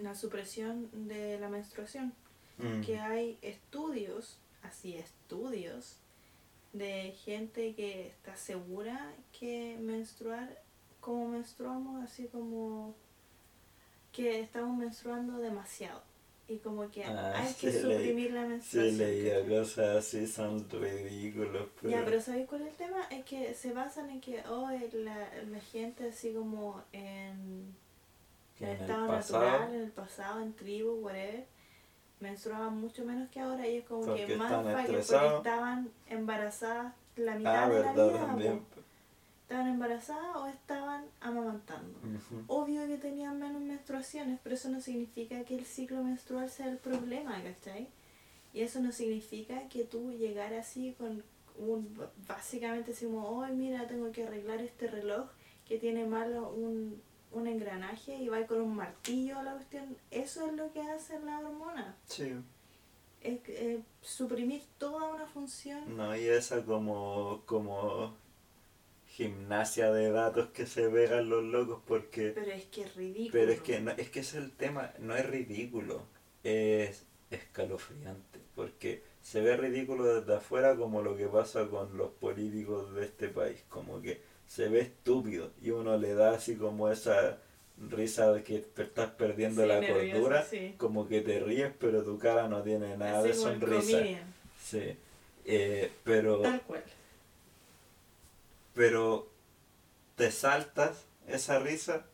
la 0.00 0.14
supresión 0.14 0.88
de 1.08 1.38
la 1.38 1.48
menstruación, 1.48 2.12
Mm. 2.58 2.80
que 2.80 2.98
hay 2.98 3.38
estudios, 3.42 4.38
así 4.62 4.96
estudios, 4.96 5.98
de 6.72 7.12
gente 7.24 7.74
que 7.74 8.08
está 8.08 8.36
segura 8.36 9.14
que 9.38 9.76
menstruar 9.80 10.62
como 11.00 11.28
menstruamos, 11.28 12.02
así 12.02 12.28
como 12.28 12.94
que 14.16 14.40
estamos 14.40 14.76
menstruando 14.76 15.38
demasiado. 15.38 16.00
Y 16.48 16.58
como 16.58 16.88
que 16.90 17.04
Ah, 17.04 17.32
hay 17.36 17.52
que 17.54 17.72
sí, 17.72 17.78
leí- 17.86 17.96
suprimir 17.96 18.32
la 18.32 18.42
Sí, 18.42 18.48
menstruación. 18.48 18.98
leía 18.98 19.34
¿cachai? 19.40 19.48
cosas 19.58 19.96
así, 19.96 20.26
son 20.28 20.70
ridículos. 20.70 21.68
Pero... 21.80 21.90
Ya, 21.90 22.04
pero 22.04 22.20
¿sabéis 22.20 22.46
cuál 22.48 22.62
es 22.62 22.68
el 22.68 22.74
tema? 22.76 23.02
Es 23.10 23.24
que 23.24 23.52
se 23.54 23.72
basan 23.72 24.10
en 24.10 24.20
que 24.20 24.42
oh, 24.48 24.70
la, 24.92 25.28
la 25.50 25.60
gente 25.72 26.08
así 26.08 26.32
como 26.32 26.82
en, 26.92 27.74
en 28.60 28.68
el 28.68 28.76
estado 28.80 29.06
natural, 29.08 29.74
en 29.74 29.80
el 29.80 29.90
pasado, 29.90 30.40
en 30.40 30.52
tribu, 30.54 30.92
whatever, 31.04 31.44
menstruaban 32.20 32.80
mucho 32.80 33.04
menos 33.04 33.28
que 33.30 33.40
ahora 33.40 33.66
y 33.66 33.78
es 33.78 33.84
como 33.84 34.02
Porque 34.06 34.26
que 34.26 34.36
más 34.36 34.52
para 34.52 34.62
porque 34.86 35.00
estaban 35.36 35.90
embarazadas 36.08 36.94
la 37.16 37.34
mitad 37.34 37.64
Ah, 37.64 37.68
de 37.68 37.74
la 37.74 37.92
verdad, 37.92 38.08
vida. 38.08 38.26
también. 38.26 38.66
Estaban 39.46 39.68
embarazadas 39.68 40.34
o 40.34 40.48
estaban 40.48 41.04
amamantando. 41.20 41.96
Ujú. 42.00 42.42
Obvio 42.48 42.84
que 42.88 42.96
tenían 42.96 43.38
menos 43.38 43.62
menstruaciones, 43.62 44.40
pero 44.42 44.56
eso 44.56 44.68
no 44.70 44.80
significa 44.80 45.44
que 45.44 45.54
el 45.54 45.64
ciclo 45.64 46.02
menstrual 46.02 46.50
sea 46.50 46.68
el 46.68 46.78
problema, 46.78 47.40
¿cachai? 47.40 47.86
Y 48.52 48.62
eso 48.62 48.80
no 48.80 48.90
significa 48.90 49.68
que 49.68 49.84
tú 49.84 50.10
llegar 50.10 50.52
así 50.52 50.96
con 50.98 51.22
un, 51.58 51.96
básicamente 52.26 52.90
así 52.90 53.04
como, 53.04 53.24
oh, 53.24 53.46
mira, 53.46 53.86
tengo 53.86 54.10
que 54.10 54.24
arreglar 54.24 54.60
este 54.62 54.88
reloj 54.88 55.28
que 55.64 55.78
tiene 55.78 56.06
malo 56.06 56.50
un, 56.50 57.00
un 57.30 57.46
engranaje 57.46 58.16
y 58.16 58.26
va 58.26 58.44
con 58.48 58.60
un 58.60 58.74
martillo 58.74 59.38
a 59.38 59.44
la 59.44 59.52
cuestión. 59.52 59.96
Eso 60.10 60.44
es 60.46 60.54
lo 60.54 60.72
que 60.72 60.82
hacen 60.82 61.24
las 61.24 61.44
hormonas. 61.44 61.94
Sí. 62.06 62.32
Es 63.20 63.38
eh, 63.46 63.80
suprimir 64.02 64.64
toda 64.76 65.14
una 65.14 65.26
función. 65.26 65.96
No, 65.96 66.16
y 66.16 66.24
esa 66.24 66.64
como, 66.64 67.42
como 67.46 68.12
gimnasia 69.16 69.90
de 69.92 70.10
datos 70.10 70.48
que 70.48 70.66
se 70.66 70.88
vean 70.88 71.30
los 71.30 71.42
locos 71.42 71.80
porque... 71.86 72.32
Pero 72.34 72.50
es 72.50 72.66
que 72.66 72.82
es 72.82 72.94
ridículo. 72.94 73.30
Pero 73.32 73.52
es 73.52 73.60
que, 73.62 73.80
no, 73.80 73.90
es 73.92 74.10
que 74.10 74.20
ese 74.20 74.38
es 74.38 74.44
el 74.44 74.52
tema, 74.52 74.92
no 74.98 75.16
es 75.16 75.24
ridículo, 75.24 76.02
es 76.44 77.06
escalofriante, 77.30 78.40
porque 78.54 79.02
se 79.22 79.40
ve 79.40 79.56
ridículo 79.56 80.04
desde 80.04 80.34
afuera 80.36 80.76
como 80.76 81.00
lo 81.00 81.16
que 81.16 81.28
pasa 81.28 81.66
con 81.68 81.96
los 81.96 82.10
políticos 82.10 82.94
de 82.94 83.06
este 83.06 83.28
país, 83.28 83.64
como 83.70 84.02
que 84.02 84.20
se 84.46 84.68
ve 84.68 84.80
estúpido 84.80 85.50
y 85.62 85.70
uno 85.70 85.96
le 85.96 86.12
da 86.14 86.32
así 86.34 86.56
como 86.56 86.90
esa 86.90 87.38
risa 87.90 88.32
de 88.34 88.42
que 88.42 88.58
te 88.58 88.82
estás 88.82 89.10
perdiendo 89.12 89.62
Sí, 89.62 89.68
la 89.68 89.80
cordura, 89.80 90.42
sí. 90.44 90.74
como 90.76 91.08
que 91.08 91.22
te 91.22 91.40
ríes, 91.40 91.72
pero 91.78 92.02
tu 92.02 92.18
cara 92.18 92.48
no 92.48 92.62
tiene 92.62 92.98
nada 92.98 93.22
de 93.22 93.30
Así 93.30 93.40
sonrisa. 93.40 93.98
Sí. 94.62 94.96
Eh, 95.46 95.90
pero, 96.04 96.40
Tal 96.40 96.60
cual. 96.62 96.82
Pero 98.76 99.26
te 100.16 100.30
saltas 100.30 101.06
esa 101.26 101.58
risa 101.58 102.04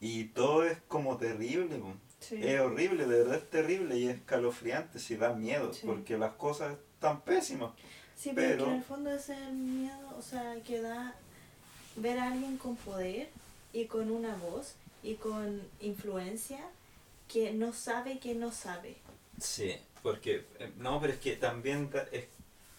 y 0.00 0.24
todo 0.24 0.64
es 0.64 0.76
como 0.88 1.16
terrible. 1.16 1.80
Sí. 2.20 2.36
Es 2.42 2.60
horrible, 2.60 3.06
de 3.06 3.18
verdad 3.20 3.36
es 3.36 3.48
terrible 3.48 3.96
y 3.96 4.08
es 4.08 4.16
escalofriante, 4.16 4.98
si 4.98 5.16
da 5.16 5.32
miedo, 5.34 5.72
Sí. 5.72 5.82
porque 5.86 6.18
las 6.18 6.32
cosas 6.34 6.76
están 6.94 7.20
pésimas. 7.20 7.70
Sí, 8.16 8.32
pero, 8.34 8.64
que 8.64 8.70
en 8.72 8.76
el 8.78 8.82
fondo 8.82 9.10
es 9.10 9.28
el 9.28 9.52
miedo, 9.52 10.14
o 10.18 10.22
sea, 10.22 10.56
que 10.66 10.80
da 10.80 11.14
ver 11.94 12.18
a 12.18 12.32
alguien 12.32 12.58
con 12.58 12.74
poder 12.76 13.28
y 13.72 13.84
con 13.84 14.10
una 14.10 14.34
voz 14.34 14.74
y 15.04 15.14
con 15.14 15.62
influencia 15.80 16.58
que 17.28 17.52
no 17.52 17.72
sabe 17.72 18.18
que 18.18 18.34
no 18.34 18.50
sabe. 18.50 18.96
Sí, 19.40 19.76
porque 20.02 20.44
eh, 20.58 20.72
no, 20.78 21.00
pero 21.00 21.12
es 21.12 21.20
que 21.20 21.36
también 21.36 21.88
es 22.10 22.24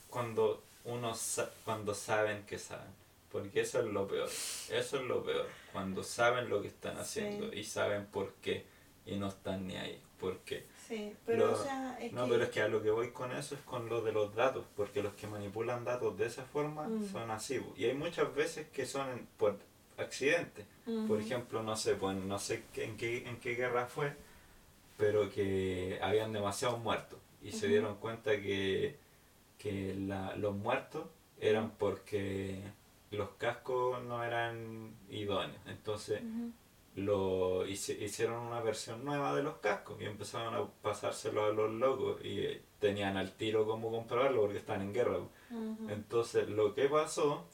cuando 0.10 0.62
uno 0.86 1.14
sa- 1.16 1.50
cuando 1.66 1.94
saben 1.94 2.46
que 2.46 2.58
saben, 2.58 2.92
porque 3.32 3.62
eso 3.62 3.80
es 3.80 3.86
lo 3.86 4.08
peor. 4.08 4.28
Eso 4.28 4.72
es 4.98 5.04
lo 5.04 5.24
peor, 5.24 5.48
cuando 5.72 6.04
saben 6.04 6.50
lo 6.50 6.62
que 6.62 6.68
están 6.70 6.98
haciendo 6.98 7.52
Sí. 7.52 7.60
y 7.60 7.64
saben 7.64 8.06
por 8.08 8.34
qué 8.42 8.66
y 9.06 9.16
no 9.18 9.28
están 9.28 9.68
ni 9.68 9.76
ahí, 9.76 10.02
por 10.20 10.38
qué. 10.40 10.66
Sí, 10.88 11.14
pero 11.26 11.48
Lo- 11.48 11.54
o 11.54 11.64
sea, 11.64 11.98
es 12.00 12.12
No, 12.14 12.26
que... 12.26 12.32
pero 12.32 12.44
es 12.44 12.50
que 12.50 12.62
a 12.62 12.68
lo 12.68 12.82
que 12.82 12.90
voy 12.92 13.12
con 13.12 13.32
eso 13.32 13.56
es 13.56 13.62
con 13.62 13.90
lo 13.90 14.02
de 14.02 14.12
los 14.12 14.34
datos, 14.36 14.66
porque 14.76 15.04
los 15.04 15.14
que 15.14 15.28
manipulan 15.28 15.84
datos 15.86 16.18
de 16.18 16.26
esa 16.26 16.44
forma 16.46 16.88
Mm. 16.88 17.12
son 17.12 17.30
así. 17.32 17.62
Y 17.78 17.86
hay 17.86 17.94
muchas 17.94 18.34
veces 18.34 18.68
que 18.70 18.86
son 18.86 19.10
en- 19.10 19.28
por 19.38 19.58
accidente. 19.98 20.66
Por 21.08 21.20
ejemplo, 21.22 21.62
no 21.62 21.76
sé, 21.76 21.94
pues 21.96 22.16
no 22.16 22.40
sé 22.40 22.64
en 22.78 22.96
qué, 22.98 23.28
en 23.28 23.38
qué 23.40 23.54
guerra 23.54 23.86
fue, 23.86 24.14
pero 24.98 25.30
que 25.30 26.00
habían 26.02 26.32
demasiados 26.34 26.80
muertos. 26.80 27.20
Y 27.44 27.52
se 27.52 27.68
dieron 27.68 27.96
cuenta 27.98 28.32
que, 28.42 28.98
que 29.60 29.94
la- 29.96 30.36
los 30.36 30.56
muertos 30.56 31.04
eran 31.40 31.72
porque 31.78 32.60
los 33.12 33.30
cascos 33.38 34.02
no 34.04 34.24
eran 34.24 34.96
idóneos. 35.12 35.62
Entonces 35.68 36.22
lo 36.96 37.66
hici- 37.68 37.98
hicieron 38.02 38.38
una 38.48 38.62
versión 38.62 39.06
nueva 39.06 39.36
de 39.36 39.44
los 39.44 39.58
cascos 39.58 40.02
y 40.02 40.06
empezaron 40.06 40.56
a 40.56 40.66
pasárselo 40.82 41.46
a 41.46 41.50
los 41.52 41.72
locos 41.72 42.20
y 42.26 42.40
eh, 42.40 42.62
tenían 42.80 43.16
al 43.18 43.32
tiro 43.34 43.66
cómo 43.68 43.92
comprobarlo 43.92 44.42
porque 44.42 44.58
estaban 44.58 44.82
en 44.82 44.94
guerra. 44.94 45.18
Entonces 45.90 46.50
lo 46.50 46.74
que 46.74 46.90
pasó 46.90 47.46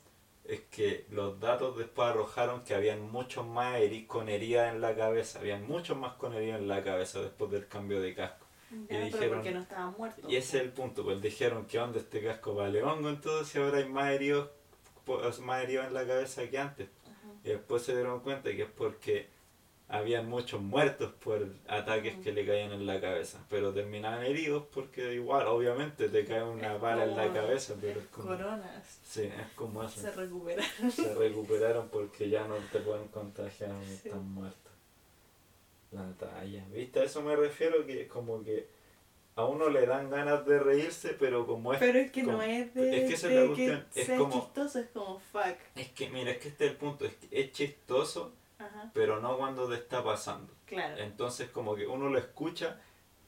es 0.45 0.61
que 0.72 1.06
los 1.11 1.40
datos 1.40 1.77
después 1.77 2.07
arrojaron 2.10 2.64
que 2.64 2.76
habían 2.76 3.02
muchos 3.11 3.45
más 3.45 3.77
con 4.07 4.30
heridas 4.30 4.73
en 4.73 4.80
la 4.82 4.95
cabeza, 4.95 5.40
habían 5.40 5.68
muchos 5.68 5.98
más 5.98 6.14
con 6.14 6.34
heridas 6.34 6.60
en 6.60 6.68
la 6.68 6.84
cabeza 6.84 7.22
después 7.22 7.49
del 7.52 7.68
cambio 7.68 7.99
de 8.02 8.14
casco. 8.15 8.44
Y 8.84 8.88
pero 8.88 9.06
dijeron- 9.06 9.30
porque 9.35 9.52
no 9.52 9.60
estaban 9.61 9.93
muertos. 9.97 10.31
Y 10.31 10.35
ese 10.35 10.57
es 10.57 10.64
el 10.64 10.69
punto, 10.72 11.03
pues 11.03 11.22
dijeron 11.22 11.65
que 11.65 11.80
onda 11.80 11.99
este 11.99 12.22
casco 12.23 12.53
vale 12.56 12.84
hongo 12.84 13.10
entonces 13.10 13.56
ahora 13.56 13.77
hay 13.80 13.89
más 13.89 14.11
heridos, 14.11 14.49
más 15.41 15.64
heridos 15.64 15.88
en 15.88 15.93
la 15.93 16.06
cabeza 16.06 16.49
que 16.49 16.57
antes. 16.57 16.88
Ajá. 17.06 17.31
Y 17.43 17.49
después 17.49 17.84
se 17.84 17.93
dieron 17.95 18.19
cuenta 18.22 18.49
que 18.52 18.64
es 18.64 18.69
porque 18.69 19.34
habían 19.88 20.27
muchos 20.27 20.60
muertos 20.61 21.14
por 21.23 21.45
ataques 21.68 22.15
que 22.23 22.31
le 22.31 22.43
caían 22.43 22.72
en 22.72 22.88
la 22.88 22.99
cabeza, 22.99 23.45
pero 23.52 23.72
terminaban 23.72 24.23
heridos 24.23 24.64
porque 24.73 25.14
igual, 25.14 25.45
obviamente, 25.45 26.10
te 26.10 26.26
cae 26.26 26.41
una 26.43 26.76
bala 26.77 27.03
en 27.03 27.15
la 27.15 27.31
cabeza, 27.31 27.76
pero 27.80 27.99
es 27.99 28.07
como... 28.07 28.30
Coronas 28.30 28.99
Sí, 29.03 29.22
es 29.26 29.52
como 29.56 29.84
eso. 29.84 30.02
se 30.02 30.10
recuperaron. 30.11 30.91
Se 30.91 31.14
recuperaron 31.14 31.89
porque 31.89 32.30
ya 32.30 32.47
no 32.47 32.56
te 32.72 32.80
pueden 32.80 33.07
contagiar 33.10 33.69
ni 33.73 33.85
Sí. 33.97 34.07
están 34.07 34.27
muertos. 34.34 34.64
La 35.95 36.11
talla. 36.17 36.63
¿Viste? 36.73 36.99
A 36.99 37.03
eso 37.03 37.22
me 37.22 37.35
refiero 37.35 37.85
que 37.85 38.07
como 38.07 38.43
que 38.43 38.67
a 39.35 39.45
uno 39.45 39.69
le 39.69 39.85
dan 39.85 40.09
ganas 40.09 40.45
de 40.45 40.59
reírse, 40.59 41.09
pero 41.19 41.45
como 41.45 41.73
es... 41.73 41.80
Pero 41.80 41.99
es 41.99 42.11
que 42.11 42.23
no 42.23 42.41
es 42.41 42.73
de, 42.73 43.05
es 43.11 43.22
que 43.22 43.27
de 43.27 43.53
que 43.53 43.84
es 43.99 44.05
sea 44.05 44.17
como- 44.17 44.31
chistoso, 44.34 44.80
es 44.80 44.88
como 44.93 45.19
fuck. 45.19 45.57
Es 45.76 45.89
que, 45.91 46.09
mira, 46.09 46.31
es 46.31 46.38
que 46.38 46.47
este 46.49 46.65
es 46.65 46.72
el 46.72 46.77
punto, 46.77 47.05
es 47.05 47.15
que 47.15 47.27
es 47.41 47.51
chistoso, 47.51 48.31
Ajá, 48.59 48.91
pero 48.93 49.19
no 49.19 49.38
cuando 49.38 49.67
te 49.67 49.76
está 49.76 50.01
pasando. 50.03 50.53
claro. 50.65 50.97
Entonces 51.03 51.49
como 51.49 51.76
que 51.76 51.85
uno 51.85 52.09
lo 52.09 52.17
escucha 52.17 52.80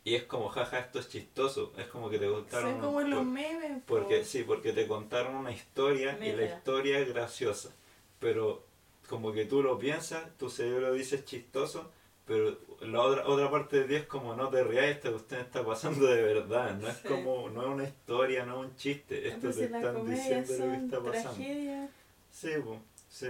y 0.06 0.16
es 0.16 0.24
como, 0.24 0.48
jaja, 0.48 0.80
esto 0.80 1.00
es 1.00 1.10
chistoso. 1.10 1.74
Es 1.78 1.88
como 1.88 2.10
que 2.10 2.18
te 2.20 2.30
contaron... 2.30 2.72
Son 2.72 2.80
como 2.80 2.98
un- 3.00 3.10
los 3.10 3.20
por- 3.20 3.28
memes. 3.28 3.82
Porque 3.86 4.20
po. 4.20 4.24
sí, 4.26 4.44
porque 4.44 4.72
te 4.72 4.88
contaron 4.88 5.36
una 5.36 5.52
historia 5.52 6.18
y 6.22 6.32
la 6.32 6.46
historia 6.46 7.00
es 7.00 7.14
graciosa. 7.14 7.76
Pero 8.20 8.64
como 9.10 9.34
que 9.34 9.44
tú 9.44 9.62
lo 9.62 9.78
piensas, 9.78 10.24
tu 10.38 10.50
cerebro 10.50 10.94
dice 10.94 11.18
es 11.18 11.26
chistoso, 11.26 11.92
pero 12.28 12.58
la 12.82 13.02
otra, 13.02 13.26
otra 13.28 13.50
parte 13.50 13.80
de 13.80 13.84
ti 13.86 13.96
es 13.96 14.06
como 14.06 14.36
no 14.36 14.50
te 14.50 14.64
rías, 14.64 14.86
esta 14.86 15.10
cuestión 15.12 15.42
está 15.42 15.66
pasando 15.66 16.06
de 16.06 16.22
verdad. 16.22 16.76
No 16.78 16.88
es 16.90 16.98
Sí. 16.98 17.08
como, 17.08 17.50
no 17.50 17.62
es 17.64 17.68
una 17.70 17.84
historia, 17.86 18.46
no 18.46 18.62
es 18.64 18.70
un 18.70 18.76
chiste. 18.76 19.28
Esto 19.30 19.50
te 19.52 19.66
están 19.66 20.06
diciendo 20.06 20.54
lo 20.58 20.72
que 20.72 20.76
está 20.86 21.00
pasando. 21.02 21.44
Sí, 22.32 22.50
pues, 22.64 22.80
sí. 23.10 23.28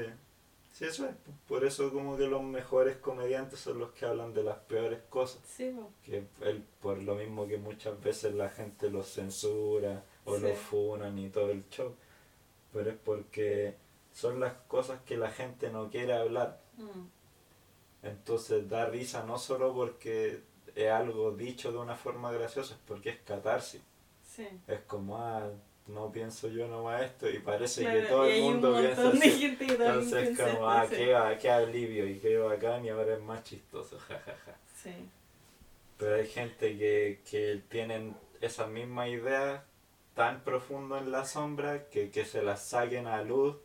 Sí, 0.74 0.86
eso 0.86 1.06
es. 1.08 1.16
po. 1.16 1.32
Por 1.48 1.66
eso 1.66 1.92
como 1.92 2.18
que 2.18 2.28
los 2.28 2.44
mejores 2.44 2.98
comediantes 2.98 3.60
son 3.60 3.80
los 3.80 3.92
que 3.94 4.06
hablan 4.06 4.34
de 4.36 4.44
las 4.44 4.58
peores 4.60 5.00
cosas. 5.10 5.42
Sí, 5.48 5.72
po. 5.76 5.90
Que 6.04 6.24
él, 6.42 6.64
por 6.82 7.00
lo 7.02 7.16
mismo 7.16 7.48
que 7.48 7.58
muchas 7.58 8.00
veces 8.04 8.36
la 8.36 8.50
gente 8.50 8.90
los 8.92 9.08
censura 9.08 10.04
o 10.26 10.36
Sí. 10.38 10.44
los 10.44 10.58
funan 10.58 11.18
y 11.18 11.30
todo 11.30 11.50
el 11.50 11.68
show. 11.70 11.96
Pero 12.74 12.92
es 12.92 12.96
porque 13.04 13.76
son 14.14 14.40
las 14.40 14.54
cosas 14.68 15.00
que 15.04 15.18
la 15.18 15.32
gente 15.32 15.72
no 15.72 15.90
quiere 15.90 16.14
hablar. 16.14 16.60
Mm. 16.78 17.08
Entonces 18.08 18.68
da 18.70 18.86
risa 18.86 19.24
no 19.24 19.38
solo 19.38 19.74
porque 19.74 20.42
es 20.76 20.90
algo 20.92 21.32
dicho 21.32 21.72
de 21.72 21.78
una 21.78 21.96
forma 21.96 22.32
graciosa, 22.32 22.74
es 22.76 22.80
porque 22.86 23.10
es 23.10 23.18
catarsis. 23.26 23.82
Sí. 24.24 24.48
Es 24.68 24.82
como, 24.82 25.18
ah, 25.18 25.50
no 25.88 26.12
pienso 26.12 26.48
yo 26.50 26.68
nomás 26.68 27.02
esto 27.04 27.30
y 27.30 27.40
parece 27.40 27.82
Claro, 27.82 28.00
que 28.02 28.06
todo 28.08 28.26
el 28.26 28.42
mundo 28.44 28.78
piensa 28.80 29.10
así. 29.10 29.32
gente 29.32 29.66
que 29.66 29.74
Entonces 29.74 30.38
como, 30.40 30.70
ah, 30.70 30.86
qué, 30.90 31.12
ba- 31.14 31.38
qué 31.38 31.50
alivio 31.50 32.08
y 32.08 32.20
qué 32.20 32.38
bacán 32.38 32.86
y 32.86 32.90
ahora 32.90 33.14
es 33.16 33.22
más 33.22 33.44
chistoso, 33.44 33.98
jajaja. 34.08 34.56
Sí. 34.84 34.92
Pero 35.98 36.16
hay 36.16 36.28
gente 36.28 36.78
que, 36.78 37.22
que 37.30 37.62
tienen 37.70 38.16
esa 38.42 38.68
misma 38.68 39.08
idea 39.08 39.64
tan 40.14 40.42
profundo 40.44 40.98
en 40.98 41.12
la 41.12 41.26
sombra 41.26 41.90
que, 41.90 42.12
que 42.12 42.26
se 42.26 42.44
las 42.44 42.64
saquen 42.66 43.08
a 43.08 43.22
luz. 43.24 43.56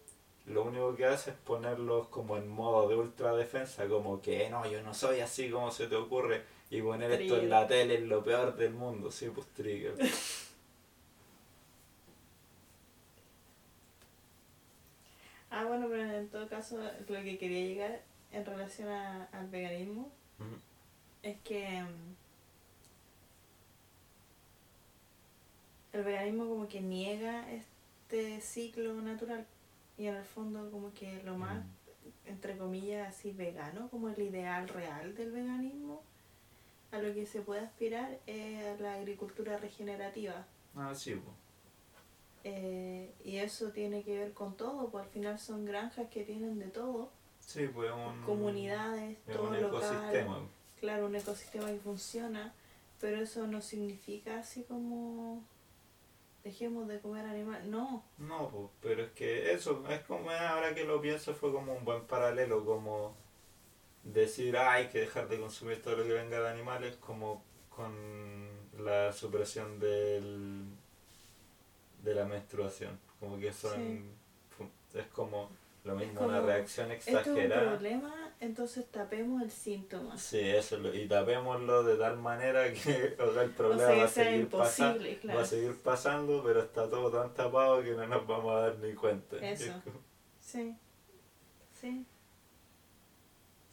Lo 0.46 0.64
único 0.64 0.94
que 0.96 1.06
hace 1.06 1.30
es 1.30 1.36
ponerlos 1.36 2.08
como 2.08 2.36
en 2.36 2.48
modo 2.48 2.88
de 2.88 2.96
ultra 2.96 3.34
defensa, 3.34 3.86
como 3.88 4.20
que 4.20 4.48
no, 4.50 4.66
yo 4.70 4.82
no 4.82 4.92
soy 4.94 5.20
así 5.20 5.50
como 5.50 5.70
se 5.70 5.86
te 5.86 5.96
ocurre, 5.96 6.42
y 6.70 6.82
poner 6.82 7.10
esto 7.12 7.38
en 7.38 7.50
la 7.50 7.66
tele 7.66 7.94
es 7.96 8.02
lo 8.02 8.22
peor 8.24 8.56
del 8.56 8.72
mundo, 8.74 9.10
sí, 9.10 9.30
pues 9.34 9.46
trigger. 9.54 9.94
Ah, 15.50 15.64
bueno, 15.66 15.86
pero 15.88 16.02
en 16.02 16.28
todo 16.30 16.48
caso, 16.48 16.78
lo 17.08 17.22
que 17.22 17.38
quería 17.38 17.60
llegar 17.66 18.02
en 18.32 18.44
relación 18.46 18.88
a- 18.88 19.24
al 19.32 19.48
veganismo 19.48 20.10
es 21.22 21.36
que 21.44 21.82
mm, 21.82 22.14
el 25.92 26.04
veganismo 26.04 26.48
como 26.48 26.68
que 26.68 26.80
niega 26.80 27.46
este 27.52 28.40
ciclo 28.40 28.94
natural 28.94 29.46
y 29.98 30.06
en 30.06 30.14
el 30.16 30.24
fondo 30.24 30.70
como 30.70 30.92
que 30.94 31.22
lo 31.22 31.36
más, 31.36 31.64
entre 32.26 32.56
comillas, 32.56 33.08
así 33.08 33.32
vegano, 33.32 33.88
como 33.90 34.08
el 34.08 34.20
ideal 34.20 34.68
real 34.68 35.14
del 35.14 35.30
veganismo, 35.32 36.02
a 36.90 36.98
lo 36.98 37.14
que 37.14 37.26
se 37.26 37.40
puede 37.40 37.60
aspirar 37.60 38.18
es 38.26 38.64
a 38.66 38.82
la 38.82 38.94
agricultura 38.94 39.56
regenerativa. 39.56 40.46
Ah, 40.74 40.94
sí, 40.94 41.14
pues. 41.14 41.36
Eh, 42.44 43.12
y 43.24 43.36
eso 43.36 43.70
tiene 43.70 44.02
que 44.02 44.18
ver 44.18 44.32
con 44.32 44.56
todo, 44.56 44.90
pues 44.90 45.04
al 45.04 45.10
final 45.10 45.38
son 45.38 45.64
granjas 45.64 46.08
que 46.10 46.24
tienen 46.24 46.58
de 46.58 46.66
todo, 46.68 47.10
Sí, 47.40 47.68
pues 47.72 47.90
es 47.90 47.94
un, 47.96 48.22
comunidades, 48.22 49.16
es 49.18 49.32
todo 49.32 49.48
un 49.50 49.60
local, 49.60 49.82
ecosistema. 49.82 50.38
claro, 50.80 51.06
un 51.06 51.14
ecosistema 51.16 51.66
que 51.68 51.78
funciona, 51.78 52.52
pero 53.00 53.20
eso 53.20 53.46
no 53.46 53.60
significa 53.60 54.38
así 54.40 54.64
como 54.64 55.42
dejemos 56.44 56.88
de 56.88 57.00
comer 57.00 57.24
animales, 57.26 57.66
no, 57.66 58.04
No, 58.18 58.48
pues, 58.50 58.70
pero 58.80 59.04
es 59.04 59.12
que 59.12 59.52
eso, 59.52 59.84
es 59.88 60.00
como 60.00 60.30
ahora 60.30 60.74
que 60.74 60.84
lo 60.84 61.00
pienso, 61.00 61.34
fue 61.34 61.52
como 61.52 61.74
un 61.74 61.84
buen 61.84 62.02
paralelo, 62.06 62.64
como 62.64 63.14
decir, 64.02 64.56
ah, 64.56 64.72
hay 64.72 64.88
que 64.88 65.00
dejar 65.00 65.28
de 65.28 65.38
consumir 65.38 65.80
todo 65.82 65.96
lo 65.96 66.04
que 66.04 66.12
venga 66.12 66.40
de 66.40 66.48
animales, 66.48 66.96
como 66.96 67.44
con 67.68 67.92
la 68.78 69.12
supresión 69.12 69.78
del, 69.78 70.64
de 72.02 72.14
la 72.14 72.24
menstruación. 72.24 72.98
Como 73.20 73.38
que 73.38 73.52
son, 73.52 74.10
es 74.94 75.06
como 75.08 75.50
lo 75.84 75.94
mismo, 75.96 76.22
una 76.22 76.40
reacción 76.40 76.90
esto 76.90 77.18
es 77.18 77.26
un 77.26 77.38
exagerada. 77.38 77.70
problema, 77.72 78.31
entonces 78.42 78.84
tapemos 78.90 79.40
el 79.40 79.50
síntoma. 79.50 80.18
Sí, 80.18 80.40
eso, 80.40 80.76
lo- 80.78 80.92
y 80.94 81.06
tapémoslo 81.06 81.84
de 81.84 81.96
tal 81.96 82.18
manera 82.18 82.72
que 82.72 83.14
o 83.20 83.32
sea, 83.32 83.42
el 83.44 83.50
problema 83.50 83.88
sea, 83.88 83.96
va, 83.96 84.04
a 84.04 84.08
seguir 84.08 84.48
pasando, 84.48 85.04
va 85.28 85.40
a 85.42 85.46
seguir 85.46 85.76
pasando, 85.82 86.42
pero 86.44 86.60
está 86.62 86.90
todo 86.90 87.10
tan 87.10 87.32
tapado 87.34 87.82
que 87.82 87.92
no 87.92 88.06
nos 88.06 88.26
vamos 88.26 88.52
a 88.52 88.60
dar 88.62 88.78
ni 88.78 88.92
cuenta. 88.94 89.36
Eso. 89.48 89.72
Sí, 90.40 90.76
sí. 91.80 92.04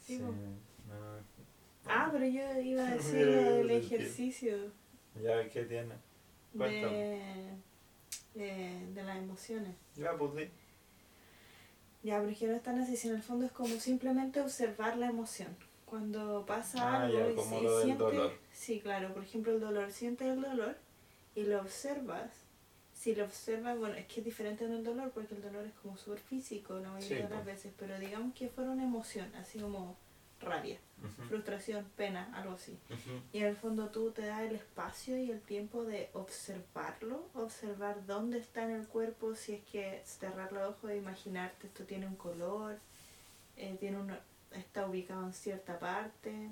Sí, 0.06 0.18
po. 0.18 0.26
no. 0.26 1.40
Ah, 1.86 2.08
pero 2.12 2.24
yo 2.24 2.60
iba 2.60 2.86
a 2.86 2.90
decir 2.94 3.26
lo 3.26 3.42
del 3.42 3.70
ejercicio 3.72 4.56
Ya, 5.20 5.48
¿qué 5.48 5.64
tiene? 5.64 5.94
Cuéntame. 6.56 6.96
de, 8.34 8.44
de, 8.44 8.86
de 8.94 9.02
las 9.02 9.18
emociones. 9.18 9.74
Ya, 9.96 10.16
pues 10.16 10.34
di. 10.36 10.48
Ya, 12.02 12.18
por 12.20 12.30
ejemplo, 12.30 12.56
esta 12.56 12.86
si 12.86 13.08
en 13.08 13.14
el 13.16 13.22
fondo 13.22 13.44
es 13.46 13.52
como 13.52 13.74
simplemente 13.78 14.40
observar 14.40 14.96
la 14.96 15.08
emoción. 15.08 15.54
Cuando 15.84 16.44
pasa 16.46 16.94
Ah, 16.94 17.04
algo 17.04 17.18
ya, 17.18 17.30
y, 17.32 17.34
como 17.34 17.58
y 17.58 17.62
lo 17.62 17.76
del 17.78 17.86
sientes, 17.86 18.06
dolor. 18.06 18.32
sí, 18.52 18.80
claro, 18.80 19.12
por 19.12 19.22
ejemplo, 19.24 19.52
el 19.52 19.60
dolor, 19.60 19.90
sientes 19.92 20.28
el 20.28 20.40
dolor 20.40 20.76
y 21.34 21.44
lo 21.44 21.60
observas. 21.60 22.30
Si 22.94 23.14
lo 23.14 23.24
observas, 23.24 23.78
bueno, 23.78 23.96
es 23.96 24.06
que 24.06 24.20
es 24.20 24.24
diferente 24.24 24.66
del 24.68 24.84
dolor 24.84 25.10
porque 25.10 25.34
el 25.34 25.42
dolor 25.42 25.64
es 25.66 25.72
como 25.82 25.96
súper 25.96 26.20
físico 26.20 26.78
la 26.78 26.90
mayoría 26.90 27.16
Sí, 27.18 27.22
de 27.24 27.30
las 27.30 27.44
veces, 27.44 27.72
pero 27.78 27.98
digamos 27.98 28.34
que 28.34 28.48
fuera 28.48 28.70
una 28.70 28.84
emoción, 28.84 29.34
así 29.36 29.58
como 29.58 29.96
rabia, 30.40 30.78
frustración, 31.28 31.84
pena, 31.96 32.30
algo 32.34 32.54
así. 32.54 32.76
Y 33.32 33.38
en 33.38 33.46
el 33.46 33.56
fondo 33.56 33.88
tú 33.88 34.10
te 34.10 34.22
das 34.22 34.42
el 34.42 34.54
espacio 34.54 35.18
y 35.18 35.30
el 35.30 35.40
tiempo 35.40 35.84
de 35.84 36.10
observarlo, 36.14 37.24
observar 37.34 38.06
dónde 38.06 38.38
está 38.38 38.64
en 38.64 38.70
el 38.72 38.86
cuerpo, 38.86 39.34
si 39.34 39.54
es 39.54 39.62
que 39.64 40.02
cerrar 40.04 40.52
los 40.52 40.70
ojos 40.70 40.90
e 40.90 40.96
imaginarte 40.96 41.66
esto 41.66 41.84
tiene 41.84 42.06
un 42.06 42.16
color, 42.16 42.78
eh, 43.56 43.76
tiene 43.78 43.98
una, 43.98 44.20
está 44.52 44.86
ubicado 44.86 45.24
en 45.26 45.32
cierta 45.32 45.78
parte, 45.78 46.50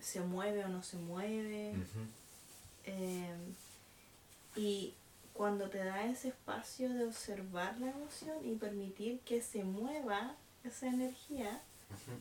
se 0.00 0.20
mueve 0.20 0.64
o 0.64 0.68
no 0.68 0.82
se 0.82 0.96
mueve. 0.96 1.74
Eh, 2.84 3.34
y 4.56 4.94
cuando 5.32 5.70
te 5.70 5.78
da 5.78 6.04
ese 6.04 6.28
espacio 6.28 6.92
de 6.92 7.06
observar 7.06 7.78
la 7.78 7.90
emoción 7.90 8.36
y 8.44 8.54
permitir 8.56 9.20
que 9.20 9.40
se 9.40 9.64
mueva 9.64 10.36
esa 10.64 10.88
energía, 10.88 11.62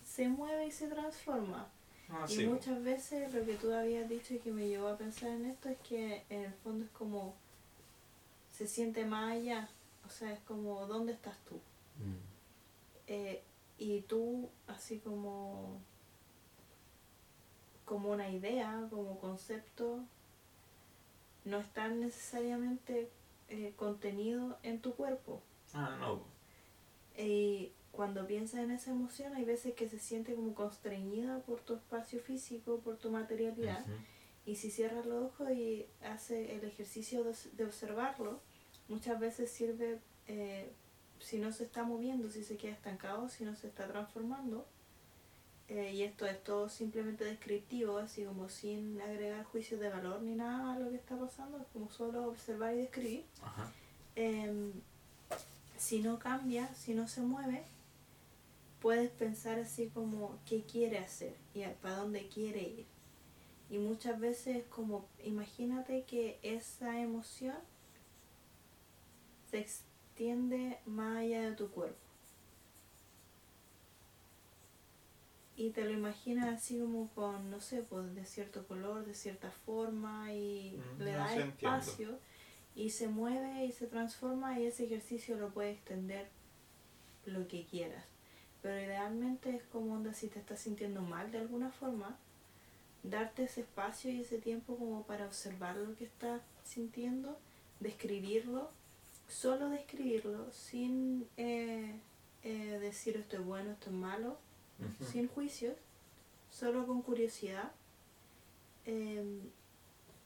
Se 0.04 0.28
mueve 0.28 0.68
y 0.68 0.72
se 0.72 0.88
transforma. 0.88 1.68
Ah, 2.10 2.26
Y 2.28 2.36
sí, 2.36 2.46
muchas 2.46 2.84
veces 2.84 3.34
lo 3.34 3.46
que 3.46 3.56
tú 3.56 3.74
habías 3.74 4.10
dicho 4.10 4.34
y 4.34 4.40
que 4.40 4.52
me 4.52 4.68
llevó 4.68 4.90
a 4.90 4.98
pensar 4.98 5.30
en 5.30 5.46
esto 5.46 5.70
es 5.70 5.78
que 5.80 6.26
en 6.30 6.44
el 6.44 6.54
fondo 6.54 6.86
es 6.86 6.92
como 6.92 7.36
se 8.52 8.68
siente 8.68 9.06
más 9.06 9.32
allá, 9.32 9.70
o 10.06 10.10
sea, 10.10 10.34
es 10.34 10.40
como 10.42 10.86
¿dónde 10.88 11.14
estás 11.14 11.38
tú? 11.48 11.56
Mm. 11.56 12.18
Eh, 13.08 13.44
y 13.78 14.02
tú 14.02 14.50
así 14.68 15.00
como 15.00 15.80
como 17.86 18.12
una 18.12 18.30
idea, 18.30 18.88
como 18.90 19.20
concepto, 19.20 20.00
no 21.44 21.60
está 21.60 21.90
necesariamente 21.90 23.10
eh, 23.50 23.74
contenido 23.76 24.58
en 24.64 24.80
tu 24.80 24.94
cuerpo. 24.94 25.42
Ah, 25.74 25.98
no. 26.00 26.22
Y 27.18 27.72
cuando 27.92 28.26
piensas 28.26 28.62
en 28.62 28.72
esa 28.72 28.92
emoción, 28.92 29.34
hay 29.36 29.44
veces 29.44 29.74
que 29.74 29.90
se 29.90 30.00
siente 30.00 30.34
como 30.34 30.56
constreñida 30.56 31.40
por 31.40 31.60
tu 31.62 31.76
espacio 31.76 32.20
físico, 32.20 32.80
por 32.80 32.98
tu 32.98 33.12
materialidad. 33.12 33.86
Y 34.46 34.56
si 34.56 34.72
cierras 34.72 35.06
los 35.06 35.26
ojos 35.26 35.52
y 35.52 35.86
hace 36.04 36.56
el 36.56 36.64
ejercicio 36.64 37.24
de, 37.24 37.66
observarlo, 37.66 38.40
muchas 38.88 39.20
veces 39.20 39.52
sirve, 39.52 40.00
eh, 40.28 40.72
si 41.20 41.38
no 41.38 41.52
se 41.52 41.66
está 41.66 41.84
moviendo, 41.84 42.30
si 42.30 42.44
se 42.44 42.58
queda 42.58 42.72
estancado, 42.72 43.30
si 43.30 43.44
no 43.44 43.56
se 43.56 43.68
está 43.68 43.88
transformando. 43.88 44.66
eh, 45.68 45.94
y 45.94 46.04
esto 46.04 46.26
es 46.26 46.44
todo 46.44 46.68
simplemente 46.68 47.24
descriptivo, 47.24 47.98
así 47.98 48.26
como 48.26 48.50
sin 48.50 49.00
agregar 49.00 49.46
juicios 49.46 49.80
de 49.80 49.88
valor 49.88 50.22
ni 50.22 50.36
nada 50.36 50.74
a 50.74 50.80
lo 50.80 50.90
que 50.90 50.98
está 50.98 51.18
pasando, 51.18 51.60
es 51.60 51.68
como 51.72 51.90
solo 51.90 52.28
observar 52.28 52.74
y 52.74 52.80
describir. 52.80 53.26
Ajá. 53.42 53.72
Si 55.86 56.00
no 56.02 56.20
cambia, 56.20 56.74
si 56.76 56.94
no 56.94 57.08
se 57.10 57.22
mueve, 57.22 57.66
puedes 58.82 59.10
pensar 59.12 59.60
así 59.60 59.90
como 59.94 60.38
qué 60.46 60.64
quiere 60.64 60.98
hacer 60.98 61.36
y 61.54 61.64
para 61.82 61.98
dónde 61.98 62.28
quiere 62.28 62.62
ir. 62.64 62.86
Y 63.70 63.78
muchas 63.80 64.20
veces 64.20 64.58
es 64.58 64.66
como, 64.66 65.06
imagínate 65.24 66.04
que 66.06 66.40
esa 66.44 67.00
emoción 67.02 67.56
se 69.52 69.60
extiende 69.60 70.80
más 70.88 71.18
allá 71.18 71.42
de 71.50 71.56
tu 71.56 71.70
cuerpo. 71.70 72.00
Y 75.56 75.70
te 75.70 75.86
lo 75.86 75.92
imaginas 75.92 76.48
así 76.58 76.80
como 76.80 77.08
con, 77.10 77.50
no 77.52 77.60
sé, 77.62 77.84
pues 77.84 78.14
de 78.16 78.26
cierto 78.26 78.66
color, 78.68 79.06
de 79.06 79.14
cierta 79.14 79.52
forma 79.52 80.34
y 80.34 80.78
Mm, 81.00 81.04
le 81.04 81.12
no, 81.12 81.18
da 81.18 81.36
entiendo. 81.36 82.20
Y 82.76 82.92
se 82.92 83.08
mueve 83.08 83.66
y 83.66 83.72
se 83.72 83.88
transforma 83.88 84.60
y 84.60 84.66
ese 84.66 84.86
ejercicio 84.86 85.38
lo 85.38 85.50
puedes 85.50 85.78
extender 85.78 86.28
lo 87.26 87.48
que 87.48 87.66
quieras. 87.66 88.04
Pero 88.62 88.80
idealmente 88.80 89.56
es 89.56 89.64
como 89.64 89.94
onda 89.96 90.14
si 90.14 90.28
te 90.28 90.40
estás 90.40 90.60
sintiendo 90.60 91.02
mal 91.02 91.32
de 91.32 91.40
alguna 91.40 91.72
forma, 91.72 92.18
darte 93.04 93.44
ese 93.44 93.62
espacio 93.62 94.12
y 94.12 94.22
ese 94.22 94.38
tiempo 94.38 94.78
como 94.78 95.04
para 95.04 95.26
observar 95.26 95.76
lo 95.76 95.96
que 95.96 96.06
estás 96.06 96.42
sintiendo, 96.64 97.38
describirlo, 97.80 98.70
solo 99.28 99.70
describirlo, 99.70 100.52
sin 100.52 101.28
eh, 101.38 101.96
eh, 102.44 102.78
decir 102.80 103.18
esto 103.18 103.38
es 103.38 103.46
bueno, 103.46 103.72
esto 103.72 103.90
es 103.90 103.96
malo, 103.96 104.38
sin 105.12 105.28
juicios, 105.28 105.76
solo 106.52 106.86
con 106.88 107.02
curiosidad. 107.02 107.72
eh, 108.86 109.24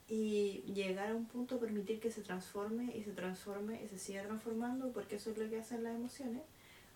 y 0.08 0.62
llegar 0.72 1.10
a 1.10 1.14
un 1.14 1.26
punto, 1.26 1.58
permitir 1.58 2.00
que 2.00 2.10
se 2.10 2.22
transforme 2.22 2.96
y 2.96 3.02
se 3.02 3.12
transforme 3.12 3.82
y 3.82 3.88
se 3.88 3.98
siga 3.98 4.22
transformando, 4.22 4.92
porque 4.92 5.16
eso 5.16 5.30
es 5.30 5.38
lo 5.38 5.48
que 5.48 5.58
hacen 5.58 5.82
las 5.82 5.94
emociones, 5.94 6.42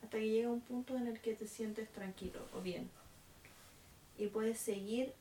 hasta 0.02 0.18
que 0.18 0.30
llega 0.30 0.50
un 0.50 0.60
punto 0.60 0.96
en 0.96 1.06
el 1.06 1.20
que 1.20 1.34
te 1.34 1.46
sientes 1.46 1.90
tranquilo 1.90 2.40
o 2.54 2.60
bien. 2.60 2.88
Y 4.16 4.28
puedes 4.28 4.58
seguir 4.58 5.12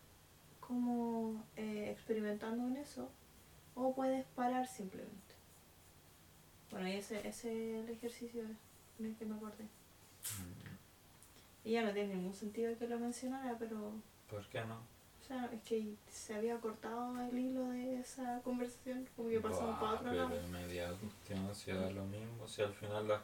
como 0.59 1.43
eh, 1.55 1.89
experimentando 1.91 2.67
en 2.67 2.77
eso, 2.77 3.09
o 3.75 3.93
puedes 3.95 4.25
parar 4.35 4.67
simplemente. 4.67 5.15
Bueno, 6.69 6.87
y 6.87 6.93
ese, 6.93 7.27
ese 7.27 7.79
es 7.79 7.83
el 7.83 7.89
ejercicio 7.89 8.43
en 8.99 9.05
el 9.05 9.15
que 9.15 9.25
me 9.25 9.35
acordé. 9.35 9.65
Y 11.63 11.71
ya 11.71 11.83
no 11.83 11.91
tiene 11.91 12.15
ningún 12.15 12.33
sentido 12.33 12.77
que 12.77 12.87
lo 12.87 12.99
mencionara, 12.99 13.57
pero 13.57 13.93
¿Por 14.29 14.45
qué 14.47 14.61
no? 14.61 14.98
O 15.29 15.31
sea, 15.31 15.45
es 15.53 15.61
que 15.61 15.93
se 16.11 16.33
había 16.33 16.59
cortado 16.59 17.19
el 17.29 17.37
hilo 17.37 17.69
de 17.69 17.99
esa 17.99 18.41
conversación, 18.43 19.07
como 19.15 19.29
que 19.29 19.39
pasamos 19.39 19.77
para 19.79 19.93
otro 19.93 20.09
pero 20.09 20.23
lado. 20.23 20.35
en 20.39 20.51
media 20.51 20.91
cuestión, 20.99 21.53
si 21.55 21.71
da 21.71 21.89
lo 21.91 22.03
mismo, 22.05 22.47
si 22.47 22.63
al 22.63 22.73
final 22.73 23.07
la- 23.07 23.21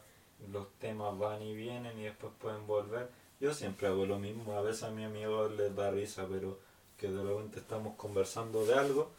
los 0.51 0.71
temas 0.79 1.17
van 1.17 1.41
y 1.41 1.55
vienen 1.55 1.97
y 1.97 2.03
después 2.03 2.31
pueden 2.39 2.67
volver. 2.67 3.09
Yo 3.39 3.53
siempre 3.53 3.87
hago 3.87 4.05
lo 4.05 4.19
mismo, 4.19 4.53
a 4.53 4.61
veces 4.61 4.83
a 4.83 4.91
mi 4.91 5.03
amigo 5.03 5.47
les 5.49 5.75
da 5.75 5.89
risa, 5.89 6.27
pero 6.29 6.59
que 6.97 7.09
de 7.09 7.23
repente 7.23 7.59
estamos 7.59 7.95
conversando 7.95 8.65
de 8.65 8.75
algo 8.75 9.11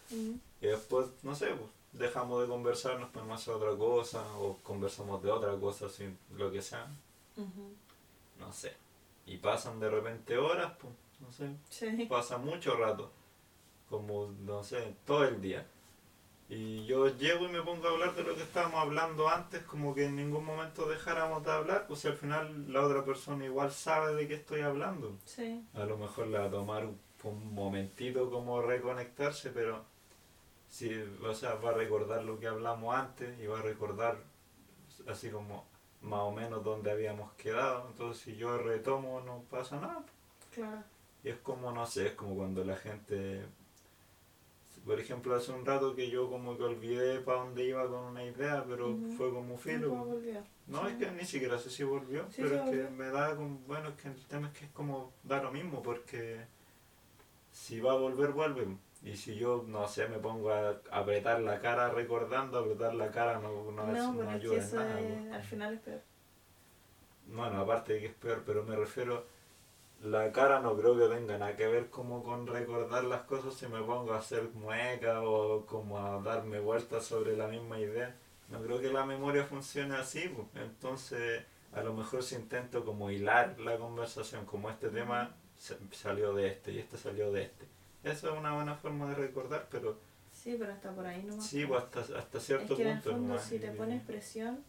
y 0.61 0.67
después, 0.67 1.09
no 1.25 1.35
sé, 1.35 1.49
pues, 1.49 1.71
dejamos 1.93 2.41
de 2.43 2.49
conversar, 2.49 3.01
nos 3.01 3.11
ponemos 3.11 3.33
a 3.41 3.43
hacer 3.43 3.55
otra 3.55 3.77
cosa 3.77 4.23
o 4.39 4.59
conversamos 4.63 5.23
de 5.23 5.31
otra 5.31 5.57
cosa, 5.57 5.89
sin 5.89 6.17
lo 6.37 6.53
que 6.53 6.63
sea, 6.63 6.87
no 8.39 8.53
sé. 8.53 8.75
Y 9.27 9.39
pasan 9.39 9.81
de 9.81 9.91
repente 9.91 10.39
horas, 10.39 10.73
pues, 10.81 10.93
no 11.21 11.31
sé, 11.33 11.51
Sí. 11.71 12.07
pasa 12.07 12.39
mucho 12.39 12.77
rato, 12.77 13.11
como, 13.89 14.27
no 14.45 14.63
sé, 14.65 14.95
todo 15.05 15.25
el 15.25 15.41
día. 15.41 15.67
Y 16.49 16.87
yo 16.87 17.09
llego 17.09 17.47
y 17.47 17.49
me 17.49 17.61
pongo 17.63 17.89
a 17.89 17.91
hablar 17.91 18.15
de 18.15 18.23
lo 18.23 18.35
que 18.37 18.43
estábamos 18.43 18.81
hablando 18.81 19.29
antes, 19.29 19.63
como 19.65 19.95
que 19.95 20.05
en 20.05 20.15
ningún 20.15 20.45
momento 20.45 20.87
dejáramos 20.89 21.45
de 21.45 21.51
hablar, 21.51 21.87
pues 21.89 22.01
si 22.01 22.09
al 22.09 22.17
final 22.17 22.73
la 22.73 22.83
otra 22.83 23.05
persona 23.05 23.45
igual 23.45 23.73
sabe 23.73 24.15
de 24.15 24.29
qué 24.29 24.35
estoy 24.35 24.61
hablando. 24.61 25.17
Sí. 25.25 25.67
A 25.75 25.85
lo 25.85 25.97
mejor 25.97 26.29
le 26.29 26.39
va 26.39 26.45
a 26.45 26.51
tomar 26.51 26.87
un, 26.87 27.01
un 27.25 27.53
momentito 27.53 28.31
como 28.31 28.63
reconectarse, 28.63 29.51
pero 29.51 29.83
sí, 30.69 30.89
o 31.25 31.35
sea, 31.35 31.55
va 31.57 31.71
a 31.71 31.75
recordar 31.75 32.23
lo 32.23 32.39
que 32.39 32.47
hablamos 32.47 32.95
antes 32.95 33.37
y 33.41 33.47
va 33.49 33.59
a 33.59 33.63
recordar 33.63 34.19
así 35.09 35.31
como 35.31 35.65
más 36.03 36.21
o 36.21 36.31
menos 36.31 36.63
dónde 36.63 36.93
habíamos 36.93 37.33
quedado. 37.33 37.89
Entonces 37.91 38.23
si 38.23 38.37
yo 38.37 38.57
retomo 38.59 39.21
no 39.23 39.43
pasa 39.51 39.81
nada. 39.81 40.05
Claro. 40.55 40.85
Es 41.27 41.37
como, 41.39 41.73
no 41.73 41.85
sé, 41.87 42.07
es 42.09 42.13
como 42.13 42.37
cuando 42.37 42.63
la 42.65 42.77
gente, 42.77 43.43
por 44.85 45.01
ejemplo, 45.01 45.35
hace 45.35 45.51
un 45.51 45.67
rato 45.67 45.95
que 45.97 46.09
yo 46.09 46.31
como 46.31 46.57
que 46.57 46.63
olvidé 46.63 47.19
para 47.21 47.41
dónde 47.41 47.65
iba 47.65 47.85
con 47.89 47.99
una 48.05 48.23
idea, 48.25 48.65
pero 48.69 48.97
fue 49.17 49.31
como 49.33 49.59
filo. 49.59 49.89
No, 50.69 50.83
Sí. 50.83 50.93
es 50.93 50.95
que 50.99 51.11
ni 51.11 51.25
siquiera 51.25 51.59
sé 51.59 51.69
si 51.71 51.83
volvió, 51.83 52.25
Sí, 52.31 52.43
pero 52.43 52.63
es 52.65 52.71
que 52.71 52.91
me 52.91 53.09
da 53.09 53.35
como, 53.35 53.59
bueno, 53.67 53.89
es 53.89 53.95
que 53.97 54.09
el 54.09 54.25
tema 54.27 54.49
es 54.49 54.59
que 54.59 54.65
es 54.67 54.71
como, 54.71 55.13
da 55.25 55.43
lo 55.43 55.51
mismo, 55.51 55.83
porque 55.83 56.45
si 57.51 57.81
va 57.81 57.93
a 57.93 57.97
volver, 57.97 58.31
vuelve. 58.33 58.77
Y 59.03 59.17
si 59.17 59.35
yo, 59.37 59.65
no 59.67 59.87
sé, 59.89 60.09
me 60.09 60.19
pongo 60.19 60.51
a 60.51 60.81
apretar 60.93 61.41
la 61.41 61.61
cara 61.61 61.89
recordando, 61.91 62.59
apretar 62.59 62.95
la 62.95 63.11
cara 63.11 63.39
no, 63.41 63.71
no, 63.73 63.87
No, 63.87 63.97
es- 63.97 64.15
no 64.15 64.31
ayuda 64.31 64.63
en 64.63 64.75
nada. 64.77 65.01
es- 65.01 65.07
pues. 65.23 65.33
al 65.33 65.43
final 65.43 65.75
es 65.75 65.81
peor. 65.81 66.01
Bueno, 67.29 67.61
aparte 67.61 67.95
de 67.95 68.01
que 68.01 68.07
es 68.07 68.15
peor, 68.15 68.43
pero 68.47 68.63
me 68.65 68.77
refiero, 68.77 69.27
la 70.03 70.31
cara 70.33 70.61
no 70.61 70.77
creo 70.77 70.97
que 70.99 71.15
tenga 71.15 71.39
nada 71.39 71.57
que 71.57 71.67
ver 71.67 71.91
como 71.91 72.23
con 72.23 72.47
recordar 72.47 73.05
las 73.05 73.23
cosas 73.23 73.55
si 73.55 73.67
me 73.67 73.81
pongo 73.81 74.13
a 74.13 74.19
hacer 74.19 74.51
mueca 74.55 75.23
o 75.23 75.65
como 75.67 75.99
a 75.99 76.21
darme 76.23 76.61
vueltas 76.61 77.05
sobre 77.05 77.37
la 77.37 77.49
misma 77.49 77.79
idea. 77.79 78.15
No 78.51 78.61
creo 78.63 78.81
que 78.81 78.93
la 78.93 79.05
memoria 79.05 79.45
funcione 79.45 79.97
así, 79.97 80.29
pues. 80.29 80.47
entonces 80.65 81.45
a 81.73 81.83
lo 81.83 81.93
mejor 81.93 82.23
si 82.23 82.37
intento 82.37 82.85
como 82.85 83.11
hilar 83.11 83.59
la 83.59 83.77
conversación, 83.77 84.47
como 84.47 84.71
este 84.71 84.89
tema 84.89 85.35
salió 85.91 86.35
de 86.35 86.49
este 86.49 86.73
y 86.73 86.79
este 86.79 86.97
salió 86.97 87.33
de 87.33 87.43
este. 87.45 87.65
Eso 88.05 88.33
es 88.33 88.39
una 88.39 88.55
buena 88.55 88.77
forma 88.77 89.09
de 89.09 89.15
recordar, 89.17 89.67
pero 89.71 89.99
Sí, 90.33 90.57
pero 90.59 90.73
hasta 90.73 90.93
por 90.93 91.07
ahí 91.07 91.25
no 91.25 91.41
sí, 91.41 91.65
pues 91.67 91.83
hasta, 91.83 92.01
hasta 92.19 92.39
Es 92.39 92.45
cierto 92.45 92.77
que 92.77 92.83
en 92.83 92.89
el 92.89 92.95
punto. 92.97 93.11
fondo 93.11 93.29
nomás, 93.29 93.45
si 93.45 93.59
te 93.59 93.71
pones 93.73 94.03
presión, 94.05 94.63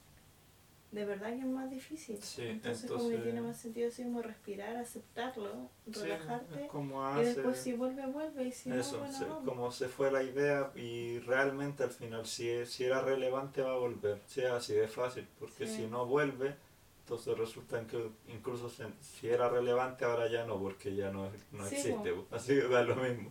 de 0.91 1.03
verdad 1.05 1.29
que 1.33 1.39
es 1.39 1.45
más 1.45 1.69
difícil. 1.69 2.17
Sí, 2.21 2.43
entonces, 2.43 2.89
como 2.89 2.99
que 2.99 3.05
entonces- 3.15 3.23
tiene 3.23 3.41
más 3.41 3.57
sentido 3.57 3.87
así 3.89 4.03
como 4.03 4.21
respirar, 4.21 4.75
aceptarlo, 4.77 5.69
Sí, 5.85 5.99
relajarte. 5.99 6.63
es 6.65 6.69
como 6.71 7.01
y 7.01 7.05
hace- 7.19 7.23
después 7.35 7.57
si 7.59 7.73
vuelve, 7.73 8.05
vuelve. 8.07 8.43
Y 8.45 8.51
si 8.51 8.71
Eso, 8.71 8.93
no, 8.93 8.99
bueno, 8.99 9.17
se- 9.17 9.25
no. 9.27 9.43
como 9.43 9.71
se 9.71 9.87
fue 9.89 10.11
la 10.11 10.23
idea 10.23 10.71
y 10.75 11.19
realmente 11.19 11.83
al 11.83 11.91
final 11.91 12.25
si, 12.25 12.65
si 12.65 12.85
era 12.85 13.01
relevante 13.01 13.61
va 13.61 13.73
a 13.73 13.77
volver, 13.77 14.21
sea 14.27 14.55
así 14.55 14.73
de 14.73 14.87
fácil, 14.87 15.27
porque 15.39 15.67
Sí. 15.67 15.75
si 15.75 15.87
no 15.87 16.05
vuelve, 16.05 16.55
entonces 17.01 17.37
resulta 17.37 17.85
que 17.85 18.09
incluso 18.29 18.69
se- 18.69 18.85
si 19.01 19.27
era 19.27 19.49
relevante 19.49 20.05
ahora 20.05 20.27
ya 20.29 20.45
no, 20.45 20.57
porque 20.59 20.95
ya 20.95 21.11
no, 21.11 21.29
no 21.51 21.65
Sí, 21.67 21.75
existe, 21.75 22.13
po. 22.13 22.25
así 22.31 22.55
que 22.55 22.67
da 22.67 22.83
lo 22.83 22.95
mismo. 22.95 23.29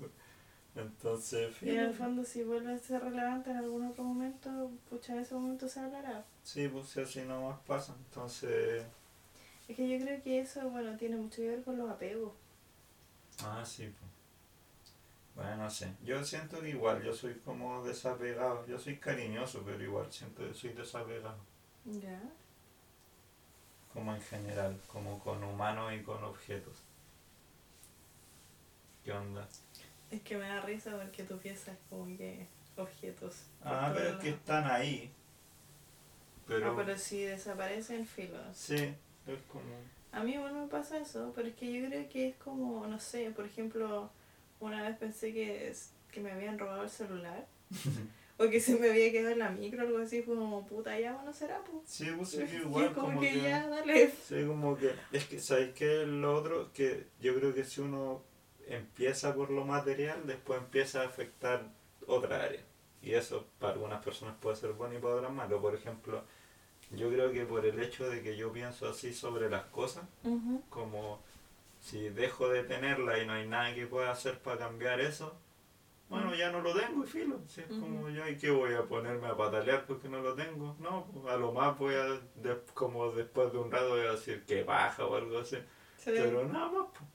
Entonces, 0.77 1.57
Y 1.61 1.71
en 1.71 1.81
el 1.81 1.93
fondo 1.95 2.23
si 2.25 2.45
vuelve 2.45 2.73
a 2.73 2.79
ser 2.79 3.03
relevante 3.03 3.51
en 3.51 3.57
algún 3.57 3.85
otro 3.87 4.05
momento, 4.05 4.71
pucha, 4.89 5.13
en 5.15 5.21
ese 5.21 5.35
momento 5.35 5.69
se 5.69 5.81
hablará. 5.81 6.25
sí, 6.43 6.69
pues 6.69 6.89
si 6.89 7.01
así 7.01 7.23
nomás 7.23 7.59
pasa, 7.67 7.95
entonces, 7.99 8.85
Es 9.69 9.77
que 9.77 9.89
yo 9.89 10.05
creo 10.05 10.23
que 10.23 10.41
eso, 10.41 10.71
bueno, 10.71 10.97
tiene 10.97 11.17
mucho 11.17 11.37
que 11.43 11.49
ver 11.51 11.63
con 11.63 11.77
los 11.79 11.91
apegos. 11.91 12.33
ah, 13.45 13.65
sí, 13.65 13.85
pues. 13.99 14.11
Bueno, 15.37 15.57
no 15.65 15.71
sé, 15.71 15.95
yo 16.03 16.25
siento 16.25 16.61
que 16.61 16.71
igual, 16.71 17.03
yo 17.05 17.13
soy 17.15 17.35
como 17.41 17.85
desapegado, 17.85 18.67
yo 18.67 18.79
soy 18.79 18.97
cariñoso, 18.99 19.63
pero 19.65 19.83
igual 19.83 20.11
siento 20.13 20.43
que 20.49 20.55
soy 20.55 20.73
desapegado. 20.73 21.39
Ya. 21.85 22.21
como 23.93 24.15
en 24.15 24.21
general, 24.23 24.81
como 24.87 25.19
con 25.19 25.43
humanos 25.43 25.93
y 25.93 26.03
con 26.05 26.23
objetos. 26.23 26.85
¿Qué 29.05 29.13
onda? 29.13 29.49
Es 30.11 30.23
que 30.23 30.37
me 30.37 30.47
da 30.47 30.61
risa 30.61 30.97
porque 30.97 31.25
tú 31.25 31.37
piensas 31.39 31.77
como 31.91 32.07
que 32.17 32.47
objetos. 32.77 33.35
Ah, 33.65 33.91
pero 33.95 34.11
es 34.11 34.17
que 34.17 34.29
están 34.31 34.65
ahí. 34.71 35.11
Pero, 36.47 36.71
Ah, 36.71 36.75
pero 36.77 36.97
si 36.97 37.23
desaparecen, 37.25 38.07
filo. 38.07 38.39
sí, 38.55 38.75
es 38.77 39.39
como... 39.51 39.65
A 40.13 40.23
mí 40.23 40.35
igual 40.35 40.55
me 40.55 40.69
pasa 40.69 40.99
eso, 40.99 41.33
pero 41.35 41.49
es 41.49 41.55
que 41.57 41.73
yo 41.73 41.89
creo 41.89 42.09
que 42.09 42.29
es 42.29 42.37
como, 42.37 42.87
no 42.87 42.99
sé, 43.01 43.31
por 43.33 43.45
ejemplo, 43.45 44.11
una 44.61 44.83
vez 44.83 44.97
pensé 44.97 45.33
que, 45.33 45.69
es- 45.69 45.91
que 46.13 46.21
me 46.21 46.31
habían 46.33 46.59
robado 46.59 46.85
el 46.85 46.91
celular. 46.91 47.47
o 48.39 48.49
que 48.49 48.61
se 48.61 48.77
me 48.79 48.91
había 48.91 49.11
quedado 49.11 49.31
en 49.33 49.41
la 49.41 49.51
micro 49.51 49.83
o 49.83 49.87
algo 49.89 49.99
así, 49.99 50.23
fue 50.23 50.37
como, 50.37 50.65
puta, 50.67 50.99
ya, 50.99 51.15
bueno, 51.15 51.33
será, 51.33 51.61
pues. 51.65 51.83
Sí, 51.87 52.07
pues 52.17 52.29
sí, 52.31 52.39
igual 52.63 52.85
es 52.87 52.93
como, 52.93 53.07
como 53.09 53.21
que, 53.21 53.33
que... 53.33 53.43
ya, 53.43 53.67
dale. 53.67 54.13
Sí, 54.27 54.45
como 54.47 54.77
que... 54.77 54.95
Es 55.13 55.25
que, 55.25 55.41
¿sabes 55.41 55.75
qué? 55.75 56.07
Lo 56.07 56.35
otro, 56.37 56.73
que 56.73 57.09
yo 57.21 57.35
creo 57.35 57.53
que 57.53 57.65
si 57.65 57.81
uno 57.81 58.23
empieza 58.67 59.35
por 59.35 59.51
lo 59.51 59.65
material, 59.65 60.27
después 60.27 60.59
empieza 60.61 61.03
a 61.03 61.07
afectar 61.07 61.63
otra 62.07 62.43
área. 62.45 62.61
Y 63.03 63.13
eso 63.15 63.47
para 63.59 63.75
algunas 63.75 64.03
personas 64.05 64.35
puede 64.41 64.57
ser 64.57 64.73
bueno 64.73 64.95
y 64.95 64.99
para 64.99 65.15
otras 65.17 65.33
malo. 65.33 65.61
Por 65.61 65.75
ejemplo, 65.75 66.23
yo 66.91 67.09
creo 67.11 67.33
que 67.33 67.45
por 67.45 67.65
el 67.65 67.81
hecho 67.83 68.09
de 68.09 68.23
que 68.23 68.37
yo 68.37 68.53
pienso 68.53 68.89
así 68.89 69.13
sobre 69.15 69.49
las 69.49 69.65
cosas, 69.67 70.05
como 70.71 71.21
si 71.81 72.09
dejo 72.09 72.49
de 72.49 72.65
tenerla 72.65 73.19
y 73.23 73.27
no 73.27 73.35
hay 73.35 73.47
nada 73.47 73.75
que 73.75 73.87
pueda 73.87 74.11
hacer 74.11 74.39
para 74.41 74.59
cambiar 74.59 75.01
eso, 75.01 75.37
bueno, 76.09 76.35
ya 76.37 76.51
no 76.53 76.61
lo 76.61 76.73
tengo 76.75 77.05
y 77.05 77.07
filo. 77.07 77.41
Si 77.49 77.61
es 77.61 77.67
como 77.67 78.09
ya, 78.11 78.29
¿y 78.31 78.37
qué 78.37 78.51
voy 78.51 78.75
a 78.75 78.83
ponerme 78.83 79.27
a 79.27 79.37
patalear 79.37 79.87
porque 79.87 80.09
no 80.09 80.21
lo 80.21 80.35
tengo? 80.35 80.77
No, 80.81 81.07
a 81.29 81.37
lo 81.37 81.53
más 81.53 81.77
voy 81.79 81.95
a, 81.95 82.21
como 82.75 83.11
después 83.11 83.53
de 83.53 83.59
un 83.59 83.71
rato 83.71 83.91
voy 83.91 84.01
a 84.07 84.13
decir 84.13 84.45
que 84.45 84.63
baja 84.65 85.05
o 85.05 85.17
algo 85.17 85.39
así, 85.39 85.57
Sí. 85.99 86.11
pero 86.15 86.45
nada 86.47 86.69
más. 86.71 86.87
pues. 86.93 87.11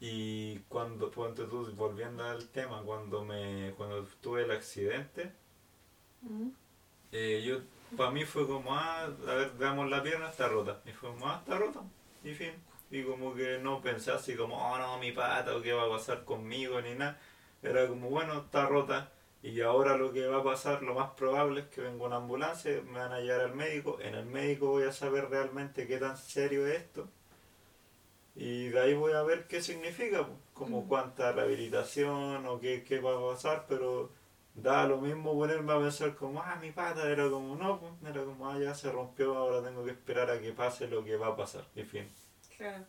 Y 0.00 0.58
cuando, 0.68 1.10
ponte 1.12 1.44
tú, 1.44 1.70
volviendo 1.76 2.24
al 2.24 2.48
tema, 2.48 2.82
cuando 2.82 3.24
me 3.24 3.72
cuando 3.76 4.04
tuve 4.20 4.42
el 4.42 4.50
accidente, 4.50 5.32
Ujú. 6.22 6.54
eh, 7.12 7.42
yo 7.44 7.58
para 7.96 8.10
mí 8.10 8.24
fue 8.24 8.46
como, 8.46 8.74
ah, 8.74 9.04
a 9.04 9.34
ver, 9.34 9.52
veamos 9.58 9.88
la 9.90 10.02
pierna, 10.02 10.30
está 10.30 10.48
rota. 10.48 10.80
Y 10.86 10.92
fue 10.92 11.10
como, 11.10 11.26
ah, 11.28 11.38
está 11.40 11.58
rota. 11.58 11.80
Y 12.22 12.34
fin. 12.34 12.52
Y 12.90 13.04
como 13.04 13.34
que 13.34 13.58
no 13.58 13.80
pensé 13.82 14.12
así 14.12 14.36
como, 14.36 14.56
oh 14.56 14.78
no, 14.78 14.98
mi 14.98 15.12
pata, 15.12 15.56
o 15.56 15.62
qué 15.62 15.72
va 15.72 15.84
a 15.84 15.88
pasar 15.90 16.24
conmigo, 16.24 16.80
ni 16.80 16.94
nada. 16.94 17.18
Era 17.62 17.86
como, 17.88 18.10
bueno, 18.10 18.38
está 18.40 18.66
rota. 18.66 19.12
Y 19.42 19.60
ahora 19.62 19.96
lo 19.96 20.12
que 20.12 20.26
va 20.26 20.38
a 20.40 20.44
pasar, 20.44 20.82
lo 20.82 20.94
más 20.94 21.10
probable 21.12 21.62
es 21.62 21.66
que 21.68 21.80
venga 21.80 22.04
una 22.04 22.16
ambulancia, 22.16 22.82
me 22.82 22.98
van 22.98 23.12
a 23.12 23.20
llevar 23.20 23.40
al 23.42 23.54
médico. 23.54 23.98
En 24.00 24.14
el 24.14 24.26
médico 24.26 24.68
voy 24.68 24.84
a 24.84 24.92
saber 24.92 25.30
realmente 25.30 25.86
qué 25.86 25.98
tan 25.98 26.16
serio 26.16 26.66
es 26.66 26.76
esto. 26.80 27.08
Y 28.36 28.68
de 28.68 28.80
ahí 28.80 28.94
voy 28.94 29.12
a 29.12 29.22
ver 29.22 29.46
qué 29.48 29.60
significa, 29.62 30.26
pues, 30.26 30.38
como 30.54 30.82
Mm. 30.82 30.88
cuánta 30.88 31.32
rehabilitación 31.32 32.46
o 32.46 32.60
qué, 32.60 32.84
qué 32.84 33.00
va 33.00 33.16
a 33.16 33.32
pasar, 33.34 33.66
pero 33.68 34.10
da 34.54 34.86
lo 34.86 35.00
mismo 35.00 35.34
ponerme 35.34 35.72
a 35.72 35.78
pensar 35.78 36.14
como, 36.16 36.40
ah, 36.42 36.56
mi 36.60 36.70
pata, 36.72 37.08
era 37.10 37.28
como, 37.30 37.56
no, 37.56 37.80
pues, 37.80 37.92
era 38.14 38.24
como, 38.24 38.48
ah, 38.50 38.58
ya 38.58 38.74
se 38.74 38.90
rompió, 38.92 39.36
ahora 39.36 39.62
tengo 39.62 39.84
que 39.84 39.92
esperar 39.92 40.30
a 40.30 40.40
que 40.40 40.52
pase 40.52 40.88
lo 40.88 41.04
que 41.04 41.16
va 41.16 41.28
a 41.28 41.36
pasar, 41.36 41.66
y 41.74 41.82
fin. 41.84 42.08
Claro. 42.56 42.84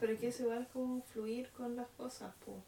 Pero 0.00 0.18
que 0.18 0.28
eso 0.28 0.44
igual 0.44 0.62
es 0.62 0.68
como 0.68 1.02
fluir 1.02 1.50
con 1.50 1.76
las 1.76 1.88
cosas, 1.96 2.32
pues. 2.44 2.58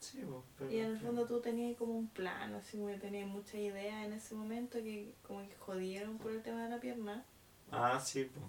Sí, 0.00 0.22
pues, 0.58 0.70
Y 0.72 0.78
en 0.78 0.86
el 0.92 0.98
fondo 0.98 1.24
tú 1.26 1.40
tenías 1.40 1.76
como 1.78 1.96
un 1.96 2.08
plan, 2.08 2.52
así 2.54 2.76
como 2.76 2.90
que 2.90 2.98
tenías 2.98 3.26
muchas 3.28 3.54
ideas 3.54 4.04
en 4.04 4.12
ese 4.12 4.34
momento 4.34 4.78
que 4.78 5.14
como 5.26 5.40
que 5.48 5.56
jodieron 5.56 6.18
por 6.18 6.32
el 6.32 6.42
tema 6.42 6.64
de 6.64 6.70
la 6.70 6.80
pierna. 6.80 7.24
Ah, 7.70 7.98
sí, 8.00 8.24
pues. 8.24 8.44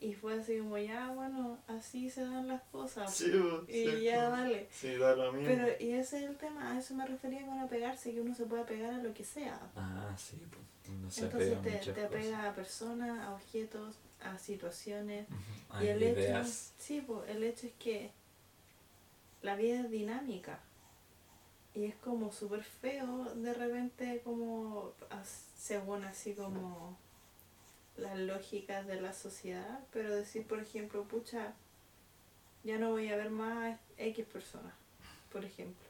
Y 0.00 0.14
fue 0.14 0.38
así 0.40 0.58
como, 0.58 0.78
ya, 0.78 1.08
bueno, 1.10 1.58
así 1.66 2.08
se 2.08 2.20
dan 2.22 2.46
las 2.46 2.62
cosas. 2.70 3.12
Sí, 3.12 3.30
pues, 3.32 3.76
y 3.76 4.04
ya, 4.04 4.28
dale. 4.30 4.68
Sí, 4.70 4.94
da 4.96 5.16
lo 5.16 5.32
mismo. 5.32 5.48
Pero, 5.48 5.66
y 5.80 5.90
ese 5.92 6.18
es 6.24 6.30
el 6.30 6.36
tema, 6.36 6.70
a 6.72 6.78
eso 6.78 6.94
me 6.94 7.04
refería 7.04 7.44
con 7.44 7.58
apegarse, 7.58 8.12
que 8.12 8.20
uno 8.20 8.32
se 8.34 8.46
puede 8.46 8.62
apegar 8.62 8.94
a 8.94 8.98
lo 9.02 9.12
que 9.12 9.24
sea. 9.24 9.58
Ah, 9.74 10.14
sí, 10.16 10.40
pues. 10.50 10.96
Uno 10.96 11.10
se 11.10 11.24
Entonces 11.24 11.52
apega 11.56 11.58
a 11.58 11.62
te, 11.62 11.70
te 11.78 11.92
cosas. 11.92 12.04
apega 12.06 12.48
a 12.48 12.54
personas, 12.54 13.20
a 13.26 13.34
objetos, 13.34 13.96
a 14.20 14.38
situaciones. 14.38 15.26
Ujú, 15.28 15.84
y 15.84 15.88
a 15.88 15.92
el 15.92 16.02
ideas. 16.02 16.46
hecho, 16.46 16.82
sí, 16.84 17.00
pues, 17.06 17.28
el 17.28 17.42
hecho 17.42 17.66
es 17.66 17.72
que 17.74 18.12
la 19.42 19.56
vida 19.56 19.80
es 19.80 19.90
dinámica. 19.90 20.60
Y 21.74 21.84
es 21.84 21.94
como 21.96 22.32
súper 22.32 22.62
feo 22.62 23.24
de 23.36 23.52
repente 23.54 24.20
como 24.24 24.92
según 25.56 26.04
así 26.04 26.34
como 26.34 26.96
las 27.98 28.18
lógicas 28.18 28.86
de 28.86 29.00
la 29.00 29.12
sociedad, 29.12 29.80
pero 29.92 30.14
decir 30.14 30.46
por 30.46 30.60
ejemplo, 30.60 31.04
pucha, 31.04 31.54
ya 32.64 32.78
no 32.78 32.90
voy 32.90 33.08
a 33.08 33.16
ver 33.16 33.30
más 33.30 33.74
a 33.76 33.80
X 33.96 34.24
personas, 34.26 34.74
por 35.32 35.44
ejemplo. 35.44 35.86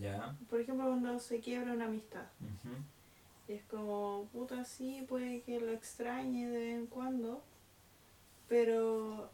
Ya. 0.00 0.36
Por 0.48 0.60
ejemplo, 0.60 0.86
cuando 0.86 1.18
se 1.18 1.40
quiebra 1.40 1.72
una 1.72 1.86
amistad. 1.86 2.26
ujú. 2.40 2.74
Y 3.48 3.52
es 3.54 3.64
como, 3.64 4.28
puta, 4.32 4.64
sí, 4.64 5.04
puede 5.08 5.42
que 5.42 5.60
lo 5.60 5.72
extrañe 5.72 6.48
de 6.48 6.58
vez 6.58 6.74
en 6.76 6.86
cuando, 6.86 7.42
pero, 8.48 9.30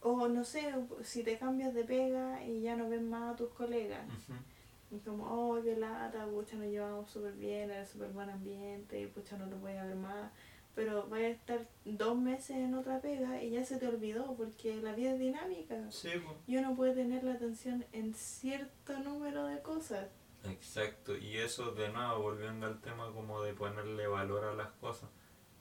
o 0.00 0.28
no 0.28 0.44
sé, 0.44 0.72
si 1.02 1.22
te 1.22 1.38
cambias 1.38 1.74
de 1.74 1.84
pega 1.84 2.42
y 2.44 2.62
ya 2.62 2.76
no 2.76 2.88
ves 2.88 3.02
más 3.02 3.34
a 3.34 3.36
tus 3.36 3.50
colegas, 3.50 4.06
Ujú. 4.06 4.96
y 4.96 4.98
como, 5.00 5.24
oh, 5.24 5.62
qué 5.62 5.76
lata, 5.76 6.26
pucha, 6.26 6.56
nos 6.56 6.66
llevamos 6.68 7.10
súper 7.10 7.32
bien, 7.34 7.70
era 7.70 7.84
súper 7.84 8.08
buen 8.10 8.30
ambiente, 8.30 9.06
pucha, 9.08 9.36
no 9.36 9.46
te 9.48 9.56
voy 9.56 9.72
a 9.72 9.84
ver 9.84 9.96
más, 9.96 10.30
pero 10.76 11.08
vaya 11.08 11.28
a 11.28 11.30
estar 11.30 11.66
dos 11.86 12.16
meses 12.18 12.56
en 12.56 12.74
otra 12.74 13.00
pega 13.00 13.42
y 13.42 13.50
ya 13.50 13.64
se 13.64 13.78
te 13.78 13.88
olvidó, 13.88 14.36
porque 14.36 14.76
la 14.76 14.92
vida 14.92 15.14
es 15.14 15.18
dinámica. 15.18 15.90
Sí, 15.90 16.10
pues. 16.22 16.36
Y 16.46 16.58
uno 16.58 16.76
puede 16.76 16.94
tener 16.94 17.24
la 17.24 17.32
atención 17.32 17.86
en 17.92 18.12
cierto 18.12 18.98
número 18.98 19.46
de 19.46 19.62
cosas. 19.62 20.06
Exacto, 20.44 21.16
y 21.16 21.38
eso 21.38 21.72
de 21.72 21.88
nuevo, 21.88 22.20
volviendo 22.20 22.66
al 22.66 22.80
tema 22.82 23.10
como 23.12 23.42
de 23.42 23.54
ponerle 23.54 24.06
valor 24.06 24.44
a 24.44 24.54
las 24.54 24.68
cosas, 24.72 25.08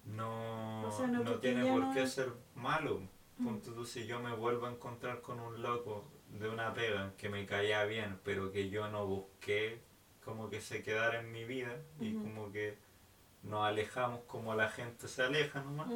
no, 0.04 0.88
O 0.88 0.92
sea, 0.92 1.08
no, 1.08 1.24
tiene 1.40 1.72
por 1.72 1.94
qué 1.94 2.06
ser 2.06 2.34
malo. 2.54 3.02
Mm. 3.38 3.58
Tú, 3.60 3.86
si 3.86 4.06
yo 4.06 4.20
me 4.20 4.36
vuelvo 4.36 4.68
a 4.68 4.72
encontrar 4.72 5.22
con 5.22 5.40
un 5.40 5.62
loco 5.62 6.06
de 6.30 6.50
una 6.50 6.74
pega 6.74 7.14
que 7.18 7.30
me 7.30 7.46
caía 7.46 7.86
bien, 7.86 8.20
pero 8.24 8.52
que 8.52 8.70
yo 8.70 8.90
no 8.90 9.08
busqué 9.08 9.82
como 10.24 10.50
que 10.50 10.60
se 10.60 10.84
quedara 10.84 11.22
en 11.22 11.32
mi 11.32 11.46
vida 11.46 11.78
y 12.00 12.14
como 12.16 12.52
que 12.52 12.78
nos 13.46 13.66
alejamos 13.66 14.22
como 14.28 14.54
la 14.56 14.70
gente 14.70 15.08
se 15.08 15.24
aleja 15.24 15.62
nomás, 15.62 15.88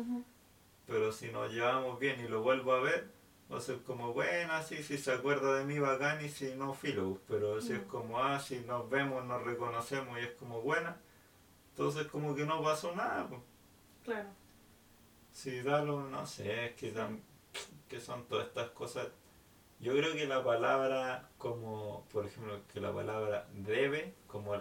pero 0.87 1.11
si 1.11 1.31
nos 1.31 1.51
llevamos 1.51 1.99
bien 1.99 2.19
y 2.23 2.27
lo 2.27 2.41
vuelvo 2.41 2.73
a 2.73 2.79
ver, 2.79 3.09
va 3.51 3.57
a 3.57 3.61
ser 3.61 3.81
como, 3.83 4.13
bueno, 4.13 4.53
sí, 4.63 4.81
si 4.83 4.97
se 4.97 5.11
acuerda 5.11 5.55
de 5.55 5.65
mí, 5.65 5.79
bacán, 5.79 6.23
y 6.23 6.29
si 6.29 6.53
no, 6.55 6.73
filo. 6.73 7.19
Pero 7.27 7.59
si 7.61 7.73
es 7.73 7.81
como, 7.83 8.19
ah, 8.19 8.39
si 8.39 8.59
nos 8.61 8.89
vemos, 8.89 9.25
nos 9.25 9.43
reconocemos 9.43 10.19
y 10.19 10.23
es 10.23 10.31
como 10.33 10.61
buena, 10.61 10.97
entonces 11.71 12.07
como 12.07 12.35
que 12.35 12.45
no 12.45 12.61
pasó 12.63 12.95
nada. 12.95 13.27
Pues. 13.27 13.41
Claro. 14.05 14.29
Si 15.31 15.61
da 15.61 15.83
lo, 15.83 16.01
no 16.09 16.25
sé, 16.27 16.65
es 16.67 16.75
que, 16.75 16.93
tam- 16.93 17.21
que 17.87 17.99
son 17.99 18.25
todas 18.25 18.47
estas 18.47 18.69
cosas. 18.71 19.07
Yo 19.79 19.93
creo 19.93 20.13
que 20.13 20.27
la 20.27 20.43
palabra, 20.43 21.29
como, 21.37 22.05
por 22.11 22.25
ejemplo, 22.25 22.59
que 22.73 22.79
la 22.81 22.91
palabra 22.93 23.47
debe, 23.53 24.13
como. 24.27 24.55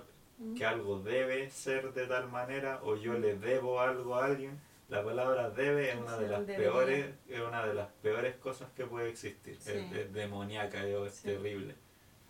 Que 0.57 0.65
algo 0.65 1.01
debe 1.01 1.51
ser 1.51 1.93
de 1.93 2.07
tal 2.07 2.29
manera, 2.31 2.81
o 2.83 2.97
yo 2.97 3.15
le 3.15 3.37
debo 3.39 3.81
algo 3.81 4.15
a 4.17 4.27
alguien, 4.27 4.61
La 4.89 5.05
palabra 5.05 5.51
debe 5.51 5.91
es 5.91 5.97
una 5.97 6.17
de 6.17 6.29
las 6.29 6.47
debería. 6.47 6.71
peores, 6.73 7.15
es 7.29 7.41
una 7.41 7.67
de 7.67 7.75
las 7.75 7.89
peores 8.01 8.37
cosas 8.37 8.71
que 8.75 8.87
puede 8.87 9.11
existir. 9.11 9.57
Sí. 9.61 9.73
Es, 9.73 9.93
es 9.93 10.13
demoníaca, 10.15 10.83
es 10.87 11.15
Sí. 11.15 11.29
terrible. 11.29 11.75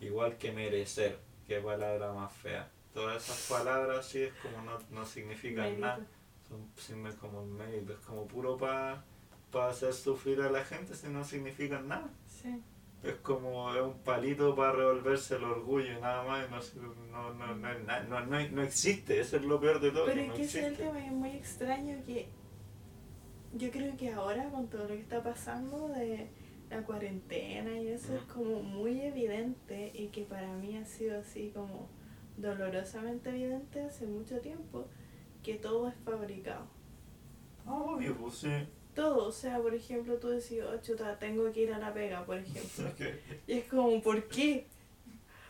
Igual 0.01 0.37
que 0.37 0.51
merecer, 0.51 1.17
qué 1.47 1.59
palabra 1.61 2.11
más 2.11 2.33
fea. 2.33 2.69
Todas 2.93 3.23
esas 3.23 3.47
palabras 3.59 4.05
sí 4.05 4.23
es 4.23 4.33
como 4.41 4.61
no, 4.63 4.77
no 4.89 5.05
significan 5.05 5.65
Mérito. 5.65 5.81
nada. 5.81 6.05
Son 6.49 6.67
como 7.15 7.43
un 7.43 7.55
mérito, 7.55 7.93
es 7.93 7.99
como 7.99 8.27
puro 8.27 8.57
para 8.57 9.03
hacer 9.69 9.93
sufrir 9.93 10.41
a 10.41 10.49
la 10.49 10.65
gente 10.65 10.95
si 10.95 11.07
no 11.07 11.23
significan 11.23 11.87
nada. 11.87 12.09
Sí. 12.27 12.61
Es 13.01 13.15
como 13.15 13.73
es 13.73 13.81
un 13.81 13.99
palito 13.99 14.55
para 14.55 14.73
revolverse 14.73 15.35
el 15.37 15.45
orgullo 15.45 15.97
y 15.97 16.01
nada 16.01 16.23
más. 16.23 16.75
No, 16.75 16.93
no, 17.11 17.33
no, 17.33 17.55
no, 17.55 17.71
es 17.71 17.83
na- 17.85 18.01
no, 18.03 18.25
no, 18.25 18.49
no 18.49 18.61
existe, 18.61 19.19
eso 19.21 19.37
es 19.37 19.43
lo 19.43 19.59
peor 19.59 19.79
de 19.79 19.91
todo. 19.91 20.05
Pero 20.05 20.21
es 20.21 20.27
no 20.27 20.33
que 20.33 20.43
ese 20.43 20.59
es 20.59 20.65
el 20.67 20.77
tema, 20.77 21.05
es 21.05 21.11
muy 21.11 21.29
extraño 21.29 21.97
que 22.05 22.27
yo 23.55 23.71
creo 23.71 23.95
que 23.97 24.11
ahora 24.11 24.49
con 24.49 24.67
todo 24.67 24.83
lo 24.83 24.89
que 24.89 24.99
está 25.01 25.23
pasando 25.23 25.87
de 25.89 26.27
la 26.69 26.83
cuarentena 26.83 27.79
y 27.79 27.87
eso 27.87 28.15
es 28.15 28.21
como 28.23 28.61
muy 28.61 29.01
evidente 29.01 29.91
y 29.93 30.07
que 30.07 30.23
para 30.23 30.51
mí 30.53 30.77
ha 30.77 30.85
sido 30.85 31.19
así 31.19 31.51
como 31.53 31.87
dolorosamente 32.37 33.29
evidente 33.31 33.81
hace 33.81 34.05
mucho 34.05 34.39
tiempo 34.39 34.87
que 35.41 35.55
todo 35.55 35.87
es 35.87 35.95
fabricado. 36.05 36.65
Ah, 37.65 37.73
obvio, 37.73 38.15
pues 38.17 38.35
sí. 38.35 38.51
Todo, 38.99 39.27
o 39.27 39.31
sea, 39.31 39.59
por 39.59 39.73
ejemplo, 39.73 40.15
tú 40.15 40.27
decís, 40.27 40.59
oh, 40.61 40.75
chuta, 40.81 41.17
tengo 41.17 41.49
que 41.53 41.61
ir 41.61 41.71
a 41.73 41.79
la 41.79 41.93
pega, 41.93 42.25
por 42.25 42.37
ejemplo. 42.37 42.85
Que- 42.97 43.19
Y 43.47 43.59
es 43.59 43.65
como, 43.69 44.01
¿por 44.01 44.21
qué? 44.27 44.65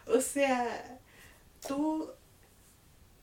O 0.06 0.22
sea, 0.22 1.00
tú 1.68 2.12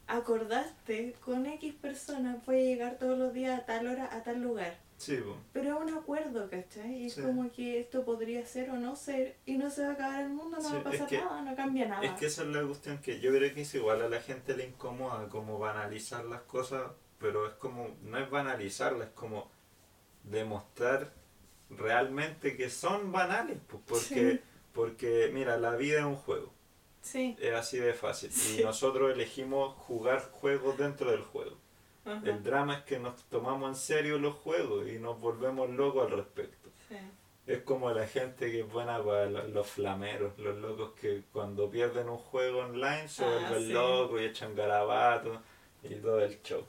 acordaste 0.09 1.15
con 1.25 1.47
X 1.47 1.75
persona 1.81 2.41
puede 2.45 2.65
llegar 2.65 2.99
todos 2.99 3.17
los 3.19 3.33
días 3.33 3.61
a 3.61 3.67
tal 3.67 3.87
hora, 3.87 4.09
a 4.13 4.23
tal 4.25 4.41
lugar. 4.43 4.77
Sí, 4.99 5.17
pues. 5.23 5.37
Pero 5.53 5.77
es 5.85 5.91
un 5.93 5.99
acuerdo, 5.99 6.49
¿cachai? 6.51 7.03
Y 7.03 7.07
es 7.07 7.15
Sí. 7.15 7.23
como 7.23 7.51
que 7.53 7.79
esto 7.81 8.05
podría 8.05 8.45
ser 8.47 8.71
o 8.71 8.77
no 8.79 8.97
ser 8.97 9.37
y 9.47 9.59
no 9.59 9.71
se 9.71 9.83
va 9.83 9.91
a 9.91 9.93
acabar 9.93 10.23
el 10.23 10.31
mundo, 10.31 10.57
no 10.57 10.63
Sí, 10.63 10.73
va 10.75 10.81
a 10.81 10.85
pasar 10.85 11.07
que- 11.09 11.19
nada, 11.19 11.43
no 11.43 11.55
cambia 11.55 11.87
nada. 11.87 12.03
Es 12.05 12.13
que 12.19 12.27
esa 12.27 12.43
es 12.43 12.49
la 12.49 12.63
cuestión 12.63 12.99
que 12.99 13.21
yo 13.21 13.31
creo 13.33 13.55
que 13.55 13.61
es 13.63 13.75
igual 13.75 14.01
a 14.03 14.09
la 14.09 14.21
gente 14.21 14.57
le 14.57 14.65
incomoda 14.67 15.29
como 15.29 15.59
banalizar 15.59 16.25
las 16.25 16.43
cosas, 16.43 16.91
pero 17.19 17.47
es 17.47 17.55
como, 17.55 17.89
no 18.03 18.19
es 18.19 18.29
banalizarlas, 18.31 19.09
es 19.09 19.15
como 19.15 19.55
demostrar 20.27 21.13
realmente 21.71 22.57
que 22.57 22.71
son 22.71 23.13
banales, 23.13 23.59
pues, 23.67 23.83
porque, 23.87 24.31
Sí. 24.33 24.41
porque 24.73 25.31
mira, 25.33 25.57
la 25.57 25.75
vida 25.77 25.99
es 26.01 26.05
un 26.05 26.17
juego, 26.17 26.53
Sí. 27.03 27.37
es 27.41 27.55
así 27.55 27.79
de 27.79 27.93
fácil, 27.95 28.31
Sí. 28.31 28.61
y 28.61 28.65
nosotros 28.65 29.13
elegimos 29.13 29.75
jugar 29.77 30.21
juegos 30.31 30.77
dentro 30.79 31.11
del 31.11 31.23
juego. 31.23 31.57
Ajá. 32.05 32.21
El 32.25 32.43
drama 32.45 32.75
es 32.79 32.85
que 32.85 32.99
nos 33.01 33.21
tomamos 33.25 33.69
en 33.69 33.75
serio 33.75 34.19
los 34.19 34.37
juegos 34.37 34.87
y 34.89 34.99
nos 34.99 35.19
volvemos 35.21 35.69
locos 35.71 36.07
al 36.07 36.17
respecto. 36.19 36.71
Sí. 36.89 36.97
Es 37.49 37.63
como 37.63 37.91
la 37.93 38.07
gente 38.07 38.51
que 38.51 38.61
es 38.61 38.69
buena 38.73 39.03
para 39.03 39.27
lo- 39.27 39.47
los 39.49 39.67
flameros, 39.69 40.37
los 40.39 40.57
locos 40.57 40.93
que 41.01 41.23
cuando 41.33 41.69
pierden 41.71 42.09
un 42.09 42.19
juego 42.19 42.61
online 42.61 43.09
se 43.09 43.25
Ah, 43.25 43.29
vuelven 43.51 43.73
locos 43.75 44.21
y 44.21 44.25
echan 44.25 44.55
garabatos 44.55 45.39
y 45.83 45.95
todo 45.97 46.21
el 46.21 46.41
show. 46.43 46.65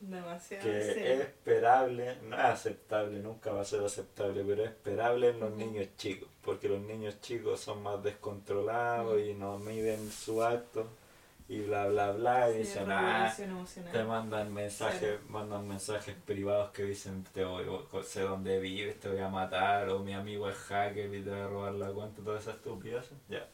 Demasiado. 0.00 0.64
Que 0.64 0.82
sí. 0.94 1.00
es 1.00 1.20
esperable, 1.20 2.16
no 2.24 2.36
es 2.36 2.42
aceptable, 2.44 3.18
nunca 3.20 3.52
va 3.52 3.62
a 3.62 3.64
ser 3.64 3.82
aceptable, 3.84 4.44
pero 4.46 4.64
es 4.64 4.70
esperable 4.70 5.30
en 5.30 5.40
los 5.40 5.50
niños 5.52 5.88
chicos, 5.96 6.28
porque 6.42 6.68
los 6.68 6.80
niños 6.80 7.20
chicos 7.20 7.60
son 7.60 7.82
más 7.82 8.02
descontrolados 8.02 9.20
y 9.22 9.32
no 9.34 9.58
miden 9.58 10.10
su 10.10 10.42
acto 10.42 10.86
y 11.48 11.60
bla 11.60 11.86
bla 11.88 12.12
bla 12.12 12.50
y 12.50 12.52
Sí, 12.54 12.58
dicen, 12.60 12.90
ah, 12.90 13.34
te 13.92 14.02
mandan 14.04 14.52
mensajes, 14.52 14.98
Claro. 15.00 15.20
mandan 15.28 15.68
mensajes 15.68 16.14
privados 16.26 16.70
que 16.72 16.84
dicen 16.84 17.24
te 17.32 17.44
voy, 17.44 17.64
sé 18.02 18.22
dónde 18.22 18.58
vives, 18.60 18.98
te 19.00 19.08
voy 19.08 19.20
a 19.20 19.28
matar, 19.28 19.88
o 19.90 19.98
mi 20.00 20.12
amigo 20.14 20.48
es 20.50 20.56
hacker 20.56 21.14
y 21.14 21.22
te 21.22 21.30
va 21.30 21.44
a 21.44 21.48
robar 21.48 21.72
la 21.74 21.88
cuenta, 21.90 22.22
todas 22.22 22.42
esas 22.42 22.56
estupideces, 22.56 23.12
ya. 23.28 23.46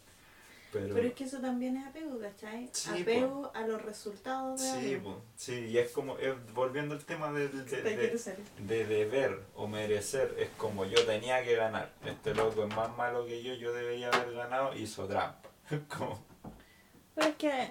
Pero, 0.72 0.94
Pero 0.94 1.08
es 1.08 1.14
que 1.14 1.24
eso 1.24 1.38
también 1.40 1.76
es 1.76 1.86
apego, 1.86 2.18
¿cachai? 2.20 2.68
Sí, 2.72 3.02
apego 3.02 3.50
a 3.54 3.62
los 3.62 3.82
resultados 3.82 4.60
de 4.60 4.66
sí, 4.66 4.94
algo. 4.94 5.20
sí, 5.34 5.54
y 5.66 5.78
es 5.78 5.90
como, 5.90 6.16
es- 6.18 6.34
volviendo 6.54 6.94
al 6.94 7.04
tema 7.04 7.32
de, 7.32 7.48
de, 7.48 7.62
de- 7.64 8.36
de 8.58 8.86
deber 8.86 9.40
o 9.56 9.66
merecer, 9.66 10.34
es 10.38 10.48
como 10.56 10.84
yo 10.84 11.04
tenía 11.04 11.42
que 11.42 11.56
ganar, 11.56 11.90
este 12.04 12.34
loco 12.34 12.64
es 12.64 12.74
más 12.76 12.96
malo 12.96 13.26
que 13.26 13.42
yo, 13.42 13.54
yo 13.54 13.72
debería 13.72 14.08
haber 14.10 14.32
ganado, 14.32 14.72
hizo 14.74 15.06
trampa. 15.08 15.48
como, 15.98 16.22
Pero 17.16 17.28
es 17.28 17.34
que, 17.36 17.70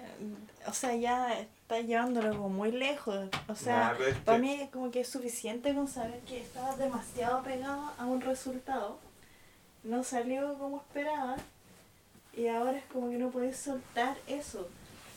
o 0.66 0.72
sea, 0.74 0.94
ya 0.94 1.40
está 1.40 1.80
llevándolo 1.80 2.30
como 2.36 2.50
muy 2.50 2.70
lejos. 2.72 3.28
O 3.48 3.54
sea, 3.54 3.96
nah, 3.98 4.14
para 4.24 4.38
mí 4.38 4.52
es 4.60 4.68
como 4.70 4.90
que 4.90 5.00
es 5.00 5.08
suficiente 5.08 5.74
con 5.74 5.88
saber 5.88 6.20
que 6.20 6.40
estabas 6.42 6.76
demasiado 6.76 7.38
apegado 7.38 7.90
a 7.96 8.04
un 8.04 8.20
resultado. 8.20 8.98
No 9.84 10.04
salió 10.04 10.58
como 10.58 10.78
esperaba. 10.78 11.36
Y 12.36 12.48
ahora 12.48 12.78
es 12.78 12.84
como 12.84 13.10
que 13.10 13.18
no 13.18 13.30
puedes 13.30 13.56
soltar 13.56 14.16
eso. 14.26 14.68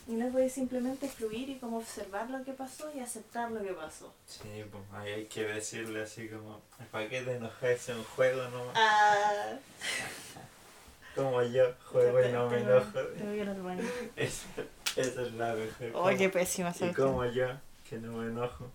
Y 0.07 0.13
no 0.13 0.29
puedes 0.29 0.51
simplemente 0.51 1.07
fluir 1.07 1.49
y 1.49 1.59
como 1.59 1.77
observar 1.77 2.29
lo 2.29 2.43
que 2.43 2.51
pasó 2.51 2.91
y 2.93 2.99
aceptar 2.99 3.51
lo 3.51 3.63
que 3.63 3.71
pasó. 3.71 4.13
Sí, 4.27 4.65
pues 4.69 4.83
ahí 4.93 5.13
hay 5.13 5.25
que 5.25 5.45
decirle 5.45 6.03
así 6.03 6.27
como, 6.27 6.61
¿para 6.91 7.07
qué 7.07 7.21
te 7.21 7.35
enojas 7.37 7.87
en 7.89 7.97
un 7.97 8.03
juego 8.03 8.43
no? 8.49 8.63
Ah, 8.75 9.53
Como 11.15 11.41
yo 11.43 11.73
juego 11.85 12.25
y 12.25 12.31
no 12.31 12.49
me 12.49 12.59
enojo. 12.59 12.99
Esa, 14.15 14.47
esa 14.95 15.21
es 15.21 15.33
la 15.33 15.53
mejor. 15.53 15.91
Oh, 15.93 16.17
qué 16.17 16.29
pésima 16.29 16.73
Y 16.79 16.91
como 16.91 17.25
yo, 17.25 17.47
que 17.87 17.97
no 17.97 18.13
me 18.13 18.27
enojo. 18.27 18.69